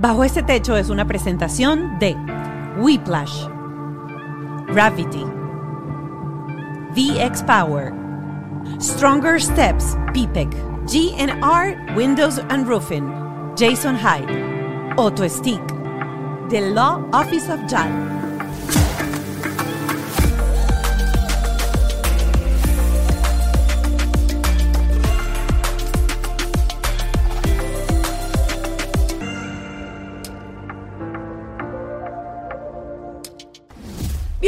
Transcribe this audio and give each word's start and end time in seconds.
Bajo 0.00 0.24
este 0.24 0.42
techo 0.42 0.78
es 0.78 0.88
una 0.88 1.06
presentación 1.06 1.98
de 1.98 2.16
Whiplash, 2.78 3.46
Gravity, 4.72 5.26
VX 6.96 7.42
Power, 7.42 7.92
Stronger 8.80 9.38
Steps, 9.38 9.98
PPEC, 10.14 10.48
GNR 10.86 11.94
Windows 11.94 12.40
and 12.48 12.66
Roofing, 12.66 13.12
Jason 13.58 13.94
Hyde, 13.94 14.94
Auto 14.96 15.28
Stick, 15.28 15.60
The 16.48 16.70
Law 16.70 17.06
Office 17.12 17.52
of 17.52 17.60
JAL. 17.68 18.19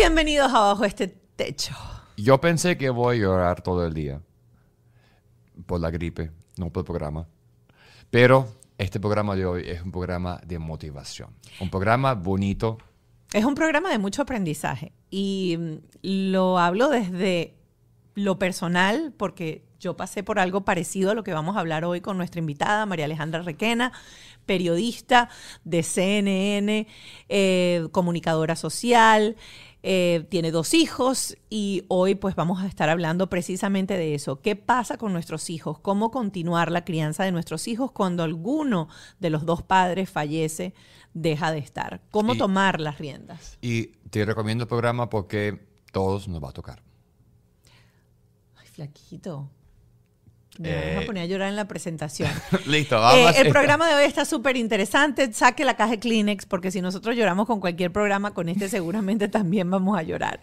Bienvenidos 0.05 0.53
a 0.53 0.59
Bajo 0.59 0.85
este 0.85 1.07
techo. 1.07 1.77
Yo 2.17 2.41
pensé 2.41 2.77
que 2.77 2.91
voy 2.91 3.19
a 3.19 3.21
llorar 3.21 3.63
todo 3.63 3.87
el 3.87 3.95
día 3.95 4.21
por 5.65 5.79
la 5.79 5.93
gripe, 5.93 6.33
no 6.57 6.71
por 6.71 6.81
el 6.81 6.87
programa. 6.87 7.29
Pero 8.11 8.49
este 8.79 8.99
programa 8.99 9.37
de 9.37 9.47
hoy 9.47 9.63
es 9.65 9.81
un 9.81 9.93
programa 9.93 10.41
de 10.45 10.59
motivación, 10.59 11.31
un 11.61 11.71
programa 11.71 12.15
bonito. 12.15 12.79
Es 13.33 13.45
un 13.45 13.55
programa 13.55 13.91
de 13.91 13.99
mucho 13.99 14.23
aprendizaje 14.23 14.91
y 15.09 15.57
mm, 15.57 15.77
lo 16.03 16.59
hablo 16.59 16.89
desde 16.89 17.55
lo 18.17 18.41
personal 18.41 19.15
porque 19.17 19.63
yo 19.79 19.97
pasé 19.97 20.25
por 20.25 20.41
algo 20.41 20.65
parecido 20.65 21.13
a 21.13 21.15
lo 21.15 21.23
que 21.23 21.33
vamos 21.33 21.57
a 21.57 21.61
hablar 21.61 21.85
hoy 21.85 22.01
con 22.01 22.17
nuestra 22.17 22.41
invitada, 22.41 22.87
María 22.87 23.05
Alejandra 23.05 23.43
Requena, 23.43 23.93
periodista 24.47 25.29
de 25.65 25.85
CNN, 25.85 26.89
eh, 27.29 27.87
comunicadora 27.93 28.57
social, 28.57 29.37
eh, 29.85 30.27
tiene 30.31 30.51
dos 30.53 30.75
hijos 30.75 31.37
y 31.51 31.85
hoy 31.89 32.15
pues 32.15 32.35
vamos 32.37 32.63
a 32.63 32.67
estar 32.67 32.89
hablando 32.89 33.29
precisamente 33.29 33.97
de 33.97 34.15
eso. 34.15 34.41
¿Qué 34.41 34.55
pasa 34.57 34.97
con 34.97 35.13
nuestros 35.13 35.51
hijos? 35.51 35.79
¿Cómo 35.81 36.11
continuar 36.11 36.71
la 36.71 36.85
crianza 36.85 37.25
de 37.25 37.33
nuestros 37.33 37.67
hijos 37.67 37.91
cuando 37.93 38.23
alguno 38.23 38.89
de 39.19 39.31
los 39.31 39.45
dos 39.45 39.63
padres 39.63 40.09
fallece, 40.11 40.75
deja 41.15 41.51
de 41.51 41.59
estar? 41.59 42.01
¿Cómo 42.11 42.35
Y- 42.35 42.39
tomar 42.39 42.81
las 42.81 42.99
riendas? 42.99 43.59
Y 43.61 43.87
te 44.11 44.25
recomiendo 44.25 44.63
el 44.65 44.69
programa 44.69 45.11
porque 45.11 45.67
todos 45.91 46.29
nos 46.29 46.43
va 46.43 46.51
a 46.51 46.53
tocar. 46.53 46.83
Ay, 48.57 48.67
flaquito. 48.69 49.51
Me 50.59 50.69
Eh. 50.71 50.95
vas 50.97 51.05
a 51.05 51.07
poner 51.07 51.23
a 51.23 51.27
llorar 51.27 51.49
en 51.49 51.57
la 51.57 51.67
presentación. 51.67 52.31
Listo, 52.67 52.97
Eh, 52.97 53.01
vamos. 53.01 53.37
el 53.39 53.49
programa 53.49 53.89
de 53.89 53.95
hoy 53.95 54.05
está 54.05 54.25
súper 54.25 54.57
interesante. 54.57 55.33
Saque 55.33 55.65
la 55.65 55.77
caja 55.77 55.93
de 55.93 55.99
Kleenex, 55.99 56.45
porque 56.47 56.71
si 56.71 56.81
nosotros 56.83 57.17
lloramos 57.17 57.47
con 57.47 57.59
cualquier 57.61 57.91
programa, 57.91 58.35
con 58.35 58.49
este 58.51 58.69
seguramente 58.69 59.29
también 59.29 59.71
vamos 59.71 59.99
a 59.99 60.03
llorar. 60.03 60.41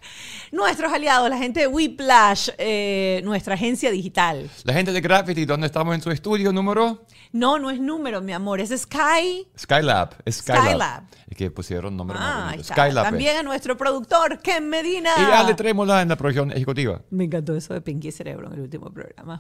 Nuestros 0.52 0.92
aliados, 0.92 1.30
la 1.30 1.38
gente 1.38 1.60
de 1.62 1.68
Whiplash, 1.68 2.50
eh, 2.58 3.22
nuestra 3.24 3.54
agencia 3.54 3.92
digital. 3.92 4.50
La 4.64 4.74
gente 4.74 4.92
de 4.92 5.02
Graffiti, 5.02 5.46
¿dónde 5.46 5.68
estamos 5.68 5.94
en 5.94 6.02
su 6.02 6.10
estudio 6.12 6.52
número? 6.52 7.06
No, 7.32 7.60
no 7.60 7.70
es 7.70 7.80
número, 7.80 8.22
mi 8.22 8.34
amor, 8.34 8.60
es 8.60 8.70
Sky. 8.72 9.48
Skylab. 9.58 10.16
Es 10.26 10.38
Skylab. 10.38 10.64
Skylab. 10.66 11.04
Es 11.30 11.38
que 11.38 11.52
pusieron 11.52 11.96
nombre 11.96 12.18
Ah, 12.20 12.54
más. 12.58 12.66
Skylab. 12.66 13.06
es. 13.06 13.12
También 13.12 13.38
a 13.38 13.44
nuestro 13.44 13.78
productor, 13.78 14.40
Ken 14.40 14.68
Medina. 14.68 15.12
Y 15.20 15.32
Ale 15.32 15.54
Trémola 15.54 16.02
en 16.02 16.10
la 16.10 16.16
producción 16.16 16.52
ejecutiva. 16.52 17.02
Me 17.12 17.26
encantó 17.26 17.56
eso 17.56 17.76
de 17.76 17.82
Pinky 17.82 18.12
Cerebro 18.12 18.48
en 18.48 18.54
el 18.54 18.62
último 18.62 18.92
programa. 18.92 19.40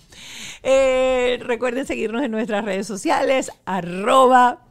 Eh, 0.61 1.39
recuerden 1.41 1.87
seguirnos 1.87 2.21
en 2.21 2.29
nuestras 2.29 2.63
redes 2.63 2.85
sociales, 2.85 3.51
arroba, 3.65 4.65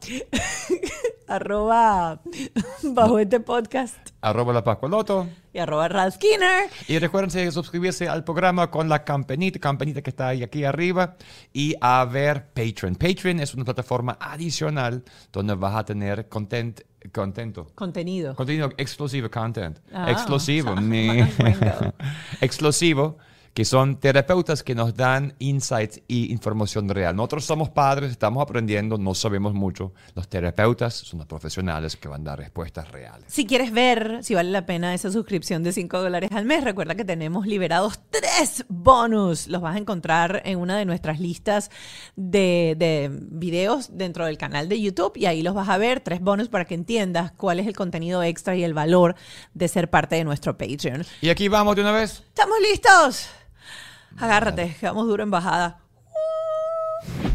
arroba, 1.29 2.21
bajo 2.83 3.19
este 3.19 3.39
podcast 3.39 3.95
Arroba 4.21 4.51
la 4.53 4.63
Pascualoto. 4.63 5.27
y 5.53 5.59
arroba 5.59 5.87
Ralph 5.87 6.15
Skinner. 6.15 6.69
Y 6.87 6.99
recuerden 6.99 7.51
suscribirse 7.51 8.09
al 8.09 8.23
programa 8.23 8.69
con 8.69 8.89
la 8.89 9.03
campanita, 9.05 9.59
campanita 9.59 10.01
que 10.01 10.09
está 10.09 10.29
ahí 10.29 10.43
aquí 10.43 10.63
arriba. 10.65 11.15
Y 11.53 11.75
a 11.79 12.03
ver 12.05 12.47
Patreon. 12.53 12.95
Patreon 12.95 13.39
es 13.39 13.53
una 13.53 13.63
plataforma 13.63 14.17
adicional 14.19 15.03
donde 15.31 15.55
vas 15.55 15.75
a 15.75 15.85
tener 15.85 16.27
content, 16.27 16.81
contento. 17.13 17.67
Contenido. 17.75 18.35
Contenido 18.35 18.71
exclusivo, 18.77 19.29
content. 19.29 19.79
Ah, 19.93 20.11
exclusivo. 20.11 20.75
mi- 20.81 21.21
bingo. 21.23 21.93
exclusivo, 22.41 23.17
que 23.59 23.65
son 23.65 23.99
terapeutas 23.99 24.63
que 24.63 24.73
nos 24.73 24.95
dan 24.95 25.35
insights 25.39 26.01
y 26.07 26.31
información 26.31 26.87
real. 26.87 27.13
Nosotros 27.13 27.43
somos 27.43 27.67
padres, 27.67 28.09
estamos 28.09 28.41
aprendiendo, 28.41 28.97
no 28.97 29.13
sabemos 29.13 29.53
mucho. 29.53 29.91
Los 30.15 30.29
terapeutas 30.29 30.93
son 30.93 31.19
los 31.19 31.27
profesionales 31.27 31.97
que 31.97 32.07
van 32.07 32.21
a 32.21 32.29
dar 32.29 32.39
respuestas 32.39 32.89
reales. 32.89 33.25
Si 33.27 33.45
quieres 33.45 33.73
ver 33.73 34.23
si 34.23 34.33
vale 34.33 34.51
la 34.51 34.65
pena 34.65 34.93
esa 34.93 35.11
suscripción 35.11 35.61
de 35.61 35.73
5 35.73 36.01
dólares 36.01 36.29
al 36.33 36.45
mes, 36.45 36.63
recuerda 36.63 36.95
que 36.95 37.03
tenemos 37.03 37.47
liberados 37.47 37.99
tres 38.09 38.63
bonus. 38.69 39.49
Los 39.49 39.61
vas 39.61 39.75
a 39.75 39.79
encontrar 39.79 40.41
en 40.45 40.57
una 40.57 40.77
de 40.77 40.85
nuestras 40.85 41.19
listas 41.19 41.69
de, 42.15 42.75
de 42.77 43.09
videos 43.11 43.89
dentro 43.97 44.25
del 44.25 44.37
canal 44.37 44.69
de 44.69 44.79
YouTube 44.79 45.17
y 45.17 45.25
ahí 45.25 45.41
los 45.41 45.53
vas 45.53 45.67
a 45.67 45.77
ver, 45.77 45.99
tres 45.99 46.21
bonus 46.21 46.47
para 46.47 46.63
que 46.63 46.75
entiendas 46.75 47.33
cuál 47.33 47.59
es 47.59 47.67
el 47.67 47.75
contenido 47.75 48.23
extra 48.23 48.55
y 48.55 48.63
el 48.63 48.73
valor 48.73 49.17
de 49.53 49.67
ser 49.67 49.89
parte 49.89 50.15
de 50.15 50.23
nuestro 50.23 50.57
Patreon. 50.57 51.05
Y 51.19 51.27
aquí 51.27 51.49
vamos 51.49 51.75
de 51.75 51.81
una 51.81 51.91
vez. 51.91 52.23
¿Estamos 52.29 52.55
listos? 52.61 53.27
Agárrate, 54.17 54.75
que 54.79 54.85
vamos 54.85 55.07
duro 55.07 55.23
en 55.23 55.31
bajada. 55.31 55.79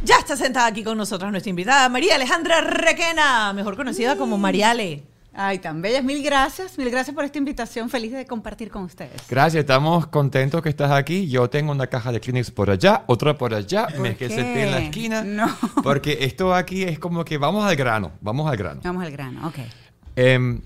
Ya 0.04 0.16
está 0.18 0.36
sentada 0.36 0.66
aquí 0.66 0.84
con 0.84 0.98
nosotros 0.98 1.30
nuestra 1.30 1.50
invitada, 1.50 1.88
María 1.88 2.16
Alejandra 2.16 2.60
Requena, 2.60 3.52
mejor 3.54 3.76
conocida 3.76 4.16
como 4.16 4.36
Mariale. 4.36 5.04
Ay, 5.36 5.58
tan 5.58 5.82
bellas. 5.82 6.04
Mil 6.04 6.22
gracias. 6.22 6.78
Mil 6.78 6.90
gracias 6.90 7.12
por 7.14 7.24
esta 7.24 7.38
invitación. 7.38 7.90
Feliz 7.90 8.12
de 8.12 8.24
compartir 8.24 8.70
con 8.70 8.84
ustedes. 8.84 9.20
Gracias, 9.28 9.62
estamos 9.62 10.06
contentos 10.06 10.62
que 10.62 10.68
estás 10.68 10.92
aquí. 10.92 11.28
Yo 11.28 11.50
tengo 11.50 11.72
una 11.72 11.88
caja 11.88 12.12
de 12.12 12.20
Kleenex 12.20 12.52
por 12.52 12.70
allá, 12.70 13.02
otra 13.06 13.36
por 13.36 13.52
allá, 13.52 13.88
me 13.98 14.10
que 14.16 14.28
qué? 14.28 14.34
senté 14.34 14.62
en 14.62 14.70
la 14.70 14.78
esquina. 14.78 15.24
No. 15.24 15.48
Porque 15.82 16.18
esto 16.20 16.54
aquí 16.54 16.84
es 16.84 17.00
como 17.00 17.24
que 17.24 17.36
vamos 17.36 17.64
al 17.64 17.74
grano, 17.74 18.12
vamos 18.20 18.48
al 18.48 18.56
grano. 18.56 18.80
Vamos 18.84 19.02
al 19.02 19.10
grano. 19.10 19.48
Ok. 19.48 19.56
Em, 20.14 20.60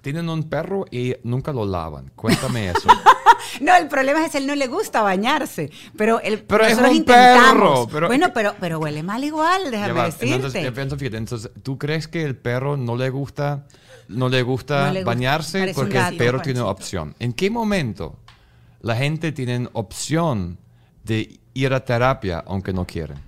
tienen 0.00 0.28
un 0.28 0.44
perro 0.44 0.84
y 0.92 1.16
nunca 1.24 1.52
lo 1.52 1.66
lavan. 1.66 2.12
Cuéntame 2.14 2.70
eso. 2.70 2.88
No, 3.60 3.76
el 3.76 3.88
problema 3.88 4.24
es 4.24 4.32
que 4.32 4.38
él 4.38 4.46
no 4.46 4.54
le 4.54 4.66
gusta 4.66 5.02
bañarse. 5.02 5.70
Pero, 5.96 6.20
el, 6.20 6.42
Pero 6.42 6.64
es 6.64 6.78
un 6.78 6.92
intentamos. 6.92 7.52
perro, 7.52 7.88
pero- 7.90 8.06
bueno, 8.08 8.32
pero, 8.32 8.54
pero 8.60 8.78
huele 8.78 9.02
mal 9.02 9.22
igual, 9.24 9.70
déjame 9.70 9.92
va, 9.92 10.04
decirte. 10.06 10.34
Entonces, 10.34 10.98
fíjate, 10.98 11.16
entonces, 11.16 11.50
¿tú 11.62 11.78
crees 11.78 12.08
que 12.08 12.24
el 12.24 12.36
perro 12.36 12.76
no 12.76 12.96
le 12.96 13.10
gusta, 13.10 13.66
no 14.08 14.28
le 14.28 14.42
gusta 14.42 14.86
No 14.86 14.92
le 14.92 15.00
gusta, 15.00 15.10
bañarse 15.10 15.72
porque 15.74 15.98
el 15.98 16.16
perro 16.16 16.40
tiene 16.40 16.60
opción? 16.60 17.14
¿En 17.18 17.32
qué 17.32 17.50
momento 17.50 18.18
la 18.80 18.96
gente 18.96 19.32
tiene 19.32 19.68
opción 19.72 20.58
de 21.04 21.38
ir 21.54 21.72
a 21.72 21.84
terapia 21.84 22.42
aunque 22.46 22.72
no 22.72 22.86
quieren? 22.86 23.27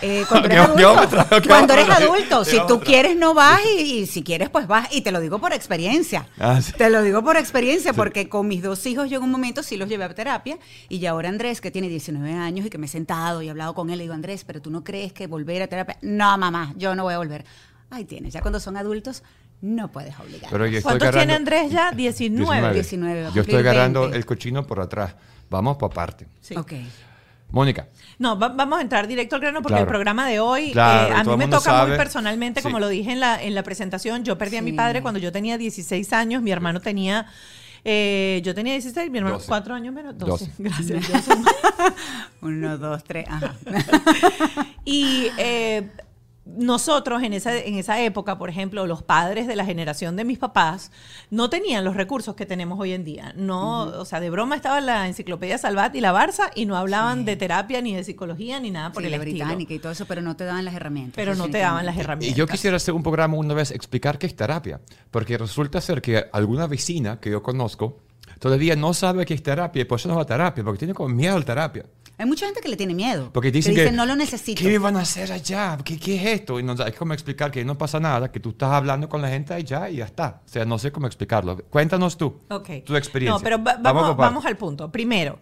Eh, 0.00 0.24
cuando 0.28 0.48
¿Qué- 0.48 1.80
eres 1.80 1.90
adulto, 1.90 2.44
si 2.44 2.58
tú 2.66 2.80
quieres 2.80 3.16
no 3.16 3.34
vas 3.34 3.60
y, 3.76 3.80
y 3.80 4.06
si 4.06 4.22
quieres 4.22 4.48
pues 4.48 4.66
vas 4.66 4.88
y 4.92 5.00
te 5.00 5.10
lo 5.10 5.20
digo 5.20 5.38
por 5.40 5.52
experiencia. 5.52 6.26
Ah, 6.38 6.60
sí. 6.60 6.72
Te 6.72 6.88
lo 6.90 7.02
digo 7.02 7.22
por 7.24 7.36
experiencia 7.36 7.92
porque 7.92 8.28
con 8.28 8.46
mis 8.46 8.62
dos 8.62 8.84
hijos 8.86 9.10
yo 9.10 9.18
en 9.18 9.24
un 9.24 9.30
momento 9.30 9.62
sí 9.62 9.76
los 9.76 9.88
llevé 9.88 10.04
a 10.04 10.14
terapia 10.14 10.58
y 10.88 10.98
ya 11.00 11.10
ahora 11.10 11.28
Andrés 11.28 11.60
que 11.60 11.70
tiene 11.70 11.88
19 11.88 12.32
años 12.32 12.66
y 12.66 12.70
que 12.70 12.78
me 12.78 12.86
he 12.86 12.88
sentado 12.88 13.42
y 13.42 13.48
he 13.48 13.50
hablado 13.50 13.74
con 13.74 13.90
él 13.90 13.98
le 13.98 14.04
digo 14.04 14.14
Andrés, 14.14 14.44
pero 14.44 14.62
tú 14.62 14.70
no 14.70 14.84
crees 14.84 15.12
que 15.12 15.26
volver 15.26 15.62
a 15.62 15.66
terapia? 15.66 15.98
No, 16.02 16.36
mamá, 16.38 16.74
yo 16.76 16.94
no 16.94 17.02
voy 17.02 17.14
a 17.14 17.18
volver. 17.18 17.44
Ahí 17.90 18.04
tienes, 18.04 18.32
ya 18.34 18.40
cuando 18.40 18.60
son 18.60 18.76
adultos 18.76 19.22
no 19.60 19.90
puedes 19.90 20.18
obligar. 20.20 20.50
¿Cuántos 20.82 21.10
tiene 21.10 21.32
Andrés 21.34 21.72
ya? 21.72 21.90
19. 21.96 22.74
19, 22.74 23.22
va 23.22 23.28
a 23.28 23.32
Yo 23.32 23.42
estoy 23.42 23.56
agarrando 23.56 24.02
20. 24.02 24.16
el 24.16 24.26
cochino 24.26 24.66
por 24.66 24.80
atrás. 24.80 25.14
Vamos 25.50 25.76
por 25.78 25.90
parte. 25.92 26.26
Sí. 26.40 26.54
Ok. 26.56 26.74
Mónica. 27.50 27.88
No, 28.18 28.38
va- 28.38 28.48
vamos 28.50 28.78
a 28.78 28.82
entrar 28.82 29.06
directo 29.06 29.36
al 29.36 29.40
grano 29.40 29.60
porque 29.62 29.72
Claro. 29.74 29.84
el 29.84 29.88
programa 29.88 30.26
de 30.28 30.38
hoy 30.40 30.72
Claro, 30.72 31.08
eh, 31.14 31.16
a 31.16 31.24
mí 31.24 31.36
me 31.36 31.48
toca 31.48 31.86
muy 31.86 31.96
personalmente, 31.96 32.60
como 32.62 32.76
Sí. 32.76 32.80
lo 32.80 32.88
dije 32.88 33.12
en 33.12 33.20
la, 33.20 33.42
en 33.42 33.54
la 33.54 33.62
presentación. 33.62 34.22
Yo 34.24 34.36
perdí 34.36 34.56
a 34.58 34.62
mi 34.62 34.72
padre 34.72 35.00
cuando 35.02 35.18
yo 35.18 35.32
tenía 35.32 35.56
16 35.56 36.12
años, 36.12 36.42
mi 36.42 36.50
hermano 36.50 36.80
tenía... 36.80 37.26
eh, 37.84 38.42
yo 38.44 38.54
tenía 38.54 38.72
16, 38.74 39.10
mi 39.10 39.18
hermano 39.18 39.36
12. 39.36 39.48
4 39.48 39.74
años 39.74 39.94
menos, 39.94 40.18
12. 40.18 40.50
12. 40.58 40.92
Gracias. 40.98 41.26
Uno, 42.42 42.76
dos, 42.78 43.02
tres, 43.04 43.26
ajá. 43.28 43.54
Y 44.84 45.28
eh, 45.38 45.88
nosotros 46.56 47.22
en 47.22 47.32
esa, 47.34 47.56
en 47.56 47.74
esa 47.74 48.00
época, 48.02 48.38
por 48.38 48.48
ejemplo, 48.48 48.86
los 48.86 49.02
padres 49.02 49.46
de 49.46 49.54
la 49.54 49.64
generación 49.64 50.16
de 50.16 50.24
mis 50.24 50.38
papás 50.38 50.90
no 51.30 51.50
tenían 51.50 51.84
los 51.84 51.94
recursos 51.94 52.34
que 52.34 52.46
tenemos 52.46 52.80
hoy 52.80 52.92
en 52.92 53.04
día. 53.04 53.34
No, 53.36 53.82
o 53.82 54.04
sea, 54.04 54.18
de 54.20 54.30
broma 54.30 54.56
estaba 54.56 54.80
la 54.80 55.06
enciclopedia 55.06 55.58
Salvat 55.58 55.94
y 55.94 56.00
la 56.00 56.12
Barça 56.14 56.50
y 56.54 56.64
no 56.66 56.76
hablaban 56.76 57.18
Sí. 57.20 57.24
de 57.24 57.36
terapia 57.36 57.80
ni 57.82 57.94
de 57.94 58.02
psicología 58.04 58.60
ni 58.60 58.70
nada 58.70 58.92
por 58.92 59.02
Sí, 59.02 59.06
el 59.06 59.10
la 59.12 59.18
estilo. 59.18 59.44
británica 59.44 59.74
y 59.74 59.78
todo 59.78 59.92
eso, 59.92 60.06
pero 60.06 60.22
no 60.22 60.36
te 60.36 60.44
daban 60.44 60.64
las 60.64 60.74
herramientas. 60.74 61.14
Pero 61.16 61.34
no 61.34 61.48
te 61.50 61.58
daban 61.58 61.84
las 61.84 61.94
definitivamente. 61.96 61.98
Y 61.98 62.00
herramientas. 62.32 62.36
yo 62.38 62.46
quisiera 62.46 62.76
hacer 62.76 62.94
un 62.94 63.02
programa 63.02 63.36
una 63.36 63.54
vez 63.54 63.70
explicar 63.70 64.18
qué 64.18 64.26
es 64.26 64.34
terapia, 64.34 64.80
porque 65.10 65.36
resulta 65.36 65.80
ser 65.80 66.00
que 66.00 66.24
alguna 66.32 66.66
vecina 66.66 67.20
que 67.20 67.30
yo 67.30 67.42
conozco 67.42 67.98
todavía 68.38 68.76
no 68.76 68.94
sabe 68.94 69.26
qué 69.26 69.34
es 69.34 69.42
terapia 69.42 69.82
y 69.82 69.84
por 69.84 69.98
eso 69.98 70.08
no 70.08 70.14
va 70.16 70.22
a 70.22 70.26
terapia, 70.26 70.62
porque 70.62 70.78
tiene 70.78 70.94
como 70.94 71.08
miedo 71.08 71.34
a 71.34 71.38
la 71.40 71.44
terapia. 71.44 71.84
Hay 72.18 72.26
mucha 72.26 72.46
gente 72.46 72.60
que 72.60 72.68
le 72.68 72.76
tiene 72.76 72.94
miedo. 72.94 73.30
Porque 73.32 73.52
dicen 73.52 73.72
que, 73.72 73.76
que, 73.76 73.82
dicen, 73.84 73.96
no 73.96 74.04
lo 74.04 74.16
necesito. 74.16 74.60
¿Qué 74.60 74.78
van 74.78 74.96
a 74.96 75.00
hacer 75.02 75.30
allá? 75.30 75.78
¿Qué, 75.84 75.98
qué 75.98 76.16
es 76.16 76.40
esto? 76.40 76.58
Y 76.58 76.64
no, 76.64 76.72
es 76.72 76.94
como 76.96 77.12
explicar 77.14 77.50
que 77.52 77.64
no 77.64 77.78
pasa 77.78 78.00
nada, 78.00 78.32
que 78.32 78.40
tú 78.40 78.50
estás 78.50 78.72
hablando 78.72 79.08
con 79.08 79.22
la 79.22 79.28
gente 79.28 79.54
allá 79.54 79.88
y 79.88 79.96
ya 79.96 80.04
está. 80.06 80.42
O 80.44 80.48
sea, 80.48 80.64
no 80.64 80.78
sé 80.78 80.90
cómo 80.90 81.06
explicarlo. 81.06 81.56
Cuéntanos 81.70 82.18
tú, 82.18 82.40
Ok. 82.50 82.84
tu 82.84 82.96
experiencia. 82.96 83.38
No, 83.38 83.42
pero 83.42 83.62
va- 83.62 83.76
Vamos 83.80 84.16
vamos, 84.16 84.44
al 84.44 84.56
punto. 84.56 84.90
Primero, 84.90 85.38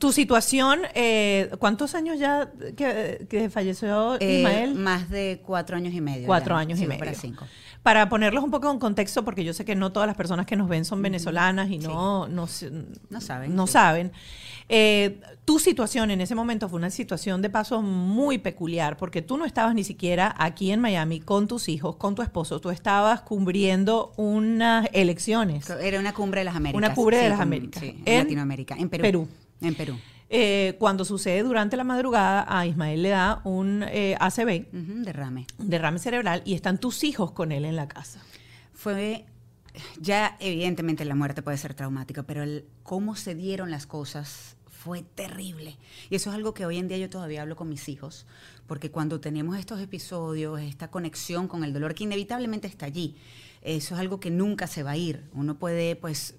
tu 0.00 0.10
situación, 0.12 0.80
eh, 0.94 1.50
¿cuántos 1.60 1.94
años 1.94 2.18
ya 2.18 2.50
que, 2.76 3.26
que 3.30 3.48
falleció 3.48 4.16
Eh, 4.20 4.38
Ismael? 4.38 4.74
Más 4.74 5.08
de 5.08 5.40
cuatro 5.46 5.76
años 5.76 5.94
y 5.94 6.00
medio. 6.00 6.26
Cuatro 6.26 6.56
ya. 6.56 6.60
años 6.60 6.80
y 6.80 6.86
medio. 6.86 6.98
Para 6.98 7.14
cinco. 7.14 7.46
Para 7.86 8.08
ponerlos 8.08 8.42
un 8.42 8.50
poco 8.50 8.68
en 8.68 8.80
contexto, 8.80 9.24
porque 9.24 9.44
yo 9.44 9.52
sé 9.52 9.64
que 9.64 9.76
no 9.76 9.92
todas 9.92 10.08
las 10.08 10.16
personas 10.16 10.44
que 10.44 10.56
nos 10.56 10.68
ven 10.68 10.84
son 10.84 11.00
venezolanas 11.02 11.70
y 11.70 11.78
no, 11.78 12.26
no, 12.26 12.48
No 13.10 13.20
saben, 13.20 13.54
No 13.54 13.68
sí. 13.68 13.72
saben. 13.74 14.10
Eh, 14.68 15.20
tu 15.44 15.60
situación 15.60 16.10
en 16.10 16.20
ese 16.20 16.34
momento 16.34 16.68
fue 16.68 16.78
una 16.80 16.90
situación 16.90 17.42
de 17.42 17.48
paso 17.48 17.82
muy 17.82 18.38
peculiar, 18.38 18.96
porque 18.96 19.22
tú 19.22 19.36
no 19.36 19.44
estabas 19.44 19.72
ni 19.76 19.84
siquiera 19.84 20.34
aquí 20.36 20.72
en 20.72 20.80
Miami 20.80 21.20
con 21.20 21.46
tus 21.46 21.68
hijos, 21.68 21.94
con 21.94 22.16
tu 22.16 22.22
esposo, 22.22 22.60
tú 22.60 22.70
estabas 22.70 23.20
cubriendo 23.20 24.12
unas 24.16 24.88
elecciones. 24.92 25.70
Era 25.70 26.00
una 26.00 26.12
cumbre 26.12 26.40
de 26.40 26.46
las 26.46 26.56
Américas. 26.56 26.78
Una 26.84 26.92
cumbre 26.92 27.18
de 27.18 27.28
las 27.28 27.38
Américas. 27.38 27.80
Sí, 27.80 28.02
en, 28.04 28.14
En 28.14 28.18
Latinoamérica. 28.24 28.74
En 28.76 28.88
Perú. 28.88 29.02
Perú. 29.02 29.28
En 29.60 29.74
Perú. 29.76 29.96
Eh, 30.28 30.76
cuando 30.78 31.04
sucede 31.04 31.42
durante 31.42 31.76
la 31.76 31.84
madrugada, 31.84 32.44
a 32.48 32.66
Ismael 32.66 33.02
le 33.02 33.10
da 33.10 33.40
un 33.44 33.84
eh, 33.88 34.16
ACV, 34.18 34.66
derrame. 35.04 35.46
un 35.58 35.70
derrame 35.70 35.98
cerebral, 35.98 36.42
y 36.44 36.54
están 36.54 36.78
tus 36.78 37.04
hijos 37.04 37.30
con 37.32 37.52
él 37.52 37.64
en 37.64 37.76
la 37.76 37.88
casa. 37.88 38.20
Fue. 38.72 39.24
Ya, 40.00 40.36
evidentemente, 40.40 41.04
la 41.04 41.14
muerte 41.14 41.42
puede 41.42 41.58
ser 41.58 41.74
traumática, 41.74 42.22
pero 42.22 42.42
el 42.42 42.64
cómo 42.82 43.14
se 43.14 43.34
dieron 43.34 43.70
las 43.70 43.86
cosas 43.86 44.56
fue 44.70 45.02
terrible. 45.02 45.76
Y 46.10 46.14
eso 46.14 46.30
es 46.30 46.36
algo 46.36 46.54
que 46.54 46.64
hoy 46.64 46.78
en 46.78 46.88
día 46.88 46.96
yo 46.96 47.10
todavía 47.10 47.42
hablo 47.42 47.56
con 47.56 47.68
mis 47.68 47.88
hijos, 47.88 48.24
porque 48.66 48.90
cuando 48.90 49.20
tenemos 49.20 49.58
estos 49.58 49.80
episodios, 49.80 50.60
esta 50.60 50.88
conexión 50.88 51.46
con 51.46 51.62
el 51.62 51.72
dolor 51.72 51.94
que 51.94 52.04
inevitablemente 52.04 52.68
está 52.68 52.86
allí, 52.86 53.16
eso 53.62 53.94
es 53.94 54.00
algo 54.00 54.20
que 54.20 54.30
nunca 54.30 54.66
se 54.66 54.82
va 54.82 54.92
a 54.92 54.96
ir. 54.96 55.24
Uno 55.34 55.58
puede, 55.58 55.96
pues, 55.96 56.36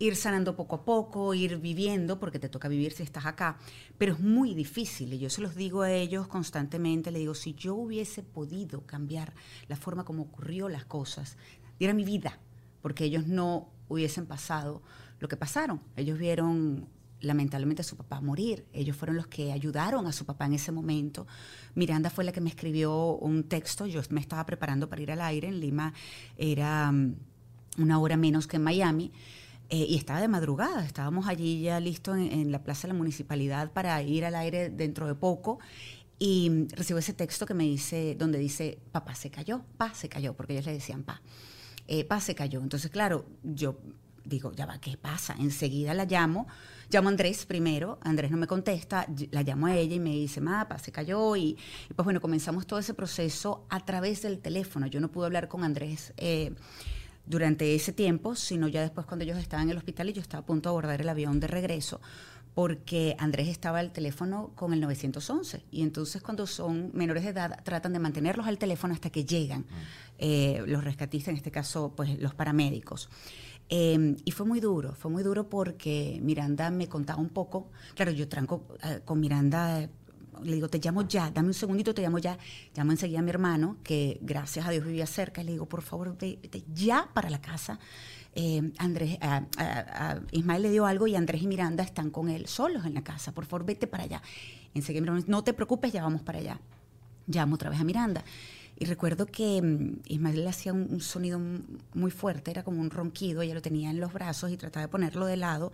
ir 0.00 0.16
sanando 0.16 0.56
poco 0.56 0.76
a 0.76 0.84
poco, 0.84 1.34
ir 1.34 1.58
viviendo, 1.58 2.18
porque 2.18 2.38
te 2.38 2.48
toca 2.48 2.68
vivir 2.68 2.92
si 2.92 3.02
estás 3.02 3.26
acá, 3.26 3.58
pero 3.98 4.14
es 4.14 4.20
muy 4.20 4.54
difícil. 4.54 5.12
Y 5.12 5.18
yo 5.18 5.30
se 5.30 5.42
los 5.42 5.54
digo 5.54 5.82
a 5.82 5.92
ellos 5.92 6.26
constantemente, 6.26 7.12
le 7.12 7.20
digo, 7.20 7.34
si 7.34 7.54
yo 7.54 7.74
hubiese 7.74 8.22
podido 8.22 8.86
cambiar 8.86 9.34
la 9.68 9.76
forma 9.76 10.04
como 10.04 10.22
ocurrió 10.22 10.68
las 10.70 10.86
cosas, 10.86 11.36
diera 11.78 11.92
mi 11.92 12.04
vida, 12.04 12.38
porque 12.80 13.04
ellos 13.04 13.26
no 13.26 13.68
hubiesen 13.88 14.24
pasado 14.24 14.82
lo 15.18 15.28
que 15.28 15.36
pasaron. 15.36 15.82
Ellos 15.96 16.18
vieron 16.18 16.88
lamentablemente 17.20 17.82
a 17.82 17.84
su 17.84 17.96
papá 17.96 18.22
morir. 18.22 18.64
Ellos 18.72 18.96
fueron 18.96 19.16
los 19.16 19.26
que 19.26 19.52
ayudaron 19.52 20.06
a 20.06 20.12
su 20.12 20.24
papá 20.24 20.46
en 20.46 20.54
ese 20.54 20.72
momento. 20.72 21.26
Miranda 21.74 22.08
fue 22.08 22.24
la 22.24 22.32
que 22.32 22.40
me 22.40 22.48
escribió 22.48 23.16
un 23.16 23.44
texto. 23.44 23.86
Yo 23.86 24.00
me 24.08 24.20
estaba 24.20 24.46
preparando 24.46 24.88
para 24.88 25.02
ir 25.02 25.12
al 25.12 25.20
aire. 25.20 25.48
En 25.48 25.60
Lima 25.60 25.92
era 26.38 26.90
mm, 26.90 27.16
una 27.78 27.98
hora 27.98 28.16
menos 28.16 28.46
que 28.46 28.56
en 28.56 28.62
Miami. 28.62 29.12
Eh, 29.72 29.86
y 29.88 29.96
estaba 29.96 30.20
de 30.20 30.26
madrugada, 30.26 30.84
estábamos 30.84 31.28
allí 31.28 31.62
ya 31.62 31.78
listos 31.78 32.18
en, 32.18 32.50
la 32.50 32.64
plaza 32.64 32.88
de 32.88 32.92
la 32.92 32.98
municipalidad 32.98 33.72
para 33.72 34.02
ir 34.02 34.24
al 34.24 34.34
aire 34.34 34.68
dentro 34.68 35.06
de 35.06 35.14
poco. 35.14 35.60
Y 36.18 36.66
recibo 36.72 36.98
ese 36.98 37.12
texto 37.12 37.46
que 37.46 37.54
me 37.54 37.62
dice, 37.64 38.16
donde 38.18 38.38
dice, 38.40 38.78
papá 38.90 39.14
se 39.14 39.30
cayó, 39.30 39.62
pa 39.78 39.94
se 39.94 40.08
cayó, 40.08 40.34
porque 40.34 40.54
ellos 40.54 40.66
le 40.66 40.72
decían 40.72 41.04
pa. 41.04 41.22
Eh, 41.86 42.04
pa 42.04 42.20
se 42.20 42.34
cayó. 42.34 42.60
Entonces, 42.60 42.90
claro, 42.90 43.26
yo 43.44 43.78
digo, 44.24 44.52
ya 44.52 44.66
va, 44.66 44.80
¿qué 44.80 44.96
pasa? 44.96 45.36
Enseguida 45.38 45.94
la 45.94 46.04
llamo, 46.04 46.48
llamo 46.90 47.08
a 47.08 47.12
Andrés 47.12 47.46
primero, 47.46 47.98
Andrés 48.02 48.30
no 48.32 48.36
me 48.36 48.48
contesta, 48.48 49.06
la 49.30 49.42
llamo 49.42 49.66
a 49.66 49.76
ella 49.76 49.94
y 49.94 50.00
me 50.00 50.10
dice, 50.10 50.40
ma, 50.40 50.66
pa 50.68 50.80
se 50.80 50.90
cayó. 50.90 51.36
Y, 51.36 51.56
y 51.88 51.94
pues 51.94 52.04
bueno, 52.04 52.20
comenzamos 52.20 52.66
todo 52.66 52.80
ese 52.80 52.92
proceso 52.92 53.66
a 53.70 53.84
través 53.84 54.22
del 54.22 54.40
teléfono. 54.40 54.88
Yo 54.88 54.98
no 54.98 55.12
pude 55.12 55.26
hablar 55.26 55.46
con 55.46 55.62
Andrés. 55.62 56.12
eh, 56.16 56.54
durante 57.30 57.76
ese 57.76 57.92
tiempo, 57.92 58.34
sino 58.34 58.66
ya 58.66 58.82
después 58.82 59.06
cuando 59.06 59.24
ellos 59.24 59.38
estaban 59.38 59.66
en 59.66 59.70
el 59.70 59.78
hospital 59.78 60.10
y 60.10 60.12
yo 60.12 60.20
estaba 60.20 60.42
a 60.42 60.46
punto 60.46 60.68
de 60.68 60.70
abordar 60.72 61.00
el 61.00 61.08
avión 61.08 61.38
de 61.38 61.46
regreso, 61.46 62.00
porque 62.54 63.14
Andrés 63.18 63.46
estaba 63.46 63.78
al 63.78 63.92
teléfono 63.92 64.50
con 64.56 64.72
el 64.72 64.80
911 64.80 65.62
y 65.70 65.82
entonces 65.82 66.20
cuando 66.22 66.48
son 66.48 66.90
menores 66.92 67.22
de 67.22 67.30
edad 67.30 67.62
tratan 67.62 67.92
de 67.92 68.00
mantenerlos 68.00 68.48
al 68.48 68.58
teléfono 68.58 68.92
hasta 68.92 69.10
que 69.10 69.24
llegan 69.24 69.64
eh, 70.18 70.62
los 70.66 70.82
rescatistas, 70.82 71.28
en 71.28 71.36
este 71.36 71.52
caso 71.52 71.92
pues 71.94 72.18
los 72.20 72.34
paramédicos. 72.34 73.08
Eh, 73.72 74.16
y 74.24 74.32
fue 74.32 74.44
muy 74.44 74.58
duro, 74.58 74.96
fue 74.96 75.12
muy 75.12 75.22
duro 75.22 75.48
porque 75.48 76.18
Miranda 76.20 76.72
me 76.72 76.88
contaba 76.88 77.20
un 77.22 77.28
poco, 77.28 77.70
claro, 77.94 78.10
yo 78.10 78.26
tranco 78.26 78.66
eh, 78.82 79.02
con 79.04 79.20
Miranda, 79.20 79.88
le 80.44 80.54
digo, 80.54 80.68
te 80.68 80.78
llamo 80.78 81.02
ya, 81.06 81.30
dame 81.30 81.48
un 81.48 81.54
segundito, 81.54 81.94
te 81.94 82.02
llamo 82.02 82.18
ya. 82.18 82.36
Llamo 82.76 82.90
enseguida 82.92 83.18
a 83.20 83.22
mi 83.22 83.30
hermano, 83.30 83.76
que 83.82 84.18
gracias 84.22 84.66
a 84.66 84.70
Dios 84.70 84.84
vivía 84.84 85.06
cerca, 85.06 85.40
y 85.42 85.44
le 85.44 85.52
digo, 85.52 85.66
por 85.66 85.82
favor, 85.82 86.16
ve- 86.18 86.38
vete 86.42 86.62
ya 86.74 87.08
para 87.12 87.30
la 87.30 87.40
casa. 87.40 87.78
Eh, 88.34 88.72
Andrés, 88.78 89.18
Ismael 90.32 90.62
le 90.62 90.70
dio 90.70 90.86
algo 90.86 91.06
y 91.06 91.16
Andrés 91.16 91.42
y 91.42 91.46
Miranda 91.46 91.82
están 91.82 92.10
con 92.10 92.28
él 92.28 92.46
solos 92.46 92.84
en 92.86 92.94
la 92.94 93.02
casa. 93.02 93.32
Por 93.32 93.44
favor, 93.46 93.66
vete 93.66 93.86
para 93.86 94.04
allá. 94.04 94.22
Enseguida 94.74 95.00
mi 95.02 95.08
hermano, 95.08 95.24
no 95.28 95.42
te 95.44 95.52
preocupes, 95.52 95.92
ya 95.92 96.02
vamos 96.02 96.22
para 96.22 96.38
allá. 96.38 96.60
Llamo 97.26 97.56
otra 97.56 97.70
vez 97.70 97.80
a 97.80 97.84
Miranda. 97.84 98.24
Y 98.78 98.86
recuerdo 98.86 99.26
que 99.26 99.60
mm, 99.60 100.00
Ismael 100.06 100.42
le 100.44 100.48
hacía 100.48 100.72
un, 100.72 100.86
un 100.90 101.00
sonido 101.00 101.40
muy 101.94 102.10
fuerte, 102.10 102.50
era 102.50 102.62
como 102.62 102.80
un 102.80 102.90
ronquido, 102.90 103.42
ella 103.42 103.54
lo 103.54 103.62
tenía 103.62 103.90
en 103.90 104.00
los 104.00 104.12
brazos 104.12 104.50
y 104.50 104.56
trataba 104.56 104.86
de 104.86 104.88
ponerlo 104.88 105.26
de 105.26 105.36
lado, 105.36 105.72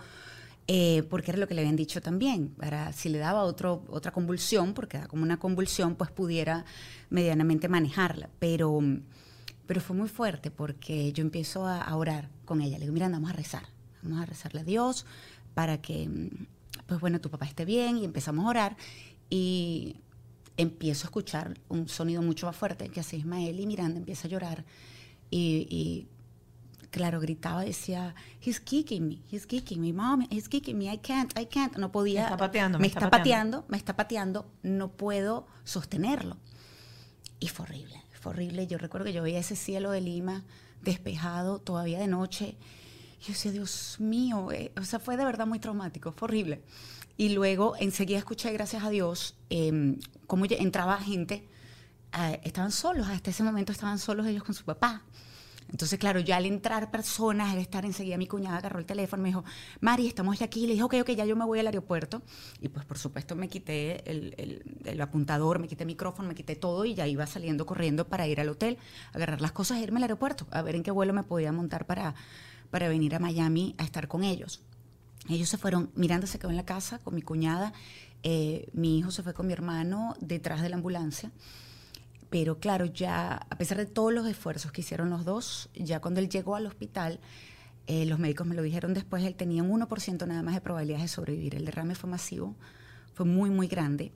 eh, 0.69 1.05
porque 1.09 1.31
era 1.31 1.39
lo 1.39 1.47
que 1.47 1.55
le 1.55 1.61
habían 1.61 1.77
dicho 1.77 2.01
también, 2.01 2.49
para 2.49 2.93
si 2.93 3.09
le 3.09 3.19
daba 3.19 3.45
otro, 3.45 3.85
otra 3.89 4.11
convulsión, 4.11 4.75
porque 4.75 4.99
da 4.99 5.07
como 5.07 5.23
una 5.23 5.39
convulsión, 5.39 5.95
pues 5.95 6.11
pudiera 6.11 6.65
medianamente 7.09 7.69
manejarla. 7.69 8.31
Pero, 8.41 8.81
pero 9.67 9.81
fue 9.81 9.97
muy 9.97 10.09
fuerte 10.09 10.51
porque 10.51 11.13
yo 11.13 11.23
empiezo 11.23 11.67
a, 11.67 11.95
orar 11.95 12.31
con 12.45 12.61
ella. 12.61 12.79
Le 12.79 12.87
digo, 12.87 12.95
mira, 12.95 13.09
vamos 13.09 13.31
a 13.31 13.33
rezar, 13.33 13.63
vamos 14.03 14.21
a 14.21 14.27
rezarle 14.27 14.61
a 14.61 14.65
Dios 14.65 15.07
para 15.55 15.81
que, 15.81 16.31
pues 16.87 17.01
bueno, 17.01 17.21
tu 17.21 17.31
papá 17.31 17.47
esté 17.47 17.65
bien 17.65 17.99
y 17.99 18.05
empezamos 18.05 18.45
a 18.45 18.49
orar. 18.49 18.77
Y 19.31 19.97
empiezo 20.57 21.07
a 21.07 21.09
escuchar 21.09 21.61
un 21.69 21.89
sonido 21.89 22.23
mucho 22.23 22.47
más 22.47 22.57
fuerte 22.57 22.89
que 22.89 23.01
hace 23.01 23.17
Ismael 23.17 23.61
y 23.61 23.67
Miranda 23.67 23.99
empieza 23.99 24.27
a 24.27 24.31
llorar 24.31 24.65
y, 25.31 25.67
y, 25.71 26.09
claro, 26.97 27.21
gritaba, 27.21 27.63
decía, 27.63 28.15
he's 28.41 28.59
kicking 28.59 29.07
me, 29.07 29.23
he's 29.31 29.47
kicking 29.47 29.83
me, 29.83 29.93
mom, 29.93 30.27
he's 30.31 30.49
kicking 30.49 30.79
me, 30.79 30.91
I 30.91 30.97
can't, 30.97 31.39
I 31.39 31.45
can't, 31.45 31.77
no 31.77 31.93
podía. 31.93 32.23
Me 32.23 32.25
está 32.25 32.37
pateando, 32.39 32.79
me 32.79 32.83
me 32.83 32.87
está 32.89 33.01
está 33.01 33.11
pateando. 33.11 33.59
pateando, 33.59 33.65
me 33.69 33.77
está 33.77 33.97
pateando, 33.97 34.51
no 34.63 34.89
puedo 34.93 35.47
sostenerlo. 35.65 36.39
Y 37.39 37.49
fue 37.49 37.67
horrible, 37.67 38.03
fue 38.19 38.33
horrible. 38.33 38.67
Yo 38.67 38.79
recuerdo 38.79 39.05
que 39.05 39.13
yo 39.13 39.23
veía 39.23 39.39
ese 39.41 39.57
cielo 39.57 39.91
de 39.91 40.01
Lima 40.01 40.45
despejado 40.81 41.59
todavía 41.59 41.99
de 41.99 42.07
noche. 42.07 42.57
Yo 43.21 43.29
decía, 43.29 43.53
Dios 43.53 43.97
mío, 43.99 44.51
eh, 44.51 44.73
o 44.81 44.85
sea, 44.85 44.99
fue 44.99 45.19
de 45.19 45.27
verdad 45.27 45.47
muy 45.47 45.59
traumático, 45.59 46.13
fue 46.13 46.29
horrible. 46.29 46.63
Y 47.19 47.29
luego 47.35 47.75
enseguida 47.79 48.17
escuché, 48.17 48.51
gracias 48.55 48.85
a 48.85 48.89
Dios, 48.89 49.35
eh, 49.51 49.99
cómo 50.27 50.47
entraba 50.49 50.97
gente, 50.97 51.47
eh, 52.19 52.41
estaban 52.43 52.73
solos, 52.73 53.07
hasta 53.09 53.29
ese 53.29 53.43
momento 53.43 53.71
estaban 53.71 53.99
solos 53.99 54.27
ellos 54.27 54.45
con 54.45 54.55
su 54.55 54.65
papá. 54.65 55.03
Entonces, 55.71 55.99
claro, 55.99 56.21
ya 56.21 56.37
al 56.37 56.47
entrar 56.47 56.91
personas, 56.91 57.53
al 57.53 57.59
estar 57.59 57.85
enseguida, 57.85 58.17
mi 58.17 58.27
cuñada 58.27 58.59
agarró 58.59 58.79
el 58.79 58.87
teléfono, 58.87 59.23
me 59.23 59.31
dijo, 59.31 59.45
Mari, 59.81 60.07
estamos 60.07 60.39
ya 60.39 60.47
aquí. 60.47 60.67
Le 60.67 60.75
dije, 60.75 60.85
ok, 60.85 60.95
ok, 61.01 61.11
ya 61.11 61.25
yo 61.25 61.35
me 61.35 61.45
voy 61.45 61.59
al 61.59 61.67
aeropuerto. 61.67 62.23
Y 62.61 62.69
pues, 62.69 62.87
por 62.87 62.99
supuesto, 62.99 63.35
me 63.35 63.49
quité 63.49 64.09
el, 64.11 65.01
apuntador, 65.01 65.59
me 65.59 65.67
quité 65.67 65.83
el 65.83 65.89
micrófono, 65.89 66.29
me 66.29 66.35
quité 66.35 66.55
todo 66.55 66.85
y 66.85 66.95
ya 66.95 67.07
iba 67.07 67.27
saliendo 67.27 67.67
corriendo 67.67 68.07
para 68.07 68.27
ir 68.29 68.41
al 68.41 68.49
hotel, 68.49 68.79
agarrar 69.13 69.41
las 69.41 69.53
cosas 69.53 69.79
e 69.79 69.83
irme 69.83 69.99
al 69.99 70.05
aeropuerto, 70.05 70.47
a 70.51 70.63
ver 70.63 70.77
en 70.77 70.83
qué 70.83 70.91
vuelo 70.91 71.13
me 71.13 71.25
podía 71.25 71.51
montar 71.51 71.87
para, 71.87 72.15
para 72.71 72.89
venir 72.89 73.15
a 73.15 73.19
Miami 73.19 73.75
a 73.79 73.85
estar 73.85 74.07
con 74.07 74.23
ellos. 74.23 74.63
Ellos 75.29 75.49
se 75.49 75.59
fueron, 75.59 75.91
Miranda 75.97 76.29
se 76.29 76.39
quedó 76.39 76.51
en 76.51 76.57
la 76.57 76.65
casa 76.65 77.01
con 77.01 77.15
mi 77.15 77.23
cuñada, 77.23 77.73
eh, 78.23 78.69
mi 78.73 78.99
hijo 78.99 79.11
se 79.11 79.23
fue 79.25 79.35
con 79.35 79.47
mi 79.47 79.53
hermano 79.53 80.15
detrás 80.21 80.63
de 80.63 80.69
la 80.69 80.77
ambulancia. 80.77 81.33
Pero 82.39 82.59
claro, 82.59 82.85
ya 82.85 83.47
a 83.49 83.57
pesar 83.57 83.79
de 83.79 83.87
todos 83.87 84.13
los 84.13 84.29
esfuerzos 84.29 84.71
que 84.71 84.83
hicieron 84.83 85.09
los 85.09 85.25
dos, 85.25 85.71
ya 85.73 86.01
cuando 86.01 86.21
él 86.21 86.29
llegó 86.29 86.55
al 86.55 86.67
hospital, 86.67 87.19
eh, 87.87 88.05
los 88.05 88.19
médicos 88.19 88.47
me 88.47 88.55
lo 88.55 88.61
dijeron 88.61 88.93
después, 88.93 89.25
él 89.25 89.35
tenía 89.35 89.63
un 89.63 89.71
1% 89.71 90.27
nada 90.27 90.43
más 90.43 90.55
de 90.55 90.61
probabilidades 90.61 91.05
de 91.05 91.09
sobrevivir. 91.09 91.55
El 91.55 91.65
derrame 91.65 91.95
fue 91.95 92.11
masivo, 92.11 92.55
fue 93.15 93.25
muy, 93.25 93.49
muy 93.49 93.69
grande. 93.69 94.13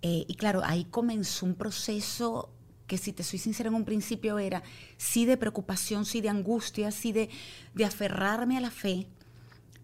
Eh, 0.00 0.24
y 0.26 0.34
claro, 0.36 0.62
ahí 0.64 0.86
comenzó 0.86 1.44
un 1.44 1.54
proceso 1.54 2.48
que 2.86 2.96
si 2.96 3.12
te 3.12 3.22
soy 3.22 3.38
sincera 3.38 3.68
en 3.68 3.74
un 3.74 3.84
principio 3.84 4.38
era 4.38 4.62
sí 4.96 5.26
de 5.26 5.36
preocupación, 5.36 6.06
sí 6.06 6.22
de 6.22 6.30
angustia, 6.30 6.90
sí 6.90 7.12
de, 7.12 7.28
de 7.74 7.84
aferrarme 7.84 8.56
a 8.56 8.62
la 8.62 8.70
fe, 8.70 9.06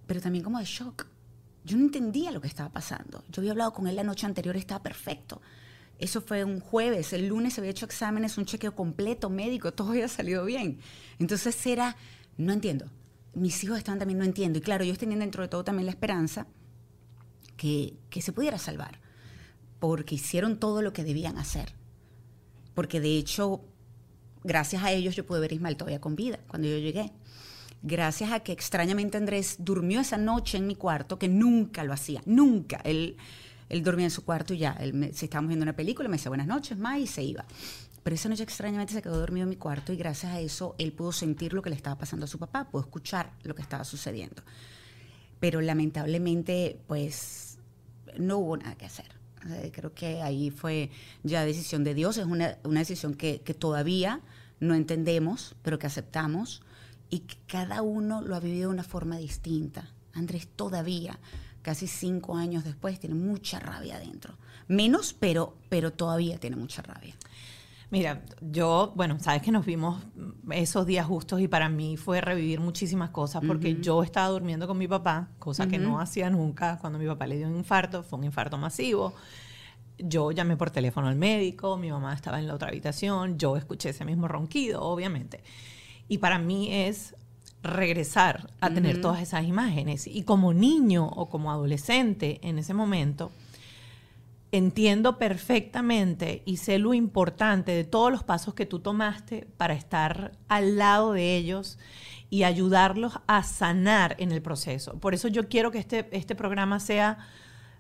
pero 0.07 0.23
también 0.23 0.43
como 0.43 0.59
de 0.59 0.65
shock. 0.65 1.09
Yo 1.63 1.77
no 1.77 1.85
entendía 1.85 2.31
lo 2.31 2.41
que 2.41 2.49
estaba 2.49 2.71
pasando. 2.71 3.23
Yo 3.29 3.43
había 3.43 3.51
hablado 3.51 3.75
con 3.75 3.87
él 3.87 3.97
la 3.97 4.03
noche 4.03 4.25
anterior, 4.25 4.57
estaba 4.57 4.83
perfecto. 4.83 5.43
Eso 5.99 6.21
fue 6.21 6.45
un 6.45 6.61
jueves, 6.61 7.13
el 7.13 7.29
lunes 7.29 7.55
se 7.55 7.61
había 7.61 7.71
hecho 7.71 7.87
exámenes, 7.87 8.37
un 8.37 8.45
chequeo 8.45 8.75
completo, 8.75 9.31
médico, 9.31 9.73
todo 9.73 9.91
había 9.91 10.09
salido 10.09 10.45
bien. 10.45 10.79
Entonces 11.19 11.65
era, 11.67 11.97
no 12.37 12.53
entiendo. 12.53 12.87
Mis 13.35 13.63
hijos 13.65 13.79
estaban 13.79 13.99
también, 13.99 14.19
no 14.19 14.25
entiendo. 14.25 14.59
Y 14.59 14.63
claro, 14.63 14.85
ellos 14.85 14.99
tenían 14.99 15.21
dentro 15.21 15.43
de 15.43 15.49
todo 15.49 15.65
también 15.65 15.87
la 15.87 15.93
esperanza, 15.93 16.47
que, 17.57 17.95
que 18.11 18.21
se 18.21 18.33
pudiera 18.33 18.59
salvar, 18.59 19.01
porque 19.79 20.17
hicieron 20.17 20.59
todo 20.59 20.83
lo 20.83 20.93
que 20.93 21.05
debían 21.05 21.39
hacer. 21.39 21.73
Porque 22.75 23.01
de 23.01 23.17
hecho, 23.17 23.63
gracias 24.45 24.83
a 24.83 24.93
ellos 24.93 25.17
yo 25.17 25.25
pude 25.25 25.41
ver 25.41 25.53
a 25.53 25.55
Ismael 25.55 25.79
todavía 25.79 26.01
con 26.01 26.15
vida 26.15 26.41
cuando 26.47 26.69
yo 26.69 26.77
llegué. 26.77 27.11
Gracias 27.83 28.33
a 28.33 28.41
que 28.41 28.53
extrañamente 28.53 29.17
Andrés 29.17 29.57
durmió 29.61 30.01
esa 30.01 30.19
noche 30.19 30.59
en 30.59 30.67
mi 30.67 30.75
cuarto, 30.75 31.19
que 31.19 31.29
nunca 31.29 31.85
lo 31.85 31.93
hacía, 31.93 32.21
nunca. 32.27 32.81
Él, 32.85 33.17
él 33.69 33.83
dormía 33.83 34.07
en 34.07 34.11
su 34.11 34.25
cuarto 34.25 34.55
y 34.55 34.59
ya, 34.59 34.73
él 34.73 34.93
me- 34.95 35.13
si 35.13 35.25
estábamos 35.27 35.49
viendo 35.49 35.65
una 35.65 35.75
película, 35.77 36.09
me 36.09 36.17
decía 36.17 36.29
buenas 36.31 36.47
noches, 36.47 36.77
ma, 36.79 36.99
y 36.99 37.07
se 37.07 37.23
iba. 37.23 37.45
Pero 38.03 38.15
esa 38.15 38.29
noche 38.29 38.45
extrañamente 38.45 38.93
se 38.93 39.03
quedó 39.03 39.19
dormido 39.19 39.45
en 39.45 39.51
mi 39.51 39.57
cuarto 39.57 39.93
y 39.93 39.97
gracias 39.97 40.33
a 40.33 40.41
eso 40.41 40.75
él 40.79 40.93
pudo 40.93 41.11
sentir 41.13 41.53
lo 41.53 41.63
que 41.63 41.71
le 41.71 41.77
estaba 41.77 41.99
pasando 41.99 42.25
a 42.25 42.29
su 42.29 42.39
papá, 42.39 42.69
pudo 42.71 42.83
escuchar 42.83 43.33
lo 43.43 43.55
que 43.55 43.63
estaba 43.63 43.83
sucediendo. 43.85 44.43
Pero 45.41 45.61
lamentablemente, 45.61 46.79
pues, 46.87 47.59
no 48.19 48.39
hubo 48.39 48.57
nada 48.57 48.77
que 48.77 48.87
hacer. 48.87 49.07
Creo 49.73 49.93
que 49.95 50.23
ahí 50.23 50.51
fue 50.51 50.91
ya 51.23 51.45
decisión 51.45 51.85
de 51.85 51.95
Dios, 51.95 52.17
es 52.17 52.27
una, 52.27 52.59
una 52.65 52.81
decisión 52.81 53.15
que, 53.15 53.41
que 53.43 53.55
todavía 53.55 54.21
no 54.59 54.75
entendemos, 54.75 55.55
pero 55.63 55.79
que 55.79 55.87
aceptamos 55.87 56.63
y 57.11 57.21
que 57.21 57.37
cada 57.47 57.83
uno 57.83 58.23
lo 58.23 58.35
ha 58.35 58.41
vivido 58.41 58.69
de 58.71 58.75
una 58.75 58.83
forma 58.83 59.19
distinta. 59.19 59.93
Andrés 60.15 60.49
todavía, 60.57 61.21
casi 61.67 61.89
cinco 61.89 62.37
años 62.37 62.63
después, 62.63 63.01
tiene 63.01 63.17
mucha 63.17 63.59
rabia 63.59 63.97
adentro. 63.97 64.35
Menos, 64.69 65.13
pero, 65.13 65.57
pero 65.69 65.93
todavía 65.93 66.39
tiene 66.39 66.55
mucha 66.55 66.81
rabia. 66.81 67.17
Mira, 67.91 68.23
yo, 68.41 68.93
bueno, 68.95 69.19
sabes 69.19 69.43
que 69.43 69.51
nos 69.51 69.67
vimos 69.67 70.01
esos 70.53 70.87
días 70.87 71.05
justos 71.05 71.41
y 71.41 71.49
para 71.49 71.69
mí 71.69 71.97
fue 71.97 72.21
revivir 72.21 72.61
muchísimas 72.61 73.11
cosas 73.11 73.43
porque 73.45 73.81
yo 73.81 74.05
estaba 74.05 74.29
durmiendo 74.29 74.69
con 74.69 74.79
mi 74.79 74.87
papá, 74.87 75.31
cosa 75.41 75.67
que 75.67 75.79
no 75.79 75.99
hacía 75.99 76.31
nunca 76.31 76.79
cuando 76.81 77.01
mi 77.01 77.07
papá 77.09 77.27
le 77.27 77.37
dio 77.37 77.49
un 77.49 77.57
infarto, 77.57 78.05
fue 78.05 78.21
un 78.21 78.27
infarto 78.27 78.57
masivo. 78.59 79.13
Yo 79.99 80.31
llamé 80.31 80.57
por 80.57 80.71
teléfono 80.71 81.09
al 81.09 81.17
médico, 81.17 81.77
mi 81.77 81.91
mamá 81.91 82.15
estaba 82.15 82.39
en 82.39 82.47
la 82.47 82.55
otra 82.55 82.69
habitación, 82.69 83.39
yo 83.39 83.57
escuché 83.57 83.89
ese 83.89 84.05
mismo 84.05 84.29
ronquido, 84.29 84.83
obviamente. 84.83 85.43
Y 86.07 86.19
para 86.19 86.39
mí 86.39 86.73
es 86.73 87.17
regresar 87.67 88.51
a 88.61 88.71
tener 88.71 89.01
todas 89.01 89.21
esas 89.21 89.45
imágenes. 89.45 90.07
Y 90.07 90.23
como 90.23 90.55
niño 90.55 91.07
o 91.07 91.29
como 91.29 91.51
adolescente 91.51 92.41
en 92.43 92.59
ese 92.59 92.75
momento, 92.75 93.33
entiendo 94.53 95.19
perfectamente 95.19 96.43
y 96.45 96.59
sé 96.59 96.79
lo 96.79 96.95
importante 96.95 97.73
de 97.73 97.85
todos 97.85 98.11
los 98.11 98.23
pasos 98.23 98.55
que 98.55 98.67
tú 98.67 98.79
tomaste 98.79 99.47
para 99.57 99.75
estar 99.75 100.33
al 100.49 100.77
lado 100.77 101.13
de 101.13 101.37
ellos 101.37 101.79
y 102.31 102.45
ayudarlos 102.45 103.21
a 103.27 103.43
sanar 103.43 104.17
en 104.19 104.33
el 104.33 104.43
proceso. 104.43 104.99
Por 104.99 105.15
eso 105.15 105.29
yo 105.29 105.49
quiero 105.49 105.71
que 105.71 105.79
este, 105.79 106.09
este 106.13 106.35
programa 106.35 106.81
sea 106.81 107.19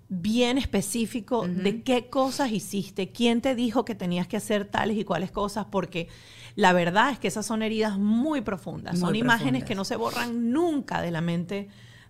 bien 0.09 0.57
específico 0.57 1.47
de 1.49 1.83
qué 1.83 2.09
cosas 2.09 2.53
hiciste, 2.53 3.11
quién 3.11 3.41
te 3.41 3.55
dijo 3.55 3.85
que 3.85 3.95
tenías 3.95 4.29
que 4.29 4.37
hacer 4.37 4.65
tales 4.65 4.97
y 4.97 5.05
cuáles 5.05 5.33
cosas, 5.33 5.67
porque 5.71 6.09
la 6.55 6.73
verdad 6.73 7.11
es 7.11 7.19
que 7.19 7.29
esas 7.29 7.45
son 7.45 7.63
heridas 7.63 7.99
muy 7.99 8.41
profundas, 8.41 8.95
Muy 8.95 9.01
son 9.01 9.17
imágenes 9.17 9.65
que 9.65 9.75
no 9.75 9.85
se 9.85 9.97
borran 9.97 10.53
nunca 10.53 11.03
de 11.03 11.11
la 11.11 11.21
mente 11.21 11.69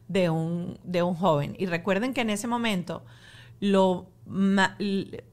de 0.09 0.29
un, 0.29 0.79
de 0.85 1.03
un 1.03 1.15
joven. 1.15 1.57
Y 1.59 1.67
recuerden 1.67 2.13
que 2.13 2.21
en 2.21 2.31
ese 2.31 2.47
momento 2.47 3.05
lo 3.61 4.11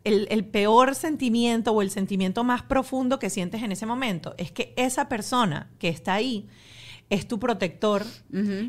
el 0.03 0.45
peor 0.51 0.93
sentimiento 0.93 1.71
o 1.71 1.81
el 1.81 1.89
sentimiento 1.89 2.43
más 2.43 2.61
profundo 2.61 3.17
que 3.17 3.31
sientes 3.31 3.63
en 3.63 3.71
ese 3.71 3.87
momento 3.87 4.35
es 4.37 4.51
que 4.51 4.71
esa 4.77 5.09
persona 5.09 5.71
que 5.79 5.89
está 5.89 6.13
ahí 6.13 6.47
es 7.09 7.27
tu 7.27 7.39
protector, 7.39 8.03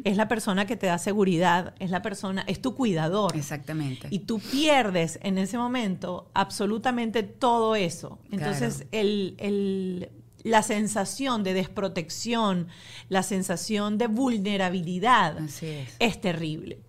es 0.05 0.17
la 0.17 0.29
persona 0.29 0.67
que 0.67 0.77
te 0.77 0.87
da 0.87 0.99
seguridad, 0.99 1.75
es 1.79 1.91
la 1.91 2.03
persona, 2.03 2.45
es 2.47 2.61
tu 2.61 2.75
cuidador. 2.75 3.35
Exactamente. 3.37 4.09
Y 4.11 4.21
tú 4.21 4.39
pierdes 4.39 5.19
en 5.23 5.39
ese 5.39 5.57
momento 5.57 6.31
absolutamente 6.35 7.23
todo 7.23 7.75
eso. 7.75 8.19
Entonces, 8.31 8.77
Claro. 8.77 8.89
el, 8.93 9.35
el- 9.39 10.11
la 10.43 10.63
sensación 10.63 11.43
de 11.43 11.55
desprotección, 11.55 12.69
la 13.09 13.23
sensación 13.23 13.97
de 13.97 14.09
vulnerabilidad 14.09 15.39
Así 15.39 15.65
es. 15.67 15.97
es 15.99 16.21
terrible. 16.21 16.81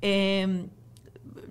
Eh, 0.00 0.66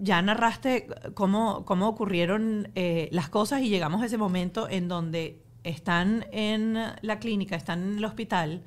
ya 0.02 0.22
narraste 0.24 0.88
cómo, 1.14 1.64
cómo 1.66 1.88
ocurrieron 1.90 2.70
eh, 2.74 3.08
las 3.12 3.30
cosas 3.30 3.62
y 3.62 3.70
llegamos 3.70 4.02
a 4.02 4.06
ese 4.08 4.18
momento 4.18 4.68
en 4.68 4.88
donde 4.88 5.40
están 5.64 6.26
en 6.32 6.78
la 7.02 7.20
clínica, 7.20 7.56
están 7.56 7.84
en 7.84 7.98
el 7.98 8.06
hospital 8.06 8.64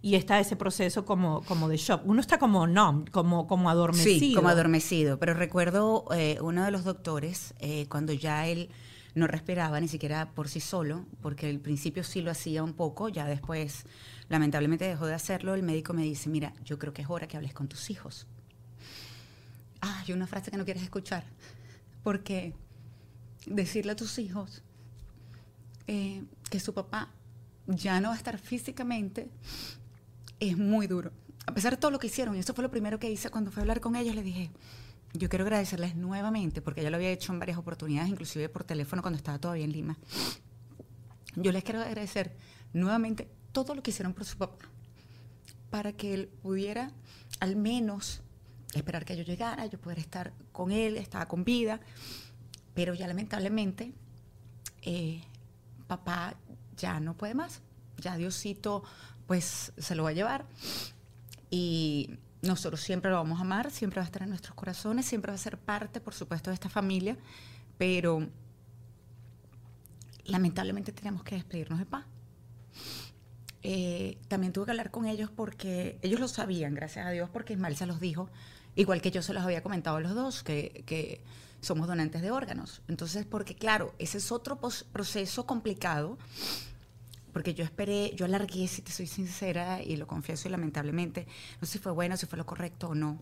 y 0.00 0.14
está 0.14 0.40
ese 0.40 0.56
proceso 0.56 1.04
como, 1.04 1.42
como 1.42 1.68
de 1.68 1.76
shock. 1.76 2.02
Uno 2.04 2.20
está 2.20 2.38
como 2.38 2.66
numb, 2.66 3.10
como, 3.10 3.46
como 3.46 3.68
adormecido. 3.68 4.18
Sí, 4.18 4.34
como 4.34 4.48
adormecido. 4.48 5.18
Pero 5.18 5.34
recuerdo 5.34 6.06
eh, 6.14 6.38
uno 6.40 6.64
de 6.64 6.70
los 6.70 6.84
doctores, 6.84 7.54
eh, 7.58 7.86
cuando 7.88 8.12
ya 8.12 8.46
él 8.46 8.70
no 9.14 9.26
respiraba 9.26 9.80
ni 9.80 9.88
siquiera 9.88 10.30
por 10.32 10.48
sí 10.48 10.60
solo, 10.60 11.04
porque 11.20 11.48
al 11.48 11.58
principio 11.58 12.04
sí 12.04 12.20
lo 12.22 12.30
hacía 12.30 12.62
un 12.62 12.72
poco, 12.72 13.08
ya 13.08 13.26
después 13.26 13.84
lamentablemente 14.28 14.84
dejó 14.84 15.06
de 15.06 15.14
hacerlo, 15.14 15.54
el 15.54 15.62
médico 15.62 15.92
me 15.92 16.02
dice, 16.02 16.28
mira, 16.28 16.52
yo 16.64 16.78
creo 16.78 16.92
que 16.92 17.02
es 17.02 17.10
hora 17.10 17.26
que 17.26 17.36
hables 17.36 17.52
con 17.52 17.68
tus 17.68 17.90
hijos. 17.90 18.26
Ay, 19.80 20.12
una 20.12 20.26
frase 20.26 20.50
que 20.50 20.56
no 20.56 20.64
quieres 20.64 20.82
escuchar, 20.82 21.24
porque 22.02 22.54
decirle 23.46 23.92
a 23.92 23.96
tus 23.96 24.18
hijos 24.18 24.62
eh, 25.86 26.24
que 26.50 26.60
su 26.60 26.74
papá 26.74 27.10
ya 27.66 28.00
no 28.00 28.08
va 28.08 28.14
a 28.14 28.18
estar 28.18 28.38
físicamente 28.38 29.28
es 30.38 30.56
muy 30.56 30.86
duro. 30.86 31.12
A 31.46 31.54
pesar 31.54 31.72
de 31.72 31.76
todo 31.78 31.90
lo 31.90 31.98
que 31.98 32.06
hicieron, 32.06 32.36
y 32.36 32.38
eso 32.38 32.54
fue 32.54 32.62
lo 32.62 32.70
primero 32.70 32.98
que 32.98 33.10
hice 33.10 33.30
cuando 33.30 33.50
fui 33.50 33.60
a 33.60 33.62
hablar 33.62 33.80
con 33.80 33.96
ellos, 33.96 34.14
les 34.14 34.24
dije, 34.24 34.50
yo 35.14 35.28
quiero 35.28 35.44
agradecerles 35.44 35.96
nuevamente, 35.96 36.62
porque 36.62 36.82
ya 36.82 36.90
lo 36.90 36.96
había 36.96 37.10
hecho 37.10 37.32
en 37.32 37.38
varias 37.38 37.58
oportunidades, 37.58 38.10
inclusive 38.10 38.48
por 38.48 38.64
teléfono 38.64 39.02
cuando 39.02 39.16
estaba 39.16 39.38
todavía 39.38 39.64
en 39.64 39.72
Lima. 39.72 39.98
Yo 41.36 41.52
les 41.52 41.64
quiero 41.64 41.80
agradecer 41.80 42.36
nuevamente 42.72 43.28
todo 43.52 43.74
lo 43.74 43.82
que 43.82 43.90
hicieron 43.90 44.14
por 44.14 44.24
su 44.24 44.38
papá, 44.38 44.64
para 45.70 45.92
que 45.92 46.14
él 46.14 46.28
pudiera 46.42 46.92
al 47.40 47.56
menos 47.56 48.22
esperar 48.74 49.04
que 49.04 49.16
yo 49.16 49.24
llegara, 49.24 49.66
yo 49.66 49.80
poder 49.80 49.98
estar 49.98 50.32
con 50.52 50.70
él, 50.70 50.96
estaba 50.96 51.26
con 51.26 51.44
vida, 51.44 51.80
pero 52.74 52.94
ya 52.94 53.06
lamentablemente 53.08 53.92
eh, 54.82 55.22
papá 55.90 56.36
ya 56.76 57.00
no 57.00 57.14
puede 57.14 57.34
más, 57.34 57.62
ya 57.98 58.16
Diosito 58.16 58.84
pues 59.26 59.72
se 59.76 59.94
lo 59.94 60.04
va 60.04 60.10
a 60.10 60.12
llevar. 60.12 60.46
Y 61.50 62.16
nosotros 62.42 62.80
siempre 62.80 63.10
lo 63.10 63.16
vamos 63.16 63.38
a 63.38 63.42
amar, 63.42 63.70
siempre 63.70 63.98
va 63.98 64.04
a 64.04 64.06
estar 64.06 64.22
en 64.22 64.30
nuestros 64.30 64.54
corazones, 64.54 65.04
siempre 65.04 65.30
va 65.30 65.34
a 65.34 65.38
ser 65.38 65.58
parte, 65.58 66.00
por 66.00 66.14
supuesto, 66.14 66.50
de 66.50 66.54
esta 66.54 66.68
familia, 66.68 67.16
pero 67.76 68.26
lamentablemente 70.24 70.92
tenemos 70.92 71.24
que 71.24 71.34
despedirnos 71.34 71.78
de 71.80 71.86
paz. 71.86 72.06
Eh, 73.62 74.18
también 74.28 74.52
tuve 74.52 74.66
que 74.66 74.70
hablar 74.70 74.90
con 74.90 75.06
ellos 75.06 75.30
porque 75.30 75.98
ellos 76.02 76.20
lo 76.20 76.28
sabían, 76.28 76.74
gracias 76.74 77.06
a 77.06 77.10
Dios, 77.10 77.28
porque 77.30 77.52
Ismael 77.52 77.76
se 77.76 77.86
los 77.86 78.00
dijo, 78.00 78.30
igual 78.74 79.02
que 79.02 79.10
yo 79.10 79.22
se 79.22 79.34
los 79.34 79.42
había 79.42 79.62
comentado 79.62 79.96
a 79.96 80.00
los 80.00 80.14
dos, 80.14 80.42
que, 80.42 80.84
que 80.86 81.20
somos 81.60 81.86
donantes 81.86 82.22
de 82.22 82.30
órganos. 82.30 82.82
Entonces, 82.88 83.26
porque 83.26 83.54
claro, 83.54 83.94
ese 83.98 84.18
es 84.18 84.32
otro 84.32 84.58
proceso 84.58 85.46
complicado, 85.46 86.18
porque 87.32 87.54
yo 87.54 87.64
esperé, 87.64 88.12
yo 88.16 88.24
alargué, 88.24 88.66
si 88.66 88.82
te 88.82 88.92
soy 88.92 89.06
sincera, 89.06 89.82
y 89.82 89.96
lo 89.96 90.06
confieso 90.06 90.48
lamentablemente, 90.48 91.26
no 91.60 91.66
sé 91.66 91.74
si 91.74 91.78
fue 91.78 91.92
bueno, 91.92 92.16
si 92.16 92.26
fue 92.26 92.38
lo 92.38 92.46
correcto 92.46 92.88
o 92.88 92.94
no. 92.94 93.20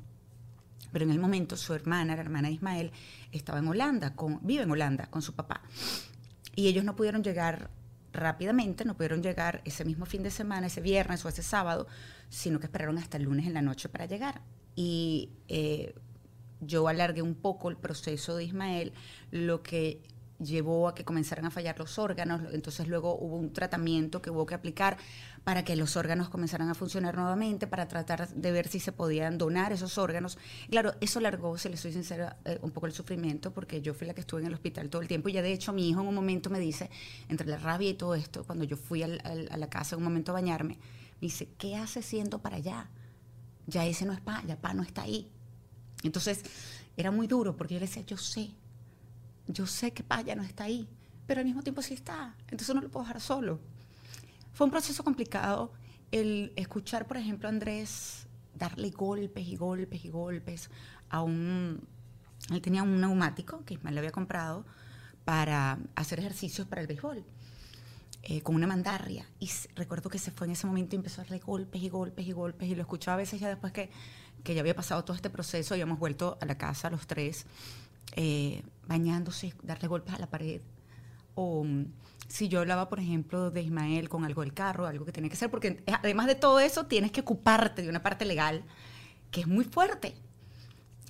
Pero 0.93 1.05
en 1.05 1.11
el 1.11 1.19
momento 1.19 1.57
su 1.57 1.75
hermana, 1.75 2.15
la 2.15 2.23
hermana 2.23 2.51
Ismael, 2.51 2.93
estaba 3.33 3.59
en 3.59 3.69
Holanda, 3.69 4.15
con, 4.15 4.41
vive 4.43 4.63
en 4.63 4.71
Holanda 4.71 5.07
con 5.11 5.21
su 5.21 5.35
papá. 5.35 5.61
Y 6.55 6.69
ellos 6.69 6.85
no 6.85 6.97
pudieron 6.97 7.23
llegar 7.23 7.71
rápidamente, 8.13 8.85
no 8.85 8.95
pudieron 8.95 9.23
llegar 9.23 9.61
ese 9.65 9.85
mismo 9.85 10.07
fin 10.07 10.23
de 10.23 10.31
semana, 10.31 10.69
ese 10.69 10.81
viernes 10.81 11.25
o 11.25 11.29
ese 11.29 11.43
sábado, 11.43 11.87
sino 12.31 12.59
que 12.59 12.67
esperaron 12.67 12.99
hasta 12.99 13.17
el 13.19 13.25
lunes 13.25 13.47
en 13.47 13.55
la 13.55 13.63
noche 13.63 13.89
para 13.89 14.07
llegar. 14.07 14.41
Y 14.75 15.31
eh, 15.49 15.95
yo 16.61 16.89
alargué 16.89 17.23
un 17.23 17.35
poco 17.35 17.71
el 17.71 17.77
proceso 17.77 18.37
de 18.37 18.45
Ismael, 18.45 18.93
lo 19.31 19.63
que 19.63 20.03
llevó 20.39 20.89
a 20.89 20.95
que 20.95 21.05
comenzaran 21.05 21.45
a 21.47 21.51
fallar 21.51 21.79
los 21.79 21.99
órganos, 21.99 22.41
entonces 22.53 22.87
luego 22.87 23.17
hubo 23.19 23.37
un 23.37 23.53
tratamiento 23.53 24.23
que 24.23 24.31
hubo 24.31 24.47
que 24.47 24.55
aplicar 24.55 24.97
para 25.45 25.65
que 25.65 25.77
los 25.77 25.97
órganos 25.97 26.29
comenzaran 26.29 26.69
a 26.69 26.75
funcionar 26.75 27.17
nuevamente, 27.17 27.67
para 27.67 27.89
tratar 27.89 28.29
de 28.29 28.53
ver 28.53 28.69
si 28.69 28.81
se 28.81 28.93
podían 28.93 29.39
donar 29.39 29.73
esos 29.73 29.99
órganos. 29.99 30.39
Claro, 30.71 30.95
eso 31.01 31.21
largó, 31.21 31.57
si 31.59 31.69
le 31.69 31.77
soy 31.77 31.93
sincera, 31.93 32.37
eh, 32.45 32.59
un 32.63 32.71
poco 32.71 32.87
el 32.87 32.93
sufrimiento, 32.93 33.53
porque 33.53 33.81
yo 33.81 33.95
fui 33.95 34.07
la 34.07 34.15
que 34.15 34.21
estuve 34.21 34.43
en 34.43 34.47
el 34.49 34.55
hospital 34.55 34.91
todo 34.91 35.03
el 35.03 35.09
tiempo 35.09 35.29
y 35.29 35.33
ya 35.33 35.43
de 35.43 35.53
hecho 35.53 35.73
mi 35.73 35.89
hijo 35.89 36.01
en 36.03 36.09
un 36.09 36.15
momento 36.15 36.51
me 36.51 36.61
dice, 36.61 36.91
entre 37.29 37.49
la 37.49 37.59
rabia 37.59 37.91
y 37.91 37.95
todo 37.95 38.15
esto, 38.15 38.45
cuando 38.45 38.65
yo 38.65 38.77
fui 38.77 39.03
a 39.03 39.09
la 39.09 39.71
casa 39.71 39.97
en 39.97 39.99
un 39.99 40.05
momento 40.05 40.33
a 40.33 40.35
bañarme, 40.35 40.75
me 40.75 41.27
dice, 41.27 41.49
¿qué 41.59 41.77
hace 41.77 42.03
siendo 42.03 42.41
para 42.41 42.57
allá? 42.57 42.91
Ya 43.67 43.85
ese 43.87 44.05
no 44.05 44.13
es 44.13 44.21
pa, 44.21 44.43
ya 44.47 44.57
pa 44.57 44.73
no 44.73 44.83
está 44.83 45.03
ahí. 45.03 45.31
Entonces 46.03 46.43
era 46.97 47.11
muy 47.11 47.27
duro 47.27 47.57
porque 47.57 47.75
yo 47.75 47.81
le 47.81 47.87
decía, 47.87 48.03
yo 48.05 48.17
sé, 48.17 48.51
yo 49.47 49.67
sé 49.67 49.93
que 49.93 50.03
Pa 50.03 50.21
ya 50.23 50.35
no 50.35 50.43
está 50.43 50.65
ahí, 50.65 50.89
pero 51.27 51.41
al 51.41 51.47
mismo 51.47 51.63
tiempo 51.63 51.83
sí 51.83 51.95
está, 51.95 52.35
entonces 52.49 52.75
no 52.75 52.81
lo 52.81 52.91
puedo 52.91 53.05
dejar 53.05 53.21
solo. 53.21 53.61
Fue 54.53 54.65
un 54.65 54.71
proceso 54.71 55.05
complicado 55.05 55.73
el 56.11 56.53
escuchar, 56.57 57.07
por 57.07 57.17
ejemplo, 57.17 57.49
a 57.49 57.51
Andrés 57.51 58.27
darle 58.55 58.91
golpes 58.91 59.47
y 59.47 59.57
golpes 59.57 60.05
y 60.05 60.11
golpes 60.11 60.71
a 61.11 61.23
un, 61.23 61.87
él 62.51 62.61
tenía 62.61 62.83
un 62.83 63.01
neumático 63.01 63.65
que 63.65 63.75
Ismael 63.75 63.95
le 63.95 64.01
había 64.01 64.13
comprado 64.13 64.65
para 65.25 65.79
hacer 65.95 66.19
ejercicios 66.21 66.67
para 66.67 66.81
el 66.81 66.87
béisbol. 66.87 67.25
eh, 68.23 68.43
con 68.43 68.55
una 68.57 68.67
mandarria. 68.67 69.27
Y 69.39 69.49
recuerdo 69.77 70.11
que 70.11 70.19
se 70.19 70.31
fue 70.31 70.47
en 70.47 70.53
ese 70.53 70.67
momento 70.67 70.97
y 70.97 70.99
empezó 70.99 71.21
a 71.21 71.25
darle 71.25 71.39
golpes 71.39 71.83
y 71.83 71.89
golpes 71.89 72.27
y 72.27 72.33
golpes. 72.33 72.69
Y 72.69 72.75
lo 72.75 72.83
escuchaba 72.83 73.15
a 73.15 73.19
veces 73.19 73.41
ya 73.41 73.49
después 73.49 73.73
que, 73.73 73.91
que 74.45 74.55
ya 74.55 74.61
había 74.61 74.75
pasado 74.75 75.05
todo 75.05 75.17
este 75.17 75.31
proceso, 75.31 75.75
habíamos 75.75 75.99
vuelto 75.99 76.39
a 76.41 76.47
la 76.47 76.57
casa 76.57 76.91
los 76.91 77.07
tres, 77.07 77.47
eh, 78.17 78.63
bañándose, 78.87 79.55
darle 79.63 79.89
golpes 79.89 80.15
a 80.15 80.19
la 80.19 80.29
pared. 80.29 80.61
O 81.35 81.65
mm, 81.65 81.87
si 82.29 82.49
yo 82.49 82.61
hablaba, 82.61 82.89
por 82.89 83.01
ejemplo, 83.01 83.51
de 83.51 83.63
Ismael 83.63 84.09
con 84.09 84.25
algo 84.25 84.43
del 84.43 84.55
carro, 84.55 84.87
algo 84.87 85.05
que 85.05 85.13
tenía 85.13 85.31
que 85.31 85.37
hacer, 85.37 85.51
porque 85.51 85.83
eh, 85.87 85.93
además 85.93 86.27
de 86.27 86.35
todo 86.35 86.61
eso, 86.61 86.87
tienes 86.87 87.13
que 87.13 87.21
ocuparte 87.21 87.83
de 87.83 87.89
una 87.89 88.03
parte 88.03 88.25
legal 88.25 88.65
que 89.31 89.43
es 89.43 89.47
muy 89.47 89.65
fuerte. 89.65 90.15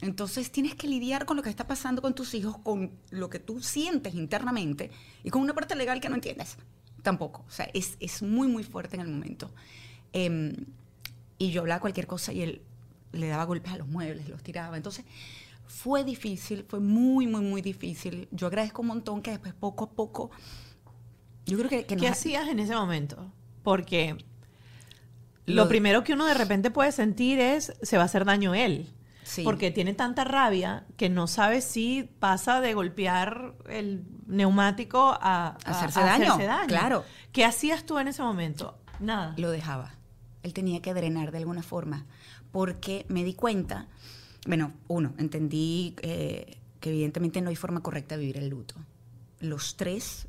Entonces 0.01 0.53
tienes 0.53 0.75
que 0.77 0.87
lidiar 0.87 1.27
con 1.27 1.37
lo 1.37 1.43
que 1.43 1.51
está 1.51 1.67
pasando 1.67 2.03
con 2.03 2.15
tus 2.15 2.35
hijos, 2.35 2.57
con 2.59 2.93
lo 3.11 3.29
que 3.31 3.41
tú 3.41 3.61
sientes 3.61 4.15
internamente 4.15 4.91
y 5.25 5.31
con 5.31 5.43
una 5.43 5.55
parte 5.55 5.75
legal 5.75 6.01
que 6.01 6.09
no 6.09 6.15
entiendes 6.15 6.57
tampoco. 7.03 7.45
O 7.49 7.51
sea, 7.51 7.69
es, 7.75 7.97
es 8.01 8.23
muy, 8.23 8.49
muy 8.49 8.63
fuerte 8.63 8.97
en 8.97 9.03
el 9.03 9.09
momento. 9.09 9.51
Em, 10.13 10.55
y 11.39 11.51
yo 11.51 11.63
hablaba 11.63 11.81
cualquier 11.81 12.07
cosa 12.07 12.33
y 12.33 12.43
él 12.43 12.63
le 13.13 13.29
daba 13.29 13.45
golpes 13.45 13.73
a 13.73 13.79
los 13.79 13.89
muebles, 13.89 14.29
los 14.29 14.43
tiraba. 14.43 14.77
Entonces 14.77 15.05
fue 15.67 16.05
difícil, 16.05 16.65
fue 16.69 16.81
muy, 16.81 17.27
muy, 17.27 17.41
muy 17.43 17.63
difícil. 17.63 18.29
Yo 18.31 18.47
agradezco 18.47 18.83
un 18.83 18.89
montón 18.89 19.23
que 19.23 19.31
después 19.33 19.55
poco 19.55 19.85
a 19.85 19.91
poco, 19.91 20.31
yo 21.47 21.57
creo 21.59 21.69
que... 21.71 21.85
que 21.87 21.97
¿Qué 21.97 22.09
nos- 22.09 22.19
hacías 22.19 22.49
en 22.49 22.59
ese 22.59 22.75
momento? 22.75 23.31
Porque 23.63 24.17
Lo- 25.47 25.65
lo 25.65 25.69
primero 25.69 26.05
que 26.05 26.13
uno 26.13 26.27
de 26.27 26.35
repente 26.35 26.71
puede 26.71 26.93
sentir 26.93 27.39
es 27.39 27.73
se 27.83 27.97
va 27.97 28.03
a 28.03 28.07
hacer 28.07 28.25
daño 28.25 28.55
él. 28.55 28.93
Sí. 29.25 29.43
Porque 29.45 29.71
tiene 29.71 29.93
tanta 29.93 30.25
rabia 30.25 30.87
que 30.97 31.11
no 31.11 31.27
sabe 31.27 31.61
si 31.61 32.09
pasa 32.19 32.63
de 32.63 32.73
golpear 32.73 33.55
el 33.69 34.05
neumático 34.27 35.19
a, 35.21 35.49
a- 35.49 35.57
Hacerse 35.67 36.01
a 36.01 36.05
daño, 36.05 36.37
claro. 36.67 37.05
¿Qué 37.33 37.45
hacías 37.45 37.85
tú 37.85 37.99
en 37.99 38.09
ese 38.09 38.23
momento? 38.23 38.79
Nada. 39.01 39.35
lo 39.37 39.51
dejaba. 39.51 39.95
Él 40.43 40.55
tenía 40.55 40.81
que 40.81 40.95
drenar 40.95 41.31
de 41.31 41.39
alguna 41.39 41.63
forma, 41.63 42.07
porque 42.53 43.05
me 43.09 43.25
di 43.25 43.35
cuenta, 43.35 43.87
bueno, 44.47 44.73
uno, 44.89 45.15
entendí 45.19 45.95
eh, 46.03 46.57
que 46.81 46.91
evidentemente 46.91 47.41
no 47.41 47.51
hay 47.51 47.57
forma 47.57 47.83
correcta 47.83 48.17
de 48.17 48.21
vivir 48.23 48.39
el 48.39 48.49
luto. 48.49 48.75
Los 49.41 49.77
tres 49.77 50.27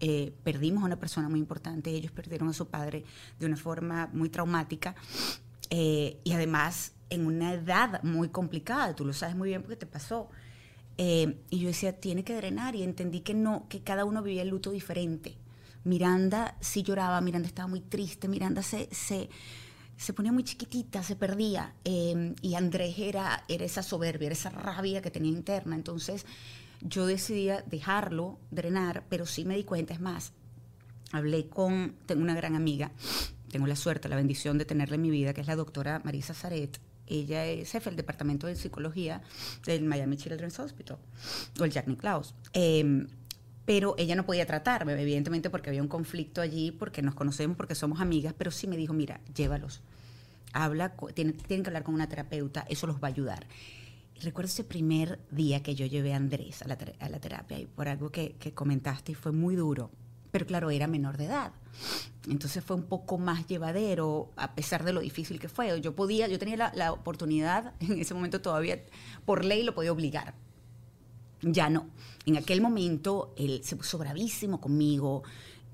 eh, 0.00 0.32
perdimos 0.44 0.82
a 0.82 0.86
una 0.86 0.98
persona 0.98 1.28
muy 1.28 1.40
importante, 1.40 1.90
ellos 1.90 2.12
perdieron 2.12 2.48
a 2.48 2.52
su 2.52 2.66
padre 2.68 3.04
de 3.38 3.46
una 3.46 3.56
forma 3.56 4.10
muy 4.12 4.28
traumática 4.28 4.94
eh, 5.70 6.18
y 6.24 6.32
además 6.32 6.92
en 7.10 7.26
una 7.26 7.54
edad 7.54 8.02
muy 8.02 8.28
complicada, 8.28 8.94
tú 8.94 9.04
lo 9.04 9.12
sabes 9.12 9.36
muy 9.36 9.48
bien 9.48 9.62
porque 9.62 9.76
te 9.76 9.86
pasó. 9.86 10.28
Y 10.98 11.58
yo 11.58 11.66
decía, 11.66 11.98
tiene 11.98 12.22
que 12.22 12.36
drenar 12.36 12.76
y 12.76 12.84
entendí 12.84 13.22
que 13.22 13.34
no, 13.34 13.66
que 13.68 13.80
cada 13.80 14.04
uno 14.04 14.22
vivía 14.22 14.42
el 14.42 14.50
luto 14.50 14.70
diferente. 14.70 15.36
Miranda 15.84 16.56
sí 16.60 16.82
lloraba, 16.82 17.20
Miranda 17.20 17.48
estaba 17.48 17.66
muy 17.68 17.80
triste, 17.80 18.28
Miranda 18.28 18.62
se, 18.62 18.88
se, 18.92 19.28
se 20.02 20.12
ponía 20.12 20.32
muy 20.32 20.42
chiquitita, 20.42 21.02
se 21.02 21.16
perdía. 21.16 21.74
eh, 21.84 22.34
y 22.42 22.54
Andrés 22.54 22.98
era, 22.98 23.44
era 23.48 23.64
esa 23.64 23.82
soberbia, 23.82 24.26
era 24.26 24.34
esa 24.34 24.50
rabia 24.50 25.00
que 25.00 25.10
tenía 25.10 25.30
interna. 25.30 25.76
Entonces 25.76 26.26
yo 26.80 27.06
decidí 27.06 27.48
dejarlo 27.66 28.38
drenar, 28.50 29.04
pero 29.08 29.26
sí 29.26 29.44
me 29.44 29.56
di 29.56 29.64
cuenta, 29.64 29.94
es 29.94 30.00
más, 30.00 30.32
hablé 31.12 31.48
con, 31.48 31.94
tengo 32.06 32.22
una 32.22 32.34
gran 32.34 32.56
amiga, 32.56 32.90
tengo 33.50 33.66
la 33.66 33.76
suerte, 33.76 34.08
la 34.08 34.16
bendición 34.16 34.58
de 34.58 34.64
tenerla 34.64 34.96
en 34.96 35.02
mi 35.02 35.10
vida, 35.10 35.32
que 35.34 35.40
es 35.40 35.46
la 35.46 35.56
doctora 35.56 36.00
Marisa 36.04 36.34
Zaret. 36.34 36.80
Ella 37.06 37.44
es 37.46 37.70
jefe 37.70 37.90
del 37.90 37.96
departamento 37.96 38.46
de 38.46 38.56
psicología 38.56 39.22
del 39.66 39.84
Miami 39.84 40.16
Children's 40.16 40.58
Hospital, 40.58 40.98
o 41.60 41.64
el 41.64 41.70
Jack 41.70 41.86
Nicklaus. 41.86 42.34
Eh, 42.54 43.06
pero 43.64 43.94
ella 43.98 44.16
no 44.16 44.26
podía 44.26 44.46
tratarme, 44.46 45.00
evidentemente 45.00 45.50
porque 45.50 45.70
había 45.70 45.82
un 45.82 45.88
conflicto 45.88 46.40
allí, 46.40 46.72
porque 46.72 47.02
nos 47.02 47.14
conocemos, 47.14 47.56
porque 47.56 47.74
somos 47.74 48.00
amigas, 48.00 48.34
pero 48.36 48.50
sí 48.50 48.66
me 48.66 48.76
dijo, 48.76 48.92
mira, 48.92 49.20
llévalos. 49.34 49.82
Habla, 50.52 50.94
tienen, 51.14 51.36
tienen 51.36 51.62
que 51.62 51.70
hablar 51.70 51.84
con 51.84 51.94
una 51.94 52.08
terapeuta, 52.08 52.66
eso 52.68 52.86
los 52.86 52.96
va 52.96 53.08
a 53.08 53.10
ayudar. 53.10 53.46
Y 54.16 54.20
recuerdo 54.20 54.48
ese 54.48 54.64
primer 54.64 55.20
día 55.30 55.62
que 55.62 55.74
yo 55.74 55.86
llevé 55.86 56.12
a 56.12 56.16
Andrés 56.16 56.62
a 56.62 56.68
la, 56.68 56.76
terapia, 57.20 57.58
y 57.58 57.66
por 57.66 57.88
algo 57.88 58.10
que, 58.10 58.34
que 58.34 58.52
comentaste, 58.52 59.12
y 59.12 59.14
fue 59.14 59.32
muy 59.32 59.54
duro. 59.54 59.90
Pero 60.32 60.46
claro, 60.46 60.70
era 60.70 60.86
menor 60.86 61.16
de 61.16 61.26
edad. 61.26 61.52
Entonces 62.28 62.64
fue 62.64 62.74
un 62.76 62.84
poco 62.84 63.18
más 63.18 63.46
llevadero, 63.46 64.30
a 64.36 64.54
pesar 64.54 64.82
de 64.82 64.92
lo 64.92 65.00
difícil 65.00 65.38
que 65.38 65.48
fue. 65.48 65.80
Yo 65.80 65.94
podía, 65.94 66.26
yo 66.26 66.38
tenía 66.38 66.56
la, 66.56 66.72
la 66.74 66.92
oportunidad, 66.92 67.74
en 67.80 68.00
ese 68.00 68.14
momento 68.14 68.40
todavía, 68.40 68.82
por 69.24 69.44
ley 69.44 69.62
lo 69.62 69.74
podía 69.74 69.92
obligar. 69.92 70.34
Ya 71.42 71.68
no. 71.68 71.88
En 72.24 72.36
aquel 72.36 72.60
momento 72.60 73.34
él 73.36 73.62
se 73.64 73.76
puso 73.76 73.98
bravísimo 73.98 74.60
conmigo 74.60 75.22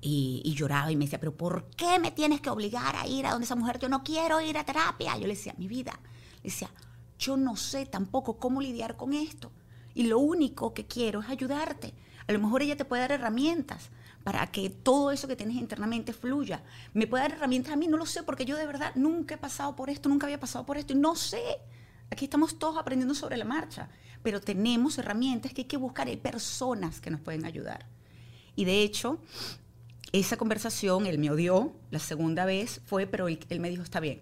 y, 0.01 0.53
lloraba 0.55 0.91
y 0.91 0.95
me 0.95 1.05
decía, 1.05 1.19
pero 1.19 1.35
¿por 1.35 1.69
qué 1.71 1.99
me 1.99 2.11
tienes 2.11 2.41
que 2.41 2.49
obligar 2.49 2.95
a 2.95 3.07
ir 3.07 3.25
a 3.25 3.31
donde 3.31 3.45
esa 3.45 3.55
mujer? 3.55 3.79
Yo 3.79 3.89
no 3.89 4.03
quiero 4.03 4.41
ir 4.41 4.57
a 4.57 4.65
terapia. 4.65 5.15
Yo 5.15 5.27
le 5.27 5.35
decía, 5.35 5.53
mi 5.57 5.67
vida, 5.67 5.99
le 6.37 6.49
decía, 6.49 6.71
yo 7.19 7.37
no 7.37 7.55
sé 7.55 7.85
tampoco 7.85 8.37
cómo 8.37 8.61
lidiar 8.61 8.97
con 8.97 9.13
esto. 9.13 9.51
Y 9.93 10.03
lo 10.03 10.19
único 10.19 10.73
que 10.73 10.87
quiero 10.87 11.21
es 11.21 11.29
ayudarte. 11.29 11.93
A 12.27 12.31
lo 12.31 12.39
mejor 12.39 12.61
ella 12.61 12.77
te 12.77 12.85
puede 12.85 13.01
dar 13.01 13.11
herramientas 13.11 13.89
para 14.23 14.45
que 14.47 14.69
todo 14.69 15.11
eso 15.11 15.27
que 15.27 15.35
tienes 15.35 15.57
internamente 15.57 16.13
fluya. 16.13 16.63
¿Me 16.93 17.07
puede 17.07 17.23
dar 17.23 17.33
herramientas 17.33 17.73
a 17.73 17.75
mí? 17.75 17.87
No 17.87 17.97
lo 17.97 18.05
sé, 18.05 18.23
porque 18.23 18.45
yo 18.45 18.55
de 18.57 18.65
verdad 18.65 18.91
nunca 18.95 19.35
he 19.35 19.37
pasado 19.37 19.75
por 19.75 19.89
esto, 19.89 20.09
nunca 20.09 20.27
había 20.27 20.39
pasado 20.39 20.65
por 20.65 20.77
esto 20.77 20.93
y 20.93 20.97
no 20.97 21.15
sé. 21.15 21.41
Aquí 22.11 22.25
estamos 22.25 22.57
todos 22.57 22.77
aprendiendo 22.77 23.13
sobre 23.13 23.37
la 23.37 23.45
marcha, 23.45 23.89
pero 24.23 24.41
tenemos 24.41 24.97
herramientas 24.97 25.53
que 25.53 25.61
hay 25.61 25.67
que 25.67 25.77
buscar, 25.77 26.07
hay 26.07 26.17
personas 26.17 27.01
que 27.01 27.09
nos 27.09 27.21
pueden 27.21 27.45
ayudar. 27.45 27.87
Y 28.55 28.65
de 28.65 28.81
hecho, 28.81 29.19
esa 30.11 30.37
conversación, 30.37 31.05
él 31.05 31.19
me 31.19 31.31
odió, 31.31 31.73
la 31.91 31.99
segunda 31.99 32.45
vez 32.45 32.81
fue, 32.85 33.07
pero 33.07 33.27
él, 33.27 33.39
él 33.49 33.59
me 33.59 33.69
dijo, 33.69 33.83
está 33.83 33.99
bien, 33.99 34.21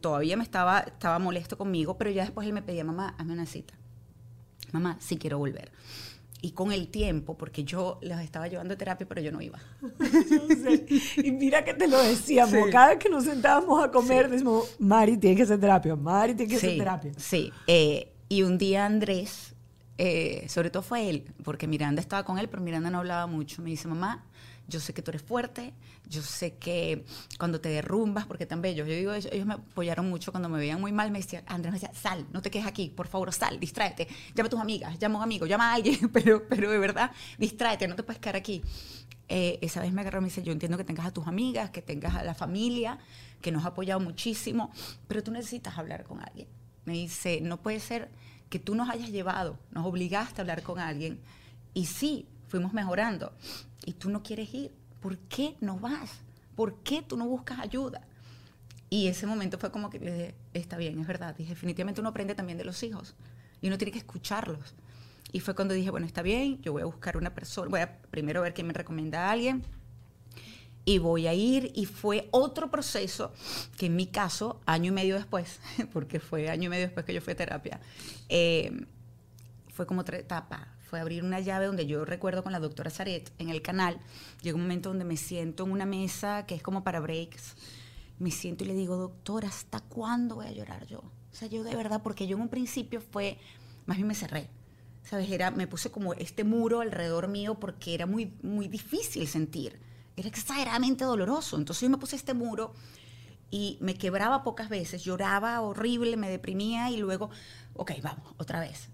todavía 0.00 0.36
me 0.36 0.44
estaba, 0.44 0.80
estaba 0.80 1.18
molesto 1.18 1.58
conmigo, 1.58 1.96
pero 1.98 2.10
ya 2.10 2.22
después 2.22 2.46
él 2.46 2.52
me 2.52 2.62
pedía, 2.62 2.84
mamá, 2.84 3.14
hazme 3.18 3.32
una 3.32 3.46
cita. 3.46 3.74
Mamá, 4.72 4.96
sí 5.00 5.16
quiero 5.16 5.38
volver. 5.38 5.70
Y 6.40 6.50
con 6.50 6.72
el 6.72 6.88
tiempo, 6.88 7.38
porque 7.38 7.64
yo 7.64 7.98
los 8.02 8.20
estaba 8.20 8.48
llevando 8.48 8.74
a 8.74 8.76
terapia, 8.76 9.08
pero 9.08 9.22
yo 9.22 9.32
no 9.32 9.40
iba. 9.40 9.58
Y 11.16 11.30
mira 11.32 11.64
que 11.64 11.72
te 11.72 11.88
lo 11.88 11.98
decíamos. 12.02 12.66
Sí. 12.66 12.70
Cada 12.70 12.88
vez 12.88 12.98
que 12.98 13.08
nos 13.08 13.24
sentábamos 13.24 13.82
a 13.82 13.90
comer, 13.90 14.28
decimos, 14.28 14.76
Mari 14.78 15.16
tiene 15.16 15.36
que 15.36 15.44
hacer 15.44 15.58
terapia, 15.58 15.96
Mari 15.96 16.34
tiene 16.34 16.50
que 16.50 16.56
hacer 16.56 16.76
terapia. 16.76 17.12
Sí. 17.16 17.50
Eh, 17.66 18.13
y 18.34 18.42
un 18.42 18.58
día 18.58 18.84
Andrés, 18.84 19.54
eh, 19.96 20.46
sobre 20.48 20.68
todo 20.68 20.82
fue 20.82 21.08
él, 21.08 21.32
porque 21.44 21.68
Miranda 21.68 22.00
estaba 22.00 22.24
con 22.24 22.36
él, 22.40 22.48
pero 22.48 22.60
Miranda 22.64 22.90
no 22.90 22.98
hablaba 22.98 23.28
mucho. 23.28 23.62
Me 23.62 23.70
dice, 23.70 23.86
mamá, 23.86 24.24
yo 24.66 24.80
sé 24.80 24.92
que 24.92 25.02
tú 25.02 25.12
eres 25.12 25.22
fuerte, 25.22 25.72
yo 26.08 26.20
sé 26.20 26.56
que 26.56 27.04
cuando 27.38 27.60
te 27.60 27.68
derrumbas, 27.68 28.26
porque 28.26 28.44
tan 28.44 28.60
bellos, 28.60 28.88
yo 28.88 28.94
digo, 28.94 29.12
ellos, 29.12 29.46
me 29.46 29.54
apoyaron 29.54 30.10
mucho 30.10 30.32
cuando 30.32 30.48
me 30.48 30.58
veían 30.58 30.80
muy 30.80 30.90
mal, 30.90 31.12
me 31.12 31.20
decía, 31.20 31.44
Andrés 31.46 31.74
me 31.74 31.78
decía, 31.78 31.94
sal, 31.94 32.26
no 32.32 32.42
te 32.42 32.50
quedes 32.50 32.66
aquí, 32.66 32.90
por 32.90 33.06
favor, 33.06 33.32
sal, 33.32 33.60
distráete, 33.60 34.08
llama 34.34 34.48
a 34.48 34.50
tus 34.50 34.60
amigas, 34.60 34.98
llama 34.98 35.14
a 35.14 35.18
un 35.18 35.22
amigo, 35.22 35.46
llama 35.46 35.70
a 35.70 35.74
alguien, 35.74 36.08
pero, 36.12 36.44
pero 36.48 36.68
de 36.72 36.78
verdad, 36.78 37.12
distráete, 37.38 37.86
no 37.86 37.94
te 37.94 38.02
puedes 38.02 38.20
quedar 38.20 38.34
aquí. 38.34 38.64
Eh, 39.28 39.60
esa 39.62 39.80
vez 39.80 39.92
me 39.92 40.00
agarró 40.00 40.18
y 40.18 40.22
me 40.22 40.26
dice, 40.26 40.42
yo 40.42 40.50
entiendo 40.50 40.76
que 40.76 40.82
tengas 40.82 41.06
a 41.06 41.12
tus 41.12 41.28
amigas, 41.28 41.70
que 41.70 41.82
tengas 41.82 42.16
a 42.16 42.24
la 42.24 42.34
familia, 42.34 42.98
que 43.40 43.52
nos 43.52 43.64
ha 43.64 43.68
apoyado 43.68 44.00
muchísimo, 44.00 44.72
pero 45.06 45.22
tú 45.22 45.30
necesitas 45.30 45.78
hablar 45.78 46.02
con 46.02 46.20
alguien. 46.20 46.48
Me 46.84 46.92
dice, 46.92 47.40
no 47.40 47.60
puede 47.60 47.80
ser 47.80 48.10
que 48.50 48.58
tú 48.58 48.74
nos 48.74 48.88
hayas 48.88 49.10
llevado, 49.10 49.58
nos 49.70 49.86
obligaste 49.86 50.40
a 50.40 50.42
hablar 50.42 50.62
con 50.62 50.78
alguien 50.78 51.18
y 51.72 51.86
sí, 51.86 52.28
fuimos 52.48 52.72
mejorando 52.72 53.32
y 53.84 53.94
tú 53.94 54.10
no 54.10 54.22
quieres 54.22 54.52
ir. 54.54 54.72
¿Por 55.00 55.18
qué 55.18 55.56
no 55.60 55.78
vas? 55.78 56.10
¿Por 56.54 56.82
qué 56.82 57.02
tú 57.02 57.16
no 57.16 57.26
buscas 57.26 57.58
ayuda? 57.58 58.06
Y 58.90 59.08
ese 59.08 59.26
momento 59.26 59.58
fue 59.58 59.70
como 59.70 59.90
que 59.90 59.98
le 59.98 60.12
dije, 60.12 60.34
está 60.52 60.76
bien, 60.76 60.98
es 61.00 61.06
verdad. 61.06 61.34
Dije, 61.34 61.50
definitivamente 61.50 62.00
uno 62.00 62.10
aprende 62.10 62.34
también 62.34 62.58
de 62.58 62.64
los 62.64 62.82
hijos 62.82 63.14
y 63.60 63.66
uno 63.66 63.76
tiene 63.76 63.92
que 63.92 63.98
escucharlos. 63.98 64.74
Y 65.32 65.40
fue 65.40 65.54
cuando 65.54 65.74
dije, 65.74 65.90
bueno, 65.90 66.06
está 66.06 66.22
bien, 66.22 66.62
yo 66.62 66.72
voy 66.72 66.82
a 66.82 66.86
buscar 66.86 67.16
una 67.16 67.34
persona, 67.34 67.68
voy 67.68 67.80
a 67.80 67.98
primero 68.10 68.42
ver 68.42 68.54
quién 68.54 68.68
me 68.68 68.72
recomienda 68.72 69.26
a 69.26 69.32
alguien 69.32 69.64
y 70.84 70.98
voy 70.98 71.26
a 71.26 71.34
ir. 71.34 71.72
Y 71.74 71.86
fue 71.86 72.28
otro 72.30 72.70
proceso 72.70 73.32
que 73.76 73.86
en 73.86 73.96
mi 73.96 74.06
caso, 74.06 74.60
año 74.66 74.88
y 74.88 74.94
medio 74.94 75.16
después, 75.16 75.60
porque 75.92 76.20
fue 76.20 76.48
año 76.50 76.64
y 76.64 76.68
medio 76.68 76.86
después 76.86 77.06
que 77.06 77.14
yo 77.14 77.20
fui 77.20 77.32
a 77.32 77.36
terapia, 77.36 77.80
eh, 78.28 78.86
fue 79.68 79.86
como 79.86 80.02
otra 80.02 80.18
etapa. 80.18 80.68
Fue 80.88 81.00
abrir 81.00 81.24
una 81.24 81.40
llave 81.40 81.66
donde 81.66 81.86
yo 81.86 82.04
recuerdo 82.04 82.42
con 82.42 82.52
la 82.52 82.60
doctora 82.60 82.90
Zaret 82.90 83.32
en 83.38 83.48
el 83.48 83.62
canal. 83.62 83.98
Llegó 84.42 84.56
un 84.56 84.62
momento 84.62 84.90
donde 84.90 85.04
me 85.04 85.16
siento 85.16 85.64
en 85.64 85.72
una 85.72 85.86
mesa 85.86 86.46
que 86.46 86.54
es 86.54 86.62
como 86.62 86.84
para 86.84 87.00
breaks. 87.00 87.56
Me 88.18 88.30
siento 88.30 88.62
y 88.62 88.68
le 88.68 88.74
digo, 88.74 88.96
doctora, 88.96 89.48
¿hasta 89.48 89.80
cuándo 89.80 90.36
voy 90.36 90.46
a 90.46 90.52
llorar 90.52 90.86
yo? 90.86 90.98
O 90.98 91.36
sea, 91.36 91.48
yo 91.48 91.64
de 91.64 91.74
verdad, 91.74 92.00
porque 92.02 92.28
yo 92.28 92.36
en 92.36 92.42
un 92.42 92.48
principio 92.48 93.00
fue, 93.00 93.38
más 93.86 93.96
bien 93.96 94.06
me 94.06 94.14
cerré. 94.14 94.48
¿Sabes? 95.02 95.28
Era, 95.30 95.50
me 95.50 95.66
puse 95.66 95.90
como 95.90 96.14
este 96.14 96.44
muro 96.44 96.80
alrededor 96.80 97.26
mío 97.26 97.56
porque 97.56 97.92
era 97.94 98.06
muy, 98.06 98.32
muy 98.42 98.68
difícil 98.68 99.26
sentir. 99.26 99.80
Era 100.16 100.28
exageradamente 100.28 101.04
doloroso. 101.04 101.56
Entonces 101.56 101.82
yo 101.82 101.90
me 101.90 101.98
puse 101.98 102.16
este 102.16 102.34
muro 102.34 102.74
y 103.50 103.78
me 103.80 103.94
quebraba 103.94 104.42
pocas 104.42 104.68
veces, 104.68 105.04
lloraba 105.04 105.60
horrible, 105.60 106.16
me 106.16 106.28
deprimía 106.28 106.90
y 106.90 106.96
luego, 106.96 107.30
ok, 107.74 107.92
vamos, 108.02 108.34
otra 108.36 108.60
vez. 108.60 108.88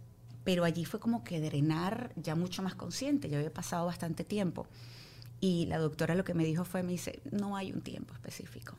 Pero 0.44 0.64
allí 0.64 0.84
fue 0.84 1.00
como 1.00 1.24
que 1.24 1.40
drenar 1.40 2.12
ya 2.16 2.34
mucho 2.34 2.62
más 2.62 2.74
consciente, 2.74 3.28
ya 3.28 3.38
había 3.38 3.52
pasado 3.52 3.86
bastante 3.86 4.24
tiempo. 4.24 4.66
Y 5.40 5.66
la 5.66 5.78
doctora 5.78 6.14
lo 6.14 6.24
que 6.24 6.34
me 6.34 6.44
dijo 6.44 6.64
fue, 6.64 6.82
me 6.82 6.92
dice, 6.92 7.22
no 7.30 7.56
hay 7.56 7.72
un 7.72 7.80
tiempo 7.80 8.12
específico. 8.12 8.74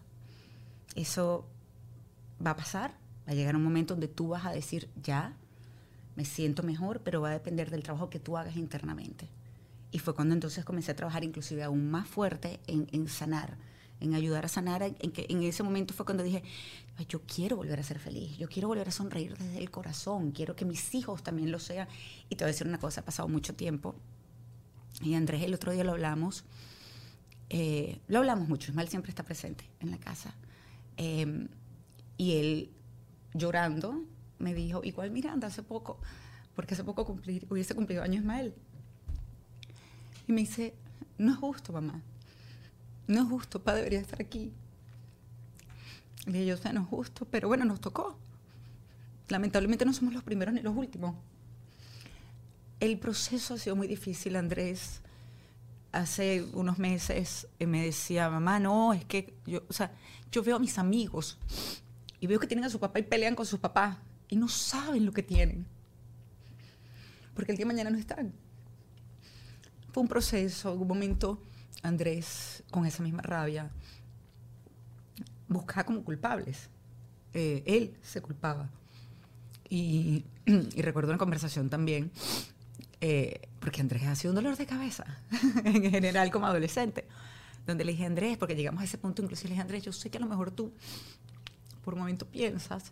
Eso 0.95 1.47
va 2.45 2.51
a 2.51 2.55
pasar, 2.55 2.91
va 3.27 3.31
a 3.31 3.35
llegar 3.35 3.55
un 3.55 3.63
momento 3.63 3.95
donde 3.95 4.07
tú 4.07 4.29
vas 4.29 4.45
a 4.45 4.51
decir, 4.51 4.89
ya, 5.01 5.35
me 6.15 6.25
siento 6.25 6.61
mejor, 6.61 7.01
pero 7.01 7.21
va 7.21 7.29
a 7.29 7.33
depender 7.33 7.71
del 7.71 7.83
trabajo 7.83 8.09
que 8.09 8.19
tú 8.19 8.37
hagas 8.37 8.55
internamente. 8.55 9.29
Y 9.91 9.99
fue 9.99 10.15
cuando 10.15 10.33
entonces 10.33 10.63
comencé 10.63 10.91
a 10.91 10.95
trabajar 10.95 11.23
inclusive 11.23 11.63
aún 11.63 11.91
más 11.91 12.07
fuerte 12.07 12.59
en, 12.67 12.87
en 12.91 13.07
sanar, 13.07 13.57
en 13.99 14.13
ayudar 14.13 14.45
a 14.45 14.47
sanar, 14.47 14.81
en, 14.83 15.11
que 15.11 15.25
en 15.29 15.43
ese 15.43 15.63
momento 15.63 15.93
fue 15.93 16.05
cuando 16.05 16.23
dije, 16.23 16.43
"Ay, 16.97 17.05
yo 17.09 17.21
quiero 17.21 17.57
volver 17.57 17.79
a 17.79 17.83
ser 17.83 17.99
feliz, 17.99 18.37
yo 18.37 18.47
quiero 18.47 18.67
volver 18.67 18.87
a 18.87 18.91
sonreír 18.91 19.37
desde 19.37 19.57
el 19.57 19.69
corazón, 19.69 20.31
quiero 20.31 20.55
que 20.55 20.65
mis 20.65 20.95
hijos 20.95 21.23
también 21.23 21.51
lo 21.51 21.59
sean. 21.59 21.87
Y 22.29 22.35
te 22.35 22.43
voy 22.43 22.49
a 22.49 22.53
decir 22.53 22.67
una 22.67 22.79
cosa, 22.79 23.01
ha 23.01 23.05
pasado 23.05 23.27
mucho 23.27 23.53
tiempo. 23.53 23.95
Y 25.01 25.13
Andrés 25.15 25.43
el 25.43 25.53
otro 25.53 25.71
día 25.71 25.83
lo 25.83 25.91
hablamos, 25.91 26.45
eh, 27.49 27.99
lo 28.07 28.19
hablamos 28.19 28.47
mucho, 28.47 28.71
Ismael 28.71 28.87
siempre 28.87 29.09
está 29.09 29.23
presente 29.23 29.69
en 29.79 29.91
la 29.91 29.97
casa. 29.97 30.35
Eh, 30.97 31.47
y 32.17 32.37
él 32.37 32.71
llorando 33.33 34.03
me 34.39 34.53
dijo, 34.53 34.81
igual 34.83 35.11
Miranda, 35.11 35.47
hace 35.47 35.63
poco, 35.63 35.99
porque 36.55 36.73
hace 36.73 36.83
poco 36.83 37.05
cumplir, 37.05 37.45
hubiese 37.49 37.75
cumplido 37.75 38.03
años 38.03 38.21
Ismael. 38.21 38.53
Y 40.31 40.33
me 40.33 40.41
dice, 40.41 40.73
no 41.17 41.33
es 41.33 41.37
justo, 41.39 41.73
mamá. 41.73 42.01
No 43.05 43.23
es 43.23 43.27
justo, 43.27 43.59
papá 43.59 43.75
debería 43.75 43.99
estar 43.99 44.21
aquí. 44.21 44.53
Le 46.25 46.31
dije, 46.31 46.45
yo 46.45 46.55
sé, 46.55 46.71
no 46.71 46.83
es 46.83 46.87
justo, 46.87 47.27
pero 47.29 47.49
bueno, 47.49 47.65
nos 47.65 47.81
tocó. 47.81 48.17
Lamentablemente 49.27 49.83
no 49.83 49.91
somos 49.91 50.13
los 50.13 50.23
primeros 50.23 50.53
ni 50.53 50.61
los 50.61 50.73
últimos. 50.73 51.17
El 52.79 52.97
proceso 52.97 53.55
ha 53.55 53.57
sido 53.57 53.75
muy 53.75 53.89
difícil, 53.89 54.37
Andrés. 54.37 55.01
Hace 55.91 56.43
unos 56.53 56.79
meses 56.79 57.49
eh, 57.59 57.67
me 57.67 57.83
decía, 57.83 58.29
mamá, 58.29 58.57
no, 58.57 58.93
es 58.93 59.03
que 59.03 59.33
yo, 59.45 59.63
o 59.67 59.73
sea, 59.73 59.91
yo 60.31 60.43
veo 60.43 60.55
a 60.55 60.59
mis 60.59 60.77
amigos 60.77 61.39
y 62.21 62.27
veo 62.27 62.39
que 62.39 62.47
tienen 62.47 62.63
a 62.63 62.69
su 62.69 62.79
papá 62.79 62.99
y 62.99 63.03
pelean 63.03 63.35
con 63.35 63.45
sus 63.45 63.59
papás 63.59 63.97
y 64.29 64.37
no 64.37 64.47
saben 64.47 65.05
lo 65.05 65.11
que 65.11 65.23
tienen. 65.23 65.65
Porque 67.35 67.51
el 67.51 67.57
día 67.57 67.65
de 67.65 67.73
mañana 67.73 67.89
no 67.89 67.97
están. 67.97 68.31
Fue 69.91 70.01
un 70.01 70.07
proceso, 70.07 70.73
un 70.73 70.87
momento, 70.87 71.41
Andrés, 71.83 72.63
con 72.71 72.85
esa 72.85 73.03
misma 73.03 73.21
rabia, 73.21 73.69
buscaba 75.47 75.83
como 75.83 76.03
culpables. 76.03 76.69
Eh, 77.33 77.63
él 77.65 77.97
se 78.01 78.21
culpaba. 78.21 78.69
Y, 79.69 80.25
recuerdo 80.77 81.09
una 81.09 81.17
conversación 81.17 81.69
también, 81.69 82.11
eh, 83.01 83.49
porque 83.59 83.81
Andrés 83.81 84.03
ha 84.03 84.15
sido 84.15 84.31
un 84.31 84.35
dolor 84.35 84.57
de 84.57 84.65
cabeza, 84.65 85.05
en 85.65 85.91
general 85.91 86.31
como 86.31 86.45
adolescente, 86.45 87.05
donde 87.65 87.83
le 87.83 87.91
dije, 87.91 88.05
Andrés, 88.05 88.37
porque 88.37 88.55
llegamos 88.55 88.81
a 88.81 88.85
ese 88.85 88.97
punto, 88.97 89.21
inclusive 89.21 89.49
le 89.49 89.53
dije, 89.53 89.61
Andrés, 89.61 89.83
yo 89.83 89.91
sé 89.91 90.09
que 90.09 90.17
a 90.17 90.21
lo 90.21 90.27
mejor 90.27 90.51
tú 90.51 90.73
por 91.83 91.95
un 91.95 92.01
momento 92.01 92.27
piensas 92.27 92.91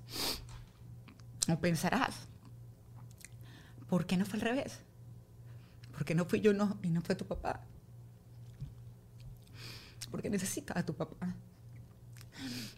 o 1.47 1.57
pensarás, 1.59 2.27
¿por 3.87 4.05
qué 4.05 4.17
no 4.17 4.25
fue 4.25 4.35
al 4.39 4.41
revés? 4.41 4.79
¿Por 5.99 6.05
qué 6.05 6.15
no 6.15 6.23
fui 6.23 6.39
yo 6.39 6.53
no, 6.53 6.77
y 6.81 6.87
no 6.91 7.01
fue 7.01 7.13
tu 7.13 7.25
papá? 7.27 7.59
Porque 10.09 10.29
necesitas 10.29 10.77
a 10.77 10.85
tu 10.85 10.95
papá. 10.95 11.35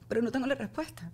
Pero 0.08 0.24
no 0.24 0.32
tengo 0.32 0.48
la 0.48 0.56
respuesta. 0.56 1.12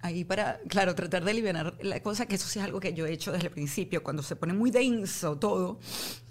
Ahí 0.00 0.22
para, 0.24 0.60
claro, 0.68 0.94
tratar 0.94 1.24
de 1.24 1.32
aliviar 1.32 1.74
la 1.82 2.00
cosa, 2.04 2.26
que 2.26 2.36
eso 2.36 2.46
sí 2.48 2.60
es 2.60 2.64
algo 2.64 2.78
que 2.78 2.94
yo 2.94 3.04
he 3.04 3.12
hecho 3.12 3.32
desde 3.32 3.48
el 3.48 3.52
principio, 3.52 4.04
cuando 4.04 4.22
se 4.22 4.36
pone 4.36 4.52
muy 4.52 4.70
denso 4.70 5.36
todo, 5.40 5.80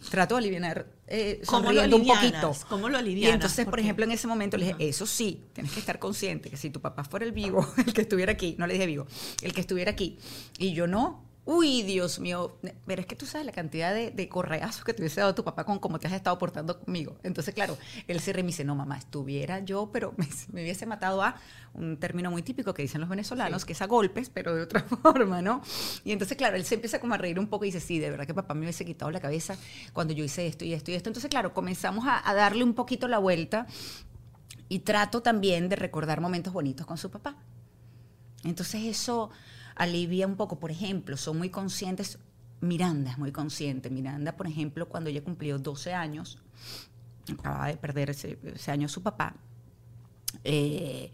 trato 0.10 0.36
de 0.36 0.39
aliviar 0.39 0.88
eh, 1.07 1.41
¿Cómo 1.45 1.73
lo 1.73 1.84
un 1.84 2.07
poquito. 2.07 2.55
¿Cómo 2.69 2.88
lo 2.88 2.95
Y 2.95 3.01
alivianas? 3.01 3.36
entonces, 3.36 3.65
por 3.65 3.71
Porque- 3.71 3.81
ejemplo, 3.81 4.05
en 4.05 4.12
ese 4.12 4.27
momento 4.27 4.55
le 4.55 4.67
dije, 4.67 4.77
eso 4.88 5.05
sí, 5.05 5.47
tienes 5.51 5.73
que 5.73 5.81
estar 5.81 5.99
consciente 5.99 6.49
que 6.49 6.55
si 6.55 6.69
tu 6.69 6.79
papá 6.79 7.03
fuera 7.03 7.25
el 7.25 7.34
vivo, 7.34 7.67
el 7.86 7.93
que 7.93 8.03
estuviera 8.03 8.31
aquí, 8.31 8.55
no 8.57 8.67
le 8.67 8.73
dije 8.75 8.86
vivo, 8.86 9.05
el 9.41 9.51
que 9.53 9.60
estuviera 9.60 9.91
aquí, 9.91 10.17
y 10.57 10.71
yo 10.73 10.88
no, 10.88 11.25
uy, 11.45 11.82
Dios 11.84 12.19
mío, 12.19 12.58
pero 12.86 13.01
es 13.01 13.08
que 13.08 13.15
tú 13.15 13.25
sabes 13.25 13.45
la 13.45 13.51
cantidad 13.51 13.93
de, 13.93 14.12
de 14.12 14.30
correazos 14.30 14.84
que 14.84 14.93
te 14.93 15.01
hubiese 15.01 15.21
dado 15.21 15.34
tu 15.34 15.43
papá 15.43 15.63
con 15.63 15.80
cómo 15.80 15.99
te 15.99 16.08
has 16.08 16.13
estado 16.13 16.38
portando 16.38 16.80
conmigo. 16.80 17.17
Entonces, 17.23 17.54
claro, 17.54 17.77
él 18.08 18.19
se 18.19 18.34
me 18.34 18.43
dice, 18.43 18.63
no, 18.63 18.75
mamá, 18.75 18.97
estuviera 18.97 19.60
yo, 19.60 19.89
pero 19.91 20.13
me, 20.17 20.27
me 20.51 20.62
hubiese 20.62 20.86
matado 20.86 21.21
a 21.23 21.36
un 21.73 21.97
término 21.97 22.30
muy 22.30 22.43
típico 22.43 22.73
que 22.73 22.84
dicen 22.84 23.01
los 23.01 23.10
venezolanos, 23.10 23.65
que 23.65 23.73
es 23.73 23.82
a 23.82 23.88
golpes, 23.88 24.30
pero 24.30 24.56
de 24.56 24.62
otra 24.62 24.82
forma, 25.04 25.41
¿no? 25.41 25.62
Y 26.04 26.12
entonces, 26.12 26.38
claro, 26.38 26.56
él 26.56 26.65
se 26.65 26.75
empieza 26.75 26.99
como 26.99 27.15
a 27.15 27.17
reír 27.17 27.39
un 27.39 27.47
poco 27.47 27.65
y 27.65 27.69
dice, 27.69 27.80
sí, 27.80 27.99
de 27.99 28.12
verdad 28.12 28.27
que 28.27 28.34
papá 28.34 28.54
me 28.54 28.62
hubiese 28.62 28.86
quitado 28.86 29.10
la 29.12 29.19
cabeza 29.19 29.58
cuando 29.93 30.13
yo 30.13 30.23
hice 30.23 30.45
esto 30.47 30.63
y 30.63 30.73
esto 30.73 30.91
y 30.91 30.95
esto. 30.95 31.10
Entonces, 31.10 31.30
claro, 31.30 31.54
comenzamos 31.54 32.06
a, 32.08 32.27
a 32.30 32.34
darle 32.34 32.63
un 32.63 32.73
poquito 32.73 33.08
la 33.08 33.17
vuelta 33.17 33.65
y 34.69 34.80
trato 34.80 35.21
también 35.21 35.69
de 35.69 35.75
recordar 35.75 36.21
momentos 36.21 36.54
bonitos 36.54 36.86
con 36.86 36.97
su 36.97 37.10
papá. 37.10 37.36
Entonces 38.43 38.84
eso 38.86 39.30
alivia 39.82 40.28
un 40.28 40.36
poco. 40.36 40.60
Por 40.60 40.72
ejemplo, 40.72 41.17
son 41.17 41.38
muy 41.38 41.50
conscientes, 41.50 42.20
Miranda 42.62 43.12
es 43.12 43.17
muy 43.17 43.32
consciente. 43.32 43.89
Miranda, 43.89 44.38
por 44.38 44.48
ejemplo, 44.48 44.88
cuando 44.88 45.10
ella 45.10 45.24
cumplió 45.24 45.58
12 45.58 45.94
años, 45.94 46.38
acaba 47.34 47.67
de 47.67 47.78
perder 47.78 48.12
ese, 48.12 48.38
ese 48.44 48.72
año 48.72 48.88
su 48.88 49.02
papá, 49.02 49.36
eh, 50.44 51.12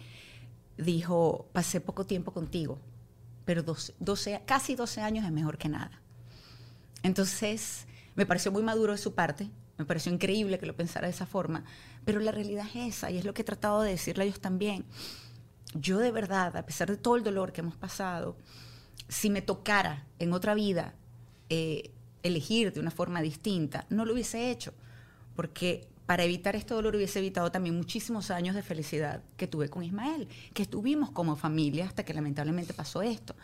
dijo, 0.77 1.47
pasé 1.53 1.79
poco 1.79 2.05
tiempo 2.05 2.33
contigo, 2.33 2.77
pero 3.45 3.63
12, 3.63 3.95
12 3.99 4.41
casi 4.45 4.75
12 4.75 5.01
años 5.01 5.25
es 5.25 5.31
mejor 5.31 5.57
que 5.57 5.69
nada. 5.69 6.01
Entonces, 7.03 7.87
me 8.15 8.25
pareció 8.25 8.51
muy 8.51 8.63
maduro 8.63 8.91
de 8.91 8.97
su 8.97 9.13
parte, 9.13 9.49
me 9.77 9.85
pareció 9.85 10.11
increíble 10.11 10.59
que 10.59 10.65
lo 10.65 10.75
pensara 10.75 11.07
de 11.07 11.13
esa 11.13 11.25
forma, 11.25 11.63
pero 12.03 12.19
la 12.19 12.33
realidad 12.33 12.65
es 12.75 12.97
esa 12.97 13.11
y 13.11 13.17
es 13.17 13.23
lo 13.23 13.33
que 13.33 13.43
he 13.43 13.45
tratado 13.45 13.81
de 13.81 13.91
decirle 13.91 14.23
a 14.23 14.27
ellos 14.27 14.41
también. 14.41 14.83
Yo 15.73 15.99
de 15.99 16.11
verdad, 16.11 16.55
a 16.55 16.65
pesar 16.65 16.89
de 16.89 16.97
todo 16.97 17.15
el 17.15 17.23
dolor 17.23 17.51
que 17.51 17.61
hemos 17.61 17.75
pasado, 17.75 18.37
si 19.07 19.29
me 19.29 19.41
tocara 19.41 20.05
en 20.19 20.33
otra 20.33 20.53
vida 20.53 20.93
eh, 21.49 21.91
elegir 22.23 22.73
de 22.73 22.79
una 22.79 22.91
forma 22.91 23.21
distinta, 23.21 23.85
no 23.89 24.05
lo 24.05 24.13
hubiese 24.13 24.49
hecho, 24.51 24.73
porque 25.35 25.87
para 26.05 26.23
evitar 26.23 26.55
este 26.55 26.73
dolor 26.73 26.95
hubiese 26.95 27.19
evitado 27.19 27.51
también 27.51 27.75
muchísimos 27.75 28.31
años 28.31 28.55
de 28.55 28.63
felicidad 28.63 29.21
que 29.35 29.45
tuve 29.45 29.69
con 29.69 29.83
Ismael, 29.83 30.27
que 30.53 30.63
estuvimos 30.63 31.11
como 31.11 31.35
familia 31.35 31.85
hasta 31.85 32.03
que 32.03 32.13
lamentablemente 32.13 32.73
pasó 32.73 33.01
esto. 33.01 33.35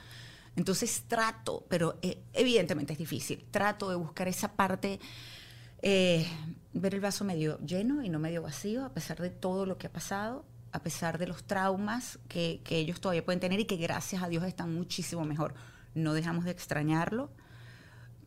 Entonces 0.56 1.04
trato, 1.08 1.66
pero 1.68 1.98
eh, 2.02 2.24
evidentemente 2.32 2.94
es 2.94 3.00
difícil, 3.00 3.46
trato 3.52 3.90
de 3.90 3.96
buscar 3.96 4.28
esa 4.28 4.54
parte, 4.54 5.00
eh, 5.82 6.26
ver 6.74 6.94
el 6.94 7.02
vaso 7.02 7.26
medio 7.26 7.60
lleno 7.60 8.04
y 8.04 8.10
no 8.10 8.20
medio 8.20 8.42
vacío, 8.42 8.86
a 8.86 8.94
pesar 8.94 9.20
de 9.20 9.30
todo 9.30 9.66
lo 9.66 9.78
que 9.78 9.88
ha 9.88 9.92
pasado, 9.92 10.46
a 10.74 10.80
pesar 10.80 11.18
de 11.18 11.28
los 11.28 11.44
traumas 11.46 12.20
que, 12.28 12.62
que 12.64 12.78
ellos 12.78 13.00
todavía 13.00 13.24
pueden 13.24 13.40
tener 13.40 13.60
y 13.60 13.66
que 13.66 13.78
gracias 13.78 14.22
a 14.22 14.28
Dios 14.28 14.44
están 14.44 14.74
muchísimo 14.74 15.24
mejor. 15.24 15.54
No 15.96 16.14
dejamos 16.14 16.46
de 16.46 16.52
extrañarlo, 16.52 17.30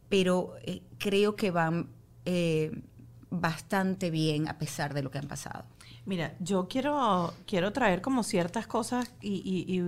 pero 0.09 0.55
eh, 0.63 0.83
creo 0.99 1.37
que 1.37 1.51
van 1.51 1.89
eh, 2.25 2.83
bastante 3.31 4.11
bien 4.11 4.49
a 4.49 4.59
pesar 4.59 4.95
de 4.95 5.03
lo 5.03 5.11
que 5.11 5.19
han 5.19 5.29
pasado. 5.29 5.65
Mira, 6.05 6.35
yo 6.39 6.69
quiero, 6.69 7.35
quiero 7.47 7.73
traer 7.73 8.01
como 8.01 8.23
ciertas 8.23 8.67
cosas 8.67 9.13
y, 9.21 9.83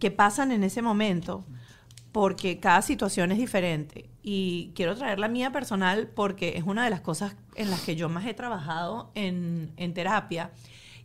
que 0.00 0.10
pasan 0.10 0.50
en 0.50 0.64
ese 0.64 0.82
momento, 0.82 1.44
porque 2.10 2.58
cada 2.58 2.82
situación 2.82 3.30
es 3.30 3.38
diferente. 3.38 4.10
Y 4.22 4.72
quiero 4.74 4.96
traer 4.96 5.18
la 5.18 5.28
mía 5.28 5.52
personal 5.52 6.08
porque 6.08 6.56
es 6.56 6.64
una 6.64 6.84
de 6.84 6.90
las 6.90 7.02
cosas 7.02 7.36
en 7.54 7.70
las 7.70 7.82
que 7.82 7.94
yo 7.94 8.08
más 8.08 8.26
he 8.26 8.34
trabajado 8.34 9.12
en, 9.14 9.72
en 9.76 9.92
terapia. 9.94 10.50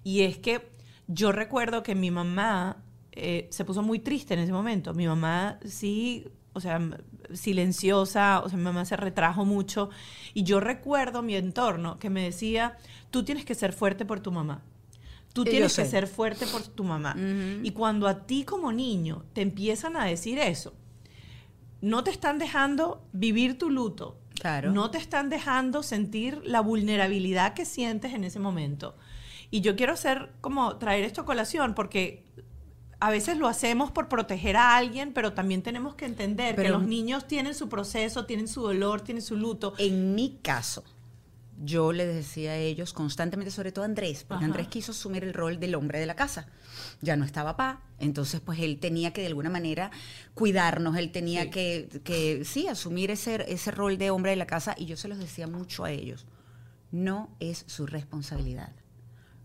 Y 0.04 0.22
es 0.22 0.38
que 0.38 0.70
yo 1.08 1.32
recuerdo 1.32 1.84
que 1.84 1.96
mi 1.96 2.12
mamá 2.12 2.78
eh, 3.12 3.48
se 3.52 3.66
puso 3.66 3.82
muy 3.82 4.00
triste 4.00 4.34
en 4.34 4.40
ese 4.42 4.52
momento. 4.54 4.94
Mi 4.94 5.08
mamá 5.08 5.60
sí, 5.66 6.28
o 6.54 6.60
sea, 6.62 6.80
silenciosa, 7.34 8.42
o 8.44 8.50
sea, 8.50 8.58
mi 8.58 8.64
mamá 8.64 8.86
se 8.86 8.96
retrajo 8.96 9.46
mucho. 9.46 9.90
Y 10.34 10.44
yo 10.44 10.60
recuerdo 10.60 11.22
mi 11.22 11.36
entorno 11.36 12.00
que 12.00 12.10
me 12.10 12.24
decía, 12.24 12.78
tú 13.12 13.24
tienes 13.24 13.46
que 13.46 13.56
ser 13.56 13.74
fuerte 13.74 14.06
por 14.06 14.20
tu 14.20 14.32
mamá. 14.32 14.62
Tú 15.34 15.44
Eh, 15.44 15.50
tienes 15.52 15.76
que 15.76 15.86
ser 15.86 16.08
fuerte 16.08 16.48
por 16.48 16.64
tu 16.64 16.84
mamá. 16.84 17.16
Y 17.64 17.72
cuando 17.72 18.08
a 18.08 18.26
ti 18.26 18.44
como 18.46 18.72
niño 18.72 19.26
te 19.34 19.42
empiezan 19.42 19.96
a 19.96 20.06
decir 20.06 20.40
eso, 20.40 20.74
no 21.82 22.04
te 22.04 22.12
están 22.12 22.40
dejando 22.40 23.06
vivir 23.14 23.58
tu 23.58 23.70
luto. 23.70 24.18
Claro. 24.40 24.72
No 24.72 24.90
te 24.90 24.98
están 24.98 25.30
dejando 25.30 25.84
sentir 25.84 26.42
la 26.46 26.62
vulnerabilidad 26.62 27.54
que 27.54 27.66
sientes 27.66 28.14
en 28.14 28.24
ese 28.24 28.40
momento. 28.40 28.96
Y 29.52 29.62
yo 29.62 29.76
quiero 29.76 29.94
hacer 29.94 30.32
como 30.42 30.78
traer 30.78 31.04
esto 31.04 31.22
a 31.22 31.26
colación 31.26 31.74
porque 31.74 32.24
a 33.00 33.10
veces 33.10 33.38
lo 33.38 33.48
hacemos 33.48 33.92
por 33.92 34.10
proteger 34.10 34.58
a 34.58 34.76
alguien, 34.78 35.14
pero 35.14 35.34
también 35.34 35.62
tenemos 35.64 35.96
que 35.96 36.06
entender 36.06 36.56
que 36.56 36.70
los 36.70 36.84
niños 36.86 37.28
tienen 37.28 37.56
su 37.56 37.70
proceso, 37.70 38.26
tienen 38.26 38.48
su 38.48 38.62
dolor, 38.62 39.02
tienen 39.02 39.22
su 39.24 39.38
luto. 39.38 39.74
En 39.78 40.14
mi 40.16 40.38
caso, 40.42 40.84
yo 41.64 41.92
les 41.94 42.14
decía 42.14 42.52
a 42.52 42.58
ellos 42.58 42.94
constantemente, 42.94 43.52
sobre 43.52 43.72
todo 43.72 43.84
a 43.84 43.86
Andrés, 43.86 44.24
porque 44.28 44.44
Ajá. 44.44 44.46
Andrés 44.46 44.68
quiso 44.68 44.92
asumir 44.92 45.24
el 45.24 45.34
rol 45.34 45.60
del 45.60 45.76
hombre 45.76 46.00
de 46.00 46.06
la 46.06 46.16
casa. 46.16 46.48
Ya 47.02 47.16
no 47.16 47.24
estaba 47.26 47.56
papá, 47.56 47.82
entonces 48.00 48.42
pues 48.42 48.60
él 48.60 48.80
tenía 48.80 49.12
que 49.14 49.22
de 49.22 49.28
alguna 49.28 49.50
manera 49.50 49.92
cuidarnos, 50.34 50.98
él 50.98 51.12
tenía 51.12 51.44
Sí. 51.44 51.50
que, 51.50 52.02
que, 52.04 52.46
sí, 52.46 52.68
asumir 52.68 53.12
ese, 53.12 53.46
ese 53.52 53.72
rol 53.72 53.98
de 53.98 54.12
hombre 54.12 54.32
de 54.32 54.38
la 54.38 54.46
casa 54.48 54.76
y 54.78 54.86
yo 54.86 54.96
se 54.98 55.08
los 55.08 55.18
decía 55.18 55.48
mucho 55.48 55.86
a 55.86 55.92
ellos, 55.92 56.26
no 56.92 57.30
es 57.40 57.64
su 57.68 57.86
responsabilidad, 57.86 58.72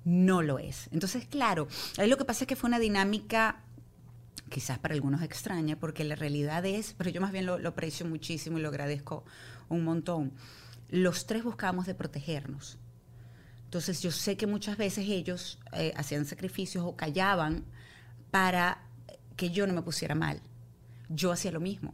no 0.04 0.42
lo 0.42 0.58
es. 0.58 0.88
Entonces, 0.92 1.26
claro, 1.26 1.68
ahí 1.98 2.08
lo 2.08 2.16
que 2.16 2.24
pasa 2.24 2.44
es 2.44 2.48
que 2.48 2.56
fue 2.56 2.68
una 2.68 2.78
dinámica 2.78 3.60
quizás 4.50 4.78
para 4.78 4.94
algunos 4.94 5.22
extraña, 5.22 5.76
porque 5.76 6.04
la 6.04 6.14
realidad 6.14 6.64
es, 6.64 6.94
pero 6.96 7.10
yo 7.10 7.20
más 7.20 7.32
bien 7.32 7.46
lo, 7.46 7.58
lo 7.58 7.70
aprecio 7.70 8.06
muchísimo 8.06 8.58
y 8.58 8.62
lo 8.62 8.68
agradezco 8.68 9.24
un 9.68 9.84
montón. 9.84 10.32
Los 10.90 11.26
tres 11.26 11.42
buscábamos 11.42 11.86
de 11.86 11.94
protegernos. 11.94 12.78
Entonces 13.74 14.00
yo 14.02 14.12
sé 14.12 14.36
que 14.36 14.46
muchas 14.46 14.76
veces 14.76 15.08
ellos 15.08 15.58
eh, 15.72 15.92
hacían 15.96 16.26
sacrificios 16.26 16.84
o 16.84 16.94
callaban 16.94 17.64
para 18.30 18.82
que 19.36 19.50
yo 19.50 19.66
no 19.66 19.72
me 19.72 19.82
pusiera 19.82 20.14
mal. 20.14 20.40
Yo 21.08 21.32
hacía 21.32 21.50
lo 21.50 21.58
mismo. 21.58 21.92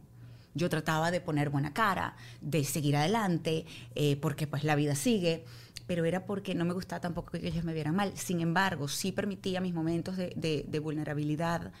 Yo 0.53 0.69
trataba 0.69 1.09
de 1.09 1.21
poner 1.21 1.49
buena 1.49 1.73
cara, 1.73 2.15
de 2.41 2.63
seguir 2.65 2.95
adelante, 2.95 3.65
eh, 3.95 4.17
porque 4.17 4.45
pues 4.45 4.63
la 4.63 4.75
vida 4.75 4.93
sigue, 4.93 5.45
pero 5.91 6.05
era 6.05 6.25
porque 6.25 6.55
no 6.55 6.63
me 6.63 6.73
gustaba 6.73 7.01
tampoco 7.01 7.31
que 7.31 7.45
ellos 7.45 7.65
me 7.65 7.73
vieran 7.73 7.93
mal. 7.93 8.13
Sin 8.15 8.39
embargo, 8.39 8.87
sí 8.87 9.11
permitía 9.11 9.59
mis 9.59 9.73
momentos 9.73 10.15
de, 10.15 10.79
vulnerabilidad 10.81 11.73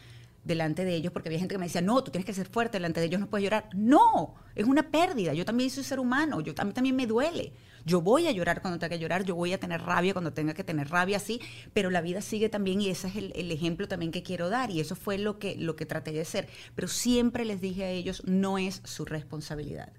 delante 0.43 0.83
de 0.83 0.95
ellos, 0.95 1.13
porque 1.13 1.29
había 1.29 1.39
gente 1.39 1.55
que 1.55 1.59
me 1.59 1.67
decía, 1.67 1.79
no, 1.79 2.03
tú 2.03 2.11
tienes 2.11 2.25
que 2.25 2.33
ser 2.33 2.49
fuerte 2.49 2.77
delante 2.77 2.99
de 2.99 3.05
ellos, 3.05 3.21
no 3.21 3.29
puedes 3.29 3.45
llorar. 3.45 3.69
No, 3.73 4.35
es 4.53 4.65
una 4.65 4.91
pérdida. 4.91 5.33
Yo 5.33 5.45
también 5.45 5.69
soy 5.69 5.85
ser 5.85 5.97
humano, 5.97 6.41
yo, 6.41 6.51
a 6.51 6.73
también 6.73 6.93
me 6.93 7.07
duele. 7.07 7.53
Yo 7.85 8.01
voy 8.01 8.27
a 8.27 8.31
llorar 8.31 8.61
cuando 8.61 8.79
tenga 8.79 8.89
que 8.89 8.99
llorar, 8.99 9.23
yo 9.23 9.33
voy 9.33 9.53
a 9.53 9.61
tener 9.61 9.81
rabia 9.81 10.11
cuando 10.11 10.33
tenga 10.33 10.53
que 10.53 10.65
tener 10.65 10.89
rabia, 10.89 11.17
sí, 11.17 11.39
pero 11.71 11.89
la 11.89 12.01
vida 12.01 12.19
sigue 12.19 12.49
también 12.49 12.81
y 12.81 12.89
ese 12.89 13.07
es 13.07 13.15
el, 13.15 13.31
el 13.33 13.49
ejemplo 13.49 13.87
también 13.87 14.11
que 14.11 14.23
quiero 14.23 14.49
dar 14.49 14.71
y 14.71 14.81
eso 14.81 14.97
fue 14.97 15.19
lo 15.19 15.39
que, 15.39 15.55
lo 15.55 15.77
que 15.77 15.85
traté 15.85 16.11
de 16.11 16.19
hacer. 16.19 16.49
Pero 16.75 16.89
siempre 16.89 17.45
les 17.45 17.61
dije 17.61 17.85
a 17.85 17.89
ellos, 17.89 18.23
no 18.25 18.57
es 18.57 18.81
su 18.83 19.05
responsabilidad, 19.05 19.93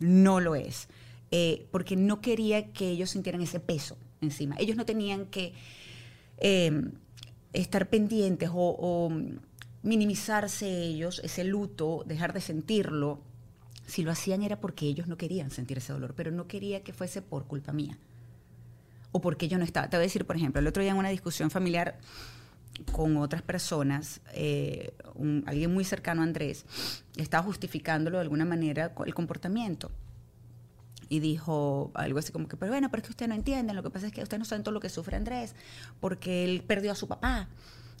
no 0.00 0.40
lo 0.40 0.56
es, 0.56 0.88
Eh, 1.30 1.66
porque 1.70 1.96
no 1.96 2.20
quería 2.20 2.72
que 2.72 2.88
ellos 2.88 3.10
sintieran 3.10 3.40
ese 3.40 3.60
peso 3.60 3.96
encima. 4.20 4.56
Ellos 4.58 4.76
no 4.76 4.84
tenían 4.84 5.26
que 5.26 5.52
eh, 6.38 6.82
estar 7.52 7.88
pendientes 7.88 8.50
o, 8.52 9.10
minimizarse 9.82 10.66
ellos, 10.66 11.20
ese 11.22 11.44
luto, 11.44 12.04
dejar 12.06 12.32
de 12.32 12.40
sentirlo. 12.40 13.20
Si 13.86 14.02
lo 14.02 14.10
hacían 14.10 14.42
era 14.42 14.60
porque 14.60 14.86
ellos 14.86 15.08
no 15.08 15.18
querían 15.18 15.50
sentir 15.50 15.78
ese 15.78 15.92
dolor, 15.92 16.14
pero 16.16 16.30
no 16.30 16.46
quería 16.46 16.82
que 16.82 16.94
fuese 16.94 17.20
por 17.20 17.46
culpa 17.46 17.72
mía. 17.72 17.98
O 19.12 19.20
porque 19.20 19.46
yo 19.46 19.58
no 19.58 19.64
estaba. 19.64 19.90
Te 19.90 19.96
voy 19.96 20.04
a 20.04 20.06
decir, 20.06 20.24
por 20.24 20.36
ejemplo, 20.36 20.60
el 20.60 20.66
otro 20.66 20.82
día 20.82 20.92
en 20.92 20.98
una 20.98 21.10
discusión 21.10 21.50
familiar 21.50 21.98
con 22.92 23.16
otras 23.18 23.42
personas, 23.42 24.20
eh, 24.32 24.94
alguien 25.46 25.72
muy 25.72 25.84
cercano 25.84 26.22
a 26.22 26.24
Andrés, 26.24 26.64
estaba 27.16 27.44
justificándolo 27.44 28.16
de 28.18 28.22
alguna 28.22 28.44
manera 28.44 28.92
el 29.04 29.14
comportamiento. 29.14 29.90
Y 31.08 31.20
dijo 31.20 31.90
algo 31.94 32.18
así 32.18 32.32
como 32.32 32.48
que, 32.48 32.56
pero 32.56 32.72
bueno, 32.72 32.90
pero 32.90 33.00
es 33.00 33.06
que 33.06 33.12
usted 33.12 33.28
no 33.28 33.34
entiende, 33.34 33.74
lo 33.74 33.82
que 33.82 33.90
pasa 33.90 34.06
es 34.06 34.12
que 34.12 34.22
usted 34.22 34.38
no 34.38 34.44
sabe 34.44 34.62
todo 34.62 34.72
lo 34.72 34.80
que 34.80 34.88
sufre 34.88 35.16
Andrés, 35.16 35.54
porque 36.00 36.44
él 36.44 36.62
perdió 36.66 36.92
a 36.92 36.94
su 36.94 37.08
papá. 37.08 37.48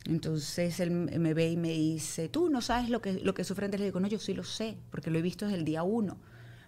Entonces 0.06 0.80
él 0.80 0.90
me 0.90 1.32
ve 1.32 1.50
y 1.50 1.56
me 1.56 1.70
dice, 1.70 2.28
tú 2.28 2.50
no 2.50 2.60
sabes 2.60 2.90
lo 2.90 3.00
que, 3.00 3.14
lo 3.14 3.32
que 3.34 3.44
sufre 3.44 3.64
Andrés. 3.64 3.80
Le 3.80 3.86
digo, 3.86 4.00
no, 4.00 4.08
yo 4.08 4.18
sí 4.18 4.34
lo 4.34 4.44
sé, 4.44 4.76
porque 4.90 5.10
lo 5.10 5.18
he 5.18 5.22
visto 5.22 5.46
desde 5.46 5.58
el 5.58 5.64
día 5.64 5.82
uno. 5.82 6.18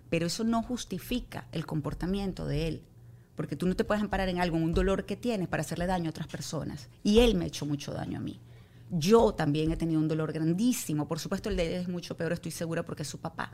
Pero 0.09 0.27
eso 0.27 0.45
no 0.45 0.63
justifica 0.63 1.47
el 1.53 1.67
comportamiento 1.67 2.47
de 2.47 2.69
él. 2.69 2.83
Porque 3.35 3.57
tú 3.57 3.67
no 3.67 3.77
te 3.77 3.85
puedes 3.85 4.03
amparar 4.03 4.31
en 4.31 4.41
algo, 4.41 4.57
en 4.57 4.63
un 4.63 4.73
dolor 4.73 5.05
que 5.05 5.17
tienes 5.17 5.49
para 5.49 5.61
hacerle 5.61 5.87
daño 5.87 6.07
a 6.07 6.11
otras 6.11 6.29
personas. 6.29 6.89
Y 7.03 7.19
él 7.19 7.35
me 7.35 7.45
ha 7.45 7.49
hecho 7.49 7.67
mucho 7.67 7.93
daño 7.93 8.19
a 8.19 8.23
mí. 8.23 8.41
Yo 8.91 9.35
también 9.35 9.71
he 9.71 9.77
tenido 9.77 10.01
un 10.01 10.09
dolor 10.09 10.33
grandísimo. 10.33 11.07
Por 11.07 11.19
supuesto, 11.19 11.51
el 11.51 11.57
de 11.57 11.67
él 11.67 11.83
es 11.83 11.89
mucho 11.89 12.17
peor, 12.17 12.33
estoy 12.33 12.53
segura, 12.53 12.85
porque 12.85 13.03
es 13.03 13.09
su 13.09 13.19
papá. 13.19 13.53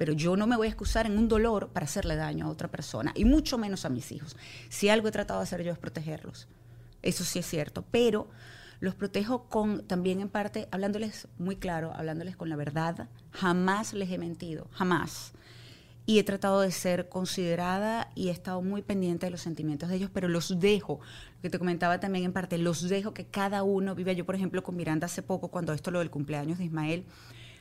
Pero 0.00 0.14
yo 0.14 0.34
no 0.34 0.46
me 0.46 0.56
voy 0.56 0.66
a 0.68 0.70
excusar 0.70 1.04
en 1.04 1.18
un 1.18 1.28
dolor 1.28 1.68
para 1.74 1.84
hacerle 1.84 2.16
daño 2.16 2.46
a 2.46 2.48
otra 2.48 2.68
persona, 2.68 3.12
y 3.14 3.26
mucho 3.26 3.58
menos 3.58 3.84
a 3.84 3.90
mis 3.90 4.12
hijos. 4.12 4.34
Si 4.70 4.88
algo 4.88 5.08
he 5.08 5.12
tratado 5.12 5.40
de 5.40 5.44
hacer 5.44 5.62
yo 5.62 5.72
es 5.72 5.78
protegerlos. 5.78 6.48
Eso 7.02 7.22
sí 7.22 7.40
es 7.40 7.44
cierto. 7.44 7.84
Pero 7.90 8.30
los 8.80 8.94
protejo 8.94 9.44
con, 9.50 9.86
también 9.86 10.22
en 10.22 10.30
parte, 10.30 10.68
hablándoles 10.70 11.28
muy 11.36 11.56
claro, 11.56 11.92
hablándoles 11.94 12.34
con 12.34 12.48
la 12.48 12.56
verdad. 12.56 13.10
Jamás 13.30 13.92
les 13.92 14.10
he 14.10 14.16
mentido, 14.16 14.68
jamás. 14.72 15.32
Y 16.06 16.18
he 16.18 16.24
tratado 16.24 16.62
de 16.62 16.70
ser 16.70 17.10
considerada 17.10 18.10
y 18.14 18.28
he 18.28 18.32
estado 18.32 18.62
muy 18.62 18.80
pendiente 18.80 19.26
de 19.26 19.30
los 19.32 19.42
sentimientos 19.42 19.90
de 19.90 19.96
ellos, 19.96 20.08
pero 20.10 20.28
los 20.28 20.60
dejo, 20.60 21.00
lo 21.34 21.42
que 21.42 21.50
te 21.50 21.58
comentaba 21.58 22.00
también 22.00 22.24
en 22.24 22.32
parte, 22.32 22.56
los 22.56 22.88
dejo 22.88 23.12
que 23.12 23.26
cada 23.26 23.64
uno 23.64 23.94
viva. 23.94 24.12
Yo, 24.12 24.24
por 24.24 24.34
ejemplo, 24.34 24.62
con 24.62 24.76
Miranda 24.76 25.04
hace 25.04 25.22
poco, 25.22 25.48
cuando 25.48 25.74
esto 25.74 25.90
lo 25.90 25.98
del 25.98 26.08
cumpleaños 26.08 26.56
de 26.56 26.64
Ismael, 26.64 27.04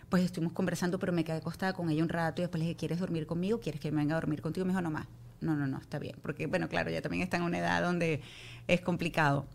pues 0.09 0.23
estuvimos 0.23 0.53
conversando, 0.53 0.99
pero 0.99 1.13
me 1.13 1.23
quedé 1.23 1.37
acostada 1.37 1.73
con 1.73 1.89
ella 1.89 2.03
un 2.03 2.09
rato 2.09 2.41
y 2.41 2.43
después 2.43 2.59
le 2.59 2.67
dije, 2.67 2.77
¿quieres 2.77 2.99
dormir 2.99 3.25
conmigo? 3.25 3.59
¿Quieres 3.59 3.79
que 3.79 3.91
me 3.91 3.97
venga 3.97 4.15
a 4.15 4.19
dormir 4.19 4.41
contigo? 4.41 4.65
Me 4.65 4.71
dijo, 4.71 4.81
no 4.81 4.91
más. 4.91 5.07
No, 5.41 5.55
no, 5.55 5.67
no, 5.67 5.77
está 5.77 5.99
bien. 5.99 6.17
Porque, 6.21 6.47
bueno, 6.47 6.67
claro, 6.67 6.89
ya 6.91 7.01
también 7.01 7.23
está 7.23 7.37
en 7.37 7.43
una 7.43 7.59
edad 7.59 7.81
donde 7.81 8.21
es 8.67 8.81
complicado. 8.81 9.45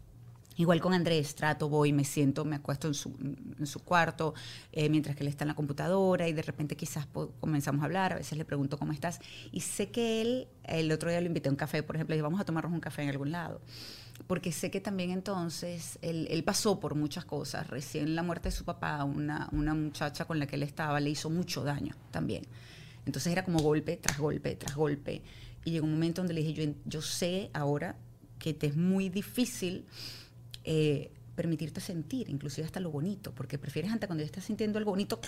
Igual 0.57 0.81
con 0.81 0.95
Andrés, 0.95 1.35
trato, 1.35 1.69
voy, 1.69 1.93
me 1.93 2.05
siento, 2.05 2.45
me 2.45 2.57
acuesto 2.57 2.87
en 2.87 2.95
su, 2.95 3.13
en 3.59 3.67
su 3.67 3.81
cuarto, 3.81 4.35
eh, 4.71 4.89
mientras 4.89 5.17
que 5.17 5.25
él 5.25 5.29
está 5.29 5.43
en 5.43 5.49
la 5.49 5.55
computadora 5.55 6.29
y 6.29 6.33
de 6.33 6.43
repente 6.43 6.77
quizás 6.77 7.09
comenzamos 7.41 7.83
a 7.83 7.87
hablar, 7.87 8.13
a 8.13 8.17
veces 8.17 8.39
le 8.39 8.45
pregunto 8.45 8.79
cómo 8.79 8.93
estás. 8.93 9.19
Y 9.51 9.61
sé 9.61 9.91
que 9.91 10.23
él, 10.23 10.49
el 10.63 10.93
otro 10.93 11.11
día 11.11 11.21
lo 11.21 11.27
invité 11.27 11.49
a 11.49 11.53
un 11.53 11.57
café, 11.57 11.83
por 11.83 11.97
ejemplo, 11.97 12.15
y 12.15 12.21
vamos 12.21 12.41
a 12.41 12.45
tomarnos 12.45 12.73
un 12.73 12.81
café 12.81 13.03
en 13.03 13.09
algún 13.09 13.33
lado. 13.33 13.61
Porque 14.27 14.53
sé 14.53 14.71
que 14.71 14.81
también 14.81 15.11
entonces 15.11 15.99
él, 16.01 16.43
pasó 16.45 16.81
por 16.81 16.95
muchas 16.95 17.25
cosas. 17.25 17.69
Recién 17.69 18.15
la 18.15 18.23
muerte 18.23 18.49
de 18.49 18.53
su 18.53 18.65
papá, 18.65 19.05
una, 19.05 19.49
una 19.53 19.75
muchacha 19.75 20.25
con 20.25 20.39
la 20.39 20.47
que 20.47 20.57
él 20.57 20.63
estaba, 20.63 21.01
le 21.01 21.11
hizo 21.11 21.31
mucho 21.31 21.63
daño 21.65 21.95
también. 22.11 22.47
Entonces 23.07 23.33
era 23.33 23.45
como 23.45 23.59
golpe 23.59 23.97
tras 23.97 24.19
golpe 24.19 24.57
tras 24.57 24.75
golpe. 24.77 25.23
Y 25.65 25.73
llegó 25.73 25.87
un 25.87 25.93
momento 25.93 26.21
donde 26.23 26.35
le 26.35 26.43
dije, 26.43 26.53
yo, 26.55 26.73
yo 26.85 27.03
sé 27.03 27.51
ahora 27.53 27.97
que 28.39 28.55
te 28.55 28.67
es 28.69 28.77
muy 28.77 29.09
difícil 29.09 29.85
eh, 30.65 31.11
permitirte 31.35 31.81
sentir, 31.81 32.29
inclusive 32.29 32.67
hasta 32.67 32.81
lo 32.81 32.91
bonito, 32.91 33.33
porque 33.35 33.59
prefieres 33.59 33.91
antes 33.91 34.07
cuando 34.07 34.23
ya 34.23 34.27
estás 34.27 34.45
sintiendo 34.45 34.79
algo 34.79 34.93
bonito, 34.93 35.21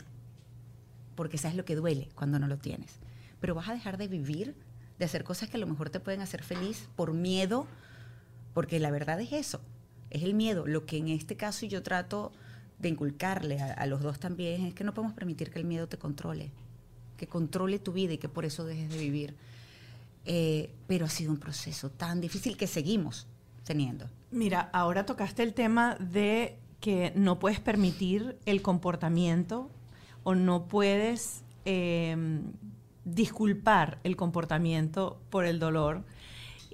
porque 1.15 1.39
sabes 1.39 1.57
lo 1.57 1.65
que 1.65 1.75
duele 1.75 2.09
cuando 2.15 2.39
no 2.39 2.47
lo 2.47 2.59
tienes. 2.59 2.93
Pero 3.41 3.55
vas 3.55 3.69
a 3.69 3.73
dejar 3.73 3.97
de 3.97 4.09
vivir, 4.09 4.55
de 4.99 5.05
hacer 5.05 5.25
cosas 5.25 5.49
que 5.49 5.57
a 5.57 5.61
lo 5.61 5.67
mejor 5.67 5.91
te 5.91 6.01
pueden 6.01 6.21
hacer 6.21 6.43
feliz 6.43 6.89
por 6.95 7.13
miedo, 7.13 7.67
porque 8.57 8.81
la 8.81 8.91
verdad 8.91 9.21
es 9.21 9.35
eso, 9.35 9.61
es 10.09 10.23
el 10.23 10.33
miedo. 10.33 10.67
Lo 10.67 10.87
que 10.87 10.97
en 10.97 11.09
este 11.09 11.37
caso 11.37 11.67
yo 11.67 11.83
trato 11.83 12.33
de 12.79 12.89
inculcarle 12.89 13.61
a, 13.61 13.85
los 13.85 14.01
dos 14.01 14.19
también 14.19 14.65
es 14.65 14.73
que 14.73 14.83
no 14.83 14.95
podemos 14.95 15.15
permitir 15.15 15.51
que 15.51 15.59
el 15.59 15.67
miedo 15.67 15.89
te 15.89 15.99
controle, 15.99 16.51
que 17.19 17.27
controle 17.27 17.79
tu 17.79 17.93
vida 17.93 18.15
y 18.15 18.17
que 18.17 18.31
por 18.31 18.47
eso 18.47 18.65
dejes 18.65 18.89
de 18.89 18.97
vivir. 18.97 19.35
Eh, 20.25 20.71
pero 20.87 21.05
ha 21.05 21.11
sido 21.11 21.33
un 21.33 21.37
proceso 21.37 21.91
tan 21.91 22.23
difícil 22.23 22.57
que 22.57 22.67
seguimos 22.67 23.27
teniendo. 23.63 24.09
Mira, 24.31 24.71
ahora 24.73 25.05
tocaste 25.05 25.43
el 25.43 25.53
tema 25.53 25.97
de 25.97 26.57
que 26.81 27.13
no 27.15 27.39
puedes 27.39 27.61
permitir 27.61 28.39
el 28.47 28.63
comportamiento 28.63 29.71
o 30.25 30.35
no 30.35 30.67
puedes 30.67 31.43
eh, 31.67 32.41
disculpar 33.05 33.99
el 34.03 34.17
comportamiento 34.17 35.21
por 35.29 35.45
el 35.45 35.59
dolor. 35.59 36.05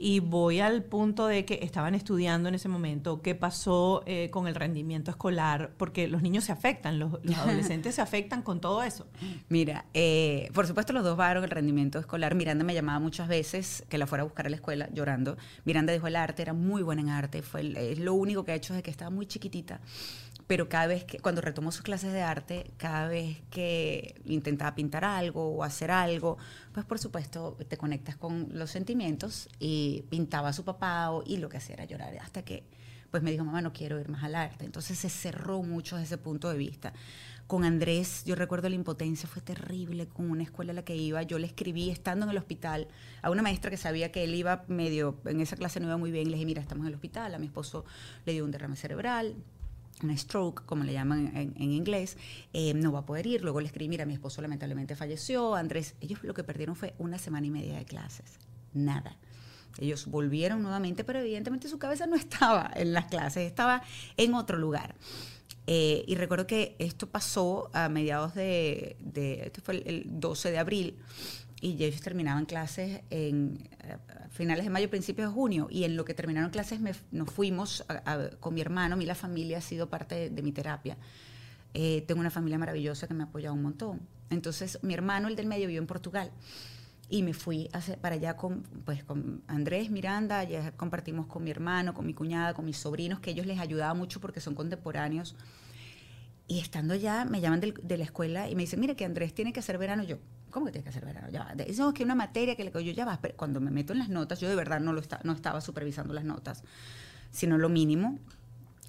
Y 0.05 0.19
voy 0.19 0.59
al 0.59 0.83
punto 0.83 1.29
de 1.29 1.45
que 1.45 1.61
estaban 1.63 1.95
estudiando 1.95 2.49
en 2.49 2.57
ese 2.57 2.69
momento 2.69 3.23
qué 3.23 3.37
pasó 3.37 4.03
eh, 4.05 4.31
con 4.31 4.49
el 4.49 4.57
rendimiento 4.57 5.13
escolar, 5.13 5.71
porque 5.77 6.09
los 6.09 6.23
niños 6.23 6.43
se 6.43 6.51
afectan, 6.51 6.99
los, 6.99 7.13
los 7.23 7.37
adolescentes 7.39 7.95
se 7.95 8.01
afectan 8.03 8.43
con 8.43 8.61
todo 8.61 8.83
eso. 8.83 9.07
Mira, 9.49 9.85
eh, 9.95 10.51
por 10.55 10.67
supuesto 10.67 10.93
los 10.93 11.05
dos 11.05 11.17
bajaron 11.17 11.45
el 11.45 11.51
rendimiento 11.51 12.01
escolar. 12.01 12.35
Miranda 12.35 12.65
me 12.65 12.75
llamaba 12.75 12.99
muchas 12.99 13.29
veces 13.29 13.85
que 13.89 13.97
la 13.97 14.09
fuera 14.09 14.23
a 14.23 14.25
buscar 14.25 14.47
a 14.47 14.51
la 14.51 14.57
escuela 14.57 14.89
llorando. 14.93 15.37
Miranda 15.65 15.93
dijo 15.93 16.09
el 16.09 16.17
arte, 16.17 16.43
era 16.43 16.53
muy 16.53 16.83
buena 16.83 17.03
en 17.03 17.09
arte, 17.11 17.43
fue 17.43 17.61
el- 17.61 17.77
es 17.77 18.01
lo 18.01 18.13
único 18.15 18.43
que 18.45 18.51
ha 18.51 18.55
hecho 18.57 18.73
desde 18.73 18.83
que 18.83 18.91
estaba 18.91 19.11
muy 19.13 19.27
chiquitita. 19.27 19.81
Pero 20.47 20.69
cada 20.69 20.87
vez 20.87 21.05
que, 21.05 21.19
cuando 21.19 21.41
retomó 21.41 21.73
sus 21.73 21.83
clases 21.83 22.13
de 22.13 22.23
arte, 22.23 22.73
cada 22.77 23.09
vez 23.09 23.39
que 23.51 24.21
intentaba 24.25 24.75
pintar 24.75 25.05
algo 25.05 25.49
o 25.55 25.63
hacer 25.65 25.91
algo, 25.91 26.37
pues 26.73 26.85
por 26.85 26.99
supuesto 26.99 27.57
te 27.69 27.77
conectas 27.77 28.17
con 28.17 28.49
los 28.53 28.71
sentimientos 28.71 29.49
y 29.59 30.05
pintaba 30.11 30.49
a 30.49 30.53
su 30.53 30.65
papá 30.65 31.11
o- 31.11 31.23
y 31.25 31.37
lo 31.39 31.49
que 31.49 31.59
hacía 31.59 31.75
era 31.75 31.85
llorar 31.85 32.17
hasta 32.19 32.43
que 32.45 32.65
pues 33.11 33.23
me 33.23 33.31
dijo, 33.31 33.45
mamá, 33.45 33.61
no 33.61 33.75
quiero 33.75 34.01
ir 34.01 34.09
más 34.09 34.25
al 34.25 34.35
arte. 34.35 34.65
Entonces 34.65 34.99
se 34.99 35.11
cerró 35.11 35.63
mucho 35.63 35.97
desde 35.97 36.15
ese 36.15 36.19
punto 36.19 36.49
de 36.49 36.57
vista. 36.57 36.95
Con 37.47 37.65
Andrés, 37.65 38.25
yo 38.25 38.35
recuerdo 38.37 38.71
la 38.71 38.75
impotencia, 38.75 39.29
fue 39.29 39.43
terrible 39.43 40.07
con 40.09 40.31
una 40.31 40.43
escuela 40.45 40.73
a 40.73 40.75
la 40.75 40.83
que 40.83 40.97
iba. 40.97 41.23
Yo 41.23 41.39
le 41.39 41.47
escribí 41.47 41.91
estando 41.91 42.25
en 42.25 42.31
el 42.31 42.39
hospital 42.39 42.89
a 43.21 43.31
una 43.31 43.43
maestra 43.43 43.71
que 43.71 43.77
sabía 43.77 44.11
que 44.11 44.25
él 44.25 44.35
iba 44.35 44.65
medio, 44.67 45.21
en 45.27 45.43
esa 45.43 45.57
clase 45.57 45.79
no 45.79 45.89
iba 45.89 45.99
muy 45.99 46.11
bien. 46.11 46.29
Le 46.31 46.37
dije, 46.37 46.47
mira, 46.47 46.63
estamos 46.63 46.85
en 46.85 46.89
el 46.89 46.95
hospital, 46.95 47.35
a 47.35 47.39
mi 47.39 47.47
esposo 47.47 47.85
le 48.25 48.33
dio 48.33 48.47
un 48.47 48.51
derrame 48.51 48.77
cerebral, 48.77 49.35
un 50.03 50.17
stroke, 50.17 50.65
como 50.67 50.85
le 50.85 50.93
llaman 50.93 51.29
en, 51.37 51.55
en 51.57 51.73
inglés, 51.73 52.17
eh, 52.53 52.75
no 52.75 52.93
va 52.93 53.01
a 53.01 53.07
poder 53.07 53.27
ir. 53.27 53.43
Luego 53.43 53.61
le 53.61 53.67
escribí, 53.67 53.89
mira, 53.89 54.07
mi 54.07 54.15
esposo 54.15 54.43
lamentablemente 54.43 54.97
falleció. 54.97 55.55
Andrés, 55.55 55.95
ellos 56.01 56.23
lo 56.23 56.35
que 56.35 56.45
perdieron 56.45 56.77
fue 56.77 56.95
una 56.99 57.19
semana 57.19 57.47
y 57.47 57.51
media 57.51 57.77
de 57.79 57.85
clases. 57.85 58.39
Nada. 58.73 59.17
Ellos 59.79 60.07
volvieron 60.07 60.63
nuevamente, 60.63 61.05
pero 61.05 61.21
evidentemente 61.21 61.69
su 61.69 61.79
cabeza 61.79 62.07
no 62.07 62.17
estaba 62.17 62.71
en 62.75 62.93
las 62.93 63.07
clases, 63.07 63.47
estaba 63.47 63.83
en 64.17 64.35
otro 64.35 64.59
lugar. 64.59 64.95
Eh, 65.67 66.05
y 66.09 66.17
recuerdo 66.17 66.47
que 66.47 66.75
esto 66.81 67.09
pasó 67.09 67.71
a 67.73 67.89
mediados 67.89 68.35
de, 68.35 68.97
de 68.99 69.45
esto 69.45 69.61
fue 69.63 69.75
el, 69.75 69.83
el 69.87 70.05
12 70.07 70.51
de 70.51 70.59
abril, 70.59 70.99
y 71.63 71.83
ellos 71.83 72.01
terminaban 72.03 72.45
clases 72.45 73.01
en 73.09 73.69
eh, 73.85 73.97
finales 74.31 74.65
de 74.65 74.71
mayo, 74.71 74.91
principios 74.91 75.29
de 75.31 75.35
junio, 75.35 75.69
y 75.71 75.85
en 75.85 75.97
lo 75.97 76.05
que 76.05 76.13
terminaron 76.13 76.51
clases 76.51 76.81
me- 76.81 76.93
nos 77.13 77.31
fuimos 77.31 77.85
a- 77.89 78.03
a- 78.13 78.31
con 78.41 78.53
mi 78.53 78.61
hermano, 78.61 78.95
a 78.95 78.97
mí 78.99 79.07
la 79.07 79.15
familia 79.15 79.59
ha 79.59 79.61
sido 79.63 79.89
parte 79.89 80.15
de, 80.17 80.31
de 80.31 80.43
mi 80.43 80.51
terapia. 80.53 80.97
Eh, 81.73 82.03
tengo 82.07 82.21
una 82.21 82.31
familia 82.31 82.59
maravillosa 82.59 83.07
que 83.07 83.15
me 83.15 83.23
ha 83.23 83.27
apoyado 83.27 83.55
un 83.55 83.63
montón. 83.63 84.01
Entonces, 84.29 84.79
mi 84.83 84.93
hermano, 84.93 85.29
el 85.29 85.37
del 85.37 85.47
medio, 85.47 85.69
vivió 85.69 85.81
en 85.81 85.87
Portugal. 85.87 86.31
Y 87.09 87.23
me 87.23 87.33
fui 87.33 87.69
hacia- 87.73 87.97
para 87.97 88.17
allá 88.17 88.37
con, 88.37 88.63
pues, 88.85 89.05
con 89.05 89.43
Andrés 89.47 89.89
Miranda, 89.91 90.43
ya 90.45 90.73
compartimos 90.73 91.27
con 91.27 91.45
mi 91.45 91.51
hermano, 91.53 91.95
con 91.95 92.05
mi 92.07 92.13
cuñada, 92.15 92.55
con 92.55 92.65
mis 92.65 92.77
sobrinos, 92.79 93.21
que 93.21 93.31
ellos 93.31 93.47
les 93.47 93.61
ayudaba 93.61 93.95
mucho 93.95 94.21
porque 94.21 94.41
son 94.41 94.55
contemporáneos. 94.57 95.37
Y 96.49 96.59
estando 96.59 96.95
allá, 96.95 97.25
me 97.25 97.41
llaman 97.41 97.61
del- 97.61 97.75
de 97.83 97.99
la 97.99 98.05
escuela 98.05 98.51
y 98.51 98.57
me 98.57 98.63
dicen, 98.63 98.81
mira 98.81 98.95
que 98.97 99.05
Andrés 99.05 99.33
tiene 99.33 99.53
que 99.53 99.61
hacer 99.61 99.79
verano. 99.79 100.03
Yo, 100.03 100.17
¿cómo 100.53 100.67
que 100.67 100.73
tiene 100.73 100.85
que 100.85 100.91
hacer 100.91 101.05
verano? 101.05 101.29
Ya. 101.31 101.53
Dicen, 101.57 101.85
"No, 101.85 101.93
que 101.93 102.05
una 102.05 102.15
materia 102.15 102.55
que 102.55 102.63
le 102.63 102.71
yo 102.71 102.93
ya 102.93 103.05
va. 103.05 103.19
Pero 103.21 103.35
cuando 103.37 103.61
me 103.61 103.73
meto 103.73 103.93
en 103.93 103.99
las 103.99 104.09
notas, 104.09 104.39
yo 104.39 104.49
de 104.49 104.55
verdad 104.55 104.79
no, 104.79 104.93
lo 104.93 105.01
esta- 105.01 105.21
no 105.25 105.33
estaba 105.33 105.61
supervisando 105.61 106.15
las 106.15 106.25
notas, 106.25 106.63
sino 107.33 107.59
lo 107.59 107.69
mínimo. 107.69 108.21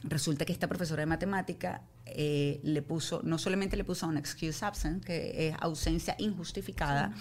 Resulta 0.03 0.45
que 0.45 0.51
esta 0.53 0.67
profesora 0.67 1.01
de 1.01 1.05
matemática 1.07 1.81
eh, 2.05 2.59
le 2.63 2.81
puso, 2.81 3.21
no 3.23 3.37
solamente 3.37 3.77
le 3.77 3.83
puso 3.85 4.05
un 4.07 4.17
excuse 4.17 4.63
absent, 4.65 5.03
que 5.03 5.47
es 5.47 5.55
ausencia 5.61 6.15
injustificada, 6.19 7.13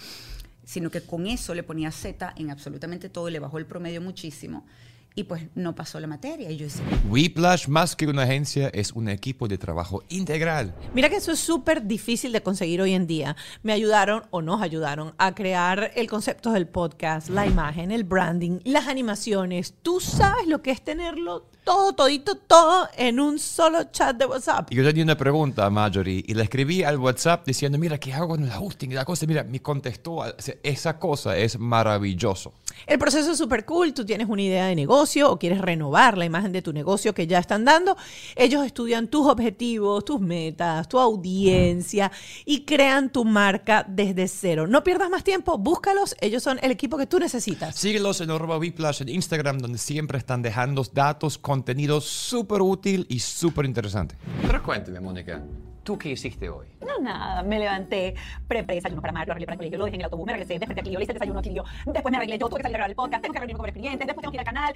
sino 0.65 0.91
que 0.91 1.01
con 1.03 1.27
eso 1.29 1.55
le 1.55 1.63
ponía 1.63 1.91
Z 1.93 2.33
en 2.37 2.51
absolutamente 2.51 3.09
todo 3.09 3.29
y 3.29 3.33
le 3.33 3.39
bajó 3.39 3.59
el 3.59 3.67
promedio 3.67 4.01
muchísimo. 4.03 4.67
Y 5.15 5.25
pues 5.25 5.45
no 5.55 5.75
pasó 5.75 6.01
la 6.01 6.07
materia. 6.07 6.51
Y 6.51 6.57
yo 6.57 6.67
decía, 6.67 6.85
Whiplash, 7.09 7.69
más 7.69 7.95
que 7.97 8.07
una 8.07 8.23
agencia, 8.23 8.69
es 8.69 8.93
un 8.93 9.09
equipo 9.09 9.49
de 9.49 9.59
trabajo 9.59 10.03
integral. 10.09 10.75
Mira 10.95 11.09
que 11.09 11.17
eso 11.17 11.33
es 11.33 11.41
súper 11.41 11.87
difícil 11.87 12.33
de 12.33 12.43
conseguir 12.43 12.81
hoy 12.81 12.95
en 12.95 13.07
día. 13.07 13.37
Me 13.63 13.73
ayudaron 13.73 14.23
o 14.31 14.43
nos 14.43 14.63
ayudaron 14.63 15.15
a 15.19 15.35
crear 15.35 15.91
el 15.95 16.09
concepto 16.09 16.53
del 16.53 16.67
podcast, 16.67 17.29
la 17.29 17.47
imagen, 17.47 17.91
el 17.91 18.05
branding, 18.05 18.61
las 18.65 18.89
animaciones. 18.89 19.75
Tú 19.83 20.01
sabes 20.01 20.47
lo 20.47 20.63
que 20.63 20.71
es 20.71 20.83
tenerlo 20.83 21.47
todo, 21.65 21.93
todito, 21.93 22.37
todo 22.37 22.89
en 22.97 23.21
un 23.21 23.39
solo 23.39 23.85
chat 23.85 24.17
de 24.17 24.27
WhatsApp. 24.27 24.73
Y 24.73 24.77
yo 24.77 24.85
tenía 24.85 25.05
una 25.05 25.17
pregunta 25.17 25.67
a 25.67 25.71
Marjorie 25.71 26.25
y 26.27 26.35
le 26.35 26.43
escribí 26.43 26.83
al 26.83 26.99
WhatsApp 26.99 27.47
diciendo, 27.47 27.79
mira, 27.79 27.99
¿qué 27.99 28.13
hago 28.13 28.29
con 28.29 28.45
el 28.45 28.51
hosting? 28.51 28.91
Y 28.91 28.95
la 28.95 29.05
cosa, 29.05 29.27
mira, 29.27 29.45
me 29.45 29.61
contestó, 29.61 30.25
esa 30.63 30.99
cosa 30.99 31.37
es 31.37 31.59
maravilloso. 31.59 32.53
El 32.87 32.99
proceso 32.99 33.33
es 33.33 33.39
súper 33.39 33.65
cool. 33.65 33.95
Tú 33.95 34.05
tienes 34.05 34.29
una 34.29 34.43
idea 34.43 34.67
de 34.67 34.75
negocio 34.75 35.31
o 35.31 35.39
quieres 35.39 35.61
renovar 35.61 36.19
la 36.19 36.25
imagen 36.25 36.53
de 36.53 36.63
tu 36.63 36.73
negocio 36.73 37.15
que 37.15 37.27
ya 37.27 37.39
están 37.39 37.65
dando. 37.65 37.97
Ellos 38.37 38.65
estudian 38.65 39.09
tus 39.09 39.27
objetivos, 39.27 40.05
tus 40.05 40.21
metas, 40.21 40.89
tu 40.89 40.99
audiencia 40.99 42.11
y 42.45 42.65
crean 42.65 43.11
tu 43.11 43.25
marca 43.25 43.85
desde 43.89 44.29
cero. 44.29 44.67
No 44.67 44.85
pierdas 44.85 45.11
más 45.11 45.25
tiempo, 45.25 45.59
búscalos. 45.59 46.17
Ellos 46.21 46.43
son 46.43 46.59
el 46.63 46.71
equipo 46.71 46.99
que 46.99 47.07
tú 47.07 47.19
necesitas. 47.19 47.77
Síguelos 47.77 48.21
en 48.21 48.31
arroba 48.31 48.59
Whiplash 48.59 49.03
en 49.03 49.09
Instagram, 49.09 49.59
donde 49.59 49.79
siempre 49.79 50.19
están 50.19 50.43
dejando 50.43 50.83
datos, 50.93 51.39
contenido 51.39 52.01
súper 52.01 52.63
útil 52.63 53.07
y 53.09 53.21
súper 53.21 53.67
interesante. 53.67 54.17
Pero 54.47 54.63
cuéntame, 54.63 55.01
Mónica, 55.01 55.43
¿tú 55.83 55.99
qué 55.99 56.11
hiciste 56.11 56.49
hoy? 56.49 56.69
No, 56.81 56.99
nada, 57.01 57.43
me 57.43 57.59
levanté, 57.59 58.15
preparé 58.47 58.77
desayuno 58.77 59.01
para 59.01 59.13
Mar, 59.13 59.27
lo 59.27 59.33
arreglé 59.33 59.47
para 59.47 59.55
el 59.55 59.59
colegio, 59.59 59.79
lo 59.79 59.85
dejé 59.85 59.97
en 59.97 60.01
el 60.01 60.05
autobús, 60.05 60.27
me 60.27 60.33
regresé, 60.33 60.59
desperté 60.59 60.81
a 60.81 60.85
Clio, 60.85 60.99
le 60.99 61.05
hice 61.05 61.13
el 61.13 61.19
desayuno 61.19 61.41
a 61.41 61.43
Clio, 61.43 61.65
después 61.87 62.11
me 62.11 62.17
arreglé 62.17 62.39
yo, 62.39 62.49
tuve 62.49 62.59
que 62.59 62.63
salir 62.63 62.77
a 62.77 62.79
grabar 62.79 62.91
el 62.91 62.97
podcast, 62.97 63.23
tengo 63.23 63.33
que 63.33 63.39
reunirme 63.41 63.59
con 63.59 63.63
varios 63.65 63.79
clientes, 63.79 64.07
después 64.07 64.23
tengo 64.23 64.33
que 64.33 64.37
ir 64.37 64.41
al 64.41 64.47
canal. 64.47 64.75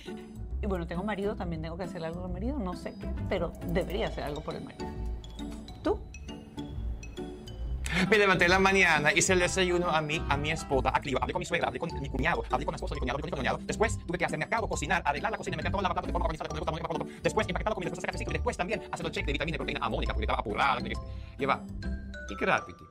Y 0.63 0.67
bueno, 0.67 0.87
tengo 0.87 1.05
marido, 1.05 1.37
también 1.37 1.63
tengo 1.63 1.77
que 1.77 1.85
hacer 1.85 2.05
algo 2.05 2.21
por 2.21 2.31
el 2.31 2.33
marido, 2.33 2.59
no 2.59 2.75
sé 2.75 2.95
qué, 2.95 3.09
pero 3.29 3.53
debería 3.69 4.09
hacer 4.09 4.25
algo 4.25 4.41
por 4.41 4.55
el 4.55 4.65
marido. 4.65 4.87
Me 8.11 8.19
levanté 8.19 8.45
en 8.45 8.51
la 8.51 8.59
mañana, 8.59 9.13
hice 9.13 9.33
el 9.33 9.39
desayuno 9.41 9.89
a 9.89 10.01
mi, 10.01 10.23
a 10.29 10.37
mi 10.37 10.51
esposa, 10.51 10.91
a 10.95 11.01
Clio, 11.01 11.19
hablé 11.21 11.33
con 11.33 11.41
mi 11.41 11.47
suegra, 11.47 11.69
hablé 11.69 11.79
con 11.81 11.89
mi 12.01 12.09
cuñado, 12.09 12.43
hablé 12.51 12.65
con 12.67 12.73
mi 12.73 12.77
esposo 12.77 12.95
mi 12.95 13.01
cuñado, 13.01 13.17
hablé 13.19 13.31
con 13.31 13.39
mi 13.39 13.43
cuñado. 13.43 13.59
Después 13.63 13.99
tuve 14.07 14.19
que 14.19 14.25
hacer 14.25 14.39
mercado, 14.39 14.69
cocinar, 14.69 15.03
arreglar 15.05 15.33
la 15.33 15.39
cocina, 15.39 15.57
meter 15.57 15.71
toda 15.71 15.83
la 15.83 15.89
plata 15.91 16.07
de 16.07 16.13
forma 16.13 16.27
organizada, 16.27 16.49
con 16.49 16.59
el 16.77 16.83
con 16.83 17.09
el- 17.09 17.23
después 17.23 17.47
empaquetar 17.49 17.71
la 17.71 17.75
comida, 17.75 17.91
después 17.91 18.05
ejercicio 18.05 18.31
y 18.31 18.35
después 18.35 18.57
también 18.57 18.83
hacer 18.91 19.07
el 19.07 19.13
check 19.13 19.27
de 19.27 19.33
vitamina 19.33 19.55
y 19.55 19.59
proteína 19.59 19.87
a 19.87 19.89
Mónica 19.89 20.13
porque 20.13 20.25
estaba 20.25 20.41
apurada. 20.41 20.81
Y 21.39 21.45
va. 21.47 21.63
¿Y 22.29 22.35
Gravity? 22.35 22.85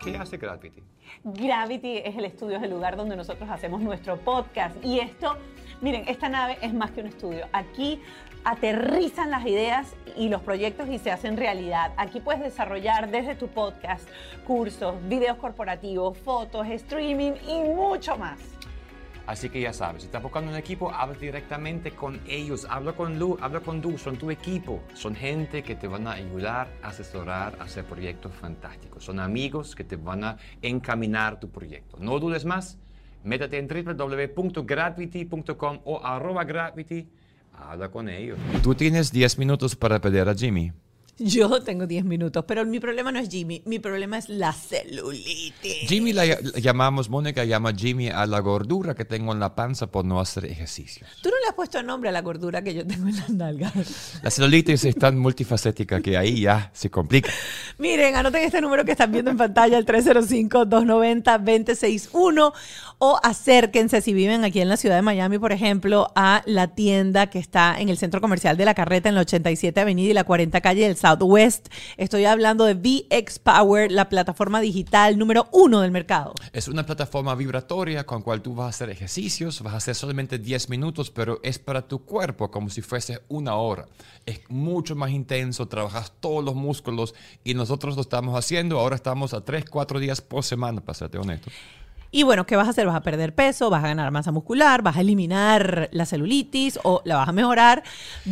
¿Qué 0.00 0.16
hace 0.16 0.36
Gravity? 0.36 0.82
Gravity 1.24 1.98
es 1.98 2.16
el 2.16 2.24
estudio, 2.26 2.58
es 2.58 2.62
el 2.62 2.70
lugar 2.70 2.96
donde 2.96 3.16
nosotros 3.16 3.48
hacemos 3.50 3.80
nuestro 3.80 4.16
podcast. 4.18 4.76
Y 4.84 5.00
esto, 5.00 5.36
miren, 5.80 6.04
esta 6.06 6.28
nave 6.28 6.58
es 6.60 6.72
más 6.72 6.90
que 6.92 7.00
un 7.00 7.08
estudio. 7.08 7.46
Aquí 7.52 8.00
aterrizan 8.48 9.30
las 9.30 9.44
ideas 9.44 9.94
y 10.16 10.30
los 10.30 10.40
proyectos 10.40 10.88
y 10.88 10.98
se 10.98 11.10
hacen 11.10 11.36
realidad. 11.36 11.92
Aquí 11.98 12.18
puedes 12.18 12.40
desarrollar 12.40 13.10
desde 13.10 13.34
tu 13.34 13.48
podcast 13.48 14.08
cursos, 14.46 14.94
videos 15.06 15.36
corporativos, 15.36 16.16
fotos, 16.16 16.66
streaming 16.66 17.32
y 17.46 17.60
mucho 17.60 18.16
más. 18.16 18.40
Así 19.26 19.50
que 19.50 19.60
ya 19.60 19.74
sabes, 19.74 20.00
si 20.00 20.06
estás 20.06 20.22
buscando 20.22 20.50
un 20.50 20.56
equipo, 20.56 20.90
habla 20.90 21.18
directamente 21.18 21.90
con 21.90 22.18
ellos, 22.26 22.66
habla 22.70 22.94
con 22.94 23.18
Lu, 23.18 23.36
habla 23.42 23.60
con 23.60 23.82
Du, 23.82 23.98
son 23.98 24.16
tu 24.16 24.30
equipo. 24.30 24.80
Son 24.94 25.14
gente 25.14 25.62
que 25.62 25.74
te 25.74 25.86
van 25.86 26.06
a 26.06 26.12
ayudar, 26.12 26.68
asesorar, 26.82 27.54
hacer 27.60 27.84
proyectos 27.84 28.32
fantásticos. 28.32 29.04
Son 29.04 29.20
amigos 29.20 29.74
que 29.74 29.84
te 29.84 29.96
van 29.96 30.24
a 30.24 30.38
encaminar 30.62 31.38
tu 31.38 31.50
proyecto. 31.50 31.98
No 32.00 32.18
dudes 32.18 32.46
más, 32.46 32.78
métete 33.24 33.58
en 33.58 33.68
www.gravity.com 33.68 35.80
o 35.84 36.02
arroba 36.02 36.44
habla 37.60 37.90
con 37.90 38.08
ellos. 38.08 38.38
Tú 38.62 38.74
tienes 38.74 39.12
10 39.12 39.38
minutos 39.38 39.76
para 39.76 40.00
pedir 40.00 40.28
a 40.28 40.34
Jimmy. 40.34 40.72
Yo 41.20 41.60
tengo 41.64 41.88
10 41.88 42.04
minutos, 42.04 42.44
pero 42.46 42.64
mi 42.64 42.78
problema 42.78 43.10
no 43.10 43.18
es 43.18 43.28
Jimmy, 43.28 43.60
mi 43.66 43.80
problema 43.80 44.18
es 44.18 44.28
la 44.28 44.52
celulitis. 44.52 45.88
Jimmy 45.88 46.12
la, 46.12 46.24
la 46.26 46.36
llamamos, 46.60 47.10
Mónica 47.10 47.44
llama 47.44 47.72
Jimmy 47.74 48.08
a 48.08 48.24
la 48.24 48.38
gordura 48.38 48.94
que 48.94 49.04
tengo 49.04 49.32
en 49.32 49.40
la 49.40 49.56
panza 49.56 49.88
por 49.88 50.04
no 50.04 50.20
hacer 50.20 50.44
ejercicio. 50.44 51.08
Tú 51.20 51.30
no 51.30 51.34
le 51.42 51.48
has 51.48 51.54
puesto 51.54 51.82
nombre 51.82 52.10
a 52.10 52.12
la 52.12 52.22
gordura 52.22 52.62
que 52.62 52.72
yo 52.72 52.86
tengo 52.86 53.08
en 53.08 53.16
las 53.16 53.30
nalgas. 53.30 54.20
La 54.22 54.30
celulitis 54.30 54.84
es 54.84 54.94
tan 54.94 55.18
multifacética 55.18 56.00
que 56.00 56.16
ahí 56.16 56.42
ya 56.42 56.70
se 56.72 56.88
complica. 56.88 57.32
Miren, 57.78 58.14
anoten 58.14 58.44
este 58.44 58.60
número 58.60 58.84
que 58.84 58.92
están 58.92 59.10
viendo 59.10 59.32
en 59.32 59.36
pantalla, 59.36 59.76
el 59.76 59.86
305-290-261, 59.86 62.52
o 62.98 63.18
acérquense 63.22 64.00
si 64.00 64.12
viven 64.12 64.44
aquí 64.44 64.60
en 64.60 64.68
la 64.68 64.76
ciudad 64.76 64.96
de 64.96 65.02
Miami, 65.02 65.38
por 65.38 65.52
ejemplo, 65.52 66.10
a 66.16 66.42
la 66.46 66.68
tienda 66.68 67.28
que 67.28 67.38
está 67.38 67.80
en 67.80 67.88
el 67.88 67.96
centro 67.96 68.20
comercial 68.20 68.56
de 68.56 68.64
la 68.64 68.74
Carreta, 68.74 69.08
en 69.08 69.14
la 69.14 69.20
87 69.22 69.80
Avenida 69.80 70.10
y 70.10 70.14
la 70.14 70.24
40 70.24 70.60
Calle 70.60 70.82
del 70.82 70.96
Southwest. 70.96 71.68
Estoy 71.96 72.24
hablando 72.24 72.64
de 72.64 72.74
VX 72.74 73.38
Power, 73.38 73.92
la 73.92 74.08
plataforma 74.08 74.60
digital 74.60 75.16
número 75.16 75.48
uno 75.52 75.80
del 75.80 75.92
mercado. 75.92 76.34
Es 76.52 76.66
una 76.66 76.84
plataforma 76.84 77.34
vibratoria 77.34 78.04
con 78.04 78.22
cual 78.22 78.42
tú 78.42 78.54
vas 78.54 78.66
a 78.66 78.70
hacer 78.70 78.90
ejercicios, 78.90 79.62
vas 79.62 79.74
a 79.74 79.76
hacer 79.78 79.94
solamente 79.94 80.38
10 80.38 80.68
minutos, 80.68 81.10
pero 81.10 81.38
es 81.42 81.58
para 81.58 81.86
tu 81.86 82.04
cuerpo 82.04 82.50
como 82.50 82.68
si 82.68 82.82
fuese 82.82 83.20
una 83.28 83.54
hora. 83.54 83.86
Es 84.26 84.40
mucho 84.48 84.96
más 84.96 85.10
intenso, 85.10 85.68
trabajas 85.68 86.12
todos 86.20 86.44
los 86.44 86.54
músculos 86.54 87.14
y 87.44 87.54
nosotros 87.54 87.94
lo 87.94 88.02
estamos 88.02 88.36
haciendo. 88.36 88.78
Ahora 88.78 88.96
estamos 88.96 89.34
a 89.34 89.44
3, 89.44 89.64
4 89.70 90.00
días 90.00 90.20
por 90.20 90.42
semana, 90.42 90.80
para 90.80 91.06
honesto. 91.20 91.50
Y 92.10 92.22
bueno, 92.22 92.46
¿qué 92.46 92.56
vas 92.56 92.66
a 92.66 92.70
hacer? 92.70 92.86
Vas 92.86 92.96
a 92.96 93.02
perder 93.02 93.34
peso, 93.34 93.68
vas 93.68 93.84
a 93.84 93.88
ganar 93.88 94.10
masa 94.10 94.32
muscular, 94.32 94.80
vas 94.82 94.96
a 94.96 95.02
eliminar 95.02 95.90
la 95.92 96.06
celulitis 96.06 96.78
o 96.82 97.02
la 97.04 97.16
vas 97.16 97.28
a 97.28 97.32
mejorar. 97.32 97.82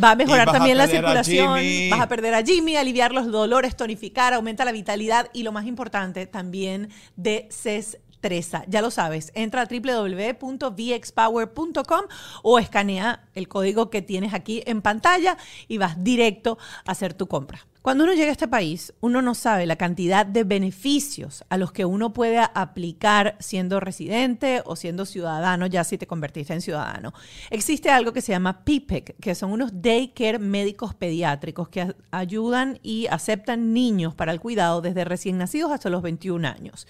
Va 0.01 0.09
a 0.11 0.15
mejorar 0.15 0.49
a 0.49 0.53
también 0.53 0.77
la 0.77 0.85
a 0.85 0.87
circulación, 0.87 1.59
vas 1.91 2.01
a 2.01 2.07
perder 2.07 2.33
a 2.33 2.43
Jimmy, 2.43 2.75
aliviar 2.75 3.11
los 3.11 3.31
dolores, 3.31 3.75
tonificar, 3.75 4.33
aumenta 4.33 4.65
la 4.65 4.71
vitalidad 4.71 5.29
y 5.31 5.43
lo 5.43 5.51
más 5.51 5.67
importante 5.67 6.25
también 6.25 6.89
desestresa. 7.15 8.63
Ya 8.67 8.81
lo 8.81 8.89
sabes, 8.89 9.31
entra 9.35 9.61
a 9.61 9.67
www.vxpower.com 9.67 12.01
o 12.41 12.59
escanea 12.59 13.27
el 13.35 13.47
código 13.47 13.91
que 13.91 14.01
tienes 14.01 14.33
aquí 14.33 14.63
en 14.65 14.81
pantalla 14.81 15.37
y 15.67 15.77
vas 15.77 16.03
directo 16.03 16.57
a 16.85 16.91
hacer 16.91 17.13
tu 17.13 17.27
compra. 17.27 17.67
Cuando 17.87 18.03
uno 18.03 18.11
llega 18.15 18.27
a 18.27 18.31
este 18.33 18.49
país, 18.49 18.93
uno 18.99 19.21
no 19.21 19.33
sabe 19.33 19.65
la 19.65 19.77
cantidad 19.77 20.25
de 20.25 20.43
beneficios 20.43 21.45
a 21.47 21.55
los 21.57 21.71
que 21.71 21.85
uno 21.85 22.11
puede 22.11 22.37
aplicar 22.37 23.37
siendo 23.39 23.79
residente 23.79 24.61
o 24.65 24.75
siendo 24.75 25.05
ciudadano, 25.05 25.67
ya 25.67 25.85
si 25.85 25.97
te 25.97 26.05
convertiste 26.05 26.51
en 26.53 26.59
ciudadano. 26.59 27.13
Existe 27.49 27.89
algo 27.89 28.11
que 28.11 28.21
se 28.21 28.33
llama 28.33 28.65
PPIC, 28.65 29.15
que 29.21 29.35
son 29.35 29.53
unos 29.53 29.71
daycare 29.81 30.37
médicos 30.37 30.95
pediátricos 30.95 31.69
que 31.69 31.95
ayudan 32.11 32.77
y 32.83 33.07
aceptan 33.07 33.71
niños 33.71 34.13
para 34.13 34.33
el 34.33 34.41
cuidado 34.41 34.81
desde 34.81 35.05
recién 35.05 35.37
nacidos 35.37 35.71
hasta 35.71 35.89
los 35.89 36.01
21 36.01 36.45
años. 36.45 36.87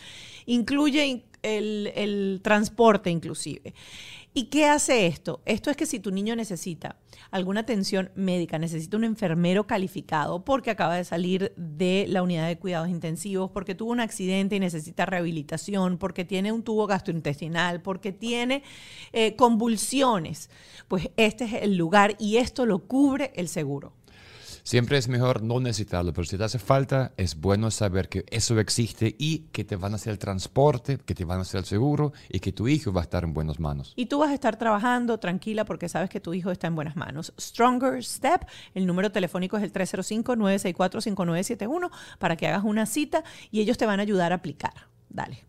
Incluye 0.48 1.06
in- 1.06 1.24
el, 1.44 1.92
el 1.96 2.40
transporte 2.42 3.12
inclusive. 3.12 3.76
¿Y 4.38 4.50
qué 4.50 4.68
hace 4.68 5.08
esto? 5.08 5.42
Esto 5.46 5.72
es 5.72 5.78
que 5.78 5.88
si 5.88 6.00
tu 6.00 6.12
niño 6.12 6.36
necesita 6.36 6.98
alguna 7.32 7.62
atención 7.62 8.12
médica, 8.14 8.60
necesita 8.60 8.96
un 8.96 9.04
enfermero 9.04 9.66
calificado 9.66 10.46
porque 10.46 10.70
acaba 10.70 10.96
de 10.96 11.06
salir 11.06 11.54
de 11.58 12.06
la 12.08 12.22
unidad 12.22 12.46
de 12.46 12.60
cuidados 12.60 12.88
intensivos, 12.88 13.50
porque 13.50 13.74
tuvo 13.74 13.92
un 13.92 14.00
accidente 14.00 14.56
y 14.56 14.60
necesita 14.60 15.08
rehabilitación, 15.08 15.98
porque 15.98 16.24
tiene 16.24 16.52
un 16.52 16.62
tubo 16.62 16.86
gastrointestinal, 16.86 17.82
porque 17.82 18.12
tiene 18.12 18.62
eh, 19.12 19.36
convulsiones, 19.36 20.52
pues 20.88 21.10
este 21.18 21.46
es 21.46 21.54
el 21.54 21.76
lugar 21.76 22.16
y 22.20 22.38
esto 22.38 22.68
lo 22.68 22.86
cubre 22.86 23.32
el 23.38 23.48
seguro. 23.48 23.94
Siempre 24.68 24.98
es 24.98 25.08
mejor 25.08 25.44
no 25.44 25.62
necesitarlo, 25.62 26.12
pero 26.12 26.26
si 26.26 26.38
te 26.38 26.44
hace 26.44 26.60
falta, 26.60 27.14
es 27.16 27.40
bueno 27.40 27.72
saber 27.72 28.10
que 28.10 28.26
eso 28.30 28.60
existe 28.60 29.16
y 29.18 29.46
que 29.54 29.64
te 29.64 29.78
van 29.78 29.94
a 29.94 29.96
hacer 29.96 30.12
el 30.12 30.20
transporte, 30.20 30.98
que 30.98 31.16
te 31.16 31.24
van 31.24 31.40
a 31.40 31.44
hacer 31.44 31.60
el 31.60 31.66
seguro 31.66 32.12
y 32.28 32.42
que 32.42 32.52
tu 32.52 32.68
hijo 32.68 32.92
va 32.92 33.00
a 33.00 33.06
estar 33.06 33.24
en 33.24 33.34
buenas 33.34 33.62
manos. 33.62 33.94
Y 33.96 34.08
tú 34.08 34.20
vas 34.20 34.32
a 34.32 34.34
estar 34.34 34.58
trabajando 34.58 35.22
tranquila 35.22 35.64
porque 35.64 35.88
sabes 35.88 36.10
que 36.10 36.20
tu 36.20 36.34
hijo 36.34 36.52
está 36.52 36.68
en 36.68 36.76
buenas 36.76 36.98
manos. 36.98 37.32
Stronger 37.40 38.04
Step, 38.04 38.42
el 38.74 38.86
número 38.86 39.10
telefónico 39.10 39.56
es 39.56 39.64
el 39.64 39.72
305-964-5971 39.72 41.90
para 42.20 42.36
que 42.36 42.48
hagas 42.48 42.66
una 42.66 42.86
cita 42.86 43.24
y 43.50 43.62
ellos 43.62 43.78
te 43.78 43.86
van 43.86 44.02
a 44.02 44.04
ayudar 44.04 44.34
a 44.34 44.36
aplicar. 44.36 44.74
Dale. 45.08 45.46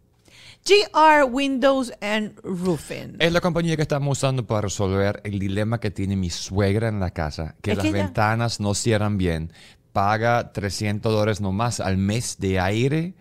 GR 0.68 1.24
Windows 1.24 1.90
and 2.02 2.38
Roofing. 2.42 3.16
Es 3.20 3.32
la 3.32 3.40
compañía 3.40 3.74
que 3.76 3.82
estamos 3.82 4.18
usando 4.18 4.46
para 4.46 4.62
resolver 4.62 5.20
el 5.24 5.38
dilema 5.38 5.80
que 5.80 5.90
tiene 5.90 6.14
mi 6.14 6.28
suegra 6.28 6.88
en 6.88 7.00
la 7.00 7.10
casa, 7.10 7.54
que 7.62 7.70
Es 7.70 7.76
las 7.78 7.84
que 7.84 7.88
ella- 7.90 8.04
ventanas 8.04 8.60
no 8.60 8.74
cierran 8.74 9.16
bien. 9.16 9.50
Paga 9.94 10.52
300 10.52 11.10
dólares 11.10 11.40
nomás 11.40 11.80
al 11.80 11.96
mes 11.96 12.36
de 12.38 12.60
aire 12.60 13.14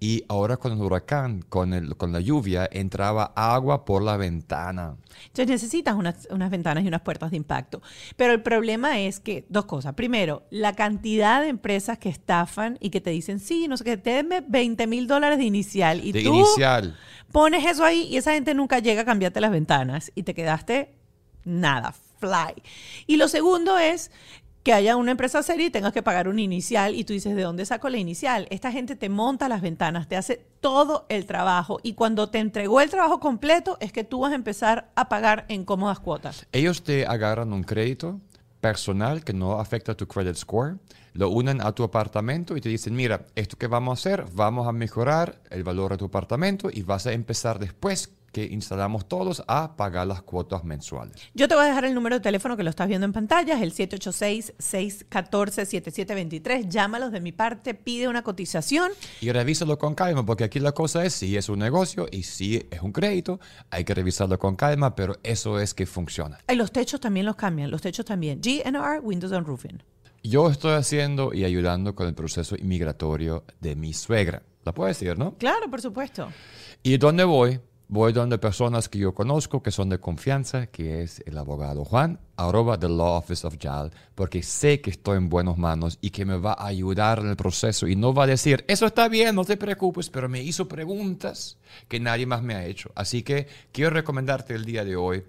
y 0.00 0.24
ahora 0.28 0.56
con 0.56 0.72
el 0.72 0.80
huracán, 0.80 1.42
con, 1.48 1.72
el, 1.72 1.96
con 1.96 2.12
la 2.12 2.20
lluvia, 2.20 2.68
entraba 2.70 3.32
agua 3.34 3.84
por 3.84 4.02
la 4.02 4.16
ventana. 4.16 4.96
Entonces 5.26 5.48
necesitas 5.48 5.94
unas, 5.94 6.28
unas 6.30 6.50
ventanas 6.50 6.84
y 6.84 6.88
unas 6.88 7.00
puertas 7.00 7.30
de 7.30 7.36
impacto. 7.36 7.80
Pero 8.16 8.32
el 8.32 8.42
problema 8.42 9.00
es 9.00 9.20
que, 9.20 9.46
dos 9.48 9.64
cosas. 9.64 9.94
Primero, 9.94 10.42
la 10.50 10.74
cantidad 10.74 11.40
de 11.40 11.48
empresas 11.48 11.98
que 11.98 12.08
estafan 12.08 12.76
y 12.80 12.90
que 12.90 13.00
te 13.00 13.10
dicen, 13.10 13.40
sí, 13.40 13.66
no 13.68 13.76
sé 13.76 13.84
qué, 13.84 13.96
denme 13.96 14.42
20 14.46 14.86
mil 14.86 15.06
dólares 15.06 15.38
de 15.38 15.44
inicial. 15.44 16.04
Y 16.04 16.12
de 16.12 16.22
tú 16.22 16.34
inicial. 16.34 16.96
pones 17.32 17.64
eso 17.64 17.84
ahí 17.84 18.02
y 18.10 18.16
esa 18.16 18.32
gente 18.32 18.54
nunca 18.54 18.80
llega 18.80 19.02
a 19.02 19.04
cambiarte 19.04 19.40
las 19.40 19.50
ventanas 19.50 20.12
y 20.14 20.24
te 20.24 20.34
quedaste 20.34 20.94
nada, 21.44 21.94
fly. 22.18 22.62
Y 23.06 23.16
lo 23.16 23.28
segundo 23.28 23.78
es 23.78 24.10
que 24.64 24.72
haya 24.72 24.96
una 24.96 25.10
empresa 25.10 25.42
seria 25.42 25.66
y 25.66 25.70
tengas 25.70 25.92
que 25.92 26.02
pagar 26.02 26.26
un 26.26 26.38
inicial 26.38 26.94
y 26.94 27.04
tú 27.04 27.12
dices, 27.12 27.36
¿de 27.36 27.42
dónde 27.42 27.66
saco 27.66 27.90
la 27.90 27.98
inicial? 27.98 28.48
Esta 28.50 28.72
gente 28.72 28.96
te 28.96 29.10
monta 29.10 29.46
las 29.46 29.60
ventanas, 29.60 30.08
te 30.08 30.16
hace 30.16 30.46
todo 30.60 31.04
el 31.10 31.26
trabajo 31.26 31.80
y 31.82 31.92
cuando 31.92 32.30
te 32.30 32.38
entregó 32.38 32.80
el 32.80 32.88
trabajo 32.88 33.20
completo 33.20 33.76
es 33.80 33.92
que 33.92 34.04
tú 34.04 34.20
vas 34.20 34.32
a 34.32 34.36
empezar 34.36 34.90
a 34.94 35.10
pagar 35.10 35.44
en 35.48 35.66
cómodas 35.66 36.00
cuotas. 36.00 36.46
Ellos 36.50 36.82
te 36.82 37.06
agarran 37.06 37.52
un 37.52 37.62
crédito 37.62 38.20
personal 38.62 39.22
que 39.22 39.34
no 39.34 39.60
afecta 39.60 39.94
tu 39.94 40.08
credit 40.08 40.36
score, 40.36 40.78
lo 41.12 41.28
unen 41.28 41.60
a 41.60 41.72
tu 41.72 41.82
apartamento 41.82 42.56
y 42.56 42.62
te 42.62 42.70
dicen, 42.70 42.96
mira, 42.96 43.26
esto 43.34 43.58
que 43.58 43.66
vamos 43.66 43.98
a 43.98 44.00
hacer, 44.00 44.24
vamos 44.32 44.66
a 44.66 44.72
mejorar 44.72 45.42
el 45.50 45.62
valor 45.62 45.92
de 45.92 45.98
tu 45.98 46.06
apartamento 46.06 46.70
y 46.72 46.80
vas 46.82 47.06
a 47.06 47.12
empezar 47.12 47.58
después 47.58 48.14
que 48.34 48.44
instalamos 48.44 49.08
todos 49.08 49.42
a 49.46 49.76
pagar 49.76 50.08
las 50.08 50.20
cuotas 50.20 50.64
mensuales. 50.64 51.14
Yo 51.34 51.46
te 51.46 51.54
voy 51.54 51.62
a 51.64 51.68
dejar 51.68 51.84
el 51.84 51.94
número 51.94 52.16
de 52.16 52.20
teléfono 52.20 52.56
que 52.56 52.64
lo 52.64 52.70
estás 52.70 52.88
viendo 52.88 53.04
en 53.04 53.12
pantalla, 53.12 53.54
es 53.54 53.62
el 53.62 53.72
786-614-7723. 53.72 56.68
Llámalos 56.68 57.12
de 57.12 57.20
mi 57.20 57.30
parte, 57.30 57.74
pide 57.74 58.08
una 58.08 58.22
cotización 58.22 58.90
Y 59.20 59.30
revísalo 59.30 59.78
con 59.78 59.94
calma, 59.94 60.26
porque 60.26 60.42
aquí 60.42 60.58
la 60.58 60.72
cosa 60.72 61.04
es, 61.04 61.14
si 61.14 61.36
es 61.36 61.48
un 61.48 61.60
negocio 61.60 62.08
y 62.10 62.24
si 62.24 62.66
es 62.72 62.82
un 62.82 62.90
crédito, 62.90 63.38
hay 63.70 63.84
que 63.84 63.94
revisarlo 63.94 64.36
con 64.36 64.56
calma, 64.56 64.96
pero 64.96 65.16
eso 65.22 65.60
es 65.60 65.72
que 65.72 65.86
funciona. 65.86 66.40
Y 66.50 66.56
los 66.56 66.72
techos 66.72 66.98
también 67.00 67.26
los 67.26 67.36
cambian, 67.36 67.70
los 67.70 67.82
techos 67.82 68.04
también. 68.04 68.40
GNR, 68.42 68.98
Windows 69.00 69.32
and 69.32 69.46
Roofing. 69.46 69.80
Yo 70.24 70.50
estoy 70.50 70.72
haciendo 70.72 71.32
y 71.32 71.44
ayudando 71.44 71.94
con 71.94 72.08
el 72.08 72.14
proceso 72.14 72.56
inmigratorio 72.56 73.44
de 73.60 73.76
mi 73.76 73.92
suegra. 73.92 74.42
La 74.64 74.74
puedo 74.74 74.88
decir, 74.88 75.16
¿no? 75.16 75.38
Claro, 75.38 75.70
por 75.70 75.80
supuesto. 75.80 76.26
¿Y 76.82 76.96
dónde 76.96 77.22
voy? 77.22 77.60
Voy 77.88 78.12
donde 78.12 78.38
personas 78.38 78.88
que 78.88 78.98
yo 78.98 79.14
conozco, 79.14 79.62
que 79.62 79.70
son 79.70 79.90
de 79.90 79.98
confianza, 79.98 80.66
que 80.66 81.02
es 81.02 81.22
el 81.26 81.36
abogado 81.36 81.84
Juan, 81.84 82.18
arroba 82.36 82.78
the 82.78 82.88
Law 82.88 83.18
Office 83.18 83.46
of 83.46 83.56
JAL, 83.60 83.92
porque 84.14 84.42
sé 84.42 84.80
que 84.80 84.90
estoy 84.90 85.18
en 85.18 85.28
buenas 85.28 85.58
manos 85.58 85.98
y 86.00 86.10
que 86.10 86.24
me 86.24 86.38
va 86.38 86.54
a 86.54 86.66
ayudar 86.66 87.18
en 87.18 87.28
el 87.28 87.36
proceso 87.36 87.86
y 87.86 87.94
no 87.94 88.14
va 88.14 88.24
a 88.24 88.28
decir, 88.28 88.64
eso 88.68 88.86
está 88.86 89.08
bien, 89.08 89.34
no 89.34 89.44
te 89.44 89.58
preocupes, 89.58 90.08
pero 90.08 90.28
me 90.28 90.42
hizo 90.42 90.66
preguntas 90.66 91.58
que 91.86 92.00
nadie 92.00 92.24
más 92.24 92.42
me 92.42 92.54
ha 92.54 92.64
hecho. 92.64 92.90
Así 92.94 93.22
que 93.22 93.48
quiero 93.70 93.90
recomendarte 93.90 94.54
el 94.54 94.64
día 94.64 94.84
de 94.84 94.96
hoy 94.96 95.24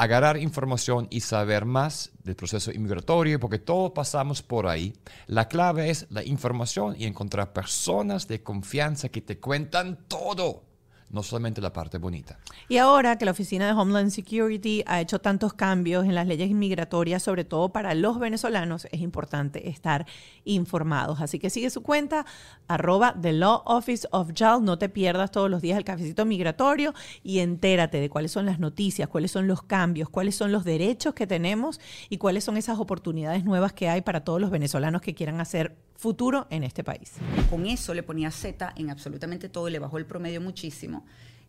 agarrar 0.00 0.38
información 0.38 1.08
y 1.10 1.20
saber 1.20 1.66
más 1.66 2.10
del 2.24 2.34
proceso 2.34 2.72
inmigratorio, 2.72 3.38
porque 3.38 3.58
todos 3.58 3.92
pasamos 3.92 4.40
por 4.40 4.66
ahí. 4.66 4.94
La 5.26 5.46
clave 5.46 5.90
es 5.90 6.06
la 6.08 6.24
información 6.24 6.96
y 6.98 7.04
encontrar 7.04 7.52
personas 7.52 8.26
de 8.26 8.42
confianza 8.42 9.10
que 9.10 9.20
te 9.20 9.38
cuentan 9.38 9.98
todo, 10.08 10.62
no 11.10 11.22
solamente 11.22 11.60
la 11.60 11.72
parte 11.72 11.98
bonita. 11.98 12.38
Y 12.68 12.78
ahora 12.78 13.18
que 13.18 13.24
la 13.24 13.32
Oficina 13.32 13.66
de 13.66 13.72
Homeland 13.72 14.10
Security 14.10 14.82
ha 14.86 15.00
hecho 15.00 15.20
tantos 15.20 15.52
cambios 15.54 16.04
en 16.04 16.14
las 16.14 16.26
leyes 16.26 16.50
inmigratorias, 16.50 17.22
sobre 17.22 17.44
todo 17.44 17.70
para 17.70 17.94
los 17.94 18.18
venezolanos, 18.18 18.86
es 18.92 19.00
importante 19.00 19.68
estar 19.68 20.06
informados. 20.44 21.20
Así 21.20 21.38
que 21.38 21.50
sigue 21.50 21.70
su 21.70 21.82
cuenta, 21.82 22.26
arroba 22.68 23.14
The 23.20 23.32
Law 23.32 23.62
Office 23.64 24.06
of 24.12 24.30
JAL. 24.34 24.64
No 24.64 24.78
te 24.78 24.88
pierdas 24.88 25.30
todos 25.30 25.50
los 25.50 25.60
días 25.60 25.78
el 25.78 25.84
cafecito 25.84 26.24
migratorio 26.24 26.94
y 27.22 27.40
entérate 27.40 28.00
de 28.00 28.08
cuáles 28.08 28.32
son 28.32 28.46
las 28.46 28.60
noticias, 28.60 29.08
cuáles 29.08 29.32
son 29.32 29.46
los 29.46 29.62
cambios, 29.62 30.08
cuáles 30.08 30.36
son 30.36 30.52
los 30.52 30.64
derechos 30.64 31.14
que 31.14 31.26
tenemos 31.26 31.80
y 32.08 32.18
cuáles 32.18 32.44
son 32.44 32.56
esas 32.56 32.78
oportunidades 32.78 33.44
nuevas 33.44 33.72
que 33.72 33.88
hay 33.88 34.02
para 34.02 34.24
todos 34.24 34.40
los 34.40 34.50
venezolanos 34.50 35.02
que 35.02 35.14
quieran 35.14 35.40
hacer 35.40 35.76
futuro 36.00 36.46
en 36.48 36.64
este 36.64 36.82
país. 36.82 37.12
Con 37.50 37.66
eso 37.66 37.92
le 37.92 38.02
ponía 38.02 38.30
Z 38.30 38.72
en 38.74 38.88
absolutamente 38.88 39.50
todo 39.50 39.68
y 39.68 39.70
le 39.70 39.78
bajó 39.78 39.98
el 39.98 40.06
promedio 40.06 40.40
muchísimo. 40.40 41.04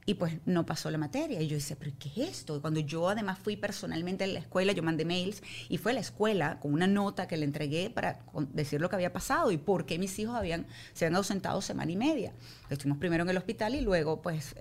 Y 0.06 0.16
pues 0.16 0.40
no 0.46 0.66
pasó 0.66 0.92
la 0.92 0.98
materia. 0.98 1.42
Y 1.42 1.48
yo 1.48 1.56
decía, 1.56 1.78
¿pero 1.80 1.92
qué 1.98 2.10
es 2.10 2.30
esto? 2.40 2.58
Y 2.58 2.60
cuando 2.60 2.82
yo 2.82 3.08
además 3.08 3.40
fui 3.40 3.56
personalmente 3.56 4.26
a 4.26 4.28
la 4.28 4.40
escuela, 4.40 4.74
yo 4.74 4.84
mandé 4.84 5.06
mails 5.06 5.42
y 5.70 5.78
fue 5.78 5.92
a 5.92 5.96
la 5.96 6.02
escuela 6.02 6.60
con 6.60 6.74
una 6.74 6.86
nota 6.86 7.28
que 7.28 7.38
le 7.38 7.46
entregué 7.46 7.90
para 7.90 8.26
decir 8.52 8.82
lo 8.82 8.90
que 8.90 8.96
había 8.98 9.14
pasado 9.14 9.52
y 9.52 9.58
por 9.58 9.86
qué 9.86 9.98
mis 9.98 10.20
hijos 10.20 10.36
habían, 10.36 10.68
se 10.94 11.06
habían 11.06 11.16
ausentado 11.18 11.62
semana 11.62 11.92
y 11.92 11.96
media. 11.96 12.34
Estuvimos 12.70 12.98
primero 12.98 13.24
en 13.24 13.30
el 13.30 13.38
hospital 13.38 13.76
y 13.76 13.82
luego 13.82 14.22
pues 14.22 14.56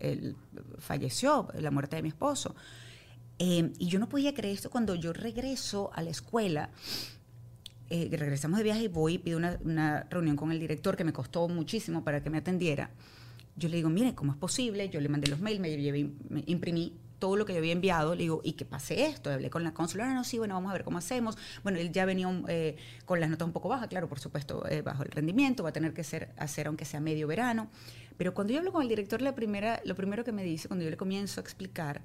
falleció, 0.78 1.48
la 1.54 1.72
muerte 1.72 1.96
de 1.96 2.02
mi 2.02 2.10
esposo. 2.10 2.54
Eh, 3.40 3.72
y 3.78 3.86
yo 3.86 3.98
no 3.98 4.08
podía 4.08 4.34
creer 4.34 4.54
esto 4.54 4.70
cuando 4.70 4.94
yo 4.94 5.14
regreso 5.14 5.90
a 5.94 6.02
la 6.02 6.10
escuela 6.10 6.68
eh, 7.90 8.08
regresamos 8.12 8.56
de 8.58 8.64
viaje 8.64 8.84
y 8.84 8.88
voy 8.88 9.14
y 9.14 9.18
pido 9.18 9.36
una, 9.36 9.58
una 9.64 10.04
reunión 10.10 10.36
con 10.36 10.50
el 10.52 10.58
director 10.58 10.96
que 10.96 11.04
me 11.04 11.12
costó 11.12 11.48
muchísimo 11.48 12.02
para 12.04 12.22
que 12.22 12.30
me 12.30 12.38
atendiera. 12.38 12.90
Yo 13.56 13.68
le 13.68 13.76
digo, 13.76 13.90
mire, 13.90 14.14
¿cómo 14.14 14.32
es 14.32 14.38
posible? 14.38 14.88
Yo 14.88 15.00
le 15.00 15.08
mandé 15.08 15.28
los 15.28 15.40
mails, 15.40 15.60
me, 15.60 15.68
llevé- 15.76 16.12
me 16.30 16.42
imprimí 16.46 16.94
todo 17.18 17.36
lo 17.36 17.44
que 17.44 17.52
yo 17.52 17.58
había 17.58 17.72
enviado. 17.72 18.14
Le 18.14 18.22
digo, 18.22 18.40
¿y 18.42 18.52
qué 18.52 18.64
pase 18.64 19.04
esto? 19.04 19.30
Hablé 19.30 19.50
con 19.50 19.62
la 19.62 19.74
cónsula, 19.74 20.06
no, 20.06 20.14
no, 20.14 20.24
sí, 20.24 20.38
bueno, 20.38 20.54
vamos 20.54 20.70
a 20.70 20.72
ver 20.72 20.84
cómo 20.84 20.96
hacemos. 20.96 21.36
Bueno, 21.62 21.78
él 21.78 21.92
ya 21.92 22.06
venía 22.06 22.28
eh, 22.48 22.76
con 23.04 23.20
las 23.20 23.28
notas 23.28 23.46
un 23.46 23.52
poco 23.52 23.68
bajas, 23.68 23.88
claro, 23.88 24.08
por 24.08 24.18
supuesto, 24.20 24.66
eh, 24.68 24.80
bajo 24.80 25.02
el 25.02 25.10
rendimiento, 25.10 25.62
va 25.62 25.68
a 25.68 25.72
tener 25.72 25.92
que 25.92 26.04
ser, 26.04 26.30
hacer 26.38 26.68
aunque 26.68 26.86
sea 26.86 27.00
medio 27.00 27.26
verano. 27.26 27.68
Pero 28.16 28.32
cuando 28.32 28.52
yo 28.54 28.60
hablo 28.60 28.72
con 28.72 28.82
el 28.82 28.88
director, 28.88 29.20
la 29.20 29.34
primera, 29.34 29.82
lo 29.84 29.94
primero 29.94 30.24
que 30.24 30.32
me 30.32 30.44
dice, 30.44 30.68
cuando 30.68 30.84
yo 30.84 30.90
le 30.90 30.96
comienzo 30.96 31.40
a 31.40 31.42
explicar, 31.42 32.00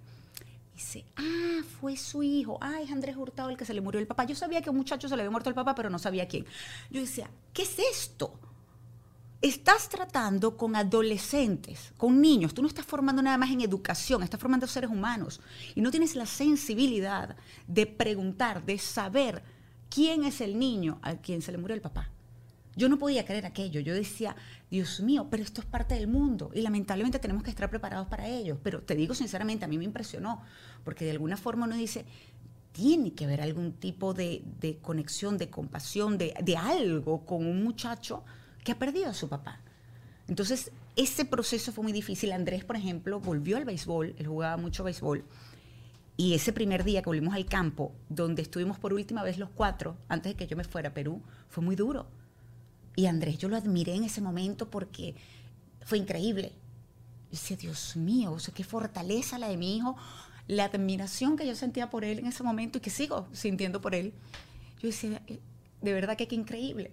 Dice, 0.76 1.05
ah, 1.15 1.61
fue 1.80 1.95
su 1.95 2.21
hijo. 2.21 2.57
Ah, 2.59 2.82
es 2.82 2.91
Andrés 2.91 3.15
Hurtado 3.15 3.49
el 3.49 3.55
que 3.55 3.63
se 3.63 3.73
le 3.73 3.80
murió 3.80 3.99
el 3.99 4.07
papá. 4.07 4.26
Yo 4.26 4.36
sabía 4.36 4.61
que 4.61 4.69
un 4.69 4.76
muchacho 4.76 5.07
se 5.07 5.15
le 5.15 5.21
había 5.21 5.32
muerto 5.32 5.49
el 5.49 5.55
papá, 5.55 5.73
pero 5.73 5.89
no 5.89 5.97
sabía 5.97 6.28
quién. 6.28 6.45
Yo 6.91 6.99
decía, 6.99 7.30
¿qué 7.53 7.61
es 7.61 7.80
esto? 7.80 8.38
Estás 9.41 9.88
tratando 9.88 10.57
con 10.57 10.76
adolescentes, 10.76 11.93
con 11.97 12.19
niños. 12.19 12.53
Tú 12.53 12.61
no 12.61 12.67
estás 12.67 12.86
formando 12.86 13.21
nada 13.21 13.38
más 13.38 13.51
en 13.51 13.61
educación, 13.61 14.21
estás 14.21 14.39
formando 14.39 14.67
seres 14.67 14.89
humanos. 14.89 15.39
Y 15.76 15.82
no 15.82 15.91
tienes 15.91 16.15
la 16.15 16.26
sensibilidad 16.26 17.38
de 17.67 17.86
preguntar, 17.86 18.65
de 18.65 18.78
saber 18.78 19.43
quién 19.89 20.26
es 20.26 20.41
el 20.41 20.59
niño 20.59 20.99
a 21.03 21.15
quien 21.15 21.41
se 21.41 21.53
le 21.53 21.57
murió 21.57 21.76
el 21.76 21.82
papá. 21.82 22.09
Yo 22.76 22.89
no 22.89 22.97
podía 22.97 23.26
creer 23.26 23.45
aquello. 23.45 23.80
Yo 23.80 23.93
decía, 23.93 24.36
Dios 24.69 24.99
mío, 24.99 25.28
pero 25.30 25.43
esto 25.43 25.61
es 25.61 25.67
parte 25.67 25.95
del 25.95 26.07
mundo 26.07 26.51
y 26.53 26.61
lamentablemente 26.61 27.19
tenemos 27.19 27.43
que 27.43 27.49
estar 27.49 27.69
preparados 27.69 28.07
para 28.07 28.28
ello. 28.28 28.59
Pero 28.63 28.82
te 28.82 28.95
digo 28.95 29.15
sinceramente, 29.15 29.65
a 29.65 29.67
mí 29.67 29.78
me 29.78 29.86
impresionó, 29.86 30.41
porque 30.84 31.05
de 31.05 31.11
alguna 31.11 31.38
forma 31.38 31.65
uno 31.65 31.76
dice, 31.76 32.05
tiene 32.71 33.13
que 33.13 33.26
haber 33.26 33.41
algún 33.41 33.73
tipo 33.73 34.13
de, 34.13 34.43
de 34.59 34.78
conexión, 34.80 35.38
de 35.38 35.49
compasión, 35.49 36.17
de, 36.17 36.34
de 36.43 36.57
algo 36.57 37.26
con 37.26 37.45
un 37.45 37.63
muchacho 37.63 38.23
que 38.63 38.73
ha 38.73 38.80
perdido 38.80 39.09
a 39.09 39.13
su 39.13 39.30
papá. 39.30 39.61
Entonces, 40.28 40.71
ese 40.95 41.23
proceso 41.23 41.71
fue 41.71 41.84
muy 41.84 41.93
difícil. 41.93 42.32
Andrés, 42.32 42.65
por 42.65 42.76
ejemplo, 42.76 43.19
volvió 43.19 43.57
al 43.57 43.65
béisbol, 43.65 44.15
él 44.17 44.28
jugaba 44.28 44.57
mucho 44.57 44.84
béisbol. 44.84 45.23
Y 46.17 46.34
ese 46.34 46.53
primer 46.53 46.84
día 46.84 47.01
que 47.01 47.09
volvimos 47.09 47.34
al 47.34 47.45
campo, 47.45 47.93
donde 48.09 48.41
estuvimos 48.41 48.80
por 48.80 48.93
última 48.93 49.21
vez 49.21 49.38
los 49.38 49.49
cuatro, 49.49 49.97
antes 50.07 50.32
de 50.32 50.36
que 50.36 50.47
yo 50.47 50.55
me 50.55 50.63
fuera 50.63 50.89
a 50.89 50.93
Perú, 50.93 51.21
fue 51.49 51.63
muy 51.63 51.76
duro. 51.76 52.07
Y 52.96 53.08
Andrés, 53.08 53.38
yo 53.38 53.50
lo 53.50 53.58
admiré 53.58 53.96
en 53.96 54.04
ese 54.06 54.22
momento 54.22 54.70
porque 54.70 55.16
fue 55.86 55.98
increíble. 55.98 56.54
Decía, 57.32 57.58
Dios 57.58 57.96
mío, 57.96 58.32
o 58.32 58.54
qué 58.54 58.64
fortaleza 58.64 59.38
la 59.38 59.50
de 59.50 59.58
mi 59.58 59.76
hijo 59.78 59.98
la 60.48 60.66
admiración 60.66 61.38
que 61.38 61.48
yo 61.48 61.56
sentía 61.56 61.89
por 61.89 62.06
él 62.06 62.20
en 62.20 62.28
ese 62.28 62.43
momento 62.43 62.78
y 62.78 62.82
que 62.82 62.89
sigo 62.89 63.28
sintiendo 63.34 63.82
por 63.82 63.96
él, 63.96 64.14
yo 64.80 64.88
decía, 64.89 65.22
eh, 65.28 65.39
de 65.82 65.93
verdad 65.93 66.18
que 66.18 66.28
qué 66.28 66.36
increíble. 66.36 66.91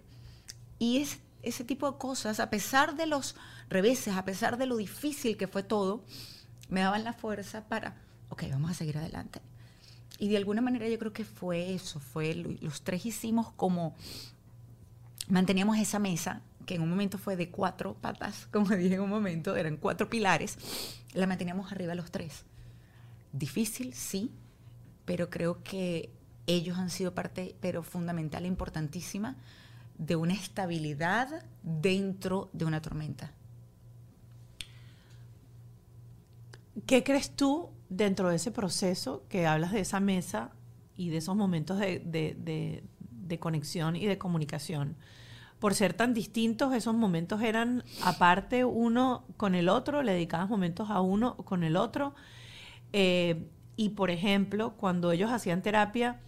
Y 0.78 0.98
es, 0.98 1.18
ese 1.42 1.64
tipo 1.64 1.90
de 1.90 1.98
cosas, 1.98 2.40
a 2.40 2.50
pesar 2.50 2.96
de 2.96 3.06
los 3.06 3.34
reveses, 3.68 4.14
a 4.14 4.24
pesar 4.24 4.56
de 4.56 4.66
lo 4.66 4.76
difícil 4.76 5.36
que 5.36 5.48
fue 5.48 5.62
todo, 5.62 6.04
me 6.68 6.80
daban 6.80 7.04
la 7.04 7.12
fuerza 7.12 7.68
para, 7.68 7.96
ok, 8.30 8.44
vamos 8.50 8.70
a 8.70 8.74
seguir 8.74 8.96
adelante. 8.96 9.40
Y 10.18 10.28
de 10.28 10.36
alguna 10.36 10.60
manera 10.60 10.88
yo 10.88 10.98
creo 10.98 11.12
que 11.12 11.24
fue 11.24 11.74
eso, 11.74 11.98
fue 11.98 12.34
los 12.34 12.82
tres 12.82 13.04
hicimos 13.04 13.50
como 13.52 13.94
manteníamos 15.28 15.78
esa 15.78 15.98
mesa 15.98 16.42
que 16.66 16.76
en 16.76 16.82
un 16.82 16.90
momento 16.90 17.18
fue 17.18 17.36
de 17.36 17.50
cuatro 17.50 17.94
patas, 17.94 18.46
como 18.52 18.70
dije 18.70 18.94
en 18.94 19.00
un 19.02 19.10
momento, 19.10 19.56
eran 19.56 19.76
cuatro 19.76 20.08
pilares, 20.08 20.58
la 21.12 21.26
manteníamos 21.26 21.72
arriba 21.72 21.94
los 21.94 22.10
tres. 22.10 22.44
Difícil, 23.32 23.94
sí, 23.94 24.30
pero 25.04 25.30
creo 25.30 25.62
que 25.62 26.10
ellos 26.46 26.78
han 26.78 26.90
sido 26.90 27.14
parte, 27.14 27.56
pero 27.60 27.82
fundamental 27.82 28.44
e 28.44 28.48
importantísima, 28.48 29.36
de 29.96 30.16
una 30.16 30.34
estabilidad 30.34 31.44
dentro 31.62 32.50
de 32.52 32.64
una 32.64 32.82
tormenta. 32.82 33.32
¿Qué 36.86 37.04
crees 37.04 37.30
tú 37.30 37.70
dentro 37.88 38.28
de 38.28 38.36
ese 38.36 38.50
proceso 38.50 39.24
que 39.28 39.46
hablas 39.46 39.72
de 39.72 39.80
esa 39.80 40.00
mesa 40.00 40.50
y 40.96 41.10
de 41.10 41.18
esos 41.18 41.36
momentos 41.36 41.78
de, 41.78 42.00
de 42.00 42.82
conexión 43.38 43.96
y 43.96 44.06
de 44.06 44.18
comunicación? 44.18 44.96
por 45.62 45.76
ser 45.76 45.94
tan 45.94 46.12
distintos, 46.12 46.74
esos 46.74 46.92
momentos 46.92 47.40
eran 47.40 47.84
aparte 48.02 48.64
uno 48.64 49.24
con 49.36 49.54
el 49.54 49.68
otro, 49.68 50.02
le 50.02 50.10
dedicabas 50.10 50.48
momentos 50.48 50.90
a 50.90 51.00
uno 51.00 51.36
con 51.36 51.62
el 51.62 51.76
otro. 51.76 52.16
Eh, 52.92 53.46
y 53.76 53.90
por 53.90 54.10
ejemplo, 54.10 54.74
cuando 54.76 55.12
ellos 55.12 55.30
hacían 55.30 55.62
terapia, 55.62 56.18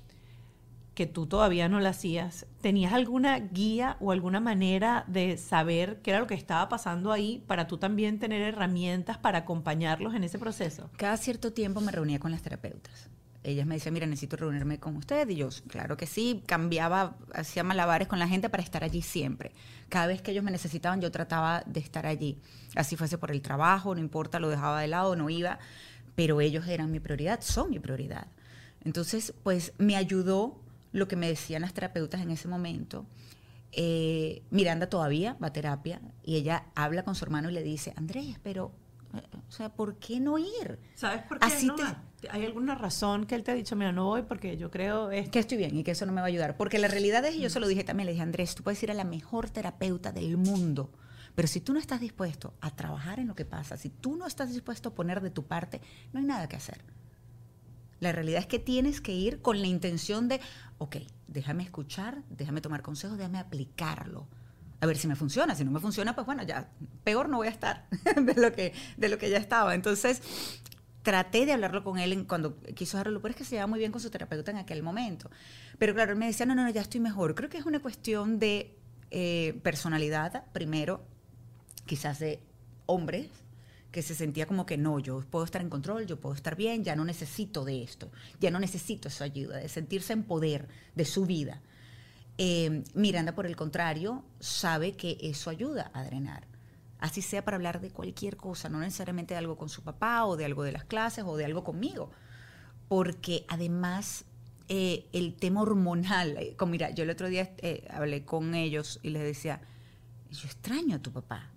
que 0.94 1.06
tú 1.06 1.26
todavía 1.26 1.68
no 1.68 1.80
la 1.80 1.88
hacías, 1.88 2.46
¿tenías 2.60 2.92
alguna 2.92 3.36
guía 3.40 3.96
o 3.98 4.12
alguna 4.12 4.38
manera 4.38 5.02
de 5.08 5.36
saber 5.36 6.00
qué 6.02 6.12
era 6.12 6.20
lo 6.20 6.28
que 6.28 6.34
estaba 6.34 6.68
pasando 6.68 7.10
ahí 7.10 7.42
para 7.48 7.66
tú 7.66 7.76
también 7.76 8.20
tener 8.20 8.40
herramientas 8.40 9.18
para 9.18 9.38
acompañarlos 9.38 10.14
en 10.14 10.22
ese 10.22 10.38
proceso? 10.38 10.90
Cada 10.96 11.16
cierto 11.16 11.52
tiempo 11.52 11.80
me 11.80 11.90
reunía 11.90 12.20
con 12.20 12.30
las 12.30 12.42
terapeutas 12.42 13.10
ellas 13.44 13.66
me 13.66 13.74
decían, 13.74 13.92
mira, 13.92 14.06
necesito 14.06 14.36
reunirme 14.36 14.80
con 14.80 14.96
usted. 14.96 15.28
Y 15.28 15.36
yo, 15.36 15.50
claro 15.68 15.96
que 15.96 16.06
sí, 16.06 16.42
cambiaba, 16.46 17.16
hacía 17.34 17.62
malabares 17.62 18.08
con 18.08 18.18
la 18.18 18.26
gente 18.26 18.48
para 18.48 18.62
estar 18.62 18.82
allí 18.82 19.02
siempre. 19.02 19.52
Cada 19.90 20.06
vez 20.06 20.22
que 20.22 20.30
ellos 20.32 20.42
me 20.42 20.50
necesitaban, 20.50 21.00
yo 21.00 21.10
trataba 21.10 21.62
de 21.66 21.80
estar 21.80 22.06
allí. 22.06 22.40
Así 22.74 22.96
fuese 22.96 23.18
por 23.18 23.30
el 23.30 23.42
trabajo, 23.42 23.94
no 23.94 24.00
importa, 24.00 24.40
lo 24.40 24.48
dejaba 24.48 24.80
de 24.80 24.88
lado, 24.88 25.14
no 25.14 25.28
iba, 25.28 25.58
pero 26.14 26.40
ellos 26.40 26.66
eran 26.66 26.90
mi 26.90 27.00
prioridad, 27.00 27.40
son 27.42 27.70
mi 27.70 27.78
prioridad. 27.78 28.26
Entonces, 28.82 29.34
pues 29.42 29.72
me 29.78 29.96
ayudó 29.96 30.60
lo 30.92 31.06
que 31.06 31.16
me 31.16 31.28
decían 31.28 31.62
las 31.62 31.74
terapeutas 31.74 32.22
en 32.22 32.30
ese 32.30 32.48
momento. 32.48 33.06
Eh, 33.72 34.42
Miranda 34.50 34.88
todavía 34.88 35.36
va 35.42 35.48
a 35.48 35.52
terapia 35.52 36.00
y 36.22 36.36
ella 36.36 36.66
habla 36.74 37.02
con 37.02 37.14
su 37.14 37.24
hermano 37.24 37.50
y 37.50 37.52
le 37.52 37.62
dice, 37.62 37.92
Andrés, 37.96 38.38
pero 38.42 38.72
o 39.48 39.52
sea, 39.52 39.68
¿por 39.68 39.96
qué 39.96 40.20
no 40.20 40.38
ir? 40.38 40.78
¿Sabes 40.94 41.22
por 41.22 41.38
qué 41.38 41.46
no 41.64 41.76
¿Hay 42.30 42.44
alguna 42.44 42.74
razón 42.74 43.26
que 43.26 43.34
él 43.34 43.42
te 43.42 43.50
ha 43.50 43.54
dicho, 43.54 43.76
mira, 43.76 43.92
no 43.92 44.06
voy 44.06 44.22
porque 44.22 44.56
yo 44.56 44.70
creo... 44.70 45.10
Que 45.10 45.38
estoy 45.38 45.58
bien 45.58 45.76
y 45.76 45.84
que 45.84 45.92
eso 45.92 46.06
no 46.06 46.12
me 46.12 46.20
va 46.20 46.26
a 46.26 46.28
ayudar. 46.28 46.56
Porque 46.56 46.78
la 46.78 46.88
realidad 46.88 47.24
es, 47.24 47.36
y 47.36 47.40
yo 47.40 47.50
se 47.50 47.60
lo 47.60 47.68
dije 47.68 47.84
también, 47.84 48.06
le 48.06 48.12
dije, 48.12 48.22
Andrés, 48.22 48.54
tú 48.54 48.62
puedes 48.62 48.82
ir 48.82 48.90
a 48.90 48.94
la 48.94 49.04
mejor 49.04 49.50
terapeuta 49.50 50.12
del 50.12 50.36
mundo, 50.36 50.90
pero 51.34 51.48
si 51.48 51.60
tú 51.60 51.72
no 51.72 51.78
estás 51.78 52.00
dispuesto 52.00 52.54
a 52.60 52.70
trabajar 52.74 53.20
en 53.20 53.28
lo 53.28 53.34
que 53.34 53.44
pasa, 53.44 53.76
si 53.76 53.90
tú 53.90 54.16
no 54.16 54.26
estás 54.26 54.52
dispuesto 54.52 54.90
a 54.90 54.94
poner 54.94 55.20
de 55.20 55.30
tu 55.30 55.44
parte, 55.44 55.80
no 56.12 56.20
hay 56.20 56.26
nada 56.26 56.48
que 56.48 56.56
hacer. 56.56 56.84
La 58.00 58.12
realidad 58.12 58.40
es 58.40 58.46
que 58.46 58.58
tienes 58.58 59.00
que 59.00 59.12
ir 59.12 59.40
con 59.40 59.60
la 59.60 59.66
intención 59.66 60.28
de, 60.28 60.40
ok, 60.78 60.96
déjame 61.26 61.62
escuchar, 61.62 62.22
déjame 62.28 62.60
tomar 62.60 62.82
consejos, 62.82 63.18
déjame 63.18 63.38
aplicarlo 63.38 64.28
a 64.84 64.86
ver 64.86 64.98
si 64.98 65.08
me 65.08 65.16
funciona. 65.16 65.54
Si 65.54 65.64
no 65.64 65.70
me 65.70 65.80
funciona, 65.80 66.14
pues 66.14 66.26
bueno, 66.26 66.42
ya 66.42 66.68
peor 67.02 67.28
no 67.28 67.38
voy 67.38 67.48
a 67.48 67.50
estar 67.50 67.86
de 68.16 68.34
lo 68.34 68.52
que, 68.52 68.72
de 68.96 69.08
lo 69.08 69.18
que 69.18 69.30
ya 69.30 69.38
estaba. 69.38 69.74
Entonces, 69.74 70.20
traté 71.04 71.44
de 71.46 71.52
hablarlo 71.52 71.84
con 71.84 71.98
él 71.98 72.26
cuando 72.26 72.56
quiso 72.74 72.98
hacerlo, 72.98 73.20
pero 73.20 73.32
es 73.32 73.36
que 73.36 73.44
se 73.44 73.50
llevaba 73.50 73.68
muy 73.68 73.78
bien 73.78 73.92
con 73.92 74.00
su 74.00 74.10
terapeuta 74.10 74.50
en 74.50 74.56
aquel 74.56 74.82
momento. 74.82 75.30
Pero 75.78 75.94
claro, 75.94 76.12
él 76.12 76.18
me 76.18 76.26
decía, 76.26 76.46
no, 76.46 76.54
no, 76.56 76.64
no, 76.64 76.70
ya 76.70 76.80
estoy 76.80 77.00
mejor. 77.00 77.34
Creo 77.36 77.48
que 77.50 77.58
es 77.58 77.66
una 77.66 77.80
cuestión 77.80 78.38
de 78.38 78.74
eh, 79.10 79.60
personalidad, 79.62 80.44
primero, 80.52 81.04
quizás 81.84 82.18
de 82.18 82.40
hombres, 82.86 83.28
que 83.92 84.02
se 84.02 84.14
sentía 84.14 84.46
como 84.46 84.66
que 84.66 84.78
no, 84.78 84.98
yo 84.98 85.20
puedo 85.30 85.44
estar 85.44 85.60
en 85.60 85.68
control, 85.68 86.06
yo 86.06 86.18
puedo 86.18 86.34
estar 86.34 86.56
bien, 86.56 86.82
ya 86.82 86.96
no 86.96 87.04
necesito 87.04 87.64
de 87.64 87.84
esto, 87.84 88.10
ya 88.40 88.50
no 88.50 88.58
necesito 88.58 89.08
esa 89.08 89.24
ayuda, 89.24 89.58
de 89.58 89.68
sentirse 89.68 90.14
en 90.14 90.24
poder 90.24 90.66
de 90.96 91.04
su 91.04 91.26
vida. 91.26 91.60
Eh, 92.38 92.82
Miranda, 92.94 93.34
por 93.34 93.46
el 93.46 93.54
contrario, 93.54 94.24
sabe 94.40 94.94
que 94.94 95.18
eso 95.20 95.50
ayuda 95.50 95.90
a 95.92 96.02
drenar. 96.02 96.53
Así 97.04 97.20
sea 97.20 97.44
para 97.44 97.56
hablar 97.56 97.82
de 97.82 97.90
cualquier 97.90 98.38
cosa, 98.38 98.70
no 98.70 98.80
necesariamente 98.80 99.34
de 99.34 99.38
algo 99.38 99.58
con 99.58 99.68
su 99.68 99.82
papá 99.82 100.24
o 100.24 100.38
de 100.38 100.46
algo 100.46 100.62
de 100.62 100.72
las 100.72 100.84
clases 100.84 101.22
o 101.26 101.36
de 101.36 101.44
algo 101.44 101.62
conmigo. 101.62 102.10
Porque 102.88 103.44
además 103.46 104.24
eh, 104.70 105.06
el 105.12 105.34
tema 105.34 105.60
hormonal, 105.60 106.38
eh, 106.38 106.56
como 106.56 106.72
mira, 106.72 106.88
yo 106.92 107.02
el 107.04 107.10
otro 107.10 107.28
día 107.28 107.50
hablé 107.90 108.24
con 108.24 108.54
ellos 108.54 109.00
y 109.02 109.10
les 109.10 109.22
decía, 109.22 109.60
yo 110.30 110.46
extraño 110.46 110.96
a 110.96 110.98
tu 110.98 111.12
papá. 111.12 111.50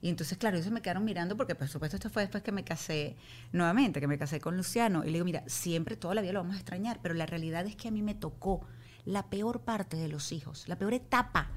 Y 0.00 0.08
entonces, 0.08 0.38
claro, 0.38 0.56
ellos 0.56 0.72
me 0.72 0.80
quedaron 0.80 1.04
mirando 1.04 1.36
porque, 1.36 1.54
por 1.54 1.68
supuesto, 1.68 1.98
esto 1.98 2.08
fue 2.08 2.22
después 2.22 2.42
que 2.42 2.52
me 2.52 2.64
casé 2.64 3.14
nuevamente, 3.52 4.00
que 4.00 4.08
me 4.08 4.16
casé 4.16 4.40
con 4.40 4.56
Luciano. 4.56 5.02
Y 5.02 5.08
le 5.08 5.12
digo, 5.12 5.26
mira, 5.26 5.44
siempre, 5.46 5.96
toda 5.98 6.14
la 6.14 6.22
vida 6.22 6.32
lo 6.32 6.38
vamos 6.38 6.56
a 6.56 6.60
extrañar, 6.60 7.00
pero 7.02 7.12
la 7.12 7.26
realidad 7.26 7.66
es 7.66 7.76
que 7.76 7.88
a 7.88 7.90
mí 7.90 8.00
me 8.00 8.14
tocó 8.14 8.66
la 9.04 9.28
peor 9.28 9.60
parte 9.60 9.98
de 9.98 10.08
los 10.08 10.32
hijos, 10.32 10.66
la 10.66 10.78
peor 10.78 10.94
etapa 10.94 11.50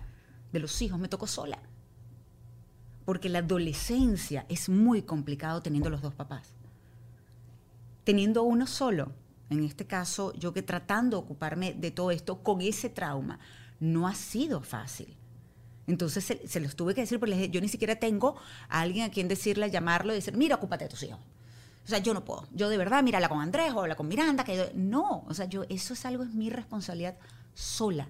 de 0.51 0.59
los 0.59 0.81
hijos 0.81 0.99
me 0.99 1.07
tocó 1.07 1.27
sola. 1.27 1.61
Porque 3.07 3.29
la 3.29 3.39
adolescencia 3.39 4.45
es 4.49 4.67
muy 4.67 5.03
complicado 5.03 5.61
teniendo 5.61 5.89
los 5.89 6.01
dos 6.01 6.13
papás. 6.13 6.49
Teniendo 8.03 8.43
uno 8.43 8.67
solo, 8.67 9.13
en 9.49 9.63
este 9.63 9.87
caso 9.87 10.33
yo 10.33 10.51
que 10.51 10.61
tratando 10.61 11.15
de 11.15 11.23
ocuparme 11.23 11.73
de 11.73 11.89
todo 11.91 12.11
esto 12.11 12.43
con 12.43 12.59
ese 12.59 12.89
trauma, 12.89 13.39
no 13.79 14.09
ha 14.09 14.13
sido 14.13 14.59
fácil. 14.59 15.15
Entonces 15.87 16.37
se, 16.43 16.59
los 16.59 16.75
tuve 16.75 16.93
que 16.93 16.99
decir, 16.99 17.17
porque 17.17 17.49
yo 17.49 17.61
ni 17.61 17.69
siquiera 17.69 17.95
tengo 17.95 18.35
a 18.67 18.81
alguien 18.81 19.05
a 19.05 19.09
quien 19.09 19.29
decirle, 19.29 19.71
llamarlo 19.71 20.11
y 20.11 20.17
decir, 20.17 20.35
mira, 20.35 20.57
ocúpate 20.57 20.83
de 20.83 20.89
tus 20.89 21.03
hijos. 21.03 21.19
O 21.85 21.87
sea, 21.87 21.99
yo 21.99 22.13
no 22.13 22.25
puedo. 22.25 22.45
Yo 22.51 22.67
de 22.67 22.77
verdad, 22.77 23.03
mírala 23.03 23.29
con 23.29 23.39
Andrés 23.39 23.71
o 23.73 23.87
con 23.95 24.09
Miranda. 24.09 24.43
Que 24.43 24.73
no, 24.75 25.23
o 25.29 25.33
sea, 25.33 25.45
yo, 25.45 25.63
eso 25.69 25.93
es 25.93 26.05
algo, 26.05 26.23
es 26.23 26.33
mi 26.33 26.49
responsabilidad 26.49 27.15
sola, 27.53 28.09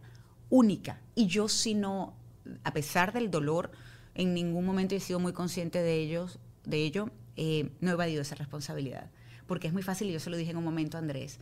única. 0.49 0.99
Y 1.13 1.27
yo 1.27 1.47
si 1.47 1.75
no, 1.75 2.15
a 2.63 2.73
pesar 2.73 3.13
del 3.13 3.29
dolor, 3.29 3.69
en 4.17 4.33
ningún 4.33 4.65
momento 4.65 4.95
he 4.95 4.99
sido 4.99 5.19
muy 5.19 5.31
consciente 5.31 5.79
de, 5.79 5.95
ellos, 5.95 6.39
de 6.65 6.83
ello, 6.83 7.11
eh, 7.35 7.71
no 7.79 7.91
he 7.91 7.93
evadido 7.93 8.21
esa 8.21 8.35
responsabilidad. 8.35 9.09
Porque 9.45 9.67
es 9.67 9.73
muy 9.73 9.83
fácil, 9.83 10.09
y 10.09 10.13
yo 10.13 10.19
se 10.19 10.29
lo 10.29 10.35
dije 10.35 10.51
en 10.51 10.57
un 10.57 10.63
momento 10.65 10.97
a 10.97 10.99
Andrés, 10.99 11.39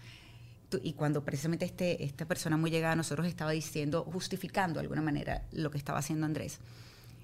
y 0.84 0.93
cuando 0.93 1.23
precisamente 1.23 1.63
este, 1.63 2.03
esta 2.03 2.26
persona 2.26 2.57
muy 2.57 2.69
llegada 2.69 2.93
a 2.93 2.95
nosotros 2.97 3.28
estaba 3.28 3.51
diciendo, 3.51 4.03
justificando 4.03 4.80
de 4.80 4.82
alguna 4.82 5.01
manera 5.01 5.47
lo 5.53 5.71
que 5.71 5.78
estaba 5.78 5.99
haciendo 5.99 6.26
Andrés, 6.26 6.59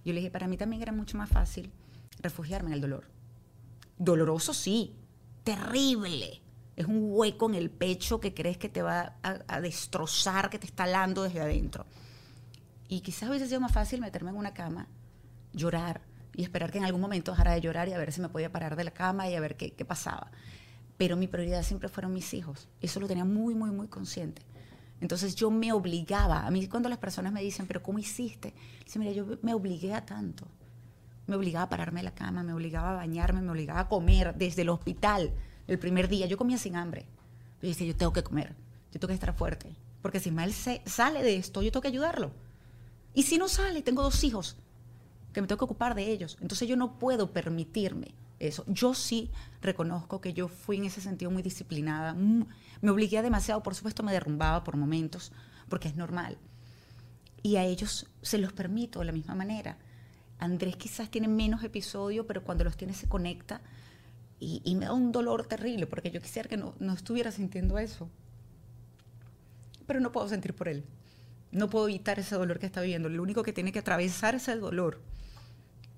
yo 0.06 0.14
le 0.14 0.20
dije, 0.20 0.32
para 0.32 0.48
mí 0.48 0.56
también 0.58 0.82
era 0.82 0.94
mucho 0.94 1.18
más 1.18 1.30
fácil 1.30 1.70
refugiarme 2.22 2.70
en 2.70 2.74
el 2.76 2.82
dolor. 2.82 3.06
Doloroso 3.98 4.54
sí, 4.54 4.96
terrible. 5.44 6.42
Es 6.78 6.86
un 6.86 7.10
hueco 7.12 7.50
en 7.50 7.56
el 7.56 7.70
pecho 7.70 8.22
que 8.22 8.34
crees 8.34 8.58
que 8.58 8.70
te 8.70 8.82
va 8.82 9.16
a, 9.22 9.60
destrozar, 9.60 10.50
que 10.50 10.58
te 10.58 10.66
está 10.66 10.86
alando 10.86 11.24
desde 11.24 11.42
adentro. 11.42 11.86
Y 12.88 13.02
quizás 13.02 13.30
hubiese 13.30 13.48
sido 13.48 13.60
más 13.60 13.74
fácil 13.74 14.00
meterme 14.00 14.32
en 14.32 14.38
una 14.38 14.54
cama, 14.54 14.88
llorar 15.54 16.02
y 16.34 16.44
esperar 16.44 16.72
que 16.72 16.78
en 16.78 16.86
algún 16.86 17.02
momento 17.02 17.32
dejara 17.32 17.54
de 17.54 17.62
llorar 17.62 17.90
y 17.90 17.94
a 17.94 17.98
ver 17.98 18.12
si 18.12 18.22
me 18.22 18.30
podía 18.30 18.52
parar 18.52 18.76
de 18.76 18.84
la 18.84 18.92
cama 18.92 19.30
y 19.30 19.36
a 19.36 19.40
ver 19.40 19.58
qué, 19.58 19.86
pasaba. 19.86 20.32
Pero 20.98 21.18
mi 21.18 21.28
prioridad 21.28 21.64
siempre 21.64 21.90
fueron 21.90 22.14
mis 22.14 22.34
hijos. 22.34 22.70
Eso 22.80 23.00
lo 23.00 23.08
tenía 23.08 23.26
muy, 23.26 23.56
muy, 23.56 23.72
muy 23.72 23.88
consciente. 23.88 24.44
Entonces 25.02 25.36
yo 25.36 25.50
me 25.50 25.74
obligaba. 25.74 26.46
A 26.46 26.52
mí 26.52 26.68
cuando 26.68 26.90
las 26.90 27.00
personas 27.00 27.34
me 27.34 27.42
dicen, 27.42 27.66
pero 27.68 27.82
¿cómo 27.82 28.00
hiciste? 28.00 28.54
Dice, 28.86 29.00
mira, 29.00 29.12
yo 29.12 29.26
me 29.42 29.54
obligué 29.54 29.94
a 29.94 30.06
tanto. 30.06 30.46
Me 31.28 31.36
obligaba 31.36 31.66
a 31.66 31.70
pararme 31.70 32.02
de 32.02 32.06
la 32.06 32.14
cama, 32.14 32.44
me 32.44 32.54
obligaba 32.54 32.92
a 32.92 32.96
bañarme, 32.96 33.42
me 33.42 33.52
obligaba 33.52 33.82
a 33.82 33.88
comer 33.90 34.36
desde 34.36 34.62
el 34.62 34.70
hospital 34.70 35.34
el 35.68 35.80
primer 35.80 36.08
día. 36.08 36.28
Yo 36.28 36.38
comía 36.38 36.58
sin 36.58 36.76
hambre. 36.76 37.08
Yo 37.62 37.68
decía, 37.68 37.88
yo 37.88 37.96
tengo 37.96 38.14
que 38.14 38.24
comer, 38.24 38.56
yo 38.92 39.00
tengo 39.00 39.08
que 39.08 39.16
estar 39.16 39.36
fuerte. 39.36 39.76
Porque 40.02 40.20
si 40.20 40.32
mal 40.32 40.52
sale 40.54 41.24
de 41.24 41.36
esto, 41.36 41.62
yo 41.62 41.72
tengo 41.72 41.82
que 41.82 41.88
ayudarlo. 41.88 42.32
Y 43.14 43.24
si 43.24 43.38
no 43.38 43.48
sale, 43.48 43.82
tengo 43.82 44.02
dos 44.04 44.24
hijos 44.24 44.58
que 45.34 45.42
me 45.42 45.48
tengo 45.48 45.60
que 45.60 45.66
ocupar 45.66 45.96
de 45.96 46.12
ellos. 46.12 46.38
Entonces 46.42 46.68
yo 46.68 46.76
no 46.76 47.00
puedo 47.00 47.32
permitirme 47.32 48.14
eso. 48.40 48.64
Yo 48.68 48.94
sí 48.94 49.32
reconozco 49.62 50.20
que 50.20 50.34
yo 50.34 50.48
fui 50.48 50.78
en 50.78 50.86
ese 50.86 51.02
sentido 51.02 51.32
muy 51.32 51.44
disciplinada. 51.44 52.14
Me 52.14 52.90
obligué 52.90 53.22
demasiado, 53.22 53.64
por 53.64 53.76
supuesto 53.76 54.04
me 54.04 54.12
derrumbaba 54.12 54.64
por 54.64 54.78
momentos, 54.78 55.32
porque 55.70 55.88
es 55.88 55.96
normal. 55.96 56.38
Y 57.44 57.56
a 57.56 57.64
ellos 57.64 58.08
se 58.22 58.38
los 58.38 58.54
permito 58.54 59.00
de 59.00 59.06
la 59.06 59.12
misma 59.12 59.36
manera. 59.36 59.78
Andrés 60.40 60.76
quizás 60.76 61.10
tiene 61.10 61.28
menos 61.28 61.64
episodios, 61.64 62.26
pero 62.28 62.44
cuando 62.44 62.64
los 62.64 62.76
tiene 62.76 62.94
se 62.94 63.08
conecta 63.08 63.62
Y, 64.40 64.76
me 64.76 64.86
da 64.86 64.94
un 64.94 65.12
dolor 65.12 65.46
terrible 65.46 65.86
porque 65.86 66.10
yo 66.10 66.20
quisiera 66.20 66.50
que 66.50 66.58
no, 66.58 66.74
no 66.80 66.94
estuviera 66.94 67.32
sintiendo 67.32 67.78
eso. 67.78 68.10
Pero 69.86 70.00
no 70.00 70.12
puedo 70.12 70.28
sentir 70.28 70.56
por 70.56 70.68
él. 70.68 70.84
No 71.52 71.70
puedo 71.70 71.88
evitar 71.88 72.18
ese 72.18 72.36
dolor 72.36 72.58
que 72.58 72.66
está 72.66 72.82
viviendo. 72.82 73.08
Lo 73.08 73.22
único 73.22 73.44
que 73.44 73.54
tiene 73.54 73.72
que 73.72 73.80
atravesar 73.80 74.34
ese 74.34 74.56
dolor 74.56 75.00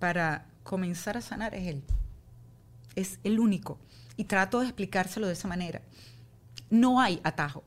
para 0.03 0.45
comenzar 0.63 1.15
a 1.15 1.21
sanar 1.21 1.55
es 1.55 1.65
él. 1.65 1.81
Es 2.93 3.19
el 3.23 3.39
único. 3.39 3.79
Y 4.17 4.25
trato 4.25 4.59
de 4.59 4.65
explicárselo 4.65 5.27
de 5.27 5.31
esa 5.31 5.47
manera. 5.47 5.81
No 6.69 6.99
hay 6.99 7.21
atajo. 7.23 7.63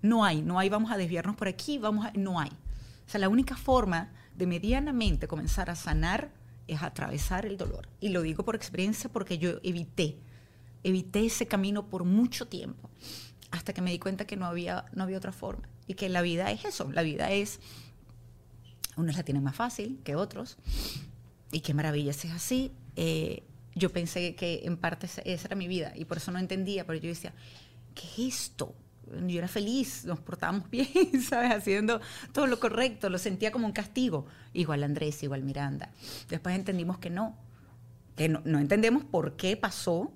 No 0.00 0.24
hay, 0.24 0.42
no 0.42 0.60
hay, 0.60 0.68
vamos 0.68 0.92
a 0.92 0.96
desviarnos 0.96 1.34
por 1.34 1.48
aquí, 1.48 1.78
vamos 1.78 2.06
a, 2.06 2.12
no 2.12 2.38
hay. 2.38 2.50
O 2.50 3.10
sea, 3.10 3.18
la 3.18 3.28
única 3.28 3.56
forma 3.56 4.12
de 4.36 4.46
medianamente 4.46 5.26
comenzar 5.26 5.68
a 5.68 5.74
sanar 5.74 6.30
es 6.68 6.84
atravesar 6.84 7.46
el 7.46 7.56
dolor. 7.56 7.88
Y 7.98 8.10
lo 8.10 8.22
digo 8.22 8.44
por 8.44 8.54
experiencia 8.54 9.10
porque 9.10 9.38
yo 9.38 9.58
evité, 9.64 10.20
evité 10.84 11.26
ese 11.26 11.48
camino 11.48 11.88
por 11.88 12.04
mucho 12.04 12.46
tiempo, 12.46 12.90
hasta 13.50 13.72
que 13.72 13.82
me 13.82 13.90
di 13.90 13.98
cuenta 13.98 14.24
que 14.24 14.36
no 14.36 14.46
había, 14.46 14.84
no 14.92 15.02
había 15.02 15.18
otra 15.18 15.32
forma. 15.32 15.68
Y 15.88 15.94
que 15.94 16.08
la 16.10 16.22
vida 16.22 16.48
es 16.52 16.64
eso, 16.64 16.92
la 16.92 17.02
vida 17.02 17.32
es, 17.32 17.58
unos 18.96 19.16
la 19.16 19.24
tienen 19.24 19.42
más 19.42 19.56
fácil 19.56 19.98
que 20.04 20.14
otros, 20.14 20.58
y 21.56 21.60
qué 21.60 21.72
maravilla 21.72 22.12
si 22.12 22.28
es 22.28 22.34
así. 22.34 22.70
Eh, 22.96 23.42
yo 23.74 23.90
pensé 23.90 24.34
que 24.34 24.60
en 24.64 24.76
parte 24.76 25.06
esa 25.06 25.48
era 25.48 25.56
mi 25.56 25.66
vida, 25.66 25.90
y 25.96 26.04
por 26.04 26.18
eso 26.18 26.30
no 26.30 26.38
entendía, 26.38 26.86
pero 26.86 26.98
yo 26.98 27.08
decía, 27.08 27.32
¿qué 27.94 28.02
es 28.06 28.34
esto? 28.34 28.74
Yo 29.26 29.38
era 29.38 29.48
feliz, 29.48 30.04
nos 30.04 30.20
portábamos 30.20 30.68
bien, 30.70 31.22
¿sabes? 31.22 31.52
Haciendo 31.52 32.02
todo 32.32 32.46
lo 32.46 32.60
correcto, 32.60 33.08
lo 33.08 33.16
sentía 33.16 33.52
como 33.52 33.66
un 33.66 33.72
castigo. 33.72 34.26
Igual 34.52 34.84
Andrés, 34.84 35.22
igual 35.22 35.44
Miranda. 35.44 35.90
Después 36.28 36.54
entendimos 36.54 36.98
que 36.98 37.08
no, 37.08 37.34
que 38.16 38.28
no, 38.28 38.58
entendemos 38.58 39.04
por 39.04 39.36
qué 39.36 39.56
pasó, 39.56 40.12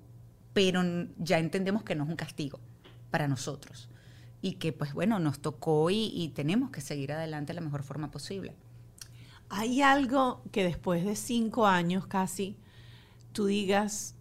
pero 0.53 0.83
ya 1.17 1.39
entendemos 1.39 1.81
que 1.81 1.95
no 1.95 2.03
es 2.03 2.09
un 2.11 2.17
castigo 2.17 2.59
para 3.09 3.27
nosotros. 3.27 3.89
Y 4.43 4.53
que, 4.53 4.73
pues 4.73 4.93
bueno, 4.93 5.17
nos 5.17 5.39
tocó 5.39 5.89
y, 5.89 6.11
y 6.13 6.29
tenemos 6.29 6.69
que 6.69 6.81
seguir 6.81 7.13
adelante 7.13 7.51
de 7.51 7.55
la 7.55 7.61
mejor 7.61 7.81
forma 7.81 8.11
posible. 8.11 8.55
¿Hay 9.53 9.81
algo 9.81 10.41
que 10.53 10.63
después 10.63 11.03
de 11.03 11.17
cinco 11.17 11.67
años 11.67 12.07
casi 12.07 12.55
tú 13.33 13.47
digas, 13.47 14.15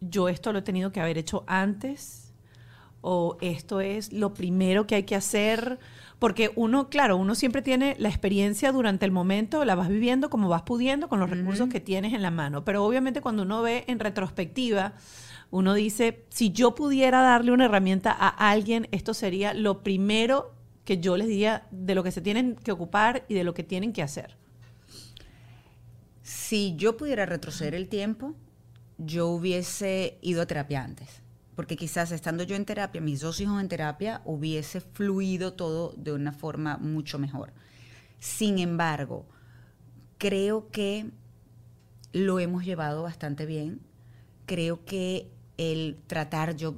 yo 0.00 0.28
esto 0.28 0.52
lo 0.52 0.58
he 0.58 0.62
tenido 0.62 0.90
que 0.90 1.00
haber 1.00 1.16
hecho 1.16 1.44
antes? 1.46 2.34
¿O 3.00 3.38
esto 3.40 3.80
es 3.80 4.12
lo 4.12 4.34
primero 4.34 4.84
que 4.88 4.96
hay 4.96 5.04
que 5.04 5.14
hacer? 5.14 5.78
Porque 6.18 6.50
uno, 6.56 6.88
claro, 6.88 7.16
uno 7.16 7.36
siempre 7.36 7.62
tiene 7.62 7.94
la 8.00 8.08
experiencia 8.08 8.72
durante 8.72 9.04
el 9.04 9.12
momento, 9.12 9.64
la 9.64 9.76
vas 9.76 9.88
viviendo 9.88 10.28
como 10.28 10.48
vas 10.48 10.62
pudiendo 10.62 11.08
con 11.08 11.20
los 11.20 11.30
recursos 11.30 11.68
que 11.68 11.78
tienes 11.78 12.12
en 12.12 12.22
la 12.22 12.32
mano. 12.32 12.64
Pero 12.64 12.84
obviamente 12.84 13.20
cuando 13.20 13.44
uno 13.44 13.62
ve 13.62 13.84
en 13.86 14.00
retrospectiva, 14.00 14.94
uno 15.52 15.74
dice, 15.74 16.24
si 16.30 16.50
yo 16.50 16.74
pudiera 16.74 17.22
darle 17.22 17.52
una 17.52 17.66
herramienta 17.66 18.10
a 18.10 18.50
alguien, 18.50 18.88
esto 18.90 19.14
sería 19.14 19.54
lo 19.54 19.84
primero 19.84 20.52
que 20.84 20.98
yo 20.98 21.16
les 21.16 21.28
diría 21.28 21.68
de 21.70 21.94
lo 21.94 22.02
que 22.02 22.10
se 22.10 22.20
tienen 22.20 22.56
que 22.56 22.72
ocupar 22.72 23.24
y 23.28 23.34
de 23.34 23.44
lo 23.44 23.54
que 23.54 23.62
tienen 23.62 23.92
que 23.92 24.02
hacer. 24.02 24.36
Si 26.54 26.76
yo 26.76 26.96
pudiera 26.96 27.26
retroceder 27.26 27.74
el 27.74 27.88
tiempo, 27.88 28.36
yo 28.96 29.26
hubiese 29.26 30.18
ido 30.22 30.40
a 30.40 30.46
terapia 30.46 30.84
antes. 30.84 31.20
Porque 31.56 31.76
quizás 31.76 32.12
estando 32.12 32.44
yo 32.44 32.54
en 32.54 32.64
terapia, 32.64 33.00
mis 33.00 33.18
dos 33.18 33.40
hijos 33.40 33.60
en 33.60 33.66
terapia, 33.66 34.22
hubiese 34.24 34.80
fluido 34.80 35.54
todo 35.54 35.94
de 35.96 36.12
una 36.12 36.30
forma 36.30 36.76
mucho 36.76 37.18
mejor. 37.18 37.52
Sin 38.20 38.60
embargo, 38.60 39.26
creo 40.16 40.70
que 40.70 41.10
lo 42.12 42.38
hemos 42.38 42.64
llevado 42.64 43.02
bastante 43.02 43.46
bien. 43.46 43.80
Creo 44.46 44.84
que 44.84 45.32
el 45.56 45.98
tratar, 46.06 46.54
yo 46.54 46.76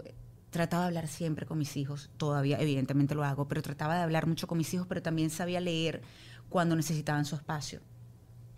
trataba 0.49 0.85
de 0.85 0.89
hablar 0.89 1.07
siempre 1.07 1.45
con 1.45 1.59
mis 1.59 1.77
hijos, 1.77 2.09
todavía 2.17 2.59
evidentemente 2.59 3.15
lo 3.15 3.25
hago, 3.25 3.47
pero 3.47 3.61
trataba 3.61 3.97
de 3.97 4.05
hablar 4.05 4.27
mucho 4.27 4.47
con 4.47 4.57
mis 4.57 4.73
hijos, 4.73 4.87
pero 4.87 5.03
también 5.03 5.29
sabía 5.29 5.61
leer 5.61 6.01
cuando 6.49 6.77
necesitaban 6.77 7.27
su 7.27 7.35
espacio 7.35 7.83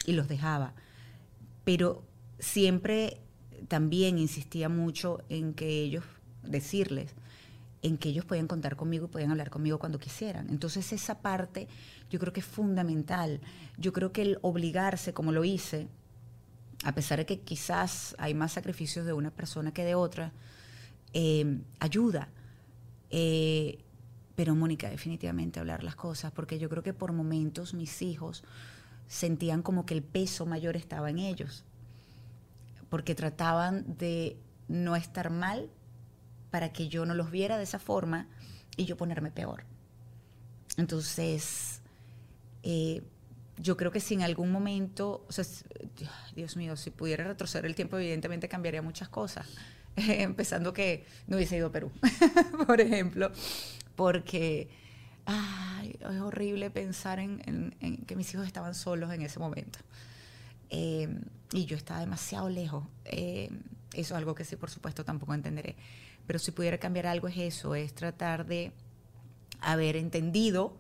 y 0.06 0.12
los 0.12 0.28
dejaba. 0.28 0.74
Pero 1.68 2.02
siempre 2.38 3.20
también 3.68 4.16
insistía 4.16 4.70
mucho 4.70 5.20
en 5.28 5.52
que 5.52 5.82
ellos, 5.82 6.02
decirles, 6.42 7.10
en 7.82 7.98
que 7.98 8.08
ellos 8.08 8.24
podían 8.24 8.46
contar 8.46 8.74
conmigo 8.74 9.04
y 9.04 9.08
podían 9.08 9.32
hablar 9.32 9.50
conmigo 9.50 9.78
cuando 9.78 9.98
quisieran. 9.98 10.48
Entonces 10.48 10.94
esa 10.94 11.20
parte 11.20 11.68
yo 12.08 12.18
creo 12.18 12.32
que 12.32 12.40
es 12.40 12.46
fundamental. 12.46 13.42
Yo 13.76 13.92
creo 13.92 14.12
que 14.12 14.22
el 14.22 14.38
obligarse, 14.40 15.12
como 15.12 15.30
lo 15.30 15.44
hice, 15.44 15.88
a 16.84 16.94
pesar 16.94 17.18
de 17.18 17.26
que 17.26 17.40
quizás 17.40 18.16
hay 18.16 18.32
más 18.32 18.52
sacrificios 18.52 19.04
de 19.04 19.12
una 19.12 19.30
persona 19.30 19.70
que 19.70 19.84
de 19.84 19.94
otra, 19.94 20.32
eh, 21.12 21.60
ayuda. 21.80 22.30
Pero 23.10 24.54
Mónica, 24.54 24.88
definitivamente 24.88 25.60
hablar 25.60 25.84
las 25.84 25.96
cosas, 25.96 26.32
porque 26.32 26.58
yo 26.58 26.70
creo 26.70 26.82
que 26.82 26.94
por 26.94 27.12
momentos 27.12 27.74
mis 27.74 28.00
hijos 28.00 28.42
sentían 29.08 29.62
como 29.62 29.86
que 29.86 29.94
el 29.94 30.02
peso 30.02 30.46
mayor 30.46 30.76
estaba 30.76 31.10
en 31.10 31.18
ellos, 31.18 31.64
porque 32.88 33.14
trataban 33.14 33.96
de 33.98 34.38
no 34.68 34.94
estar 34.96 35.30
mal 35.30 35.70
para 36.50 36.72
que 36.72 36.88
yo 36.88 37.04
no 37.04 37.14
los 37.14 37.30
viera 37.30 37.58
de 37.58 37.64
esa 37.64 37.78
forma 37.78 38.28
y 38.76 38.84
yo 38.84 38.96
ponerme 38.96 39.30
peor. 39.30 39.64
Entonces, 40.76 41.80
eh, 42.62 43.02
yo 43.56 43.76
creo 43.76 43.90
que 43.90 44.00
si 44.00 44.14
en 44.14 44.22
algún 44.22 44.52
momento, 44.52 45.26
o 45.28 45.32
Dios 46.36 46.56
mío, 46.56 46.76
si 46.76 46.90
pudiera 46.90 47.24
retroceder 47.24 47.66
el 47.66 47.74
tiempo, 47.74 47.98
evidentemente 47.98 48.48
cambiaría 48.48 48.82
muchas 48.82 49.08
cosas. 49.08 49.48
empezando 50.08 50.72
que 50.72 51.04
no 51.26 51.36
hubiese 51.36 51.56
ido 51.56 51.68
a 51.68 51.72
Perú, 51.72 51.90
por 52.66 52.80
ejemplo, 52.80 53.32
porque 53.96 54.68
es 55.82 56.20
horrible 56.20 56.70
pensar 56.70 57.18
en, 57.18 58.04
que 58.06 58.16
mis 58.16 58.32
hijos 58.32 58.46
estaban 58.46 58.74
solos 58.74 59.12
en 59.12 59.22
ese 59.22 59.38
momento. 59.38 59.78
Eh, 60.70 61.08
y 61.52 61.64
yo 61.64 61.76
estaba 61.76 62.00
demasiado 62.00 62.48
lejos. 62.48 62.84
Eh, 63.04 63.50
eso 63.92 64.14
es 64.14 64.18
algo 64.18 64.34
que 64.34 64.44
sí, 64.44 64.56
por 64.56 64.70
supuesto, 64.70 65.04
tampoco 65.04 65.34
entenderé. 65.34 65.76
Pero 66.26 66.38
si 66.38 66.50
pudiera 66.50 66.78
cambiar 66.78 67.06
algo 67.06 67.28
es 67.28 67.38
eso, 67.38 67.74
es 67.74 67.94
tratar 67.94 68.46
de 68.46 68.72
haber 69.60 69.96
entendido 69.96 70.76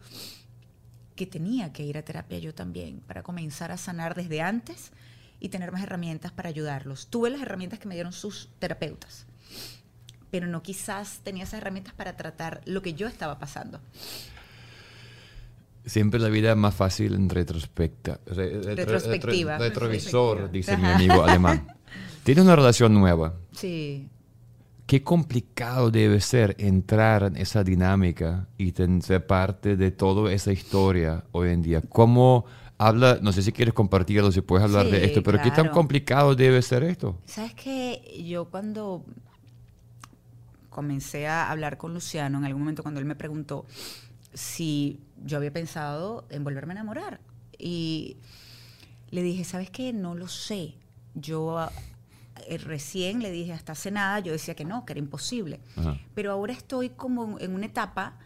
que 1.16 1.26
tenía 1.26 1.72
que 1.72 1.82
ir 1.82 1.98
a 1.98 2.02
terapia 2.02 2.38
yo 2.38 2.54
también 2.54 3.00
para 3.00 3.22
comenzar 3.22 3.72
a 3.72 3.76
sanar 3.76 4.14
desde 4.14 4.40
antes 4.40 4.92
y 5.40 5.48
tener 5.48 5.72
más 5.72 5.82
herramientas 5.82 6.32
para 6.32 6.48
ayudarlos. 6.48 7.08
Tuve 7.08 7.30
las 7.30 7.40
herramientas 7.40 7.78
que 7.78 7.88
me 7.88 7.94
dieron 7.94 8.12
sus 8.12 8.50
terapeutas, 8.58 9.26
pero 10.30 10.46
no 10.46 10.62
quizás 10.62 11.20
tenía 11.24 11.44
esas 11.44 11.60
herramientas 11.60 11.94
para 11.94 12.16
tratar 12.16 12.60
lo 12.66 12.82
que 12.82 12.94
yo 12.94 13.08
estaba 13.08 13.38
pasando. 13.38 13.80
Siempre 15.84 16.20
la 16.20 16.28
vida 16.28 16.50
es 16.50 16.56
más 16.56 16.74
fácil 16.74 17.14
en 17.14 17.28
retrospecta, 17.30 18.20
re- 18.26 18.60
retro- 18.60 18.74
Retrospectiva. 18.74 19.58
retro- 19.58 19.86
retrovisor, 19.86 20.50
dice 20.50 20.76
mi 20.76 20.86
amigo 20.86 21.24
alemán. 21.24 21.66
Tienes 22.24 22.44
una 22.44 22.56
relación 22.56 22.92
nueva. 22.94 23.34
Sí, 23.52 24.08
Qué 24.86 25.02
complicado 25.02 25.90
debe 25.90 26.18
ser 26.20 26.56
entrar 26.58 27.22
en 27.24 27.36
esa 27.36 27.62
dinámica 27.62 28.48
y 28.56 28.72
ser 29.02 29.26
parte 29.26 29.76
de 29.76 29.90
toda 29.90 30.32
esa 30.32 30.50
historia 30.50 31.24
hoy 31.32 31.50
en 31.50 31.60
día. 31.60 31.82
¿Cómo 31.82 32.46
habla? 32.78 33.18
No 33.20 33.32
sé 33.32 33.42
si 33.42 33.52
quieres 33.52 33.74
compartirlo, 33.74 34.32
si 34.32 34.40
puedes 34.40 34.64
hablar 34.64 34.86
de 34.86 35.04
esto, 35.04 35.22
pero 35.22 35.42
¿qué 35.42 35.50
tan 35.50 35.68
complicado 35.68 36.34
debe 36.34 36.62
ser 36.62 36.84
esto? 36.84 37.18
¿Sabes 37.26 37.52
que 37.52 38.24
Yo 38.26 38.46
cuando 38.46 39.04
comencé 40.70 41.26
a 41.26 41.50
hablar 41.50 41.76
con 41.76 41.92
Luciano, 41.92 42.38
en 42.38 42.44
algún 42.44 42.62
momento 42.62 42.82
cuando 42.82 43.00
él 43.00 43.06
me 43.06 43.14
preguntó 43.16 43.66
si 44.38 45.00
yo 45.24 45.36
había 45.36 45.52
pensado 45.52 46.24
en 46.30 46.44
volverme 46.44 46.72
a 46.72 46.76
enamorar, 46.76 47.20
y 47.58 48.16
le 49.10 49.22
dije, 49.22 49.44
¿sabes 49.44 49.70
qué? 49.70 49.92
No 49.92 50.14
lo 50.14 50.28
sé. 50.28 50.74
Yo 51.14 51.68
eh, 52.46 52.58
recién 52.58 53.20
le 53.20 53.30
dije, 53.32 53.52
hasta 53.52 53.72
hace 53.72 53.90
nada, 53.90 54.20
yo 54.20 54.30
decía 54.32 54.54
que 54.54 54.64
no, 54.64 54.84
que 54.86 54.92
era 54.92 55.00
imposible. 55.00 55.60
Ajá. 55.76 55.98
Pero 56.14 56.30
ahora 56.32 56.52
estoy 56.52 56.90
como 56.90 57.38
en 57.40 57.54
una 57.54 57.66
etapa 57.66 58.16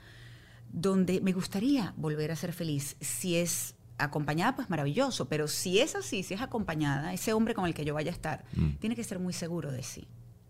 donde 0.72 1.20
me 1.20 1.32
gustaría 1.32 1.94
volver 1.96 2.30
a 2.30 2.36
ser 2.36 2.52
feliz. 2.52 2.96
Si 3.00 3.36
es 3.36 3.74
acompañada, 3.98 4.56
pues 4.56 4.68
maravilloso, 4.68 5.28
pero 5.28 5.48
si 5.48 5.78
es 5.78 5.94
así, 5.94 6.22
si 6.22 6.34
es 6.34 6.40
acompañada, 6.40 7.12
ese 7.14 7.32
hombre 7.32 7.54
con 7.54 7.66
el 7.66 7.74
que 7.74 7.84
yo 7.84 7.94
vaya 7.94 8.10
a 8.10 8.14
estar, 8.14 8.44
Mm. 8.54 8.72
tiene 8.80 8.96
que 8.96 9.04
ser 9.04 9.18
muy 9.18 9.32
seguro 9.32 9.70
de 9.72 9.82
sí. 9.82 10.06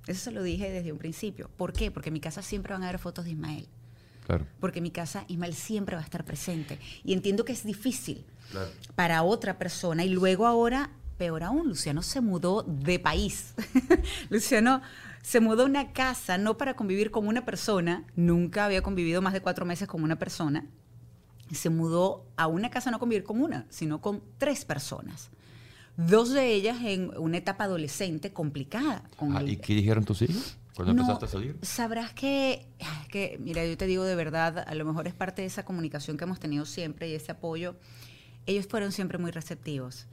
Eso 0.07 0.25
se 0.25 0.31
lo 0.33 0.43
dije 0.43 0.71
desde 0.71 0.91
un 0.91 0.99
principio. 0.99 1.49
¿Por 1.57 1.73
qué? 1.73 1.91
Porque 1.93 2.09
en 2.09 2.15
mi 2.15 2.21
casa 2.21 2.43
siempre 2.43 2.73
van 2.73 2.83
a 2.83 2.89
haber 2.89 2.99
fotos 2.99 3.25
de 3.25 3.33
Ismael. 3.33 3.69
Claro. 4.27 4.47
Porque 4.61 4.79
en 4.79 4.85
mi 4.85 4.91
casa 4.91 5.25
Ismael 5.29 5.55
siempre 5.55 5.97
va 5.97 6.03
a 6.03 6.05
estar 6.05 6.25
presente. 6.25 6.79
Y 7.05 7.13
entiendo 7.13 7.45
que 7.45 7.53
es 7.53 7.65
difícil 7.65 8.25
para 8.95 9.23
otra 9.23 9.59
persona. 9.59 10.05
Y 10.05 10.11
luego 10.11 10.47
ahora, 10.47 10.91
peor 11.19 11.43
aún, 11.43 11.69
Luciano 11.69 12.03
se 12.03 12.21
mudó 12.21 12.63
de 12.63 12.99
país. 12.99 13.55
Luciano 14.31 14.81
se 15.23 15.41
mudó 15.41 15.63
a 15.63 15.67
una 15.67 15.93
casa 15.93 16.39
no 16.39 16.57
para 16.57 16.75
convivir 16.75 17.11
con 17.11 17.27
una 17.29 17.45
persona, 17.45 18.05
nunca 18.17 18.65
había 18.65 18.83
convivido 18.83 19.23
más 19.23 19.33
de 19.33 19.41
cuatro 19.41 19.65
meses 19.67 19.87
con 19.89 20.03
una 20.03 20.17
persona. 20.19 20.67
Se 21.53 21.69
mudó 21.69 22.25
a 22.37 22.47
una 22.47 22.71
casa 22.71 22.91
no 22.91 22.99
convivir 22.99 23.25
con 23.25 23.41
una, 23.43 23.67
sino 23.71 24.01
con 24.01 24.23
tres 24.39 24.65
personas. 24.65 25.31
dos 25.99 26.31
de 26.31 26.55
ellas 26.55 26.79
en 26.83 27.11
una 27.19 27.37
etapa 27.37 27.65
adolescente 27.65 28.33
complicada. 28.33 29.03
con 29.17 29.37
Ah, 29.37 29.41
el- 29.41 29.51
¿Y 29.51 29.57
qué 29.59 29.75
dijeron 29.75 30.05
tus 30.05 30.23
hijos 30.23 30.57
cuando 30.75 30.95
no, 30.95 31.03
empezaste 31.03 31.25
a 31.27 31.29
salir? 31.29 31.59
Sabrás 31.63 32.13
que, 32.13 32.67
que, 33.11 33.39
mira, 33.41 33.65
yo 33.67 33.77
te 33.77 33.87
digo 33.87 34.05
de 34.05 34.15
verdad, 34.15 34.65
a 34.67 34.75
lo 34.75 34.85
mejor 34.85 35.07
es 35.07 35.15
parte 35.15 35.43
de 35.43 35.49
esa 35.49 35.65
comunicación 35.65 36.17
que 36.17 36.25
hemos 36.25 36.41
tenido 36.41 36.65
siempre 36.65 37.09
y 37.09 37.15
ese 37.15 37.33
apoyo. 37.33 37.77
Ellos 38.47 38.67
fueron 38.67 38.93
siempre 38.93 39.19
muy 39.19 39.31
receptivos 39.31 40.07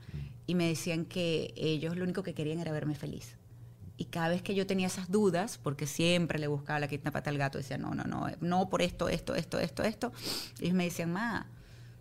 y 0.45 0.55
me 0.55 0.67
decían 0.67 1.05
que 1.05 1.53
ellos 1.55 1.95
lo 1.95 2.03
único 2.03 2.23
que 2.23 2.33
querían 2.33 2.59
era 2.59 2.71
verme 2.71 2.95
feliz. 2.95 3.37
Y 3.97 4.05
cada 4.05 4.29
vez 4.29 4.41
que 4.41 4.55
yo 4.55 4.65
tenía 4.65 4.87
esas 4.87 5.11
dudas, 5.11 5.59
porque 5.61 5.85
siempre 5.85 6.39
le 6.39 6.47
buscaba 6.47 6.79
la 6.79 6.87
quinta 6.87 7.11
pata 7.11 7.29
al 7.29 7.37
gato, 7.37 7.57
decía, 7.57 7.77
no, 7.77 7.93
no, 7.93 8.05
no, 8.05 8.27
no 8.39 8.69
por 8.69 8.81
esto, 8.81 9.09
esto, 9.09 9.35
esto, 9.35 9.59
esto, 9.59 9.83
esto, 9.83 10.13
ellos 10.61 10.73
me 10.73 10.85
decían, 10.85 11.11
ma, 11.11 11.47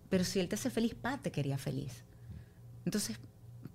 pero 0.08 0.24
si 0.24 0.38
él 0.40 0.48
te 0.48 0.54
hace 0.54 0.70
feliz, 0.70 0.94
pa, 0.94 1.18
te 1.18 1.32
quería 1.32 1.58
feliz. 1.58 2.04
Entonces, 2.84 3.18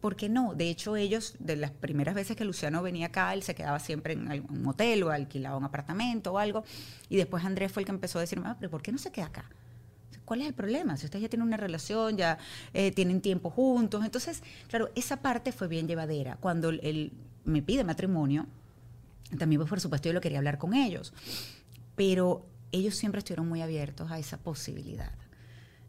¿por 0.04 0.18
qué 0.18 0.28
no? 0.28 0.54
De 0.54 0.70
hecho, 0.70 0.97
ellos, 0.97 1.34
de 1.39 1.56
las 1.56 1.72
primeras 1.72 2.14
veces 2.14 2.36
que 2.36 2.43
Luciano 2.43 2.84
venía 2.84 3.06
acá, 3.06 3.34
él 3.34 3.41
se 3.41 3.56
quedaba 3.56 3.80
siempre 3.80 4.12
en 4.12 4.30
algún 4.30 4.68
hotel 4.68 5.01
o 5.04 5.12
alquilaba 5.12 5.56
un 5.56 5.64
apartamento 5.64 6.34
o 6.34 6.39
algo. 6.39 6.66
Y 7.08 7.16
después 7.16 7.45
Andrés 7.45 7.72
fue 7.72 7.84
el 7.84 7.86
que 7.86 7.93
empezó 7.93 8.18
a 8.18 8.22
decirme, 8.22 8.49
ah, 8.49 8.58
¿por 8.70 8.82
qué 8.82 8.91
no 8.91 8.97
se 8.97 9.14
queda 9.14 9.28
acá? 9.28 9.45
¿Cuál 10.26 10.41
es 10.41 10.47
el 10.47 10.54
problema? 10.54 10.97
Si 10.97 11.06
ustedes 11.06 11.22
ya 11.22 11.30
tienen 11.30 11.47
una 11.47 11.56
relación, 11.56 12.18
ya 12.18 12.38
eh, 12.74 12.91
tienen 12.91 13.22
tiempo 13.22 13.49
juntos. 13.49 14.04
Entonces, 14.04 14.43
claro, 14.68 14.89
esa 14.93 15.22
parte 15.22 15.54
fue 15.54 15.70
bien 15.70 15.88
llevadera. 15.88 16.36
Cuando 16.36 16.72
él 16.72 17.14
me 17.45 17.62
pide 17.62 17.86
matrimonio, 17.86 18.45
también 19.39 19.62
pues, 19.62 19.70
por 19.70 19.80
supuesto 19.80 20.10
yo 20.10 20.14
lo 20.14 20.20
quería 20.20 20.39
hablar 20.39 20.58
con 20.58 20.74
ellos. 20.74 21.14
Pero 21.95 22.45
ellos 22.74 22.95
siempre 22.95 23.20
estuvieron 23.20 23.47
muy 23.47 23.62
abiertos 23.62 24.12
a 24.12 24.20
esa 24.20 24.36
posibilidad. 24.36 25.14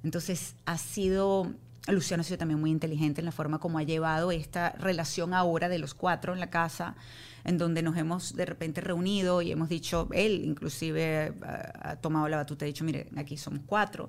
Entonces, 0.04 0.54
ha 0.66 0.78
sido, 0.78 1.52
Luciano 1.88 2.22
ha 2.22 2.24
sido 2.24 2.38
también 2.38 2.60
muy 2.60 2.70
inteligente 2.70 3.20
en 3.20 3.26
la 3.26 3.32
forma 3.32 3.58
como 3.58 3.78
ha 3.78 3.82
llevado 3.82 4.32
esta 4.32 4.70
relación 4.70 5.34
ahora 5.34 5.68
de 5.68 5.78
los 5.78 5.94
cuatro 5.94 6.32
en 6.32 6.40
la 6.40 6.48
casa, 6.48 6.96
en 7.44 7.58
donde 7.58 7.82
nos 7.82 7.96
hemos 7.96 8.34
de 8.34 8.46
repente 8.46 8.80
reunido 8.80 9.42
y 9.42 9.52
hemos 9.52 9.68
dicho, 9.68 10.08
él 10.12 10.44
inclusive 10.44 11.34
ha, 11.42 11.90
ha 11.90 11.96
tomado 11.96 12.28
la 12.28 12.38
batuta 12.38 12.64
y 12.64 12.68
ha 12.68 12.72
dicho, 12.72 12.84
mire, 12.84 13.08
aquí 13.16 13.36
somos 13.36 13.60
cuatro, 13.66 14.08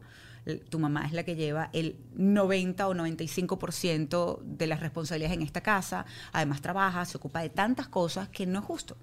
tu 0.69 0.79
mamá 0.79 1.05
es 1.05 1.11
la 1.11 1.23
que 1.23 1.35
lleva 1.35 1.69
el 1.73 1.97
90 2.15 2.87
o 2.87 2.93
95% 2.93 4.39
de 4.41 4.67
las 4.67 4.79
responsabilidades 4.79 5.37
en 5.37 5.43
esta 5.43 5.61
casa, 5.61 6.05
además 6.31 6.61
trabaja, 6.61 7.03
se 7.05 7.17
ocupa 7.17 7.41
de 7.41 7.49
tantas 7.49 7.87
cosas 7.87 8.29
que 8.29 8.45
no 8.45 8.59
es 8.59 8.65
justo 8.65 8.95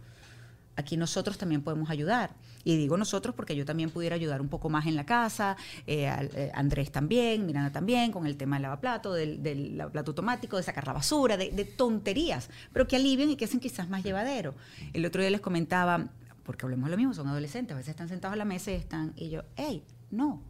aquí 0.76 0.96
nosotros 0.96 1.38
también 1.38 1.62
podemos 1.62 1.90
ayudar. 1.90 2.34
Y 2.64 2.76
digo 2.76 2.96
nosotros 2.96 3.34
porque 3.34 3.56
yo 3.56 3.64
también 3.64 3.90
pudiera 3.90 4.14
ayudar 4.14 4.40
un 4.40 4.48
poco 4.48 4.68
más 4.68 4.86
en 4.86 4.94
la 4.94 5.04
casa, 5.04 5.56
eh, 5.86 6.08
eh, 6.34 6.50
Andrés 6.54 6.92
también, 6.92 7.44
Miranda 7.44 7.72
también, 7.72 8.12
con 8.12 8.26
el 8.26 8.36
tema 8.36 8.56
del 8.56 8.62
lavaplato, 8.62 9.12
del, 9.12 9.42
del 9.42 9.76
lavaplato 9.76 10.12
automático, 10.12 10.56
de 10.56 10.62
sacar 10.62 10.86
la 10.86 10.92
basura, 10.92 11.36
de, 11.36 11.50
de 11.50 11.64
tonterías, 11.64 12.50
pero 12.72 12.86
que 12.86 12.96
alivian 12.96 13.30
y 13.30 13.36
que 13.36 13.46
hacen 13.46 13.60
quizás 13.60 13.88
más 13.88 14.04
llevadero. 14.04 14.54
El 14.92 15.04
otro 15.04 15.20
día 15.20 15.30
les 15.30 15.40
comentaba, 15.40 16.06
porque 16.44 16.64
hablemos 16.64 16.88
lo 16.88 16.96
mismo, 16.96 17.14
son 17.14 17.26
adolescentes, 17.28 17.74
a 17.74 17.78
veces 17.78 17.90
están 17.90 18.08
sentados 18.08 18.34
a 18.34 18.36
la 18.36 18.44
mesa 18.44 18.70
y 18.70 18.74
están, 18.74 19.12
y 19.16 19.30
yo, 19.30 19.42
hey, 19.56 19.82
no. 20.10 20.40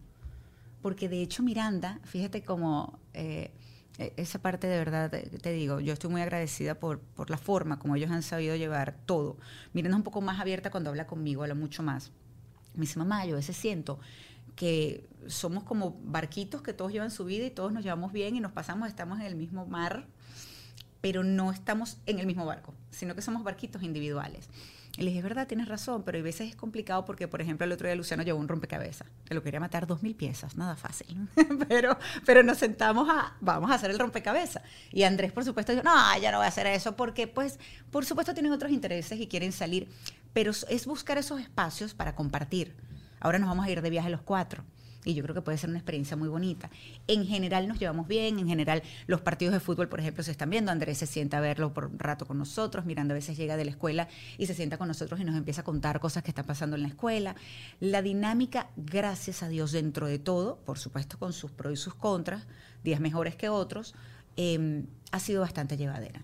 Porque 0.82 1.08
de 1.08 1.22
hecho 1.22 1.42
Miranda, 1.42 1.98
fíjate 2.04 2.42
cómo... 2.42 2.98
eh, 3.14 3.50
esa 3.98 4.38
parte 4.40 4.66
de 4.66 4.78
verdad, 4.78 5.10
te, 5.10 5.22
te 5.22 5.52
digo, 5.52 5.80
yo 5.80 5.92
estoy 5.92 6.10
muy 6.10 6.22
agradecida 6.22 6.74
por, 6.74 7.00
por 7.00 7.30
la 7.30 7.38
forma 7.38 7.78
como 7.78 7.96
ellos 7.96 8.10
han 8.10 8.22
sabido 8.22 8.56
llevar 8.56 8.96
todo. 9.06 9.36
Miranda 9.72 9.96
es 9.96 9.98
un 9.98 10.04
poco 10.04 10.20
más 10.20 10.40
abierta 10.40 10.70
cuando 10.70 10.90
habla 10.90 11.06
conmigo, 11.06 11.42
habla 11.42 11.54
mucho 11.54 11.82
más. 11.82 12.10
Me 12.74 12.82
dice, 12.82 12.98
mamá, 12.98 13.26
yo 13.26 13.36
a 13.36 13.42
siento 13.42 13.98
que 14.56 15.08
somos 15.28 15.64
como 15.64 15.98
barquitos 16.04 16.62
que 16.62 16.72
todos 16.72 16.92
llevan 16.92 17.10
su 17.10 17.24
vida 17.24 17.46
y 17.46 17.50
todos 17.50 17.72
nos 17.72 17.84
llevamos 17.84 18.12
bien 18.12 18.36
y 18.36 18.40
nos 18.40 18.52
pasamos, 18.52 18.88
estamos 18.88 19.20
en 19.20 19.26
el 19.26 19.34
mismo 19.34 19.66
mar, 19.66 20.06
pero 21.00 21.24
no 21.24 21.52
estamos 21.52 21.98
en 22.06 22.18
el 22.18 22.26
mismo 22.26 22.44
barco, 22.46 22.74
sino 22.90 23.14
que 23.14 23.22
somos 23.22 23.44
barquitos 23.44 23.82
individuales. 23.82 24.48
Y 24.98 25.02
le 25.02 25.06
dije, 25.06 25.18
es 25.18 25.24
verdad, 25.24 25.46
tienes 25.46 25.68
razón, 25.68 26.02
pero 26.02 26.18
a 26.18 26.22
veces 26.22 26.50
es 26.50 26.56
complicado 26.56 27.06
porque, 27.06 27.26
por 27.26 27.40
ejemplo, 27.40 27.64
el 27.64 27.72
otro 27.72 27.86
día 27.86 27.94
Luciano 27.96 28.22
llevó 28.22 28.38
un 28.38 28.46
rompecabezas, 28.46 29.08
que 29.24 29.32
lo 29.32 29.42
quería 29.42 29.58
matar 29.58 29.86
dos 29.86 30.02
mil 30.02 30.14
piezas, 30.14 30.56
nada 30.56 30.76
fácil. 30.76 31.28
pero, 31.68 31.96
pero 32.26 32.42
nos 32.42 32.58
sentamos 32.58 33.08
a, 33.08 33.34
vamos 33.40 33.70
a 33.70 33.74
hacer 33.74 33.90
el 33.90 33.98
rompecabezas. 33.98 34.62
Y 34.90 35.04
Andrés, 35.04 35.32
por 35.32 35.44
supuesto, 35.44 35.72
dijo, 35.72 35.82
no, 35.82 36.18
ya 36.18 36.30
no 36.30 36.38
voy 36.38 36.44
a 36.44 36.48
hacer 36.48 36.66
eso, 36.66 36.94
porque, 36.94 37.26
pues, 37.26 37.58
por 37.90 38.04
supuesto, 38.04 38.34
tienen 38.34 38.52
otros 38.52 38.70
intereses 38.70 39.18
y 39.18 39.28
quieren 39.28 39.52
salir. 39.52 39.88
Pero 40.34 40.50
es 40.50 40.86
buscar 40.86 41.16
esos 41.16 41.40
espacios 41.40 41.94
para 41.94 42.14
compartir. 42.14 42.74
Ahora 43.18 43.38
nos 43.38 43.48
vamos 43.48 43.64
a 43.64 43.70
ir 43.70 43.80
de 43.80 43.88
viaje 43.88 44.10
los 44.10 44.22
cuatro. 44.22 44.62
Y 45.04 45.14
yo 45.14 45.22
creo 45.22 45.34
que 45.34 45.42
puede 45.42 45.58
ser 45.58 45.70
una 45.70 45.78
experiencia 45.78 46.16
muy 46.16 46.28
bonita. 46.28 46.70
En 47.08 47.26
general 47.26 47.66
nos 47.66 47.78
llevamos 47.78 48.06
bien, 48.06 48.38
en 48.38 48.46
general 48.46 48.82
los 49.06 49.20
partidos 49.20 49.52
de 49.52 49.60
fútbol, 49.60 49.88
por 49.88 50.00
ejemplo, 50.00 50.22
se 50.22 50.30
están 50.30 50.50
viendo. 50.50 50.70
Andrés 50.70 50.98
se 50.98 51.06
sienta 51.06 51.38
a 51.38 51.40
verlo 51.40 51.74
por 51.74 51.86
un 51.86 51.98
rato 51.98 52.26
con 52.26 52.38
nosotros, 52.38 52.84
Miranda 52.84 53.12
a 53.12 53.16
veces 53.16 53.36
llega 53.36 53.56
de 53.56 53.64
la 53.64 53.72
escuela 53.72 54.08
y 54.38 54.46
se 54.46 54.54
sienta 54.54 54.78
con 54.78 54.88
nosotros 54.88 55.20
y 55.20 55.24
nos 55.24 55.36
empieza 55.36 55.62
a 55.62 55.64
contar 55.64 55.98
cosas 55.98 56.22
que 56.22 56.30
están 56.30 56.46
pasando 56.46 56.76
en 56.76 56.82
la 56.82 56.88
escuela. 56.88 57.34
La 57.80 58.02
dinámica, 58.02 58.68
gracias 58.76 59.42
a 59.42 59.48
Dios, 59.48 59.72
dentro 59.72 60.06
de 60.06 60.18
todo, 60.18 60.58
por 60.64 60.78
supuesto 60.78 61.18
con 61.18 61.32
sus 61.32 61.50
pros 61.50 61.72
y 61.72 61.76
sus 61.76 61.94
contras, 61.94 62.46
días 62.84 63.00
mejores 63.00 63.34
que 63.34 63.48
otros, 63.48 63.94
eh, 64.36 64.84
ha 65.10 65.18
sido 65.18 65.40
bastante 65.40 65.76
llevadera. 65.76 66.22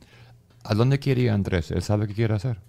¿A 0.65 0.75
dónde 0.75 0.99
quiere 0.99 1.23
ir 1.23 1.31
Andrés? 1.31 1.71
¿Él 1.71 1.83
sabe 1.83 2.07
qué 2.07 2.15
quiere 2.15 2.35
hacer? 2.35 2.61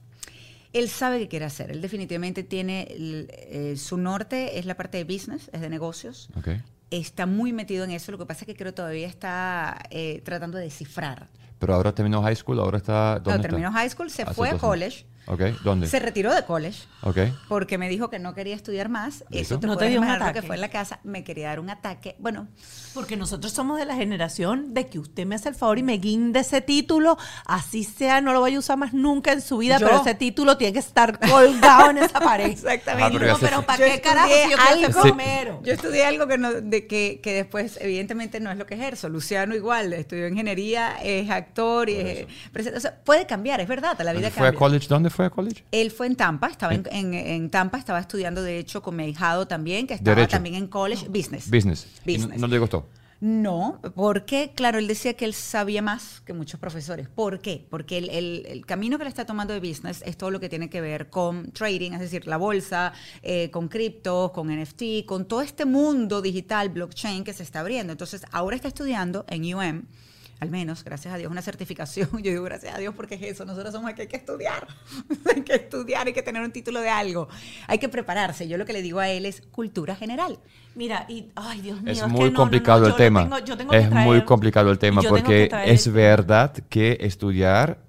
Él 0.73 0.89
sabe 0.89 1.19
qué 1.19 1.27
quiere 1.27 1.45
hacer. 1.45 1.71
Él 1.71 1.81
definitivamente 1.81 2.43
tiene 2.43 2.83
el- 2.91 3.31
eh, 3.31 3.75
su 3.77 3.97
norte 3.97 4.59
es 4.59 4.65
la 4.65 4.75
parte 4.75 4.97
de 4.97 5.03
business, 5.03 5.49
es 5.51 5.61
de 5.61 5.69
negocios. 5.69 6.29
Ok. 6.37 6.49
Está 6.91 7.25
muy 7.25 7.53
metido 7.53 7.83
en 7.83 7.91
eso. 7.91 8.11
Lo 8.11 8.17
que 8.17 8.25
pasa 8.25 8.41
es 8.41 8.45
que 8.47 8.55
creo 8.55 8.73
todavía 8.73 9.07
está 9.07 9.79
eh, 9.89 10.21
tratando 10.23 10.57
de 10.57 10.65
descifrar. 10.65 11.27
Pero 11.59 11.73
ahora 11.75 11.93
terminó 11.93 12.21
high 12.23 12.35
school, 12.35 12.59
ahora 12.59 12.77
está... 12.77 13.15
¿Dónde 13.15 13.29
No, 13.31 13.35
está? 13.35 13.47
terminó 13.49 13.71
high 13.71 13.89
school, 13.89 14.09
se 14.09 14.21
Hace 14.23 14.33
fue 14.33 14.49
a 14.49 14.53
dos 14.53 14.63
años. 14.63 15.05
¿Dónde? 15.63 15.87
se 15.87 15.99
retiró 15.99 16.33
de 16.33 16.43
college 16.43 16.83
Ok. 17.03 17.17
porque 17.47 17.77
me 17.77 17.87
dijo 17.89 18.09
que 18.09 18.19
no 18.19 18.33
quería 18.33 18.55
estudiar 18.55 18.89
más. 18.89 19.23
¿Listo? 19.29 19.55
Eso 19.55 19.59
te 19.59 19.67
¿No 19.67 19.77
te 19.77 19.87
dio 19.89 20.01
un 20.01 20.07
lo 20.07 20.13
que 20.17 20.23
ataque? 20.23 20.41
fue 20.41 20.55
en 20.55 20.61
la 20.61 20.69
casa. 20.69 20.99
Me 21.03 21.23
quería 21.23 21.47
dar 21.49 21.59
un 21.59 21.69
ataque. 21.69 22.15
Bueno, 22.19 22.47
Porque 22.93 23.15
nosotros 23.17 23.53
somos 23.53 23.77
de 23.77 23.85
la 23.85 23.95
generación 23.95 24.73
de 24.73 24.87
que 24.87 24.97
usted 24.99 25.25
me 25.25 25.35
hace 25.35 25.49
el 25.49 25.55
favor 25.55 25.77
y 25.77 25.83
me 25.83 25.97
guinde 25.97 26.39
ese 26.39 26.61
título, 26.61 27.17
así 27.45 27.83
sea, 27.83 28.19
no 28.21 28.33
lo 28.33 28.39
voy 28.39 28.55
a 28.55 28.59
usar 28.59 28.77
más 28.77 28.93
nunca 28.93 29.31
en 29.31 29.41
su 29.41 29.59
vida, 29.59 29.77
Yo. 29.77 29.85
pero 29.87 30.01
ese 30.01 30.15
título 30.15 30.57
tiene 30.57 30.73
que 30.73 30.79
estar 30.79 31.19
colgado 31.19 31.91
en 31.91 31.99
esa 31.99 32.19
pared. 32.19 32.47
Exactamente. 32.47 33.17
Ah, 33.29 33.37
pero 33.39 33.57
no. 33.57 33.63
¿para 33.63 33.85
qué 33.85 34.01
carajo 34.01 34.29
si 34.29 34.49
yo 34.51 34.57
algo-? 34.57 35.61
Yo 35.63 35.73
estudié 35.73 36.05
algo 36.05 36.27
que, 36.27 36.37
no, 36.37 36.51
de 36.53 36.87
que, 36.87 37.19
que 37.21 37.33
después, 37.33 37.77
evidentemente, 37.81 38.39
no 38.39 38.51
es 38.51 38.57
lo 38.57 38.65
que 38.65 38.73
ejerzo. 38.75 39.07
Luciano 39.09 39.55
igual, 39.55 39.93
estudió 39.93 40.27
ingeniería, 40.27 40.97
es 41.03 41.29
actor, 41.29 41.89
y 41.89 41.95
es, 41.95 42.27
o 42.75 42.79
sea, 42.79 42.95
puede 43.03 43.25
cambiar, 43.25 43.61
es 43.61 43.67
verdad, 43.67 43.97
la 43.99 44.11
vida 44.11 44.13
¿Dónde 44.13 44.31
fue 44.31 44.47
a 44.47 44.51
cambia. 44.51 44.59
college? 44.59 44.87
¿Dónde 44.87 45.08
fue 45.09 45.25
a 45.25 45.29
college? 45.29 45.63
Él 45.71 45.91
fue 45.91 46.07
en 46.07 46.15
Tampa, 46.15 46.47
estaba 46.47 46.73
en, 46.73 46.83
en- 46.91 47.13
en 47.13 47.49
Tampa, 47.49 47.77
estaba 47.77 47.99
estudiando 47.99 48.41
de 48.43 48.57
hecho 48.59 48.81
con 48.81 48.95
mi 48.95 49.03
ahijado 49.03 49.47
también, 49.47 49.87
que 49.87 49.93
estaba 49.95 50.15
Derecho. 50.15 50.31
también 50.37 50.55
en 50.55 50.67
college, 50.67 51.07
business. 51.09 51.49
Business. 51.49 51.85
¿Y 52.05 52.17
no- 52.17 52.23
Business. 52.23 52.41
¿No, 52.41 52.47
le 52.47 52.59
gustó? 52.59 52.87
No, 53.21 53.81
porque, 53.95 54.53
claro, 54.55 54.79
él 54.79 54.87
decía 54.87 55.13
que 55.13 55.25
él 55.25 55.33
sabía 55.33 55.81
más 55.81 56.21
que 56.21 56.31
muchos 56.31 56.57
profesores. 56.57 57.09
¿Por 57.09 57.39
qué? 57.41 57.65
Porque 57.69 57.97
el, 57.97 58.09
el- 58.09 58.45
el 58.47 58.65
camino 58.65 58.97
que 58.97 59.03
le 59.03 59.09
está 59.09 59.25
tomando 59.25 59.53
de 59.53 59.59
business 59.59 60.01
es 60.05 60.15
todo 60.15 60.31
lo 60.31 60.39
que 60.39 60.47
tiene 60.47 60.69
que 60.69 60.79
ver 60.79 61.09
con 61.09 61.51
trading, 61.51 61.91
es 61.91 61.99
decir, 61.99 62.27
la 62.27 62.37
bolsa, 62.37 62.93
eh, 63.21 63.51
con 63.51 63.67
criptos, 63.67 64.31
con 64.31 64.47
NFT, 64.49 65.05
con 65.05 65.27
todo 65.27 65.41
este 65.41 65.65
mundo 65.65 66.21
digital, 66.21 66.69
blockchain 66.69 67.25
que 67.25 67.33
se 67.33 67.43
está 67.43 67.59
abriendo. 67.59 67.91
Entonces, 67.91 68.21
ahora 68.31 68.55
está 68.55 68.69
estudiando 68.69 69.25
en 69.27 69.53
UM. 69.53 69.81
Al 70.39 70.49
menos, 70.49 70.85
gracias 70.85 71.13
a 71.13 71.17
Dios, 71.17 71.29
una 71.29 71.41
certificación. 71.41 72.09
Yo 72.23 72.31
digo 72.31 72.43
gracias 72.43 72.73
a 72.73 72.77
Dios 72.77 72.93
porque 72.95 73.15
es 73.15 73.21
eso. 73.23 73.45
Nosotros 73.45 73.73
somos 73.73 73.93
que 73.93 74.03
hay 74.03 74.07
que 74.07 74.17
estudiar. 74.17 74.67
hay 75.35 75.41
que 75.41 75.55
estudiar, 75.55 76.07
hay 76.07 76.13
que 76.13 76.21
tener 76.23 76.41
un 76.41 76.51
título 76.51 76.79
de 76.79 76.89
algo. 76.89 77.27
Hay 77.67 77.77
que 77.77 77.89
prepararse. 77.89 78.47
Yo 78.47 78.57
lo 78.57 78.65
que 78.65 78.73
le 78.73 78.81
digo 78.81 78.99
a 78.99 79.09
él 79.09 79.25
es 79.25 79.41
cultura 79.51 79.95
general. 79.95 80.39
Mira, 80.75 81.05
y, 81.09 81.29
ay, 81.35 81.61
Dios 81.61 81.81
mío. 81.81 81.91
Es 81.91 82.01
que 82.01 82.07
muy 82.07 82.19
no, 82.19 82.25
no, 82.25 82.31
no, 82.31 82.37
complicado 82.37 82.87
el 82.87 82.95
tema. 82.95 83.23
tengo- 83.23 83.39
yo 83.39 83.57
tengo 83.57 83.71
que 83.71 83.77
es 83.79 83.91
muy 83.91 84.23
complicado 84.23 84.71
el 84.71 84.79
tema 84.79 85.01
porque 85.01 85.49
es 85.65 85.91
verdad 85.91 86.53
que 86.69 86.97
estudiar 87.01 87.79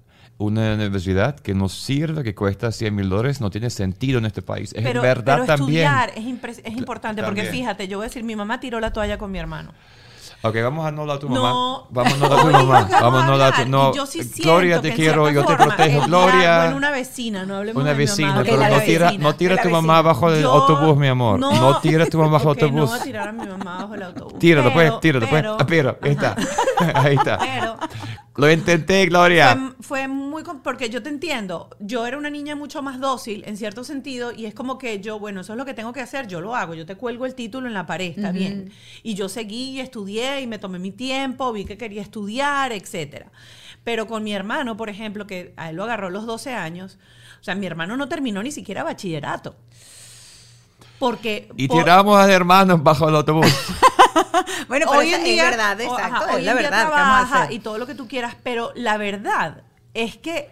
una 0.41 0.73
universidad 0.73 1.39
que 1.39 1.53
nos 1.53 1.73
sirve, 1.73 2.23
que 2.23 2.33
cuesta 2.33 2.71
100 2.71 2.95
mil 2.95 3.09
dólares, 3.09 3.39
no 3.39 3.49
tiene 3.49 3.69
sentido 3.69 4.17
en 4.17 4.25
este 4.25 4.41
país. 4.41 4.73
Es 4.73 4.83
pero, 4.83 5.01
verdad 5.01 5.35
pero 5.35 5.45
también. 5.45 5.85
estudiar 5.85 6.11
es, 6.49 6.61
es 6.65 6.77
importante 6.77 7.23
porque 7.23 7.43
fíjate, 7.43 7.87
yo 7.87 7.99
voy 7.99 8.05
a 8.05 8.07
decir, 8.07 8.23
mi 8.23 8.35
mamá 8.35 8.59
tiró 8.59 8.79
la 8.79 8.91
toalla 8.91 9.17
con 9.17 9.31
mi 9.31 9.39
hermano. 9.39 9.71
Ok, 10.43 10.55
vamos 10.63 10.85
a 10.87 10.91
no 10.91 11.01
hablar 11.01 11.17
a 11.17 11.19
tu 11.19 11.29
No. 11.29 11.35
mamá. 11.41 11.83
Vamos 11.91 12.13
a 12.13 12.17
no 12.17 12.25
hablar 12.25 12.39
a 12.55 12.59
tu 12.61 12.65
mamá. 12.67 12.87
vamos 12.99 13.23
a 13.23 13.25
no 13.27 13.31
hablar 13.33 13.53
a 13.53 13.63
tu 13.63 13.69
no. 13.69 13.93
yo 13.93 14.05
sí 14.07 14.21
Gloria, 14.41 14.81
te 14.81 14.91
quiero, 14.93 15.29
yo 15.29 15.45
te 15.45 15.55
protejo. 15.55 16.07
Gloria. 16.07 16.65
en 16.67 16.73
una 16.73 16.89
vecina, 16.89 17.45
no 17.45 17.57
hablemos 17.57 17.81
Una 17.83 17.93
de 17.93 18.05
mi 18.05 18.11
mamá, 18.25 18.43
pero 18.43 18.57
no 18.69 18.79
tira, 18.81 19.11
no 19.19 19.35
tira 19.35 19.55
a 19.55 19.61
tu 19.61 19.69
mamá 19.69 19.93
vecina. 19.97 20.01
bajo 20.01 20.29
el 20.31 20.41
Yo- 20.41 20.51
autobús, 20.51 20.97
mi 20.97 21.07
amor. 21.07 21.37
No, 21.39 21.77
tira 21.79 22.05
a 22.05 22.07
tu 22.07 22.17
mamá 22.17 22.31
bajo 22.31 22.51
el 22.53 22.57
Ok, 22.57 22.61
autobús. 22.63 22.79
No 22.81 22.87
voy 22.87 22.99
a 22.99 23.03
tirar 23.03 23.27
a 23.27 23.31
mi 23.31 23.45
mamá 23.45 23.77
bajo 23.83 23.93
el 23.95 24.03
autobús. 24.03 24.39
Tíralo, 24.39 24.73
pues, 24.73 24.87
Pero- 24.89 24.99
tíralo, 24.99 25.27
pues. 25.29 25.41
pero- 25.43 25.57
Ah, 25.59 25.65
Pero, 25.67 25.97
ahí 26.01 26.11
está. 26.11 26.35
Ahí 26.95 27.15
está. 27.15 27.37
Pero 27.37 27.77
Lo 28.37 28.49
intenté, 28.49 29.05
Gloria. 29.07 29.55
Fue, 29.55 29.83
fue 29.83 30.07
muy... 30.07 30.43
Porque 30.63 30.89
yo 30.89 31.03
te 31.03 31.09
entiendo, 31.09 31.69
yo 31.79 32.05
era 32.07 32.17
una 32.17 32.29
niña 32.29 32.55
mucho 32.55 32.81
más 32.81 32.99
dócil 32.99 33.43
en 33.45 33.57
cierto 33.57 33.83
sentido 33.83 34.31
y 34.31 34.45
es 34.45 34.53
como 34.53 34.77
que 34.77 35.01
yo, 35.01 35.19
bueno, 35.19 35.41
eso 35.41 35.51
es 35.53 35.57
lo 35.57 35.65
que 35.65 35.73
tengo 35.73 35.91
que 35.91 35.99
hacer, 36.01 36.27
yo 36.27 36.39
lo 36.39 36.55
hago, 36.55 36.73
yo 36.73 36.85
te 36.85 36.95
cuelgo 36.95 37.25
el 37.25 37.35
título 37.35 37.67
en 37.67 37.73
la 37.73 37.85
pared, 37.85 38.13
está 38.15 38.31
bien. 38.31 38.71
Y 39.03 39.15
yo 39.15 39.27
seguí 39.27 39.71
y 39.71 39.79
estudié 39.81 40.41
y 40.41 40.47
me 40.47 40.59
tomé 40.59 40.79
mi 40.79 40.91
tiempo, 40.91 41.51
vi 41.51 41.65
que 41.65 41.77
quería 41.77 42.01
estudiar, 42.01 42.71
etcétera. 42.71 43.31
Pero 43.83 44.07
con 44.07 44.23
mi 44.23 44.33
hermano, 44.33 44.77
por 44.77 44.89
ejemplo, 44.89 45.27
que 45.27 45.53
a 45.57 45.69
él 45.71 45.75
lo 45.75 45.83
agarró 45.83 46.07
a 46.07 46.11
los 46.11 46.25
12 46.25 46.53
años, 46.53 46.97
o 47.41 47.43
sea, 47.43 47.55
mi 47.55 47.65
hermano 47.65 47.97
no 47.97 48.07
terminó 48.07 48.41
ni 48.41 48.51
siquiera 48.51 48.83
bachillerato. 48.83 49.55
Porque... 50.99 51.49
Y 51.57 51.67
por- 51.67 51.79
tiramos 51.83 52.17
a 52.17 52.31
hermanos 52.31 52.81
bajo 52.81 53.09
el 53.09 53.15
autobús. 53.15 53.47
Bueno, 54.67 54.85
pero 54.89 54.99
hoy 54.99 55.07
esa 55.09 55.17
en 55.17 55.23
día, 55.23 55.43
es 55.43 55.49
verdad, 55.51 55.77
o- 55.79 55.83
exacto. 55.83 56.15
ajá, 56.15 56.29
es 56.31 56.35
hoy 56.35 56.41
la 56.43 56.51
en 56.51 56.57
día 56.57 56.69
verdad. 56.69 56.83
¿qué 56.85 56.89
vamos 56.91 57.23
a 57.23 57.27
trabaja 57.29 57.51
y 57.53 57.59
todo 57.59 57.77
lo 57.77 57.87
que 57.87 57.95
tú 57.95 58.07
quieras, 58.07 58.35
pero 58.43 58.71
la 58.75 58.97
verdad 58.97 59.63
es 59.93 60.17
que 60.17 60.49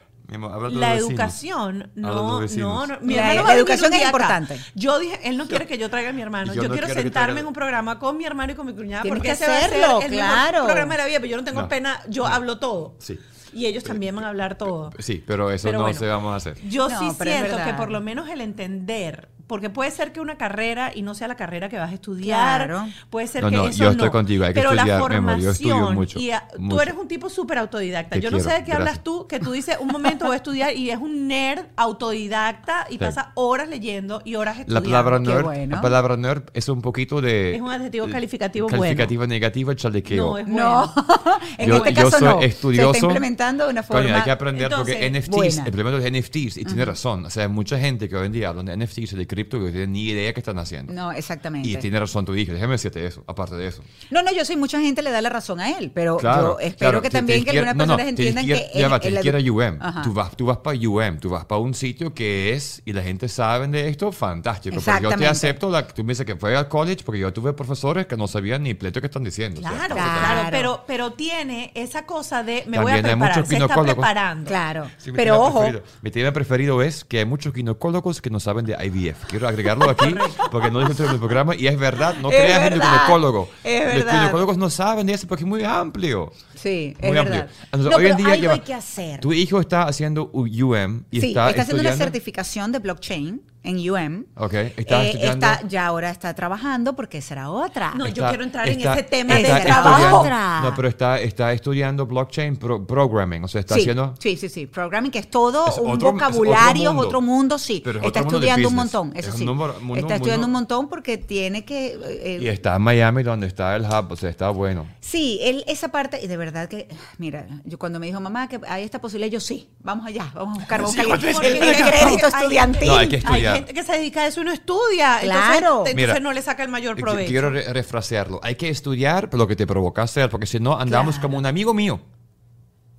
la 0.71 0.93
educación 0.93 1.89
no, 1.95 2.39
no, 2.39 2.97
mi 3.01 3.15
La- 3.15 3.33
hermano 3.33 3.51
educación 3.51 3.91
es 3.93 3.99
acá. 3.99 4.05
importante. 4.09 4.59
Yo 4.75 4.99
dije, 4.99 5.19
él 5.27 5.37
no 5.37 5.47
quiere 5.47 5.65
que 5.65 5.77
yo 5.79 5.89
traiga 5.89 6.09
a 6.11 6.13
mi 6.13 6.21
hermano. 6.21 6.53
Y 6.53 6.55
Yo, 6.55 6.61
yo 6.63 6.67
no 6.67 6.73
quiero 6.75 6.87
sentarme 6.87 7.09
traiga- 7.33 7.39
en 7.41 7.47
un 7.47 7.53
programa 7.53 7.97
con 7.97 8.15
mi 8.17 8.25
hermano 8.25 8.51
y 8.51 8.55
con 8.55 8.67
mi 8.67 8.73
cuñada 8.73 9.01
Tienes 9.01 9.17
porque 9.17 9.35
que 9.35 9.43
hacerlo, 9.45 10.01
el 10.01 10.11
claro. 10.11 10.51
mejor 10.51 10.65
programa 10.67 10.93
de 10.93 10.97
la 10.99 11.05
vida, 11.07 11.17
pero 11.19 11.31
yo 11.31 11.37
no 11.37 11.43
tengo 11.43 11.61
No. 11.61 11.67
pena, 11.67 11.99
yo 12.09 12.27
hablo 12.27 12.59
todo. 12.59 12.95
Sí. 12.99 13.19
Y 13.53 13.65
ellos 13.65 13.83
también 13.83 14.15
van 14.15 14.25
a 14.25 14.29
hablar 14.29 14.55
todo. 14.59 14.91
Sí, 14.99 15.23
pero 15.25 15.49
eso 15.49 15.67
Pero 15.69 15.79
no 15.79 15.83
bueno. 15.85 15.97
se 15.99 16.05
vamos 16.05 16.31
a 16.33 16.35
hacer. 16.35 16.61
Yo 16.69 16.87
No, 16.87 16.99
sí 16.99 17.09
siento 17.19 17.57
que 17.65 17.73
por 17.73 17.89
lo 17.89 17.99
menos 17.99 18.29
el 18.29 18.41
entender, 18.41 19.29
porque 19.49 19.69
puede 19.71 19.89
ser 19.89 20.11
que 20.13 20.21
una 20.21 20.37
carrera 20.37 20.91
y 20.93 21.01
no 21.01 21.15
sea 21.15 21.27
la 21.27 21.35
carrera 21.35 21.67
que 21.69 21.77
vas 21.79 21.89
a 21.89 21.93
estudiar, 21.95 22.67
Claro. 22.67 22.87
puede 23.09 23.25
ser 23.25 23.43
No, 23.43 23.49
que 23.49 23.55
no, 23.57 23.67
eso 23.67 23.83
yo 23.83 23.89
estoy 23.89 24.05
no. 24.05 24.11
contigo, 24.11 24.43
hay 24.45 24.51
que 24.53 24.59
pero 24.61 24.69
estudiar, 24.73 24.87
la 24.87 24.95
amor, 25.17 25.39
yo 25.39 25.49
estudio 25.49 25.73
formación 25.73 25.95
mucho, 25.95 26.19
y 26.19 26.29
a- 26.31 26.47
tú 26.47 26.61
mucho. 26.61 26.81
eres 26.83 26.93
un 26.95 27.07
tipo 27.07 27.29
súper 27.29 27.57
autodidacta. 27.57 28.15
Te 28.15 28.21
yo 28.21 28.29
no 28.29 28.37
sé 28.37 28.43
quiero, 28.45 28.59
de 28.59 28.63
qué 28.65 28.71
hablas 28.73 28.85
gracias. 28.85 29.03
tú, 29.03 29.27
que 29.27 29.39
tú 29.39 29.51
dices 29.51 29.75
un 29.81 29.87
momento 29.87 30.25
voy 30.25 30.35
a 30.35 30.37
estudiar 30.37 30.75
y 30.75 30.91
es 30.91 30.97
un 30.99 31.27
nerd 31.27 31.65
autodidacta 31.75 32.85
y 32.89 32.93
Sí. 32.93 32.97
pasa 32.99 33.31
horas 33.35 33.67
leyendo 33.69 34.21
y 34.23 34.35
horas 34.35 34.55
La 34.57 34.61
estudiando. 34.61 34.89
palabra 34.89 35.19
Qué 35.19 35.27
nerd, 35.27 35.43
bueno. 35.43 35.75
la 35.75 35.81
palabra 35.81 36.17
nerd 36.17 36.43
es 36.53 36.69
un 36.69 36.81
poquito 36.81 37.19
de... 37.21 37.55
Es 37.55 37.61
un 37.61 37.71
adjetivo 37.71 38.07
eh, 38.07 38.11
calificativo 38.11 38.67
bueno. 38.67 38.81
Calificativo 38.83 39.27
negativo, 39.27 39.73
chalequeo. 39.73 40.25
No, 40.25 40.37
es 40.37 40.47
No, 40.47 40.93
bueno. 40.93 41.07
en 41.57 41.67
Yo- 41.69 41.75
este 41.77 41.93
yo 41.93 42.03
caso 42.05 42.19
soy 42.19 42.27
no. 42.27 42.41
estudioso. 42.41 42.91
Se 42.91 42.97
está 42.99 43.05
implementando 43.07 43.65
de 43.65 43.71
una 43.71 43.83
forma. 43.83 44.03
Coño, 44.03 44.15
hay 44.15 44.21
que 44.23 44.31
aprender 44.31 44.69
porque 44.69 45.05
Entonces, 45.05 45.11
NFTs, 45.29 45.35
buena. 45.35 45.63
el 45.65 45.71
problema 45.71 45.91
de 45.91 45.97
los 45.97 46.05
NFTs, 46.23 46.57
y 46.57 46.65
tiene 46.65 46.85
razón, 46.85 47.25
o 47.25 47.29
sea, 47.29 47.43
hay 47.43 47.49
mucha 47.49 47.79
gente 47.79 48.07
que 48.07 48.15
hoy 48.15 48.27
en 48.27 48.31
día 48.31 48.49
habla 48.49 48.63
de 48.63 48.73
NFTs 48.77 49.13
y 49.13 49.15
de 49.15 49.27
cripto 49.39 49.57
que 49.59 49.65
no 49.65 49.71
tienen 49.71 49.93
ni 49.93 50.03
idea 50.09 50.33
qué 50.33 50.39
están 50.39 50.57
haciendo. 50.59 50.93
No, 50.93 51.11
exactamente. 51.11 51.67
Y 51.69 51.77
tiene 51.77 51.99
razón 51.99 52.25
tu 52.25 52.35
hija, 52.35 52.53
déjame 52.53 52.73
decirte 52.73 53.05
eso, 53.05 53.23
aparte 53.27 53.55
de 53.55 53.67
eso. 53.67 53.81
No, 54.09 54.21
no, 54.21 54.31
yo 54.33 54.43
sé, 54.45 54.57
mucha 54.57 54.79
gente 54.81 55.01
le 55.01 55.11
da 55.11 55.21
la 55.21 55.29
razón 55.29 55.59
a 55.59 55.69
él, 55.77 55.91
pero 55.93 56.17
Claro, 56.17 56.41
yo 56.41 56.59
espero 56.59 56.77
claro, 56.91 57.01
que 57.01 57.09
te- 57.09 57.17
también 57.17 57.39
te 57.45 57.51
que 57.51 57.59
algunas 57.59 57.75
no, 57.75 57.85
no, 57.85 57.95
personas 57.97 58.05
te 58.05 58.09
entiendan 58.09 58.45
que 58.45 58.71
ya 58.79 58.85
el- 58.85 58.91
va, 58.93 58.99
te 58.99 59.07
el- 59.09 59.19
quiera 59.19 59.39
UM. 59.39 59.77
Ajá. 59.81 60.01
Tú 60.01 60.13
vas, 60.13 60.35
tú 60.35 60.45
vas 60.45 60.57
para 60.57 60.77
UM, 60.77 61.19
tú 61.19 61.29
vas 61.29 61.45
para 61.45 61.59
un 61.61 61.73
sitio 61.73 62.13
que 62.13 62.53
es, 62.53 62.81
y 62.85 62.93
la 62.93 63.01
gente 63.01 63.27
sabe 63.27 63.67
de 63.67 63.87
esto, 63.89 64.11
fantástico. 64.11 64.75
Porque 64.75 64.85
yo 64.85 64.91
te 64.91 64.97
Exactamente. 64.97 65.27
acepto, 65.27 65.69
la, 65.69 65.87
tú 65.87 66.03
me 66.03 66.11
dices 66.13 66.25
que 66.25 66.35
fue 66.35 66.55
al 66.55 66.67
college 66.67 67.03
porque 67.05 67.19
yo 67.19 67.31
tuve 67.33 67.53
profesores 67.53 68.05
que 68.07 68.17
no 68.17 68.27
sabían 68.27 68.63
ni 68.63 68.73
pleito 68.73 68.99
que 69.01 69.07
están 69.07 69.23
diciendo. 69.23 69.59
o 69.59 69.63
sea, 69.63 69.71
Claro, 69.71 69.95
claro, 69.95 70.47
pero, 70.51 70.83
pero 70.87 71.11
tiene 71.13 71.71
esa 71.75 72.05
cosa 72.05 72.43
de 72.43 72.63
me 72.67 72.79
voy 72.79 72.91
a 72.91 72.95
hay 72.95 73.01
preparar, 73.01 73.35
muchos 73.37 73.47
se 73.49 73.57
está 73.57 73.81
preparando. 73.83 74.47
Claro, 74.49 74.89
Sí, 74.97 75.11
pero 75.13 75.39
ojo, 75.41 75.59
preferido- 75.61 75.83
mi 76.01 76.11
tema 76.11 76.31
preferido 76.31 76.81
es 76.81 77.03
que 77.03 77.19
hay 77.19 77.25
muchos 77.25 77.53
ginecólogos 77.53 78.21
que 78.21 78.29
no 78.29 78.39
saben 78.39 78.65
de 78.65 78.73
IVF. 78.85 79.25
Quiero 79.29 79.47
agregarlo 79.47 79.89
aquí 79.89 80.15
porque 80.51 80.71
no 80.71 80.79
dije 80.79 81.03
en 81.03 81.09
el 81.11 81.19
programa 81.19 81.55
y 81.55 81.67
es 81.67 81.77
verdad, 81.77 82.15
no 82.19 82.31
Es 82.31 82.35
creas 82.41 82.65
en 82.67 82.73
el 82.73 82.81
ginecólogo. 82.81 83.47
es 83.63 83.85
Los 83.85 83.95
verdad. 84.05 84.19
ginecólogos 84.21 84.57
no 84.57 84.69
saben 84.71 85.05
de 85.05 85.13
eso 85.13 85.27
porque 85.27 85.43
es 85.43 85.47
muy 85.47 85.63
amplio. 85.63 86.31
Sí, 86.61 86.95
es 86.99 87.07
Muy 87.07 87.11
verdad. 87.17 87.39
amplio. 87.39 87.55
Entonces, 87.65 87.91
No, 87.91 87.97
hoy 87.97 88.05
en 88.07 88.17
día 88.17 88.25
algo 88.27 88.41
lleva- 88.41 88.53
hay 88.53 88.59
que 88.61 88.73
hacer. 88.73 89.19
Tu 89.19 89.33
hijo 89.33 89.59
está 89.59 89.83
haciendo 89.83 90.29
U- 90.33 90.41
UM 90.43 91.03
y 91.11 91.21
sí, 91.21 91.27
está, 91.29 91.49
está, 91.49 91.61
haciendo 91.63 91.81
una 91.81 91.95
certificación 91.95 92.71
de 92.71 92.79
blockchain 92.79 93.41
en 93.61 93.75
UM. 93.89 94.23
Ok, 94.37 94.53
está 94.77 95.03
Eh, 95.03 95.07
estudiando. 95.09 95.45
está- 95.45 95.67
ya 95.67 95.85
ahora 95.87 96.09
está 96.11 96.33
trabajando 96.33 96.95
porque 96.95 97.21
será 97.21 97.49
otra. 97.49 97.91
No, 97.93 98.05
yo 98.05 98.13
Está- 98.13 98.29
quiero 98.29 98.43
entrar 98.45 98.69
en 98.69 98.77
está- 98.77 98.93
ese 98.93 99.03
tema 99.03 99.35
está 99.37 99.47
de 99.55 99.59
estudiando- 99.59 99.83
trabajo. 99.91 100.19
Otra. 100.21 100.61
No, 100.61 100.75
pero 100.75 100.87
está, 100.87 101.19
está 101.19 101.51
estudiando 101.53 102.05
blockchain 102.05 102.55
pro- 102.55 102.85
programming. 102.87 103.43
O 103.43 103.47
sea, 103.49 103.59
está 103.59 103.75
sí, 103.75 103.81
haciendo. 103.81 104.15
sí, 104.19 104.37
sí, 104.37 104.47
sí. 104.47 104.65
Programming, 104.65 105.11
que 105.11 105.19
es 105.19 105.29
todo 105.29 105.67
Es 105.67 105.77
un 105.77 105.91
otro- 105.91 106.07
es 106.09 106.13
vocabulario, 106.13 106.91
otro 106.91 107.07
otro 107.07 107.21
mundo. 107.21 107.33
mundo, 107.35 107.57
sí. 107.59 107.81
Pero 107.83 107.99
es 107.99 108.05
está 108.05 108.19
otro 108.21 108.31
mundo 108.31 108.39
de 108.39 108.45
estudiando 108.47 108.69
un 108.69 108.75
montón, 108.75 109.11
eso 109.15 109.27
Es 109.27 109.33
un 109.35 109.39
sí. 109.39 109.45
número- 109.45 109.73
mundo- 109.81 109.95
está 109.99 110.15
estudiando 110.15 110.45
un 110.47 110.53
mundo- 110.53 110.75
montón 110.75 110.89
porque 110.89 111.17
tiene 111.17 111.65
que... 111.65 111.99
eh, 112.01 112.39
Y 112.41 112.47
está 112.47 112.77
en 112.77 112.81
Miami, 112.81 113.23
donde 113.23 113.47
está 113.47 113.75
el 113.75 113.83
hub. 113.83 114.11
O 114.11 114.15
sea, 114.15 114.29
está 114.29 114.49
bueno. 114.51 114.87
Sí, 115.01 115.39
él, 115.41 115.63
esa 115.67 115.89
parte, 115.89 116.19
y 116.23 116.27
de 116.27 116.37
verdad 116.37 116.48
que, 116.69 116.87
mira, 117.17 117.47
yo 117.65 117.77
cuando 117.79 117.99
me 117.99 118.05
dijo 118.07 118.19
mamá 118.19 118.47
que 118.47 118.59
hay 118.67 118.83
esta 118.83 118.99
posibilidad, 119.01 119.31
yo 119.31 119.39
sí, 119.39 119.69
vamos 119.81 120.05
allá, 120.05 120.31
vamos 120.33 120.57
a 120.57 120.59
buscar, 120.59 120.81
vamos 120.83 120.97
a 120.97 121.03
buscar 121.03 121.33
Porque 121.33 121.47
el, 121.57 121.63
hay- 121.63 121.91
crédito 121.91 122.27
estudiantil. 122.27 122.87
No, 122.87 122.95
hay 122.97 123.07
que 123.09 123.21
Hay 123.25 123.41
gente 123.41 123.73
que 123.73 123.83
se 123.83 123.91
dedica 123.93 124.21
a 124.21 124.27
eso 124.27 124.41
y 124.41 124.45
no 124.45 124.51
estudia. 124.51 125.19
Claro. 125.21 125.67
Entonces, 125.69 125.95
Mira, 125.95 126.03
entonces 126.07 126.23
no 126.23 126.33
le 126.33 126.41
saca 126.41 126.63
el 126.63 126.69
mayor 126.69 126.95
provecho. 126.97 127.29
Quiero 127.29 127.49
re- 127.49 127.71
refrasearlo. 127.73 128.39
Hay 128.43 128.55
que 128.55 128.69
estudiar 128.69 129.29
lo 129.33 129.47
que 129.47 129.55
te 129.55 129.65
provoca 129.67 130.01
hacer, 130.03 130.29
porque 130.29 130.45
si 130.45 130.59
no, 130.59 130.77
andamos 130.79 131.15
Claro. 131.15 131.27
como 131.29 131.37
un 131.37 131.45
amigo 131.45 131.73
mío. 131.73 131.99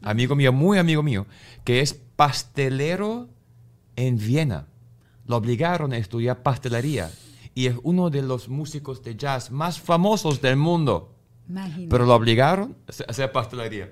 Amigo 0.02 0.34
mío, 0.34 0.52
muy 0.52 0.78
amigo 0.78 1.02
mío, 1.02 1.26
que 1.64 1.80
es 1.80 1.92
pastelero 1.94 3.28
en 3.96 4.16
Viena. 4.16 4.66
Lo 5.26 5.36
obligaron 5.36 5.92
a 5.92 5.98
estudiar 5.98 6.42
pastelería. 6.42 7.10
Y 7.54 7.66
es 7.66 7.74
uno 7.82 8.10
de 8.10 8.22
los 8.22 8.48
músicos 8.48 9.02
de 9.02 9.16
jazz 9.16 9.50
más 9.50 9.78
famosos 9.80 10.40
del 10.40 10.56
mundo. 10.56 11.09
Imagínate. 11.50 11.88
Pero 11.90 12.06
lo 12.06 12.14
obligaron 12.14 12.76
a 12.86 13.10
hacer 13.10 13.32
pastelería. 13.32 13.90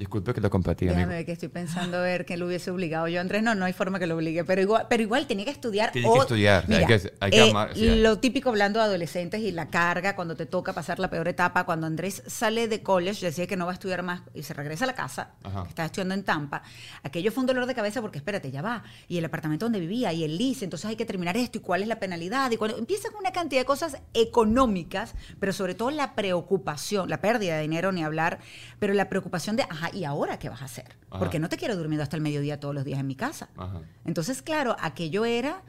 Disculpe 0.00 0.32
que 0.32 0.40
lo 0.40 0.48
compartí, 0.48 0.86
Déjame 0.86 1.02
amigo. 1.02 1.16
ver 1.18 1.26
que 1.26 1.32
estoy 1.32 1.50
pensando 1.50 2.00
ver 2.00 2.24
que 2.24 2.38
lo 2.38 2.46
hubiese 2.46 2.70
obligado 2.70 3.06
yo. 3.06 3.20
Andrés, 3.20 3.42
no, 3.42 3.54
no 3.54 3.66
hay 3.66 3.74
forma 3.74 3.98
que 3.98 4.06
lo 4.06 4.16
obligue, 4.16 4.44
pero 4.44 4.62
igual, 4.62 4.86
pero 4.88 5.02
igual 5.02 5.26
tenía 5.26 5.44
que 5.44 5.50
estudiar. 5.50 5.92
Tiene 5.92 6.10
que 6.10 6.18
estudiar, 6.20 6.64
hay 6.66 6.74
Mira, 6.74 6.86
que- 6.86 7.12
hay 7.20 7.30
que 7.30 7.36
eh, 7.44 7.50
amar- 7.50 7.74
sí, 7.74 7.86
hay. 7.86 8.00
Lo 8.00 8.18
típico 8.18 8.48
hablando 8.48 8.78
de 8.78 8.86
adolescentes 8.86 9.42
y 9.42 9.52
la 9.52 9.68
carga 9.68 10.16
cuando 10.16 10.36
te 10.36 10.46
toca 10.46 10.72
pasar 10.72 10.98
la 11.00 11.10
peor 11.10 11.28
etapa. 11.28 11.64
Cuando 11.64 11.86
Andrés 11.86 12.22
sale 12.26 12.66
de 12.66 12.82
college, 12.82 13.26
decía 13.26 13.46
que 13.46 13.58
no 13.58 13.66
va 13.66 13.72
a 13.72 13.74
estudiar 13.74 14.02
más 14.02 14.22
y 14.32 14.42
se 14.42 14.54
regresa 14.54 14.84
a 14.84 14.86
la 14.86 14.94
casa, 14.94 15.32
Ajá. 15.42 15.64
que 15.64 15.68
estaba 15.68 15.84
estudiando 15.84 16.14
en 16.14 16.24
Tampa. 16.24 16.62
Aquello 17.02 17.30
fue 17.30 17.42
un 17.42 17.46
dolor 17.48 17.66
de 17.66 17.74
cabeza 17.74 18.00
porque 18.00 18.16
espérate, 18.16 18.50
ya 18.50 18.62
va. 18.62 18.82
Y 19.06 19.18
el 19.18 19.24
apartamento 19.26 19.66
donde 19.66 19.80
vivía 19.80 20.14
y 20.14 20.24
el 20.24 20.38
lease, 20.38 20.64
entonces 20.64 20.88
hay 20.88 20.96
que 20.96 21.04
terminar 21.04 21.36
esto 21.36 21.58
y 21.58 21.60
cuál 21.60 21.82
es 21.82 21.88
la 21.88 21.98
penalidad. 22.00 22.50
Y 22.50 22.56
cuando 22.56 22.78
empiezan 22.78 23.12
una 23.20 23.32
cantidad 23.32 23.60
de 23.60 23.66
cosas 23.66 23.98
económicas, 24.14 25.14
pero 25.38 25.52
sobre 25.52 25.74
todo 25.74 25.90
la 25.90 26.14
preocupación, 26.14 27.10
la 27.10 27.20
pérdida 27.20 27.56
de 27.56 27.62
dinero 27.62 27.92
ni 27.92 28.02
hablar, 28.02 28.38
pero 28.78 28.94
la 28.94 29.10
preocupación 29.10 29.56
de, 29.56 29.64
ajá, 29.64 29.89
¿y 29.92 30.04
ahora 30.04 30.38
qué 30.38 30.48
vas 30.48 30.62
a 30.62 30.66
hacer? 30.66 30.96
Ajá. 31.10 31.18
Porque 31.18 31.38
no 31.38 31.48
te 31.48 31.56
quiero 31.56 31.76
durmiendo 31.76 32.02
hasta 32.02 32.16
el 32.16 32.22
mediodía 32.22 32.60
todos 32.60 32.74
los 32.74 32.84
días 32.84 33.00
en 33.00 33.06
mi 33.06 33.16
casa. 33.16 33.48
Ajá. 33.56 33.80
Entonces, 34.04 34.42
claro, 34.42 34.76
aquello 34.80 35.24
era, 35.24 35.62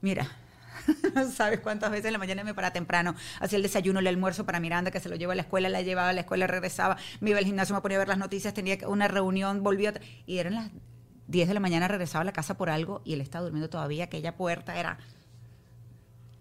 mira, 0.00 0.28
no 1.14 1.30
sabes 1.30 1.60
cuántas 1.60 1.90
veces 1.90 2.06
en 2.06 2.12
la 2.12 2.18
mañana 2.18 2.44
me 2.44 2.54
paraba 2.54 2.72
temprano, 2.72 3.14
hacía 3.40 3.56
el 3.56 3.62
desayuno, 3.62 4.00
el 4.00 4.06
almuerzo 4.06 4.44
para 4.44 4.60
Miranda, 4.60 4.90
que 4.90 5.00
se 5.00 5.08
lo 5.08 5.16
lleva 5.16 5.32
a 5.32 5.36
la 5.36 5.42
escuela, 5.42 5.68
la 5.68 5.82
llevaba 5.82 6.10
a 6.10 6.12
la 6.12 6.20
escuela, 6.20 6.46
regresaba, 6.46 6.96
me 7.20 7.30
iba 7.30 7.38
al 7.38 7.44
gimnasio, 7.44 7.74
me 7.74 7.80
ponía 7.80 7.96
a 7.96 8.00
ver 8.00 8.08
las 8.08 8.18
noticias, 8.18 8.54
tenía 8.54 8.78
una 8.86 9.08
reunión, 9.08 9.62
volvía, 9.62 9.94
y 10.26 10.38
eran 10.38 10.54
las 10.54 10.70
10 11.28 11.48
de 11.48 11.54
la 11.54 11.60
mañana, 11.60 11.88
regresaba 11.88 12.22
a 12.22 12.24
la 12.24 12.32
casa 12.32 12.56
por 12.56 12.70
algo 12.70 13.02
y 13.04 13.14
él 13.14 13.20
estaba 13.20 13.44
durmiendo 13.44 13.68
todavía, 13.68 14.04
aquella 14.04 14.36
puerta 14.36 14.78
era... 14.78 14.98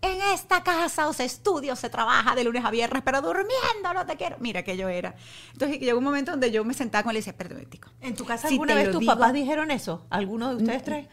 En 0.06 0.22
esta 0.34 0.62
casa 0.64 1.08
o 1.08 1.14
se 1.14 1.26
estudia 1.26 1.74
o 1.74 1.76
se 1.76 1.90
trabaja 1.90 2.36
de 2.36 2.44
lunes 2.44 2.64
a 2.64 2.72
viernes, 2.72 3.02
pero 3.04 3.22
durmiendo 3.22 3.94
no 3.94 4.06
te 4.06 4.16
quiero. 4.18 4.38
Mira 4.40 4.64
que 4.64 4.78
yo 4.78 4.88
era. 4.90 5.16
Entonces 5.54 5.80
llegó 5.80 5.98
un 5.98 6.04
momento 6.04 6.32
donde 6.32 6.52
yo 6.52 6.64
me 6.64 6.74
sentaba 6.74 7.04
con 7.04 7.12
él 7.12 7.16
y 7.16 7.18
le 7.18 7.20
decía, 7.22 7.32
espérate. 7.32 7.80
¿En 8.02 8.16
tu 8.16 8.26
casa 8.26 8.48
alguna 8.48 8.76
vez 8.76 8.92
tus 8.92 9.00
digo- 9.00 9.14
papás 9.14 9.34
dijeron 9.34 9.72
eso? 9.72 10.06
¿Alguno 10.10 10.50
de 10.50 10.56
ustedes 10.58 10.84
tres? 10.84 11.08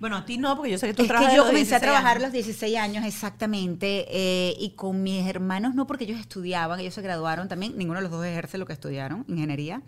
Bueno, 0.00 0.16
a 0.16 0.24
ti 0.24 0.36
no, 0.36 0.56
porque 0.56 0.70
yo 0.72 0.78
sé 0.78 0.88
que 0.88 0.94
tú 0.94 1.02
Es 1.02 1.08
trabajas 1.08 1.30
que 1.30 1.36
yo 1.36 1.44
comencé 1.46 1.76
a 1.76 1.78
16 1.78 1.82
trabajar 1.82 2.16
a 2.16 2.20
los 2.20 2.32
16 2.32 2.76
años 2.76 3.04
exactamente 3.04 4.06
eh, 4.08 4.56
y 4.58 4.70
con 4.70 5.00
mis 5.04 5.24
hermanos 5.28 5.76
no 5.76 5.86
porque 5.86 6.04
ellos 6.04 6.18
estudiaban, 6.18 6.80
ellos 6.80 6.94
se 6.94 7.02
graduaron 7.02 7.46
también, 7.48 7.78
ninguno 7.78 7.98
de 8.00 8.02
los 8.02 8.10
dos 8.10 8.24
ejerce 8.26 8.58
lo 8.58 8.66
que 8.66 8.72
estudiaron, 8.72 9.24
ingeniería, 9.28 9.80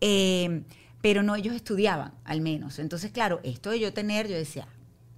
eh, 0.00 0.62
pero 1.00 1.22
no, 1.22 1.36
ellos 1.36 1.54
estudiaban 1.54 2.12
al 2.24 2.40
menos. 2.40 2.78
Entonces, 2.80 3.12
claro, 3.12 3.38
esto 3.44 3.70
de 3.70 3.78
yo 3.78 3.92
tener, 3.92 4.26
yo 4.26 4.34
decía, 4.36 4.66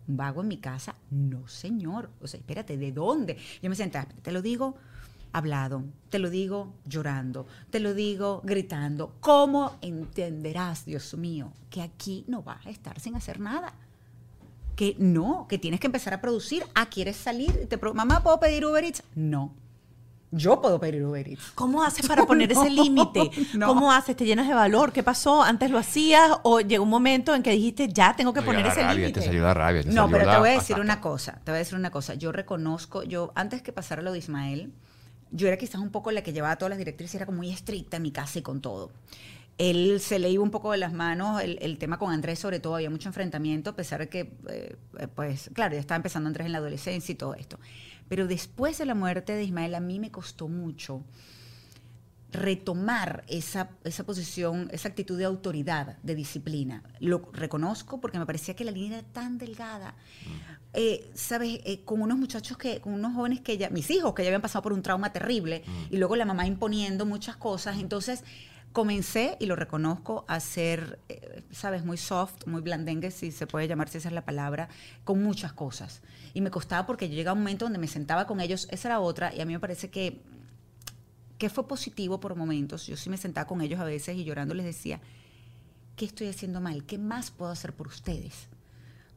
un 0.09 0.17
vago 0.17 0.41
en 0.41 0.49
mi 0.49 0.57
casa, 0.57 0.95
no 1.11 1.47
señor, 1.47 2.11
o 2.21 2.27
sea, 2.27 2.41
espérate, 2.41 2.77
¿de 2.77 2.93
dónde? 2.93 3.37
Yo 3.63 3.71
me 3.71 3.77
sentaba, 3.77 4.09
te 4.23 4.33
lo 4.33 4.43
digo 4.43 4.77
hablado, 5.33 5.85
te 6.09 6.19
lo 6.19 6.31
digo 6.31 6.73
llorando, 6.87 7.47
te 7.71 7.81
lo 7.81 7.95
digo 7.95 8.41
gritando. 8.45 9.13
¿Cómo 9.21 9.77
entenderás, 9.83 10.87
Dios 10.87 11.15
mío, 11.15 11.53
que 11.71 11.83
aquí 11.83 12.25
no 12.29 12.43
vas 12.43 12.67
a 12.67 12.71
estar 12.71 12.99
sin 12.99 13.15
hacer 13.15 13.39
nada? 13.41 13.75
que 14.79 14.95
no, 14.97 15.47
que 15.49 15.59
tienes 15.59 15.81
que 15.81 15.89
empezar 15.89 16.15
a 16.15 16.21
producir. 16.21 16.63
Ah, 16.73 16.89
¿quieres 16.89 17.17
salir? 17.17 17.69
Mamá, 17.95 18.23
¿puedo 18.23 18.39
pedir 18.39 18.65
Uber 18.65 18.85
Eats? 18.85 19.03
No. 19.17 19.53
Yo 20.31 20.61
puedo 20.61 20.79
pedir 20.79 21.03
Uber 21.05 21.26
Eats. 21.26 21.53
¿Cómo 21.55 21.83
haces 21.83 22.07
para 22.07 22.26
poner 22.26 22.53
ese 22.53 22.68
límite? 22.70 23.31
no. 23.55 23.66
¿Cómo 23.66 23.91
haces? 23.93 24.14
¿Te 24.16 24.26
llenas 24.26 24.47
de 24.47 24.55
valor? 24.55 24.93
¿Qué 24.93 25.03
pasó? 25.03 25.43
¿Antes 25.43 25.70
lo 25.70 25.79
hacías 25.79 26.31
o 26.43 26.61
llegó 26.61 26.85
un 26.85 26.91
momento 26.91 27.35
en 27.35 27.43
que 27.43 27.51
dijiste, 27.53 27.89
ya 27.89 28.14
tengo 28.14 28.33
que 28.35 28.41
Te 28.41 28.47
poner 28.47 28.66
ese 28.66 28.85
límite? 28.85 29.20
Te 29.20 29.22
salió 29.26 29.43
la 29.43 29.55
rabia. 29.55 29.83
te 29.83 29.89
No, 29.89 30.03
salió 30.03 30.11
pero 30.12 30.26
la 30.26 30.33
te 30.35 30.39
voy 30.41 30.49
a 30.51 30.53
decir 30.53 30.79
una 30.81 31.01
cosa, 31.01 31.41
te 31.45 31.51
voy 31.51 31.57
a 31.57 31.59
decir 31.61 31.76
una 31.79 31.91
cosa. 31.91 32.14
Yo 32.14 32.31
reconozco, 32.33 33.03
yo 33.05 33.33
antes 33.35 33.62
que 33.62 33.72
pasara 33.72 34.03
lo 34.03 34.12
de 34.12 34.18
Ismael, 34.18 34.72
yo 35.31 35.49
era 35.49 35.57
quizás 35.57 35.81
un 35.81 35.91
poco 35.91 36.11
la 36.12 36.22
que 36.22 36.33
llevaba 36.33 36.57
todas 36.57 36.70
las 36.70 36.79
directrices, 36.79 37.14
era 37.14 37.26
como 37.26 37.39
muy 37.39 37.51
estricta 37.51 37.97
en 37.97 38.03
mi 38.03 38.11
casa 38.12 38.39
y 38.39 38.43
con 38.43 38.61
todo. 38.61 38.91
él 39.59 39.99
se 40.01 40.18
le 40.18 40.31
iba 40.31 40.43
un 40.43 40.51
poco 40.51 40.70
de 40.72 40.79
las 40.79 40.93
manos 40.93 41.43
el, 41.43 41.59
el 41.62 41.79
tema 41.79 41.99
con 41.99 42.12
Andrés, 42.12 42.39
sobre 42.39 42.61
todo, 42.61 42.76
había 42.76 42.91
mucho 42.91 43.09
enfrentamiento, 43.09 43.70
a 43.70 43.76
pesar 43.76 43.99
de 44.01 44.09
que, 44.09 44.33
eh, 44.49 44.76
pues, 45.16 45.51
claro, 45.53 45.74
ya 45.74 45.81
estaba 45.81 45.97
empezando 45.97 46.29
Andrés 46.29 46.47
en 46.47 46.53
la 46.53 46.59
adolescencia 46.59 47.12
y 47.12 47.16
todo 47.16 47.35
esto. 47.35 47.59
Pero 48.09 48.27
después 48.27 48.79
de 48.79 48.87
la 48.87 48.95
muerte 48.95 49.35
de 49.35 49.45
Ismael, 49.45 49.75
a 49.75 49.81
mí 49.81 49.99
me 49.99 50.11
costó 50.11 50.49
mucho 50.49 51.05
retomar 52.31 53.25
esa, 53.27 53.71
esa 53.85 54.05
posición, 54.05 54.69
esa 54.71 54.89
actitud 54.89 55.17
de 55.17 55.25
autoridad, 55.25 55.97
de 56.03 56.15
disciplina. 56.15 56.83
Lo 57.01 57.31
reconozco 57.33 58.01
porque 58.01 58.19
me 58.19 58.27
parecía 58.27 58.55
que 58.55 58.65
la 58.65 58.71
línea 58.71 58.99
era 58.99 59.07
tan 59.09 59.39
delgada. 59.39 59.95
Eh, 60.75 61.11
¿Sabes? 61.15 61.61
Eh, 61.65 61.81
con 61.85 62.03
unos 62.03 62.19
muchachos 62.19 62.59
que, 62.59 62.81
con 62.81 62.93
unos 62.93 63.15
jóvenes 63.15 63.41
que 63.41 63.57
ya, 63.57 63.71
mis 63.71 63.91
hijos 63.91 64.13
que 64.15 64.23
ya 64.23 64.29
habían 64.29 64.43
pasado 64.43 64.63
por 64.63 64.75
un 64.75 64.83
trauma 64.83 65.11
terrible 65.13 65.63
y 65.91 65.97
luego 65.97 66.17
la 66.17 66.27
mamá 66.27 66.47
imponiendo 66.47 67.07
muchas 67.07 67.37
cosas. 67.37 67.79
Entonces 67.79 68.23
comencé, 68.73 69.37
y 69.41 69.47
lo 69.47 69.57
reconozco, 69.57 70.25
a 70.29 70.41
ser, 70.41 70.99
eh, 71.09 71.43
¿sabes? 71.51 71.85
Muy 71.85 71.97
soft, 71.97 72.47
muy 72.47 72.61
blandengue, 72.61 73.11
si 73.11 73.33
se 73.33 73.47
puede 73.47 73.69
llamar, 73.69 73.89
si 73.89 73.99
esa 73.99 74.09
es 74.09 74.14
la 74.14 74.25
palabra, 74.25 74.69
con 75.05 75.23
muchas 75.23 75.53
cosas. 75.53 76.03
Y 76.35 76.41
me 76.41 76.51
costaba 76.51 76.87
porque 76.87 77.09
yo 77.09 77.14
llegaba 77.14 77.33
a 77.33 77.39
un 77.39 77.41
momento 77.41 77.64
donde 77.64 77.79
me 77.79 77.89
sentaba 77.89 78.27
con 78.27 78.41
ellos, 78.41 78.69
esa 78.71 78.89
era 78.89 79.01
otra, 79.01 79.35
y 79.35 79.41
a 79.41 79.45
mí 79.45 79.53
me 79.53 79.61
parece 79.61 79.91
que 79.91 80.21
que 81.39 81.49
fue 81.49 81.66
positivo 81.66 82.21
por 82.21 82.35
momentos. 82.35 82.87
Yo 82.87 82.97
sí 82.97 83.09
me 83.09 83.16
sentaba 83.16 83.47
con 83.47 83.61
ellos 83.61 83.81
a 83.81 83.85
veces 83.85 84.16
y 84.16 84.25
llorando 84.25 84.55
les 84.55 84.66
decía, 84.66 85.01
¿qué 85.97 86.05
estoy 86.05 86.29
haciendo 86.29 86.61
mal? 86.61 86.85
¿Qué 86.85 86.99
más 86.99 87.31
puedo 87.31 87.53
hacer 87.53 87.73
por 87.73 87.87
ustedes? 87.87 88.49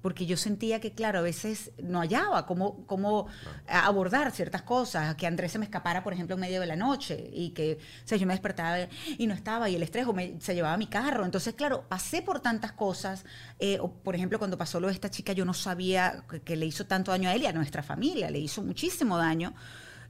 Porque 0.02 0.26
yo 0.26 0.38
sentía 0.38 0.80
que, 0.80 0.93
claro, 0.93 1.20
a 1.20 1.22
veces 1.22 1.72
no 1.82 1.99
hallaba 1.99 2.45
cómo, 2.45 2.86
cómo 2.88 3.28
abordar 3.68 4.32
ciertas 4.32 4.64
cosas, 4.64 5.16
que 5.16 5.28
Andrés 5.28 5.52
se 5.52 5.60
me 5.60 5.66
escapara, 5.66 6.04
por 6.04 6.14
ejemplo, 6.14 6.36
en 6.36 6.41
medio 6.41 6.60
de 6.60 6.68
la 6.68 6.76
noche 6.76 7.30
y 7.32 7.52
que, 7.52 7.78
o 8.04 8.08
sea, 8.08 8.18
yo 8.18 8.26
me 8.26 8.34
despertaba 8.34 8.88
y 9.18 9.28
no 9.28 9.34
estaba 9.34 9.70
y 9.70 9.76
el 9.76 9.84
estrés 9.84 10.08
me, 10.14 10.39
se 10.39 10.56
llevaba 10.56 10.76
mi 10.78 10.88
carro. 10.88 11.26
Entonces, 11.26 11.54
claro, 11.54 11.86
pasé 11.88 12.22
por 12.22 12.39
tantas 12.39 12.72
cosas. 12.72 13.26
Eh, 13.60 13.78
o, 13.80 13.91
por 13.91 14.16
ejemplo, 14.16 14.39
cuando 14.39 14.58
pasó 14.58 14.80
lo 14.80 14.88
de 14.88 14.93
esta 14.93 15.10
chica, 15.10 15.34
yo 15.34 15.45
no 15.45 15.54
sabía 15.54 16.24
que, 16.30 16.41
que 16.41 16.56
le 16.56 16.66
hizo 16.66 16.86
tanto 16.86 17.12
daño 17.12 17.30
a 17.30 17.36
él 17.36 17.43
y 17.43 17.45
a 17.45 17.54
nuestra 17.54 17.84
familia, 17.84 18.30
le 18.30 18.39
hizo 18.39 18.64
muchísimo 18.64 19.18
daño 19.18 19.54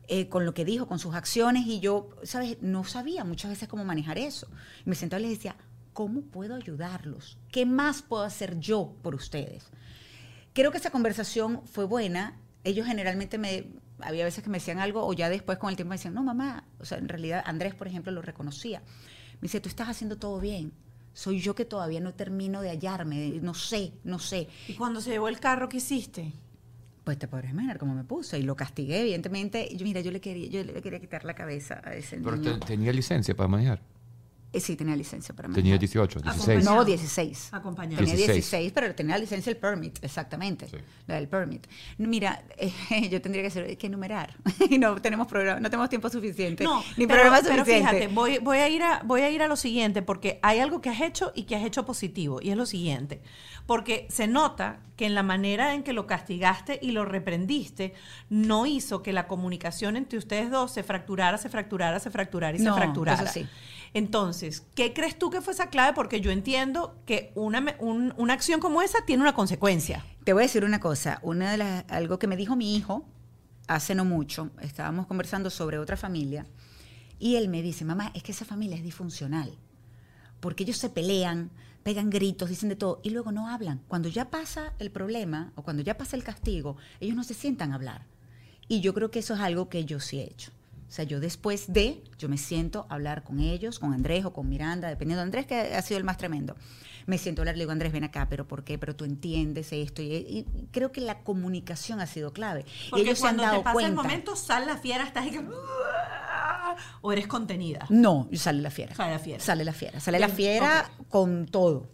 eh, 0.07 0.27
con 0.27 0.45
lo 0.45 0.53
que 0.53 0.65
dijo, 0.65 0.87
con 0.87 0.99
sus 0.99 1.15
acciones, 1.15 1.65
y 1.67 1.79
yo, 1.79 2.09
¿sabes? 2.23 2.57
No 2.61 2.83
sabía 2.83 3.23
muchas 3.23 3.51
veces 3.51 3.69
cómo 3.69 3.85
manejar 3.85 4.17
eso. 4.17 4.47
Y 4.85 4.89
me 4.89 4.95
sentaba 4.95 5.21
y 5.21 5.23
les 5.23 5.37
decía, 5.37 5.55
¿cómo 5.93 6.21
puedo 6.21 6.55
ayudarlos? 6.55 7.37
¿Qué 7.51 7.65
más 7.65 8.01
puedo 8.01 8.23
hacer 8.23 8.59
yo 8.59 8.93
por 9.01 9.15
ustedes? 9.15 9.65
Creo 10.53 10.71
que 10.71 10.77
esa 10.77 10.91
conversación 10.91 11.61
fue 11.65 11.85
buena. 11.85 12.37
Ellos 12.63 12.85
generalmente 12.85 13.37
me, 13.37 13.65
había 13.99 14.25
veces 14.25 14.43
que 14.43 14.49
me 14.49 14.57
decían 14.57 14.79
algo 14.79 15.05
o 15.05 15.13
ya 15.13 15.29
después 15.29 15.57
con 15.57 15.69
el 15.69 15.75
tiempo 15.75 15.89
me 15.89 15.95
decían, 15.95 16.13
no, 16.13 16.23
mamá, 16.23 16.65
o 16.79 16.85
sea, 16.85 16.97
en 16.97 17.07
realidad 17.09 17.43
Andrés, 17.45 17.73
por 17.75 17.87
ejemplo, 17.87 18.11
lo 18.11 18.21
reconocía. 18.21 18.81
Me 19.35 19.43
dice, 19.47 19.59
tú 19.61 19.69
estás 19.69 19.89
haciendo 19.89 20.17
todo 20.17 20.39
bien. 20.39 20.71
Soy 21.13 21.41
yo 21.41 21.55
que 21.55 21.65
todavía 21.65 21.99
no 21.99 22.13
termino 22.13 22.61
de 22.61 22.69
hallarme, 22.69 23.39
no 23.41 23.53
sé, 23.53 23.91
no 24.03 24.19
sé. 24.19 24.47
¿Y 24.67 24.75
cuando 24.75 25.01
se 25.01 25.09
llevó 25.09 25.27
el 25.27 25.39
carro, 25.39 25.67
qué 25.67 25.77
hiciste? 25.77 26.31
Pues 27.03 27.17
te 27.17 27.27
podrás 27.27 27.51
imaginar 27.51 27.79
cómo 27.79 27.95
me 27.95 28.03
puso 28.03 28.37
y 28.37 28.43
lo 28.43 28.55
castigué, 28.55 29.01
evidentemente. 29.01 29.75
Yo, 29.75 29.83
mira, 29.85 30.01
yo 30.01 30.11
le 30.11 30.21
quería, 30.21 30.47
yo 30.49 30.63
le 30.63 30.81
quería 30.81 30.99
quitar 30.99 31.25
la 31.25 31.33
cabeza 31.33 31.81
a 31.83 31.95
ese 31.95 32.17
Pero 32.17 32.37
niño. 32.37 32.59
te- 32.59 32.65
tenía 32.67 32.93
licencia 32.93 33.35
para 33.35 33.47
manejar. 33.49 33.81
Eh, 34.53 34.59
sí, 34.59 34.75
tenía 34.75 34.97
licencia 34.97 35.33
para 35.33 35.47
Tenía 35.47 35.75
manejar. 35.75 35.79
18, 35.79 36.19
Ah, 36.25 36.33
16. 36.33 36.65
No, 36.65 36.83
16. 36.83 37.49
Acompañado. 37.53 37.97
Tenía 37.99 38.15
16. 38.15 38.35
16, 38.51 38.71
pero 38.73 38.93
tenía 38.93 39.17
licencia 39.17 39.49
el 39.49 39.55
permit, 39.55 39.97
exactamente. 40.03 40.67
Sí. 40.67 40.75
La 41.07 41.15
del 41.15 41.29
permit. 41.29 41.67
Mira, 41.97 42.43
eh, 42.57 42.71
yo 43.09 43.21
tendría 43.21 43.43
que, 43.43 43.47
hacer, 43.47 43.77
que 43.77 43.87
enumerar. 43.87 44.35
y 44.69 44.77
no 44.79 44.95
tenemos 45.01 45.27
programa, 45.27 45.61
no 45.61 45.69
tenemos 45.69 45.89
tiempo 45.89 46.09
suficiente. 46.09 46.65
No, 46.65 46.83
ni 46.97 47.07
pero, 47.07 47.21
programa 47.21 47.39
pero 47.41 47.59
suficiente. 47.59 47.87
fíjate, 47.91 48.07
voy, 48.13 48.39
voy, 48.39 48.57
a 48.57 48.67
ir 48.67 48.83
a, 48.83 49.01
voy 49.05 49.21
a 49.21 49.29
ir 49.29 49.41
a 49.41 49.47
lo 49.47 49.55
siguiente, 49.55 50.01
porque 50.01 50.37
hay 50.41 50.59
algo 50.59 50.81
que 50.81 50.89
has 50.89 50.99
hecho 50.99 51.31
y 51.33 51.43
que 51.43 51.55
has 51.55 51.63
hecho 51.63 51.85
positivo, 51.85 52.39
y 52.41 52.49
es 52.49 52.57
lo 52.57 52.65
siguiente. 52.65 53.21
Porque 53.65 54.05
se 54.09 54.27
nota 54.27 54.79
que 54.97 55.05
en 55.05 55.15
la 55.15 55.23
manera 55.23 55.75
en 55.75 55.83
que 55.83 55.93
lo 55.93 56.07
castigaste 56.07 56.77
y 56.81 56.91
lo 56.91 57.05
reprendiste, 57.05 57.93
no 58.29 58.65
hizo 58.65 59.01
que 59.01 59.13
la 59.13 59.27
comunicación 59.27 59.95
entre 59.95 60.17
ustedes 60.17 60.51
dos 60.51 60.71
se 60.73 60.83
fracturara, 60.83 61.37
se 61.37 61.47
fracturara, 61.47 61.99
se 62.01 62.09
fracturara 62.11 62.57
y 62.57 62.59
No, 62.61 62.73
se 62.73 62.81
fracturara. 62.81 63.23
eso 63.23 63.31
sí. 63.31 63.47
Entonces, 63.93 64.63
¿qué 64.73 64.93
crees 64.93 65.19
tú 65.19 65.29
que 65.29 65.41
fue 65.41 65.53
esa 65.53 65.69
clave? 65.69 65.93
Porque 65.93 66.21
yo 66.21 66.31
entiendo 66.31 66.95
que 67.05 67.31
una, 67.35 67.75
un- 67.79 68.13
una 68.17 68.33
acción 68.33 68.59
como 68.61 68.81
esa 68.81 69.05
tiene 69.05 69.21
una 69.21 69.33
consecuencia. 69.33 70.05
Te 70.23 70.33
voy 70.33 70.43
a 70.43 70.45
decir 70.45 70.63
una 70.63 70.79
cosa, 70.79 71.19
una 71.23 71.51
de 71.51 71.57
las, 71.57 71.85
algo 71.89 72.17
que 72.17 72.27
me 72.27 72.37
dijo 72.37 72.55
mi 72.55 72.75
hijo 72.75 73.05
hace 73.67 73.93
no 73.95 74.05
mucho, 74.05 74.51
estábamos 74.61 75.07
conversando 75.07 75.49
sobre 75.49 75.77
otra 75.77 75.95
familia 75.97 76.45
y 77.19 77.35
él 77.35 77.47
me 77.49 77.61
dice, 77.61 77.85
mamá, 77.85 78.11
es 78.15 78.23
que 78.23 78.31
esa 78.31 78.43
familia 78.45 78.75
es 78.75 78.83
disfuncional, 78.83 79.57
porque 80.39 80.63
ellos 80.63 80.77
se 80.77 80.89
pelean, 80.89 81.51
pegan 81.83 82.09
gritos, 82.09 82.49
dicen 82.49 82.69
de 82.69 82.75
todo 82.75 82.99
y 83.03 83.11
luego 83.11 83.31
no 83.31 83.47
hablan. 83.49 83.81
Cuando 83.87 84.09
ya 84.09 84.29
pasa 84.29 84.73
el 84.79 84.91
problema 84.91 85.51
o 85.55 85.63
cuando 85.63 85.83
ya 85.83 85.97
pasa 85.97 86.15
el 86.15 86.23
castigo, 86.23 86.77
ellos 86.99 87.15
no 87.15 87.23
se 87.23 87.33
sientan 87.33 87.71
a 87.71 87.75
hablar. 87.75 88.05
Y 88.67 88.81
yo 88.81 88.93
creo 88.93 89.11
que 89.11 89.19
eso 89.19 89.33
es 89.35 89.39
algo 89.41 89.69
que 89.69 89.85
yo 89.85 89.99
sí 89.99 90.19
he 90.19 90.23
hecho. 90.23 90.51
O 90.91 90.93
sea, 90.93 91.05
yo 91.05 91.21
después 91.21 91.71
de, 91.71 92.03
yo 92.17 92.27
me 92.27 92.37
siento 92.37 92.85
a 92.89 92.95
hablar 92.95 93.23
con 93.23 93.39
ellos, 93.39 93.79
con 93.79 93.93
Andrés 93.93 94.25
o 94.25 94.33
con 94.33 94.49
Miranda, 94.49 94.89
dependiendo 94.89 95.21
de 95.21 95.23
Andrés, 95.23 95.45
que 95.45 95.55
ha 95.73 95.81
sido 95.81 95.97
el 95.97 96.03
más 96.03 96.17
tremendo. 96.17 96.57
Me 97.05 97.17
siento 97.17 97.39
a 97.39 97.43
hablar, 97.43 97.55
le 97.55 97.61
digo, 97.61 97.71
Andrés, 97.71 97.93
ven 97.93 98.03
acá, 98.03 98.27
pero 98.29 98.45
¿por 98.45 98.65
qué? 98.65 98.77
Pero 98.77 98.93
tú 98.93 99.05
entiendes 99.05 99.71
esto. 99.71 100.01
Y, 100.01 100.07
y 100.07 100.45
creo 100.71 100.91
que 100.91 100.99
la 100.99 101.19
comunicación 101.19 102.01
ha 102.01 102.07
sido 102.07 102.33
clave. 102.33 102.65
Porque 102.89 103.03
y 103.05 103.07
ellos 103.07 103.19
se 103.19 103.27
han 103.27 103.37
cuando 103.37 103.43
dado 103.43 103.57
te 103.59 103.63
pasa 103.63 103.73
cuenta. 103.73 103.89
el 103.89 103.95
momento, 103.95 104.35
sale 104.35 104.65
la 104.65 104.75
fiera, 104.75 105.05
estás 105.05 105.23
ahí 105.23 105.31
que... 105.31 105.41
O 106.99 107.11
eres 107.13 107.25
contenida. 107.27 107.85
No, 107.89 108.27
sale 108.33 108.61
la 108.61 108.69
fiera. 108.69 108.93
Sale 108.93 109.13
la 109.13 109.19
fiera. 109.19 109.39
Sale 109.41 109.63
la 109.63 109.73
fiera. 109.73 109.99
Sale 110.01 110.19
la 110.19 110.27
fiera 110.27 110.91
con 111.07 111.45
todo. 111.45 111.87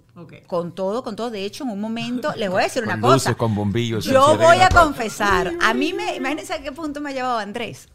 Con 0.48 0.74
todo, 0.74 1.04
con 1.04 1.16
todo. 1.16 1.30
De 1.30 1.45
hecho, 1.45 1.64
en 1.66 1.70
un 1.70 1.80
momento, 1.80 2.34
les 2.36 2.50
voy 2.50 2.62
a 2.62 2.64
decir 2.64 2.82
una 2.82 3.00
Con 3.00 3.12
luces, 3.12 3.26
cosa. 3.26 3.38
con 3.38 3.54
bombillos, 3.54 4.06
Yo 4.06 4.36
voy 4.38 4.58
a 4.58 4.70
confesar. 4.70 5.54
A 5.62 5.76
mí 5.76 5.93
me, 5.93 6.16
imagínense 6.16 6.54
a 6.54 6.64
qué 6.64 6.72
punto 6.72 7.00
me 7.00 7.12
ha 7.12 7.14
llevado 7.14 7.38
Andrés. 7.38 7.89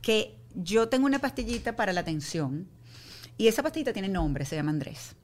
Que 0.00 0.37
yo 0.60 0.88
tengo 0.88 1.06
una 1.06 1.18
pastillita 1.20 1.76
para 1.76 1.92
la 1.92 2.04
tensión. 2.04 2.66
Y 3.36 3.46
esa 3.46 3.62
pastillita 3.62 3.92
tiene 3.92 4.08
nombre, 4.08 4.44
se 4.44 4.56
llama 4.56 4.70
Andrés. 4.70 5.14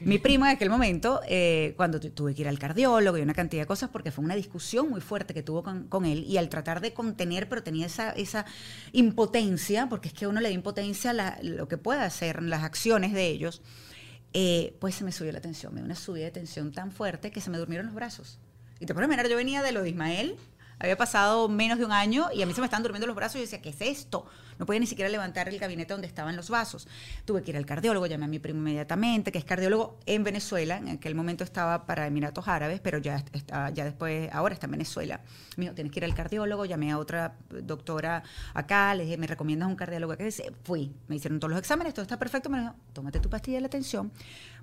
Mi 0.00 0.18
primo 0.18 0.44
en 0.46 0.52
aquel 0.52 0.70
momento, 0.70 1.20
eh, 1.28 1.74
cuando 1.76 1.98
tu- 1.98 2.10
tuve 2.10 2.34
que 2.34 2.42
ir 2.42 2.48
al 2.48 2.58
cardiólogo 2.58 3.18
y 3.18 3.20
una 3.20 3.34
cantidad 3.34 3.62
de 3.62 3.66
cosas, 3.66 3.90
porque 3.90 4.12
fue 4.12 4.24
una 4.24 4.36
discusión 4.36 4.88
muy 4.88 5.00
fuerte 5.00 5.34
que 5.34 5.42
tuvo 5.42 5.62
con, 5.64 5.88
con 5.88 6.04
él, 6.06 6.24
y 6.24 6.36
al 6.36 6.48
tratar 6.48 6.80
de 6.80 6.94
contener, 6.94 7.48
pero 7.48 7.62
tenía 7.64 7.86
esa, 7.86 8.10
esa 8.12 8.46
impotencia, 8.92 9.88
porque 9.88 10.08
es 10.08 10.14
que 10.14 10.26
uno 10.28 10.40
le 10.40 10.48
da 10.48 10.54
impotencia 10.54 11.10
a 11.10 11.14
la- 11.14 11.38
lo 11.42 11.66
que 11.68 11.78
puede 11.78 12.00
hacer, 12.00 12.42
las 12.42 12.62
acciones 12.62 13.12
de 13.12 13.26
ellos, 13.26 13.60
eh, 14.32 14.76
pues 14.80 14.94
se 14.94 15.04
me 15.04 15.10
subió 15.12 15.32
la 15.32 15.40
tensión, 15.40 15.74
me 15.74 15.80
dio 15.80 15.86
una 15.86 15.96
subida 15.96 16.24
de 16.26 16.30
tensión 16.30 16.72
tan 16.72 16.92
fuerte 16.92 17.30
que 17.32 17.40
se 17.40 17.50
me 17.50 17.58
durmieron 17.58 17.86
los 17.86 17.94
brazos. 17.94 18.38
Y 18.80 18.86
te 18.86 18.94
puedes 18.94 19.06
imaginar, 19.08 19.28
yo 19.28 19.36
venía 19.36 19.62
de 19.62 19.72
lo 19.72 19.82
de 19.82 19.90
Ismael, 19.90 20.36
había 20.78 20.96
pasado 20.96 21.48
menos 21.48 21.78
de 21.78 21.84
un 21.84 21.92
año 21.92 22.28
y 22.34 22.42
a 22.42 22.46
mí 22.46 22.54
se 22.54 22.60
me 22.60 22.66
estaban 22.66 22.82
durmiendo 22.82 23.06
los 23.06 23.14
brazos 23.16 23.36
y 23.36 23.38
yo 23.38 23.42
decía, 23.42 23.60
¿qué 23.62 23.68
es 23.70 23.80
esto? 23.80 24.26
No 24.62 24.66
podía 24.66 24.78
ni 24.78 24.86
siquiera 24.86 25.10
levantar 25.10 25.48
el 25.48 25.58
gabinete 25.58 25.92
donde 25.92 26.06
estaban 26.06 26.36
los 26.36 26.48
vasos. 26.48 26.86
Tuve 27.24 27.42
que 27.42 27.50
ir 27.50 27.56
al 27.56 27.66
cardiólogo, 27.66 28.06
llamé 28.06 28.26
a 28.26 28.28
mi 28.28 28.38
primo 28.38 28.60
inmediatamente, 28.60 29.32
que 29.32 29.38
es 29.38 29.44
cardiólogo 29.44 29.98
en 30.06 30.22
Venezuela, 30.22 30.76
en 30.76 30.86
aquel 30.86 31.16
momento 31.16 31.42
estaba 31.42 31.84
para 31.84 32.06
Emiratos 32.06 32.46
Árabes, 32.46 32.78
pero 32.78 32.98
ya 32.98 33.24
ya 33.74 33.84
después, 33.84 34.30
ahora 34.32 34.54
está 34.54 34.66
en 34.66 34.70
Venezuela. 34.70 35.20
Me 35.56 35.64
dijo, 35.64 35.74
tienes 35.74 35.92
que 35.92 35.98
ir 35.98 36.04
al 36.04 36.14
cardiólogo, 36.14 36.64
llamé 36.64 36.92
a 36.92 36.98
otra 36.98 37.34
doctora 37.50 38.22
acá, 38.54 38.94
le 38.94 39.02
dije, 39.02 39.16
¿me 39.16 39.26
recomiendas 39.26 39.68
un 39.68 39.74
cardiólogo? 39.74 40.16
Que 40.16 40.30
fui, 40.62 40.94
me 41.08 41.16
hicieron 41.16 41.40
todos 41.40 41.50
los 41.50 41.58
exámenes, 41.58 41.92
todo 41.92 42.04
está 42.04 42.16
perfecto, 42.16 42.48
me 42.48 42.60
dijo, 42.60 42.72
tómate 42.92 43.18
tu 43.18 43.28
pastilla 43.28 43.56
de 43.56 43.62
la 43.62 43.68
tensión, 43.68 44.12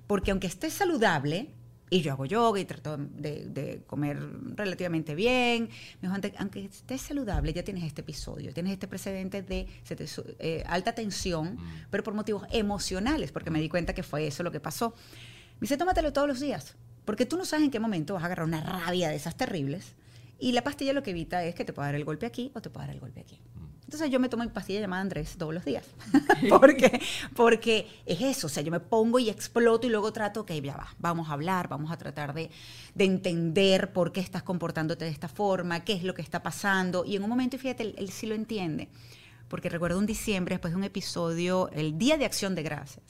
porque 0.06 0.30
aunque 0.30 0.46
estés 0.46 0.72
saludable, 0.72 1.50
y 1.92 2.02
yo 2.02 2.12
hago 2.12 2.24
yoga 2.24 2.60
y 2.60 2.64
trato 2.64 2.96
de, 2.96 3.46
de 3.46 3.82
comer 3.86 4.16
relativamente 4.54 5.14
bien. 5.16 5.64
Me 6.00 6.08
dijo, 6.08 6.12
"Aunque- 6.14 6.34
aunque 6.38 6.64
estés 6.66 7.00
saludable, 7.02 7.52
ya 7.52 7.64
tienes 7.64 7.82
este 7.84 8.00
episodio, 8.02 8.54
tienes 8.54 8.72
este 8.72 8.86
precedente 8.86 9.42
de 9.42 9.66
te 9.88 10.06
eh, 10.38 10.62
alta 10.66 10.94
tensión, 10.94 11.58
pero 11.90 12.04
por 12.04 12.14
motivos 12.14 12.44
emocionales, 12.52 13.32
porque 13.32 13.50
me 13.50 13.60
di 13.60 13.68
cuenta 13.68 13.92
que 13.92 14.02
fue 14.04 14.26
eso 14.26 14.42
lo 14.44 14.52
que 14.52 14.60
pasó. 14.60 14.94
Me 15.54 15.62
dice, 15.62 15.76
tómatelo 15.76 16.12
todos 16.12 16.28
los 16.28 16.38
días, 16.40 16.76
porque 17.04 17.26
tú 17.26 17.36
no 17.36 17.44
sabes 17.44 17.64
en 17.64 17.70
qué 17.72 17.80
momento 17.80 18.14
vas 18.14 18.22
a 18.22 18.26
agarrar 18.26 18.46
una 18.46 18.62
rabia 18.62 19.08
de 19.08 19.16
esas 19.16 19.36
terribles. 19.36 19.94
Y 20.38 20.52
la 20.52 20.62
pastilla 20.62 20.92
lo 20.94 21.02
que 21.02 21.10
evita 21.10 21.44
es 21.44 21.54
que 21.54 21.64
te 21.66 21.72
pueda 21.74 21.88
dar 21.88 21.96
el 21.96 22.04
golpe 22.04 22.24
aquí 22.24 22.50
o 22.54 22.62
te 22.62 22.70
pueda 22.70 22.86
dar 22.86 22.94
el 22.94 23.00
golpe 23.00 23.20
aquí. 23.20 23.38
Entonces 23.90 24.08
yo 24.08 24.20
me 24.20 24.28
tomo 24.28 24.44
mi 24.44 24.50
pastilla 24.50 24.78
llamada 24.78 25.02
Andrés 25.02 25.34
todos 25.36 25.52
los 25.52 25.64
días. 25.64 25.84
porque, 26.48 27.00
porque 27.34 27.88
es 28.06 28.20
eso, 28.20 28.46
o 28.46 28.50
sea, 28.50 28.62
yo 28.62 28.70
me 28.70 28.78
pongo 28.78 29.18
y 29.18 29.28
exploto 29.28 29.84
y 29.88 29.90
luego 29.90 30.12
trato, 30.12 30.42
ok, 30.42 30.52
ya 30.62 30.76
va, 30.76 30.94
vamos 31.00 31.28
a 31.28 31.32
hablar, 31.32 31.66
vamos 31.66 31.90
a 31.90 31.96
tratar 31.96 32.32
de, 32.32 32.50
de 32.94 33.04
entender 33.04 33.92
por 33.92 34.12
qué 34.12 34.20
estás 34.20 34.44
comportándote 34.44 35.06
de 35.06 35.10
esta 35.10 35.26
forma, 35.26 35.80
qué 35.80 35.94
es 35.94 36.04
lo 36.04 36.14
que 36.14 36.22
está 36.22 36.40
pasando. 36.40 37.04
Y 37.04 37.16
en 37.16 37.24
un 37.24 37.30
momento, 37.30 37.58
fíjate, 37.58 37.82
él, 37.82 37.94
él 37.98 38.10
sí 38.10 38.26
lo 38.28 38.36
entiende. 38.36 38.86
Porque 39.48 39.68
recuerdo 39.68 39.98
un 39.98 40.06
diciembre, 40.06 40.54
después 40.54 40.72
de 40.72 40.76
un 40.78 40.84
episodio, 40.84 41.68
el 41.72 41.98
Día 41.98 42.16
de 42.16 42.26
Acción 42.26 42.54
de 42.54 42.62
Gracias, 42.62 43.02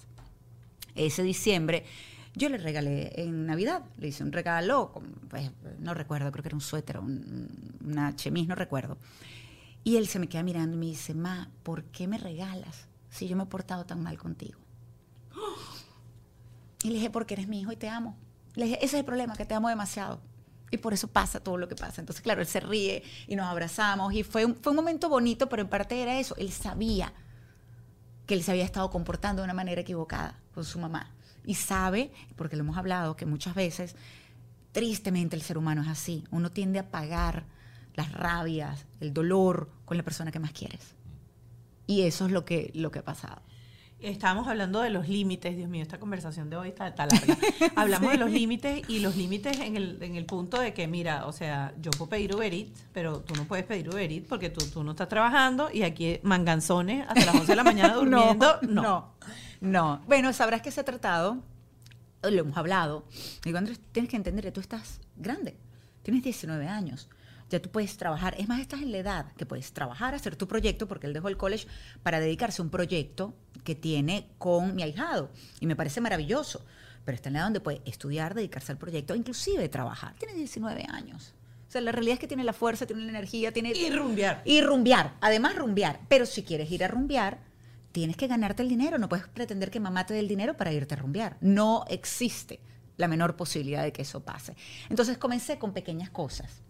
ese 0.95 1.22
diciembre, 1.22 1.85
yo 2.35 2.49
le 2.49 2.57
regalé 2.57 3.12
en 3.20 3.45
Navidad, 3.45 3.83
le 3.99 4.09
hice 4.09 4.22
un 4.24 4.33
regalo, 4.33 4.95
pues, 5.28 5.51
no 5.78 5.93
recuerdo, 5.93 6.33
creo 6.33 6.43
que 6.43 6.49
era 6.49 6.57
un 6.57 6.62
suéter, 6.62 6.99
un- 6.99 7.49
una 7.85 8.16
chemise, 8.16 8.49
no 8.49 8.55
recuerdo. 8.55 8.97
Y 9.83 9.97
él 9.97 10.09
se 10.09 10.18
me 10.18 10.28
queda 10.28 10.43
mirando 10.43 10.76
y 10.76 10.81
me 10.81 10.87
dice, 10.87 11.14
ma, 11.14 11.51
¿por 11.62 11.85
qué 11.85 12.07
me 12.07 12.18
regalas 12.18 12.87
si 13.09 13.28
yo 13.28 13.37
me 13.37 13.45
he 13.45 13.47
portado 13.47 13.87
tan 13.87 14.03
mal 14.03 14.18
contigo? 14.18 14.59
Y 16.83 16.89
le 16.89 16.95
dije, 16.95 17.11
porque 17.11 17.35
eres 17.35 17.47
mi 17.47 17.61
hijo 17.61 17.72
y 17.72 17.76
te 17.76 17.91
amo. 17.91 18.16
Le 18.55 18.64
dije, 18.64 18.76
ese 18.76 18.97
es 18.97 19.01
el 19.01 19.05
problema, 19.05 19.37
que 19.37 19.45
te 19.45 19.55
amo 19.55 19.68
demasiado. 19.68 20.22
Y 20.70 20.78
por 20.78 20.95
eso 20.95 21.09
pasa 21.09 21.41
todo 21.41 21.59
lo 21.59 21.68
que 21.68 21.74
pasa. 21.74 22.01
Entonces, 22.01 22.22
claro, 22.22 22.41
él 22.41 22.47
se 22.47 22.61
ríe 22.61 23.03
y 23.26 23.37
nos 23.37 23.47
abrazamos 23.47 24.14
y 24.14 24.22
fue 24.22 24.47
un, 24.47 24.55
fue 24.55 24.70
un 24.70 24.76
momento 24.76 25.11
bonito, 25.11 25.49
pero 25.51 25.61
en 25.61 25.68
parte 25.68 26.01
era 26.01 26.18
eso. 26.18 26.35
Él 26.39 26.51
sabía 26.53 27.12
que 28.26 28.35
él 28.35 28.43
se 28.43 28.53
había 28.53 28.64
estado 28.64 28.89
comportando 28.91 29.43
de 29.43 29.45
una 29.45 29.53
manera 29.53 29.81
equivocada 29.81 30.39
con 30.55 30.64
su 30.64 30.78
mamá. 30.78 31.11
Y 31.45 31.57
sabe, 31.57 32.12
porque 32.37 32.57
lo 32.57 32.62
hemos 32.62 32.76
hablado, 32.76 33.16
que 33.16 33.26
muchas 33.26 33.55
veces, 33.55 33.97
tristemente 34.72 35.37
el 35.37 35.43
ser 35.43 35.59
humano 35.59 35.83
es 35.83 35.89
así. 35.89 36.24
Uno 36.31 36.51
tiende 36.51 36.78
a 36.78 36.89
pagar 36.89 37.45
las 37.95 38.12
rabias, 38.12 38.86
el 39.01 39.12
dolor 39.12 39.70
con 39.84 39.97
la 39.97 40.03
persona 40.03 40.30
que 40.30 40.38
más 40.38 40.53
quieres. 40.53 40.95
Y 41.86 42.03
eso 42.03 42.26
es 42.26 42.32
lo 42.32 42.45
que, 42.45 42.70
lo 42.74 42.91
que 42.91 43.01
ha 43.01 43.05
pasado. 43.05 43.43
Estábamos 44.01 44.49
hablando 44.49 44.80
de 44.80 44.88
los 44.88 45.09
límites, 45.09 45.55
Dios 45.57 45.68
mío, 45.68 45.82
esta 45.82 46.01
conversación 46.01 46.49
de 46.49 46.57
hoy 46.57 46.68
está, 46.68 46.88
está 46.88 47.07
larga. 47.07 47.36
Hablamos 47.76 48.12
de 48.12 48.16
los 48.16 48.30
límites 48.30 48.88
y 48.88 49.01
los 49.01 49.14
límites 49.14 49.59
en 49.61 49.76
el, 49.76 50.03
en 50.03 50.16
el 50.16 50.24
punto 50.24 50.59
de 50.59 50.72
que, 50.72 50.86
mira, 50.86 51.26
o 51.26 51.32
sea, 51.32 51.74
yo 51.78 51.91
puedo 51.91 52.09
pedir 52.09 52.34
Uber 52.34 52.55
Eats, 52.55 52.86
pero 52.95 53.20
tú 53.20 53.34
no 53.34 53.45
puedes 53.45 53.66
pedir 53.66 53.91
Uber 53.91 54.11
Eats 54.11 54.26
porque 54.26 54.49
tú, 54.49 54.64
tú 54.72 54.82
no 54.82 54.93
estás 54.93 55.09
trabajando 55.09 55.68
y 55.70 55.82
aquí 55.82 56.18
manganzones 56.22 57.05
hasta 57.09 57.26
las 57.26 57.34
11 57.34 57.47
de 57.47 57.57
la 57.57 57.64
mañana 57.64 57.95
durmiendo. 57.97 58.59
No, 58.62 58.70
no, 58.70 59.14
no. 59.61 60.03
Bueno, 60.07 60.32
sabrás 60.32 60.62
que 60.62 60.70
se 60.70 60.80
ha 60.80 60.84
tratado, 60.84 61.43
lo 62.22 62.41
hemos 62.41 62.57
hablado. 62.57 63.05
Digo, 63.45 63.59
Andrés, 63.59 63.80
tienes 63.93 64.11
que 64.11 64.16
entender 64.16 64.45
que 64.45 64.53
tú 64.53 64.61
estás 64.61 65.01
grande, 65.16 65.59
tienes 66.03 66.22
19 66.22 66.68
años 66.68 67.11
ya 67.51 67.61
tú 67.61 67.68
puedes 67.70 67.96
trabajar. 67.96 68.34
Es 68.38 68.48
más, 68.48 68.61
estás 68.61 68.80
en 68.80 68.92
la 68.92 68.98
edad 68.98 69.32
que 69.36 69.44
puedes 69.44 69.72
trabajar, 69.72 70.14
hacer 70.14 70.36
tu 70.36 70.48
proyecto, 70.48 70.88
porque 70.88 71.07
él 71.07 71.12
dejó 71.12 71.28
el 71.28 71.36
college 71.36 71.66
para 72.03 72.20
dedicarse 72.20 72.62
a 72.62 72.64
un 72.64 72.70
proyecto 72.70 73.34
que 73.64 73.74
tiene 73.74 74.28
con 74.38 74.74
mi 74.74 74.82
ahijado. 74.82 75.30
Y 75.59 75.66
me 75.66 75.76
parece 75.76 76.01
maravilloso. 76.01 76.64
Pero 77.05 77.16
está 77.16 77.28
en 77.28 77.34
la 77.34 77.38
edad 77.40 77.46
donde 77.46 77.61
puede 77.61 77.82
estudiar, 77.84 78.34
dedicarse 78.34 78.72
al 78.72 78.78
proyecto, 78.78 79.14
inclusive 79.14 79.68
trabajar. 79.68 80.14
Tiene 80.18 80.34
19 80.34 80.86
años. 80.88 81.34
O 81.68 81.72
sea, 81.72 81.80
la 81.80 81.92
realidad 81.92 82.14
es 82.14 82.20
que 82.20 82.28
tiene 82.28 82.44
la 82.44 82.53
fuerza, 82.53 82.86
tiene 82.86 83.03
la 83.03 83.11
energía, 83.11 83.53
tiene... 83.53 83.72
Y 83.72 83.90
rumbear. 83.90 84.42
Y 84.44 84.61
rumbear. 84.61 85.14
Además, 85.20 85.57
rumbear. 85.57 86.01
Pero 86.09 86.26
si 86.26 86.42
quieres 86.42 86.70
ir 86.70 86.84
a 86.84 86.88
rumbear, 86.88 87.38
tienes 87.92 88.16
que 88.16 88.26
ganarte 88.26 88.62
el 88.62 88.68
dinero. 88.68 88.98
No 88.98 89.09
puedes 89.09 89.26
pretender 89.28 89.70
que 89.70 89.80
mamá 89.80 90.07
te 90.07 90.14
dé 90.14 90.20
el 90.20 90.28
dinero 90.28 90.57
para 90.57 90.72
irte 90.72 90.94
a 90.94 90.98
rumbear. 90.98 91.36
No 91.40 91.84
existe 91.88 92.61
la 92.96 93.09
menor 93.09 93.34
posibilidad 93.34 93.82
de 93.82 93.92
que 93.92 94.03
eso 94.03 94.22
pase. 94.22 94.55
Entonces 94.88 95.18
comencé 95.18 95.59
con 95.59 95.72
pequeñas 95.72 96.11
cosas. 96.11 96.62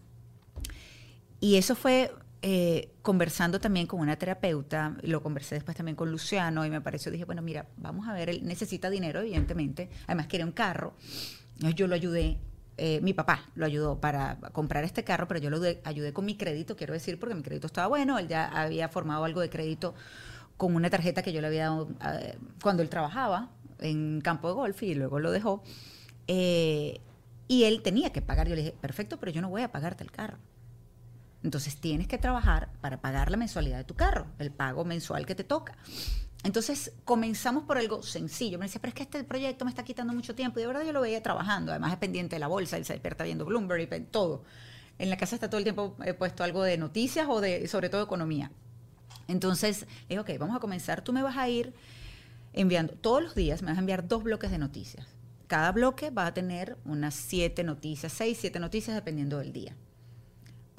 Y 1.41 1.57
eso 1.57 1.75
fue 1.75 2.13
eh, 2.43 2.95
conversando 3.03 3.61
también 3.61 3.87
con 3.87 4.01
una 4.01 4.17
terapeuta, 4.17 4.97
lo 5.03 5.23
conversé 5.23 5.57
después 5.57 5.77
también 5.77 5.95
con 5.95 6.11
Luciano 6.11 6.65
y 6.65 6.71
me 6.71 6.81
pareció, 6.81 7.13
dije, 7.13 7.27
bueno, 7.27 7.43
mira, 7.43 7.67
vamos 7.77 8.09
a 8.09 8.15
ver, 8.15 8.31
él 8.31 8.41
necesita 8.45 8.89
dinero, 8.89 9.21
evidentemente, 9.21 9.91
además 10.07 10.27
quiere 10.27 10.47
un 10.47 10.53
carro. 10.53 10.95
Yo 11.77 11.87
lo 11.87 11.95
ayudé, 11.95 12.39
eh, 12.79 13.01
mi 13.03 13.13
papá 13.13 13.45
lo 13.55 13.67
ayudó 13.67 14.01
para 14.01 14.39
comprar 14.53 14.85
este 14.85 15.05
carro, 15.05 15.29
pero 15.29 15.39
yo 15.39 15.51
lo 15.51 15.61
ayudé 15.85 16.15
con 16.15 16.25
mi 16.25 16.35
crédito, 16.35 16.77
quiero 16.77 16.95
decir, 16.95 17.19
porque 17.19 17.35
mi 17.35 17.43
crédito 17.43 17.67
estaba 17.67 17.89
bueno, 17.89 18.19
él 18.19 18.27
ya 18.27 18.47
había 18.47 18.89
formado 18.89 19.25
algo 19.25 19.43
de 19.43 19.51
crédito 19.51 19.95
con 20.57 20.75
una 20.75 20.89
tarjeta 20.89 21.23
que 21.23 21.35
yo 21.35 21.43
le 21.43 21.49
había 21.49 21.65
dado 21.65 21.91
eh, 22.07 22.39
cuando 22.63 22.83
él 22.83 22.89
trabajaba 22.89 23.51
en 23.81 24.23
campo 24.23 24.49
de 24.49 24.55
golf 24.55 24.83
y 24.83 24.95
luego 24.95 25.21
lo 25.21 25.31
dejó. 25.31 25.63
y 26.27 27.65
él 27.65 27.83
tenía 27.83 28.13
que 28.13 28.23
pagar. 28.23 28.49
Yo 28.49 28.55
le 28.55 28.63
dije, 28.63 28.75
perfecto, 28.81 29.19
pero 29.19 29.31
yo 29.31 29.43
no 29.43 29.51
voy 29.51 29.61
a 29.61 29.73
pagarte 29.73 30.05
el 30.05 30.11
carro. 30.11 30.39
Entonces 31.43 31.77
tienes 31.77 32.07
que 32.07 32.19
trabajar 32.19 32.69
para 32.81 33.01
pagar 33.01 33.31
la 33.31 33.37
mensualidad 33.37 33.79
de 33.79 33.85
tu 33.85 33.95
carro, 33.95 34.27
el 34.39 34.51
pago 34.51 34.85
mensual 34.85 35.25
que 35.25 35.35
te 35.35 35.45
toca. 35.45 35.77
Entonces 36.43 36.93
comenzamos 37.05 37.65
por 37.65 37.79
algo 37.79 38.03
sencillo. 38.03 38.59
Me 38.59 38.67
decía, 38.67 38.81
pero 38.81 38.91
es 38.91 38.95
que 38.95 39.03
este 39.03 39.25
proyecto 39.25 39.65
me 39.65 39.71
está 39.71 39.85
quitando 39.85 40.13
mucho 40.13 40.35
tiempo. 40.35 40.59
Y 40.59 40.63
de 40.63 40.67
verdad 40.67 40.85
yo 40.85 40.93
lo 40.93 41.01
veía 41.01 41.23
trabajando. 41.23 41.73
Además 41.73 41.93
es 41.93 41.99
pendiente 41.99 42.37
de 42.37 42.41
la 42.41 42.47
bolsa, 42.47 42.77
él 42.77 42.85
se 42.85 42.93
despierta 42.93 43.25
viendo 43.25 43.45
Bloomberg 43.45 43.93
y 43.93 44.01
todo. 44.01 44.45
En 44.99 45.09
la 45.09 45.17
casa 45.17 45.35
está 45.35 45.49
todo 45.49 45.59
el 45.59 45.65
tiempo 45.65 45.97
he 46.05 46.13
puesto 46.13 46.45
algo 46.45 46.63
de 46.63 46.77
noticias 46.77 47.27
o 47.29 47.41
de, 47.41 47.67
sobre 47.69 47.89
todo, 47.89 48.03
economía. 48.03 48.51
Entonces, 49.29 49.87
le 50.09 50.17
dije, 50.17 50.21
ok, 50.21 50.31
vamos 50.39 50.57
a 50.57 50.61
comenzar. 50.61 51.03
Tú 51.03 51.13
me 51.13 51.23
vas 51.23 51.37
a 51.39 51.49
ir 51.49 51.73
enviando, 52.53 52.95
todos 52.95 53.23
los 53.23 53.35
días 53.35 53.63
me 53.63 53.69
vas 53.69 53.79
a 53.79 53.81
enviar 53.81 54.07
dos 54.09 54.23
bloques 54.23 54.51
de 54.51 54.59
noticias. 54.59 55.07
Cada 55.47 55.73
bloque 55.73 56.11
va 56.11 56.27
a 56.27 56.35
tener 56.35 56.77
unas 56.85 57.15
siete 57.15 57.65
noticias, 57.65 58.13
seis, 58.13 58.39
siete 58.41 58.61
noticias, 58.61 58.95
dependiendo 58.95 59.39
del 59.39 59.53
día 59.53 59.75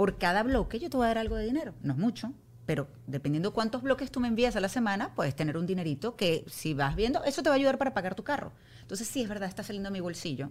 por 0.02 0.18
cada 0.18 0.41
bloque 0.41 0.80
yo 0.80 0.89
te 0.89 0.97
voy 0.97 1.06
a 1.06 1.10
dar 1.10 1.20
algo 1.20 1.36
de 1.36 1.45
dinero. 1.45 1.76
No 1.84 1.93
es 1.93 1.99
mucho, 1.99 2.34
pero 2.66 2.88
dependiendo 3.06 3.54
cuántos 3.54 3.84
bloques 3.84 4.10
tú 4.10 4.20
me 4.20 4.30
envías 4.30 4.56
a 4.56 4.60
la 4.60 4.68
semana, 4.68 5.14
puedes 5.14 5.36
tener 5.36 5.58
un 5.58 5.68
dinerito 5.68 6.16
que 6.16 6.43
si 6.49 6.74
vas 6.74 6.95
viendo, 6.95 7.24
eso 7.24 7.43
te 7.43 7.49
va 7.49 7.54
a 7.54 7.58
ayudar 7.60 7.78
para 7.78 7.93
pagar 7.93 8.16
tu 8.16 8.24
carro. 8.24 8.52
Entonces 8.82 9.08
sí, 9.08 9.22
es 9.22 9.30
verdad, 9.30 9.47
está 9.47 9.62
saliendo 9.62 9.89
a 9.89 9.91
mi 9.91 9.99
bolsillo, 9.99 10.49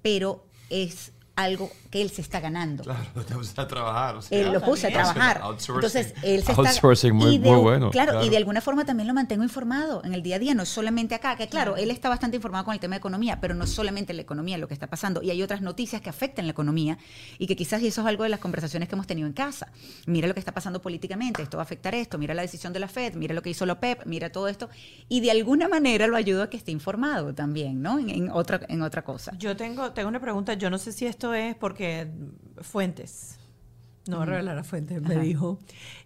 pero 0.00 0.46
es 0.70 1.12
algo 1.36 1.70
que 1.90 2.00
él 2.02 2.10
se 2.10 2.22
está 2.22 2.40
ganando. 2.40 2.82
Claro, 2.82 3.04
lo 3.14 3.22
puse 3.22 3.60
a 3.60 3.68
trabajar. 3.68 4.18
él 4.30 4.52
lo 4.52 4.60
puse 4.62 4.86
a 4.88 4.90
trabajar. 4.90 5.42
Entonces, 5.68 6.14
él 6.22 6.42
se 6.42 6.52
Outsourcing 6.52 7.14
está... 7.14 7.26
muy, 7.26 7.38
muy 7.38 7.60
bueno. 7.60 7.90
Claro, 7.90 8.24
y 8.24 8.30
de 8.30 8.36
alguna 8.38 8.60
forma 8.60 8.84
también 8.84 9.06
lo 9.06 9.14
mantengo 9.14 9.44
informado 9.44 10.02
en 10.04 10.14
el 10.14 10.22
día 10.22 10.36
a 10.36 10.38
día, 10.38 10.54
no 10.54 10.64
solamente 10.64 11.14
acá, 11.14 11.36
que 11.36 11.46
claro, 11.48 11.76
él 11.76 11.90
está 11.90 12.08
bastante 12.08 12.36
informado 12.36 12.64
con 12.64 12.74
el 12.74 12.80
tema 12.80 12.94
de 12.94 12.98
economía, 12.98 13.38
pero 13.40 13.54
no 13.54 13.66
solamente 13.66 14.14
la 14.14 14.22
economía 14.22 14.58
lo 14.58 14.66
que 14.66 14.74
está 14.74 14.86
pasando, 14.86 15.22
y 15.22 15.30
hay 15.30 15.42
otras 15.42 15.60
noticias 15.60 16.00
que 16.00 16.08
afectan 16.08 16.46
la 16.46 16.52
economía 16.52 16.98
y 17.38 17.46
que 17.46 17.54
quizás 17.54 17.82
y 17.82 17.88
eso 17.88 18.00
es 18.00 18.06
algo 18.06 18.22
de 18.24 18.30
las 18.30 18.40
conversaciones 18.40 18.88
que 18.88 18.94
hemos 18.94 19.06
tenido 19.06 19.26
en 19.26 19.34
casa. 19.34 19.68
Mira 20.06 20.26
lo 20.26 20.34
que 20.34 20.40
está 20.40 20.52
pasando 20.52 20.80
políticamente, 20.80 21.42
esto 21.42 21.58
va 21.58 21.62
a 21.62 21.66
afectar 21.66 21.94
esto, 21.94 22.16
mira 22.18 22.34
la 22.34 22.42
decisión 22.42 22.72
de 22.72 22.80
la 22.80 22.88
Fed, 22.88 23.14
mira 23.14 23.34
lo 23.34 23.42
que 23.42 23.50
hizo 23.50 23.66
la 23.66 23.74
OPEP, 23.74 24.06
mira 24.06 24.30
todo 24.30 24.48
esto, 24.48 24.70
y 25.08 25.20
de 25.20 25.30
alguna 25.30 25.68
manera 25.68 26.06
lo 26.06 26.16
ayuda 26.16 26.44
a 26.44 26.50
que 26.50 26.56
esté 26.56 26.72
informado 26.72 27.34
también, 27.34 27.82
¿no? 27.82 27.98
En, 27.98 28.30
otra, 28.30 28.60
en 28.68 28.82
otra 28.82 29.02
cosa. 29.02 29.32
Yo 29.38 29.56
tengo, 29.56 29.92
tengo 29.92 30.08
una 30.08 30.20
pregunta, 30.20 30.54
yo 30.54 30.70
no 30.70 30.78
sé 30.78 30.92
si 30.92 31.06
esto 31.06 31.25
es 31.34 31.54
porque 31.54 32.08
Fuentes, 32.60 33.38
no 34.08 34.18
voy 34.18 34.22
a 34.24 34.26
revelar 34.30 34.58
a 34.58 34.64
Fuentes, 34.64 35.02
me 35.02 35.16
dijo 35.16 35.58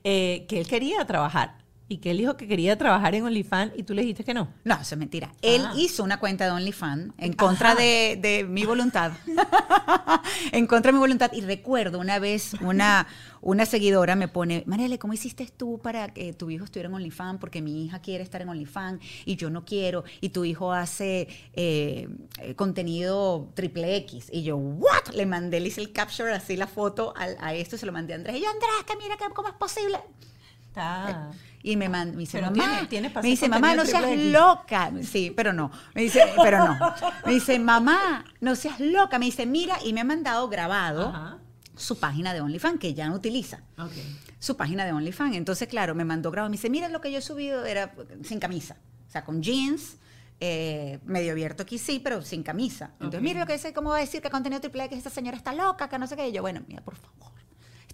eh, 0.04 0.46
que 0.48 0.60
él 0.60 0.66
quería 0.66 1.04
trabajar 1.06 1.58
y 1.90 1.98
que 1.98 2.12
él 2.12 2.18
dijo 2.18 2.36
que 2.36 2.46
quería 2.46 2.78
trabajar 2.78 3.16
en 3.16 3.24
OnlyFans 3.24 3.72
y 3.76 3.82
tú 3.82 3.94
le 3.94 4.02
dijiste 4.02 4.22
que 4.22 4.32
no. 4.32 4.46
No, 4.62 4.76
eso 4.76 4.94
es 4.94 4.98
mentira. 4.98 5.32
Él 5.42 5.64
ah. 5.66 5.72
hizo 5.76 6.04
una 6.04 6.20
cuenta 6.20 6.44
de 6.44 6.52
OnlyFans 6.52 7.12
en 7.18 7.32
contra 7.32 7.74
de, 7.74 8.46
mi 8.48 8.64
voluntad. 8.64 9.10
en 10.52 10.68
contra 10.68 10.90
de 10.90 10.92
mi 10.92 11.00
voluntad. 11.00 11.32
Y 11.32 11.40
recuerdo 11.40 11.98
una 11.98 12.20
vez 12.20 12.54
una, 12.60 13.08
una 13.40 13.66
seguidora 13.66 14.14
me 14.14 14.28
pone, 14.28 14.62
Mariale, 14.66 15.00
¿cómo 15.00 15.14
hiciste 15.14 15.50
tú 15.56 15.80
para 15.82 16.14
que 16.14 16.32
tu 16.32 16.48
hijo 16.48 16.64
estuviera 16.64 16.88
en 16.88 16.94
OnlyFans? 16.94 17.40
Porque 17.40 17.60
mi 17.60 17.86
hija 17.86 17.98
quiere 17.98 18.22
estar 18.22 18.40
en 18.40 18.50
OnlyFans 18.50 19.02
y 19.24 19.34
yo 19.34 19.50
no 19.50 19.64
quiero. 19.64 20.04
Y 20.20 20.28
tu 20.28 20.44
hijo 20.44 20.72
hace 20.72 21.26
eh, 21.54 22.08
eh, 22.38 22.54
contenido 22.54 23.50
triple 23.54 23.96
X. 23.96 24.28
Y 24.30 24.44
yo, 24.44 24.56
¿what? 24.56 25.08
Le 25.12 25.26
mandé, 25.26 25.58
le 25.58 25.66
hice 25.66 25.80
el 25.80 25.90
capture, 25.90 26.32
así 26.32 26.54
la 26.54 26.68
foto 26.68 27.14
a, 27.16 27.48
a 27.48 27.54
esto, 27.54 27.76
se 27.76 27.84
lo 27.84 27.90
mandé 27.90 28.12
a 28.12 28.16
Andrés. 28.16 28.36
Y 28.36 28.42
yo, 28.42 28.46
Andrés, 28.48 28.70
que 28.86 28.96
mira, 28.96 29.16
que, 29.16 29.24
¿cómo 29.34 29.48
es 29.48 29.54
posible? 29.54 29.98
Está. 30.68 31.32
Y 31.62 31.76
me, 31.76 31.88
me 31.88 32.06
dice, 32.16 32.40
mamá, 32.40 32.88
me 33.22 33.28
dice, 33.28 33.48
mamá, 33.48 33.74
no 33.74 33.84
seas 33.84 34.16
loca. 34.16 34.90
Sí, 35.02 35.32
pero 35.34 35.52
no. 35.52 35.70
Me 35.94 36.02
dice, 36.02 36.24
pero 36.42 36.58
no. 36.58 36.78
Me 37.26 37.32
dice, 37.32 37.58
mamá, 37.58 38.24
no 38.40 38.56
seas 38.56 38.80
loca. 38.80 39.18
Me 39.18 39.26
dice, 39.26 39.44
mira, 39.44 39.76
y 39.84 39.92
me 39.92 40.00
ha 40.00 40.04
mandado 40.04 40.48
grabado 40.48 41.38
su 41.76 41.98
página 41.98 42.32
de 42.32 42.40
OnlyFans, 42.40 42.78
que 42.78 42.94
ya 42.94 43.08
no 43.08 43.14
utiliza. 43.14 43.60
Su 44.38 44.56
página 44.56 44.86
de 44.86 44.92
OnlyFans. 44.92 45.36
Entonces, 45.36 45.68
claro, 45.68 45.94
me 45.94 46.04
mandó 46.04 46.30
grabado. 46.30 46.50
Me 46.50 46.56
dice, 46.56 46.70
mira, 46.70 46.88
lo 46.88 47.00
que 47.02 47.12
yo 47.12 47.18
he 47.18 47.22
subido 47.22 47.66
era 47.66 47.94
sin 48.24 48.40
camisa. 48.40 48.76
O 49.06 49.10
sea, 49.10 49.24
con 49.24 49.42
jeans, 49.42 49.98
eh, 50.40 50.98
medio 51.04 51.32
abierto 51.32 51.64
aquí 51.64 51.76
sí, 51.76 52.00
pero 52.02 52.22
sin 52.22 52.42
camisa. 52.42 52.92
Entonces, 52.94 53.20
mira 53.20 53.40
lo 53.40 53.46
que 53.46 53.52
dice, 53.54 53.74
¿cómo 53.74 53.90
va 53.90 53.98
a 53.98 54.00
decir 54.00 54.22
que 54.22 54.30
contenido 54.30 54.60
triple 54.62 54.88
que 54.88 54.94
esta 54.94 55.10
señora 55.10 55.36
está 55.36 55.52
loca, 55.52 55.90
que 55.90 55.98
no 55.98 56.06
sé 56.06 56.16
qué? 56.16 56.28
Y 56.28 56.32
yo, 56.32 56.40
bueno, 56.40 56.62
mira, 56.66 56.80
por 56.82 56.96
favor 56.96 57.30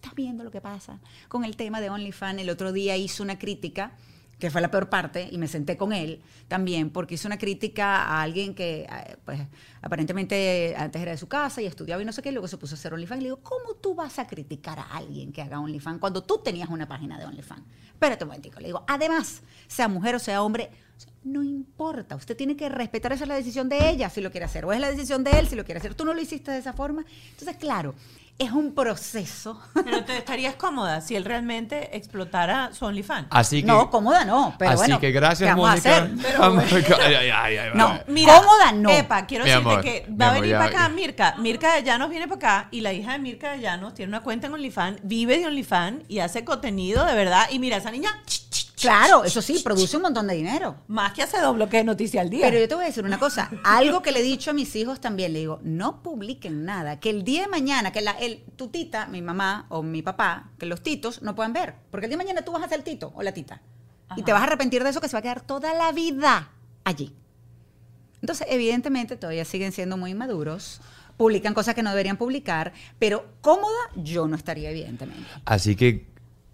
estás 0.07 0.15
viendo 0.15 0.45
lo 0.45 0.51
que 0.53 0.61
pasa 0.61 1.01
con 1.29 1.45
el 1.45 1.57
tema 1.57 1.81
de 1.81 1.91
OnlyFans. 1.91 2.41
El 2.41 2.51
otro 2.51 2.73
día 2.73 2.97
hizo 2.97 3.23
una 3.23 3.39
crítica 3.39 3.93
que 4.39 4.51
fue 4.51 4.61
la 4.61 4.71
peor 4.71 4.91
parte, 4.91 5.31
y 5.33 5.39
me 5.39 5.49
senté 5.49 5.79
con 5.79 5.95
él 5.95 6.21
también, 6.47 6.91
porque 6.91 7.15
hizo 7.15 7.27
una 7.27 7.39
crítica 7.39 8.03
a 8.03 8.21
alguien 8.21 8.55
que, 8.55 8.83
eh, 8.83 9.17
pues, 9.25 9.41
aparentemente 9.81 10.75
antes 10.77 11.01
era 11.01 11.13
de 11.13 11.17
su 11.17 11.27
casa 11.27 11.63
y 11.63 11.67
estudiaba 11.67 12.03
y 12.03 12.05
no 12.05 12.13
sé 12.13 12.21
qué, 12.21 12.29
y 12.29 12.33
luego 12.33 12.47
se 12.47 12.59
puso 12.59 12.75
a 12.75 12.77
hacer 12.77 12.93
OnlyFans. 12.93 13.21
Y 13.21 13.23
le 13.23 13.29
digo, 13.29 13.41
¿cómo 13.43 13.77
tú 13.81 13.95
vas 13.95 14.19
a 14.19 14.27
criticar 14.27 14.79
a 14.79 14.83
alguien 14.95 15.33
que 15.33 15.41
haga 15.41 15.59
OnlyFans 15.59 16.01
cuando 16.01 16.23
tú 16.23 16.43
tenías 16.45 16.69
una 16.69 16.87
página 16.87 17.19
de 17.19 17.25
OnlyFans? 17.25 17.63
Espérate 17.89 18.25
un 18.25 18.29
momentico. 18.29 18.61
Le 18.61 18.67
digo, 18.67 18.85
además, 18.87 19.43
sea 19.69 19.89
mujer 19.89 20.15
o 20.15 20.19
sea 20.19 20.43
hombre, 20.43 20.71
no 21.25 21.43
importa, 21.43 22.15
usted 22.15 22.37
tiene 22.37 22.57
que 22.57 22.69
respetar 22.69 23.13
esa 23.13 23.25
es 23.25 23.29
la 23.29 23.35
decisión 23.35 23.69
de 23.69 23.91
ella 23.91 24.09
si 24.09 24.21
lo 24.21 24.31
quiere 24.31 24.47
hacer, 24.47 24.65
o 24.65 24.73
es 24.73 24.81
la 24.81 24.91
decisión 24.91 25.25
de 25.25 25.33
él 25.33 25.49
si 25.49 25.57
lo 25.57 25.65
quiere 25.65 25.81
hacer. 25.81 25.95
Tú 25.95 26.05
no 26.05 26.15
lo 26.15 26.21
hiciste 26.21 26.53
de 26.53 26.59
esa 26.59 26.73
forma. 26.73 27.05
Entonces, 27.31 27.57
claro, 27.57 27.95
es 28.39 28.53
un 28.53 28.75
proceso. 28.75 29.61
Pero 29.75 30.05
te 30.05 30.19
estarías 30.19 30.55
cómoda 30.57 31.01
si 31.01 31.17
él 31.17 31.25
realmente 31.25 31.97
explotara 31.97 32.73
su 32.73 32.85
OnlyFans. 32.85 33.29
Así 33.31 33.63
que, 33.63 33.67
no, 33.67 33.91
cómoda 33.91 34.25
no. 34.25 34.55
Pero 34.59 34.73
así 34.73 34.97
que 34.99 35.11
gracias, 35.11 35.57
Mónica. 35.57 36.09
no, 37.75 38.01
Mira, 38.09 38.37
cómoda 38.37 38.73
no. 38.73 38.91
Epa, 38.91 39.27
quiero 39.27 39.45
decirte 39.45 39.81
que 39.81 40.07
va 40.15 40.31
a 40.31 40.35
venir 40.35 40.53
para 40.53 40.67
acá 40.67 40.89
Mirka. 40.91 41.35
Mirka 41.39 41.75
de 41.75 41.83
Llanos 41.83 42.11
viene 42.11 42.29
para 42.29 42.37
acá 42.37 42.69
y 42.71 42.83
la 42.83 42.93
hija 42.93 43.13
de 43.13 43.19
Mirka 43.19 43.53
de 43.53 43.61
Llanos 43.61 43.95
tiene 43.95 44.11
una 44.11 44.21
cuenta 44.21 44.47
en 44.49 44.55
OnlyFans, 44.55 44.99
vive 45.03 45.39
de 45.39 45.47
OnlyFans 45.47 46.05
y 46.09 46.19
hace 46.19 46.45
contenido 46.45 47.05
de 47.05 47.15
verdad. 47.15 47.47
Y 47.51 47.59
mira, 47.59 47.79
esa 47.79 47.91
niña 47.91 48.11
Claro, 48.87 49.25
eso 49.25 49.43
sí, 49.43 49.61
produce 49.65 49.97
un 49.97 50.03
montón 50.03 50.27
de 50.27 50.35
dinero. 50.35 50.77
Más 50.87 51.13
que 51.13 51.23
hace 51.23 51.41
dos 51.41 51.55
bloques 51.55 51.81
de 51.81 51.85
noticia 51.85 52.21
al 52.21 52.31
día. 52.31 52.47
Pero 52.47 52.61
yo 52.61 52.69
te 52.69 52.75
voy 52.75 52.85
a 52.85 52.87
decir 52.87 53.05
una 53.05 53.19
cosa, 53.19 53.51
algo 53.65 54.03
que 54.03 54.13
le 54.13 54.21
he 54.21 54.23
dicho 54.23 54.51
a 54.51 54.55
mis 54.55 54.75
hijos 54.77 55.01
también, 55.01 55.33
le 55.33 55.41
digo, 55.41 55.61
no 55.63 56.03
publiquen 56.03 56.65
nada, 56.65 57.01
que 57.01 57.11
el 57.11 57.25
día 57.25 57.43
de 57.43 57.49
mañana, 57.49 57.93
que 57.93 58.01
la, 58.01 58.13
el, 58.13 58.45
tu 58.57 58.69
tita, 58.69 59.07
mi 59.07 59.23
mamá 59.23 59.67
o 59.71 59.83
mi 59.83 60.03
papá, 60.03 60.51
que 60.59 60.67
los 60.67 60.83
titos 60.83 61.23
no 61.23 61.35
puedan 61.35 61.53
ver, 61.53 61.75
porque 61.91 62.07
el 62.07 62.11
día 62.11 62.19
de 62.19 62.25
mañana 62.25 62.43
tú 62.43 62.53
vas 62.53 62.63
a 62.63 62.69
ser 62.69 62.79
el 62.79 62.85
tito 62.85 63.13
o 63.15 63.23
la 63.23 63.33
tita, 63.33 63.61
y 64.17 64.23
te 64.23 64.33
vas 64.33 64.43
a 64.43 64.45
arrepentir 64.45 64.85
de 64.85 64.91
eso 64.91 65.01
que 65.01 65.09
se 65.09 65.15
va 65.15 65.19
a 65.19 65.23
quedar 65.23 65.41
toda 65.41 65.75
la 65.75 65.91
vida 65.93 66.51
allí. 66.85 67.13
Entonces, 68.21 68.47
evidentemente, 68.51 69.17
todavía 69.17 69.45
siguen 69.45 69.73
siendo 69.73 69.97
muy 69.97 70.13
inmaduros, 70.13 70.81
publican 71.17 71.55
cosas 71.55 71.75
que 71.75 71.83
no 71.83 71.91
deberían 71.91 72.17
publicar, 72.17 72.73
pero 72.99 73.27
cómoda 73.41 73.77
yo 73.97 74.29
no 74.29 74.37
estaría, 74.37 74.71
evidentemente. 74.71 75.29
Así 75.45 75.77
que 75.77 76.07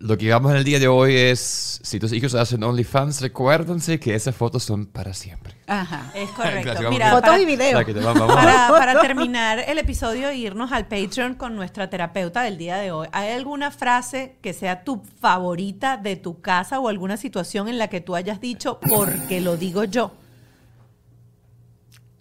lo 0.02 0.18
que 0.18 0.24
digamos 0.24 0.50
en 0.50 0.56
el 0.56 0.64
día 0.64 0.80
de 0.80 0.88
hoy 0.88 1.14
es, 1.14 1.80
si 1.84 2.00
tus 2.00 2.12
hijos 2.12 2.34
hacen 2.34 2.64
OnlyFans, 2.64 3.20
recuérdense 3.20 4.00
que 4.00 4.16
esas 4.16 4.34
fotos 4.34 4.64
son 4.64 4.86
para 4.86 5.14
siempre. 5.14 5.54
Ajá. 5.68 6.10
Es 6.12 6.28
correcto. 6.36 6.90
Mira, 6.90 7.06
vamos. 7.06 7.20
Fotos 7.20 7.30
para- 7.30 7.40
y 7.40 7.46
video. 7.46 7.72
Para 7.72 8.12
vamos, 8.12 8.26
vamos. 8.26 8.78
Para, 8.78 9.00
terminar 9.00 9.60
el 9.60 9.78
episodio 9.78 10.28
e 10.28 10.36
irnos 10.36 10.72
al 10.72 10.88
Patreon 10.88 11.36
con 11.36 11.54
nuestra 11.54 11.88
terapeuta 11.88 12.42
del 12.42 12.58
día 12.58 12.78
de 12.78 12.90
hoy, 12.90 13.06
¿hay 13.12 13.30
alguna 13.30 13.70
frase 13.70 14.38
que 14.42 14.52
sea 14.52 14.82
tu 14.82 15.04
favorita 15.20 15.96
de 15.96 16.16
tu 16.16 16.40
casa 16.40 16.80
o 16.80 16.88
alguna 16.88 17.16
situación 17.16 17.68
en 17.68 17.78
la 17.78 17.86
que 17.86 18.00
tú 18.00 18.16
hayas 18.16 18.40
dicho 18.40 18.80
porque 18.80 19.40
lo 19.40 19.56
digo 19.56 19.84
yo? 19.84 20.14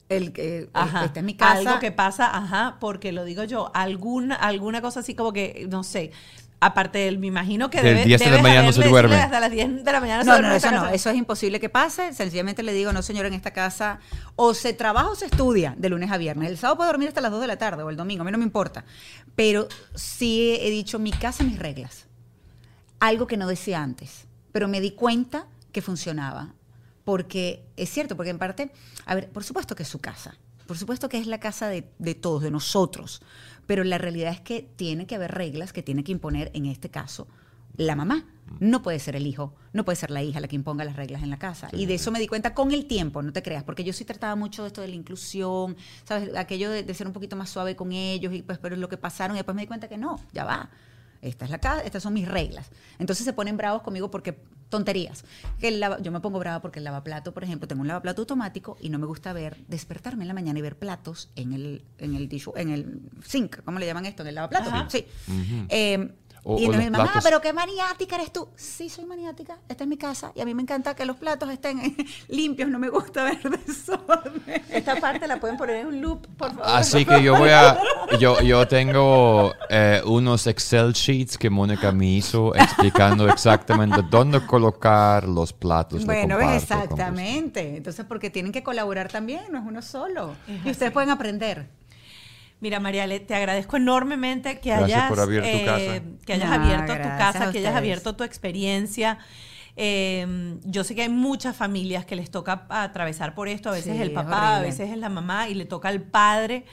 El 0.08 0.34
que 0.34 0.70
Ajá. 0.74 1.06
esta 1.06 1.22
es 1.22 1.26
mi 1.26 1.36
casa. 1.36 1.58
Algo 1.58 1.80
que 1.80 1.92
pasa, 1.92 2.36
ajá, 2.36 2.78
porque 2.82 3.12
lo 3.14 3.24
digo 3.24 3.46
yo. 3.46 3.72
Alguna, 3.74 4.36
alguna 4.36 4.82
cosa 4.82 5.00
así 5.00 5.16
como 5.16 5.32
que, 5.32 5.66
no 5.70 5.84
sé. 5.84 6.12
Aparte 6.64 7.00
del, 7.00 7.18
me 7.18 7.26
imagino 7.26 7.72
que 7.72 7.82
Del 7.82 7.96
debe, 7.96 8.06
10 8.06 8.20
de 8.20 8.26
la 8.26 8.32
debes 8.34 8.44
mañana 8.44 8.68
no 8.68 8.72
se 8.72 8.88
duerme. 8.88 9.16
Hasta 9.16 9.40
las 9.40 9.50
10 9.50 9.84
de 9.84 9.92
la 9.92 10.00
mañana 10.00 10.24
se 10.24 10.28
No, 10.28 10.34
duerme 10.34 10.50
no, 10.50 10.56
eso 10.56 10.72
no, 10.72 10.90
es 10.90 11.18
imposible 11.18 11.60
que 11.60 11.70
pase. 11.70 12.14
Sencillamente 12.14 12.62
le 12.62 12.72
digo, 12.72 12.94
no 12.94 13.02
señor, 13.02 13.26
en 13.26 13.34
esta 13.34 13.50
casa 13.50 14.00
o 14.36 14.54
se 14.54 14.72
trabaja 14.74 15.10
o 15.10 15.16
se 15.16 15.26
estudia 15.26 15.74
de 15.76 15.90
lunes 15.90 16.12
a 16.12 16.18
viernes. 16.18 16.52
El 16.52 16.60
sábado 16.60 16.78
puedo 16.78 16.92
dormir 16.92 17.08
hasta 17.08 17.20
las 17.20 17.32
2 17.32 17.42
de 17.42 17.48
la 17.48 17.58
tarde 17.58 17.82
o 17.82 17.90
el 17.90 17.98
domingo, 17.98 18.22
a 18.22 18.26
mí 18.26 18.32
no 18.32 18.38
me 18.38 18.44
importa. 18.44 18.86
Pero 19.36 19.68
sí 19.96 20.56
he 20.62 20.70
dicho, 20.70 21.00
mi 21.00 21.10
casa, 21.10 21.44
mis 21.44 21.58
reglas. 21.58 22.06
Algo 23.00 23.26
que 23.26 23.38
no 23.38 23.48
decía 23.48 23.82
antes, 23.82 24.28
pero 24.52 24.68
me 24.68 24.82
di 24.82 24.92
cuenta 24.92 25.48
que 25.72 25.82
funcionaba. 25.82 26.54
Porque 27.04 27.66
es 27.76 27.90
cierto, 27.90 28.16
porque 28.16 28.30
en 28.30 28.38
parte, 28.38 28.72
a 29.08 29.16
ver, 29.16 29.30
por 29.32 29.44
supuesto 29.44 29.76
que 29.76 29.82
es 29.82 29.90
su 29.90 29.98
casa. 29.98 30.38
Por 30.68 30.78
supuesto 30.78 31.10
que 31.10 31.18
es 31.18 31.26
la 31.26 31.40
casa 31.40 31.70
de, 31.70 31.90
de 31.98 32.14
todos, 32.14 32.44
de 32.44 32.52
nosotros. 32.52 33.24
Pero 33.72 33.86
la 33.86 33.98
realidad 33.98 34.34
es 34.34 34.42
que 34.42 34.70
tiene 34.76 35.08
que 35.08 35.16
haber 35.16 35.32
reglas 35.32 35.72
que 35.72 35.82
tiene 35.82 36.04
que 36.04 36.12
imponer, 36.12 36.52
en 36.54 36.66
este 36.66 36.90
caso, 36.90 37.30
la 37.78 37.96
mamá. 37.96 38.26
No 38.60 38.82
puede 38.82 39.00
ser 39.00 39.16
el 39.16 39.26
hijo, 39.26 39.56
no 39.72 39.86
puede 39.86 39.96
ser 39.96 40.12
la 40.12 40.22
hija 40.22 40.42
la 40.42 40.50
que 40.50 40.58
imponga 40.58 40.84
las 40.84 40.98
reglas 40.98 41.24
en 41.24 41.30
la 41.30 41.40
casa. 41.40 41.70
y 41.72 41.86
de 41.86 41.94
eso 41.94 42.12
me 42.12 42.20
di 42.20 42.28
cuenta 42.28 42.54
con 42.54 42.74
el 42.74 42.86
tiempo, 42.86 43.22
no 43.22 43.32
te 43.32 43.42
creas, 43.42 43.64
porque 43.64 43.86
yo 43.86 43.94
sí 43.94 44.04
trataba 44.04 44.36
mucho 44.36 44.64
de 44.64 44.68
esto 44.68 44.82
de 44.82 44.90
la 44.90 44.96
inclusión, 44.96 45.78
¿sabes? 46.04 46.36
Aquello 46.36 46.70
de, 46.70 46.84
de 46.84 46.94
ser 46.94 47.08
un 47.08 47.14
poquito 47.14 47.38
más 47.38 47.50
suave 47.50 47.78
con 47.78 47.94
ellos, 47.94 48.34
y 48.34 48.42
pues, 48.42 48.58
pero 48.58 48.76
lo 48.76 48.90
que 48.90 48.98
pasaron, 48.98 49.38
y 49.38 49.40
después 49.40 49.56
me 49.56 49.62
di 49.62 49.68
cuenta 49.68 49.88
que 49.88 49.98
no, 49.98 50.20
ya 50.34 50.44
va. 50.44 50.70
Esta 51.22 51.46
es 51.46 51.52
la 51.52 51.60
casa, 51.60 51.84
estas 51.84 52.02
son 52.04 52.14
mis 52.14 52.28
reglas. 52.28 52.70
Entonces 53.00 53.26
se 53.26 53.34
ponen 53.34 53.58
bravos 53.58 53.82
conmigo 53.84 54.10
porque 54.10 54.40
tonterías. 54.70 55.26
Que 55.60 55.68
el 55.68 55.80
lava- 55.82 56.00
yo 56.02 56.12
me 56.12 56.20
pongo 56.22 56.40
brava 56.40 56.62
porque 56.62 56.80
el 56.80 56.86
lavaplato, 56.86 57.34
por 57.34 57.44
ejemplo, 57.44 57.68
tengo 57.68 57.82
un 57.82 57.88
lavaplato 57.88 58.22
automático 58.22 58.78
y 58.82 58.90
no 58.90 58.98
me 59.00 59.06
gusta 59.06 59.34
ver, 59.34 59.58
despertarme 59.68 60.24
en 60.24 60.30
la 60.30 60.34
mañana 60.34 60.58
y 60.60 60.62
ver 60.62 60.78
platos 60.80 61.30
en 61.36 61.54
el, 61.54 61.84
en 61.98 62.16
el, 62.16 62.30
en 62.56 62.70
el 62.70 63.02
sink, 63.24 63.58
¿cómo 63.66 63.80
le 63.80 63.86
llaman 63.86 64.06
esto? 64.06 64.24
En 64.24 64.30
el 64.30 64.36
lavaplato. 64.36 64.70
Ajá. 64.70 64.90
Sí. 64.90 65.06
Eh, 65.70 66.14
O- 66.44 66.58
y 66.60 66.66
o 66.66 66.72
los 66.72 66.84
mamá, 66.86 67.04
platos. 67.04 67.24
pero 67.24 67.40
qué 67.40 67.54
maniática 67.54 68.16
eres 68.16 68.34
tú. 68.34 68.48
Sí, 68.56 68.90
soy 68.90 69.06
maniática. 69.06 69.58
Esta 69.70 69.84
es 69.84 69.88
mi 69.88 69.98
casa 69.98 70.32
y 70.34 70.42
a 70.42 70.46
mí 70.46 70.56
me 70.56 70.64
encanta 70.64 70.96
que 70.96 71.06
los 71.06 71.18
platos 71.18 71.50
estén 71.52 71.96
limpios. 72.30 72.70
No 72.70 72.80
me 72.80 72.90
gusta 72.90 73.24
ver 73.26 73.40
desorden. 73.42 74.42
Esta 74.70 74.96
parte 74.96 75.28
la 75.28 75.40
pueden 75.40 75.58
poner 75.58 75.78
en 75.78 75.88
un 75.88 76.02
loop, 76.02 76.26
por 76.38 76.50
favor. 76.50 76.66
Así 76.66 77.06
que 77.06 77.22
yo 77.22 77.38
voy 77.38 77.50
a. 77.52 77.78
Yo, 78.20 78.42
yo 78.42 78.68
tengo 78.68 79.54
eh, 79.70 80.02
unos 80.06 80.48
Excel 80.48 80.94
sheets 80.94 81.38
que 81.38 81.50
Mónica 81.50 81.92
me 81.92 82.08
hizo 82.08 82.56
explicando 82.56 83.28
exactamente 83.30 84.02
dónde 84.10 84.46
colocar 84.46 85.28
los 85.28 85.54
platos. 85.54 86.06
Bueno, 86.06 86.36
comparto 86.38 86.56
exactamente. 86.56 87.78
Entonces, 87.78 88.06
porque 88.06 88.30
tienen 88.30 88.52
que 88.52 88.64
colaborar 88.64 89.10
también, 89.10 89.44
no 89.52 89.60
es 89.60 89.66
uno 89.66 89.82
solo. 89.82 90.34
Y 90.66 90.72
ustedes 90.72 90.92
pueden 90.92 91.10
aprender. 91.12 91.68
Mira, 92.62 92.80
Mariale, 92.80 93.20
te 93.20 93.36
agradezco 93.36 93.78
enormemente 93.78 94.60
que 94.60 94.70
Gracias 94.70 95.12
hayas, 95.12 95.28
eh, 95.44 96.04
que 96.26 96.34
hayas 96.34 96.50
No, 96.50 96.56
abierto 96.56 96.94
tu 96.94 97.00
gracias 97.00 97.18
casa, 97.18 97.52
que 97.52 97.58
hayas 97.58 97.76
abierto 97.76 98.16
tu 98.16 98.24
experiencia. 98.24 99.18
Eh, 99.76 100.58
yo 100.66 100.84
sé 100.84 100.94
que 100.94 101.02
hay 101.02 101.10
muchas 101.10 101.56
familias 101.56 102.06
que 102.06 102.16
les 102.16 102.30
toca 102.30 102.68
atravesar 102.70 103.34
por 103.34 103.48
esto. 103.48 103.70
A 103.70 103.74
veces 103.74 103.96
Sí, 103.96 104.02
el 104.02 104.10
es 104.10 104.14
papá, 104.14 104.58
a 104.58 104.62
veces 104.62 104.92
es 104.92 104.98
la 104.98 105.10
mamá 105.10 105.50
y 105.50 105.56
le 105.56 105.66
toca 105.66 105.90
al 105.90 106.02
padre 106.04 106.66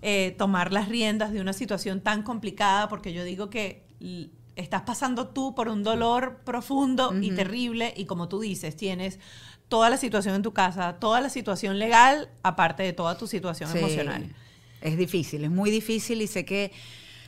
eh, 0.00 0.34
tomar 0.38 0.72
las 0.72 0.88
riendas 0.88 1.32
de 1.32 1.40
una 1.42 1.52
situación 1.52 2.00
tan 2.00 2.22
complicada 2.22 2.88
porque 2.88 3.12
yo 3.12 3.22
digo 3.22 3.50
que 3.50 3.82
estás 4.56 4.82
pasando 4.82 5.28
tú 5.28 5.54
por 5.54 5.68
un 5.68 5.82
dolor 5.82 6.38
profundo 6.44 7.14
y 7.20 7.32
terrible 7.32 7.92
y 7.96 8.06
como 8.06 8.28
tú 8.28 8.40
dices, 8.40 8.76
tienes 8.76 9.18
toda 9.68 9.90
la 9.90 9.98
situación 9.98 10.34
en 10.34 10.42
tu 10.42 10.52
casa, 10.52 10.94
toda 10.98 11.20
la 11.20 11.28
situación 11.28 11.78
legal, 11.78 12.30
aparte 12.42 12.82
de 12.82 12.92
toda 12.94 13.18
tu 13.18 13.26
situación 13.26 13.70
Sí, 13.70 13.78
emocional. 13.78 14.34
Es 14.80 14.96
difícil, 14.96 15.44
es 15.44 15.50
muy 15.50 15.70
difícil 15.70 16.22
y 16.22 16.26
sé 16.26 16.44
que 16.44 16.72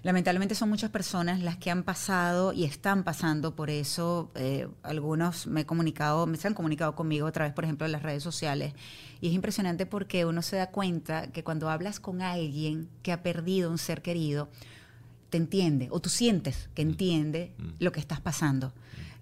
lamentablemente 0.03 0.55
son 0.55 0.69
muchas 0.69 0.91
personas 0.91 1.41
las 1.41 1.57
que 1.57 1.71
han 1.71 1.83
pasado 1.83 2.53
y 2.53 2.65
están 2.65 3.05
pasando 3.05 3.55
por 3.55 3.71
eso. 3.71 4.31
Eh, 4.35 4.69
algunos 4.83 5.47
me 5.47 5.63
he 5.63 5.67
comunicado, 5.67 6.27
me 6.27 6.37
se 6.37 6.49
han 6.49 6.55
comunicado 6.55 6.95
conmigo 6.95 7.27
a 7.27 7.33
través, 7.33 7.53
por 7.53 7.65
ejemplo, 7.65 7.87
de 7.87 7.93
las 7.93 8.03
redes 8.03 8.23
sociales. 8.23 8.73
Y 9.21 9.29
es 9.29 9.35
impresionante 9.35 9.87
porque 9.87 10.25
uno 10.25 10.43
se 10.43 10.57
da 10.57 10.71
cuenta 10.71 11.31
que 11.33 11.45
cuando 11.45 11.69
hablas 11.69 12.01
con 12.01 12.23
alguien 12.23 12.89
que 13.03 13.13
ha 13.13 13.23
perdido 13.23 13.71
un 13.71 13.79
ser 13.79 14.03
querido, 14.03 14.49
te 15.29 15.37
entiende 15.37 15.89
o 15.91 16.01
tú 16.01 16.09
sientes 16.09 16.69
que 16.75 16.83
entiende 16.83 17.53
lo 17.79 17.93
que 17.93 18.01
estás 18.01 18.21
pasando. 18.21 18.73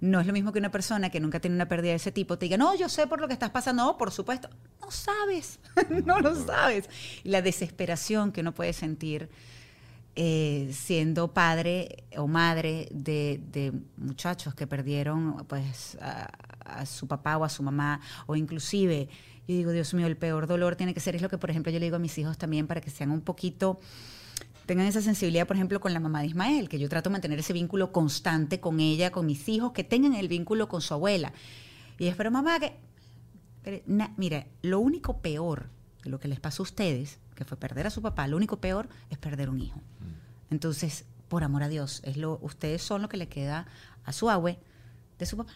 No 0.01 0.21
es 0.21 0.27
lo 0.27 0.33
mismo 0.33 0.53
que 0.53 0.59
una 0.59 0.71
persona 0.71 1.11
que 1.11 1.21
nunca 1.21 1.41
tiene 1.41 1.57
una 1.57 1.69
pérdida 1.69 1.91
de 1.91 1.97
ese 1.97 2.13
tipo 2.13 2.39
te 2.39 2.47
diga, 2.47 2.57
no, 2.57 2.75
yo 2.77 2.89
sé 2.89 3.07
por 3.07 3.21
lo 3.21 3.27
que 3.27 3.33
estás 3.33 3.51
pasando, 3.51 3.85
no, 3.85 3.99
por 3.99 4.11
supuesto. 4.13 4.49
No 4.81 4.91
sabes, 4.91 5.59
no 6.05 6.21
lo 6.21 6.35
sabes. 6.35 6.89
Y 7.25 7.31
la 7.31 7.43
desesperación 7.43 8.33
que 8.33 8.43
uno 8.43 8.53
puede 8.53 8.73
sentir 8.73 9.29
eh, 10.15 10.71
siendo 10.73 11.33
padre 11.33 12.05
o 12.17 12.27
madre 12.27 12.89
de, 12.91 13.41
de 13.53 13.73
muchachos 13.97 14.55
que 14.55 14.67
perdieron 14.67 15.45
pues 15.47 15.97
a, 16.01 16.29
a 16.65 16.87
su 16.87 17.07
papá 17.07 17.37
o 17.37 17.45
a 17.45 17.49
su 17.49 17.63
mamá, 17.63 18.01
o 18.27 18.37
inclusive, 18.37 19.09
yo 19.47 19.55
digo, 19.55 19.71
Dios 19.73 19.95
mío, 19.95 20.07
el 20.07 20.17
peor 20.17 20.47
dolor 20.47 20.77
tiene 20.77 20.95
que 20.95 21.01
ser, 21.01 21.15
es 21.17 21.23
lo 21.23 21.29
que 21.29 21.39
por 21.39 21.51
ejemplo 21.51 21.73
yo 21.73 21.79
le 21.79 21.87
digo 21.87 21.97
a 21.97 22.01
mis 22.01 22.19
hijos 22.19 22.37
también 22.37 22.67
para 22.67 22.81
que 22.81 22.91
sean 22.91 23.11
un 23.11 23.21
poquito 23.21 23.79
tengan 24.69 24.87
esa 24.87 25.03
sensibilidad, 25.03 25.47
por 25.47 25.57
ejemplo, 25.57 25.81
con 25.81 25.93
la 25.93 25.99
mamá 25.99 26.21
de 26.21 26.27
Ismael, 26.29 26.69
que 26.69 26.79
yo 26.79 26.89
trato 26.89 27.09
de 27.09 27.13
mantener 27.15 27.39
ese 27.41 27.53
vínculo 27.53 27.91
constante 27.91 28.61
con 28.61 28.79
ella, 28.79 29.11
con 29.11 29.27
mis 29.27 29.49
hijos, 29.49 29.73
que 29.73 29.83
tengan 29.83 30.15
el 30.15 30.29
vínculo 30.29 30.69
con 30.69 30.81
su 30.83 30.95
abuela. 30.95 31.33
Y 31.99 32.07
es, 32.07 32.15
pero 32.15 32.31
mamá, 32.31 32.61
que... 32.61 32.77
pero, 33.65 33.83
na- 33.87 34.13
mira, 34.17 34.47
lo 34.63 34.79
único 34.79 35.19
peor 35.21 35.71
de 36.05 36.11
lo 36.11 36.21
que 36.21 36.29
les 36.29 36.39
pasó 36.39 36.63
a 36.63 36.65
ustedes, 36.65 37.19
que 37.35 37.45
fue 37.45 37.57
perder 37.57 37.87
a 37.87 37.91
su 37.91 38.03
papá, 38.03 38.29
lo 38.29 38.37
único 38.37 38.59
peor 38.61 38.89
es 39.11 39.19
perder 39.19 39.49
un 39.51 39.61
hijo. 39.61 39.81
Entonces, 40.51 41.05
por 41.29 41.43
amor 41.45 41.63
a 41.63 41.69
Dios, 41.69 42.01
es 42.05 42.17
lo, 42.17 42.39
ustedes 42.43 42.83
son 42.83 43.03
lo 43.03 43.09
que 43.09 43.17
le 43.17 43.29
queda 43.29 43.67
a 44.05 44.13
su 44.13 44.31
abue 44.31 44.59
de 45.19 45.27
su 45.27 45.37
papá. 45.37 45.53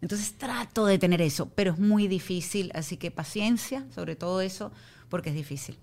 Entonces 0.00 0.34
trato 0.36 0.86
de 0.86 0.98
tener 0.98 1.22
eso, 1.22 1.48
pero 1.54 1.72
es 1.72 1.78
muy 1.78 2.08
difícil, 2.08 2.70
así 2.74 2.96
que 2.96 3.10
paciencia 3.10 3.86
sobre 3.94 4.16
todo 4.16 4.40
eso, 4.40 4.72
porque 5.08 5.30
es 5.30 5.36
difícil. 5.36 5.78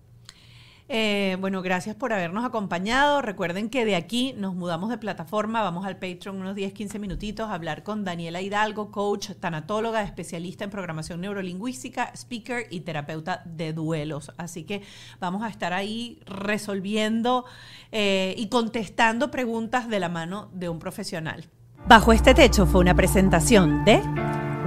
Eh, 0.94 1.38
bueno, 1.40 1.62
gracias 1.62 1.96
por 1.96 2.12
habernos 2.12 2.44
acompañado. 2.44 3.22
Recuerden 3.22 3.70
que 3.70 3.86
de 3.86 3.96
aquí 3.96 4.36
nos 4.38 4.56
mudamos 4.56 4.90
de 4.90 4.98
plataforma, 4.98 5.62
vamos 5.62 5.86
al 5.86 5.96
Patreon 5.96 6.36
unos 6.36 6.54
10, 6.54 6.74
15 6.74 7.00
minutitos 7.00 7.50
a 7.50 7.54
hablar 7.54 7.84
con 7.84 8.04
Daniela 8.04 8.42
Hidalgo, 8.42 8.92
coach, 8.92 9.30
tanatóloga, 9.40 10.04
especialista 10.04 10.66
en 10.66 10.70
programación 10.70 11.22
neurolingüística, 11.22 12.12
speaker 12.14 12.68
y 12.70 12.82
terapeuta 12.82 13.42
de 13.46 13.72
duelos. 13.72 14.34
Así 14.36 14.66
que 14.66 14.82
vamos 15.22 15.44
a 15.44 15.48
estar 15.48 15.72
ahí 15.72 16.20
resolviendo 16.26 17.46
eh, 17.94 18.36
y 18.38 18.50
contestando 18.50 19.32
preguntas 19.32 19.88
de 19.88 20.02
la 20.02 20.10
mano 20.10 20.50
de 20.52 20.68
un 20.68 20.80
profesional. 20.80 21.46
Bajo 21.88 22.12
este 22.12 22.34
techo 22.34 22.66
fue 22.66 22.82
una 22.82 22.96
presentación 22.96 23.86
de 23.86 24.02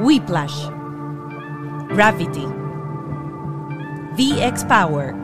Whiplash, 0.01 0.70
Gravity, 1.90 2.46
VX 4.16 4.64
Power. 4.64 5.23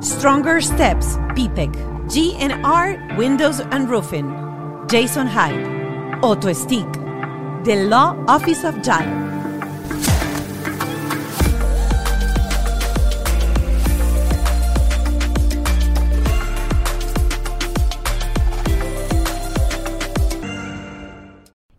Stronger 0.00 0.60
Steps, 0.60 1.16
PPEC, 1.34 1.72
GNR, 2.08 3.16
Windows 3.16 3.60
and 3.70 3.88
Roofing, 3.88 4.28
Jason 4.88 5.26
Hyde, 5.26 6.20
Auto 6.22 6.52
Stick, 6.52 6.90
The 7.64 7.86
Law 7.88 8.16
Office 8.26 8.64
of 8.64 8.80
Giant. 8.82 9.34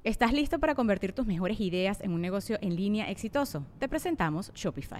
¿Estás 0.05 0.33
listo 0.33 0.59
para 0.59 0.75
convertir 0.75 1.13
tus 1.13 1.25
mejores 1.25 1.59
ideas 1.59 1.99
en 2.01 2.11
un 2.11 2.21
negocio 2.21 2.59
en 2.61 2.75
línea 2.75 3.09
exitoso? 3.09 3.65
Te 3.79 3.89
presentamos 3.89 4.51
Shopify. 4.53 4.99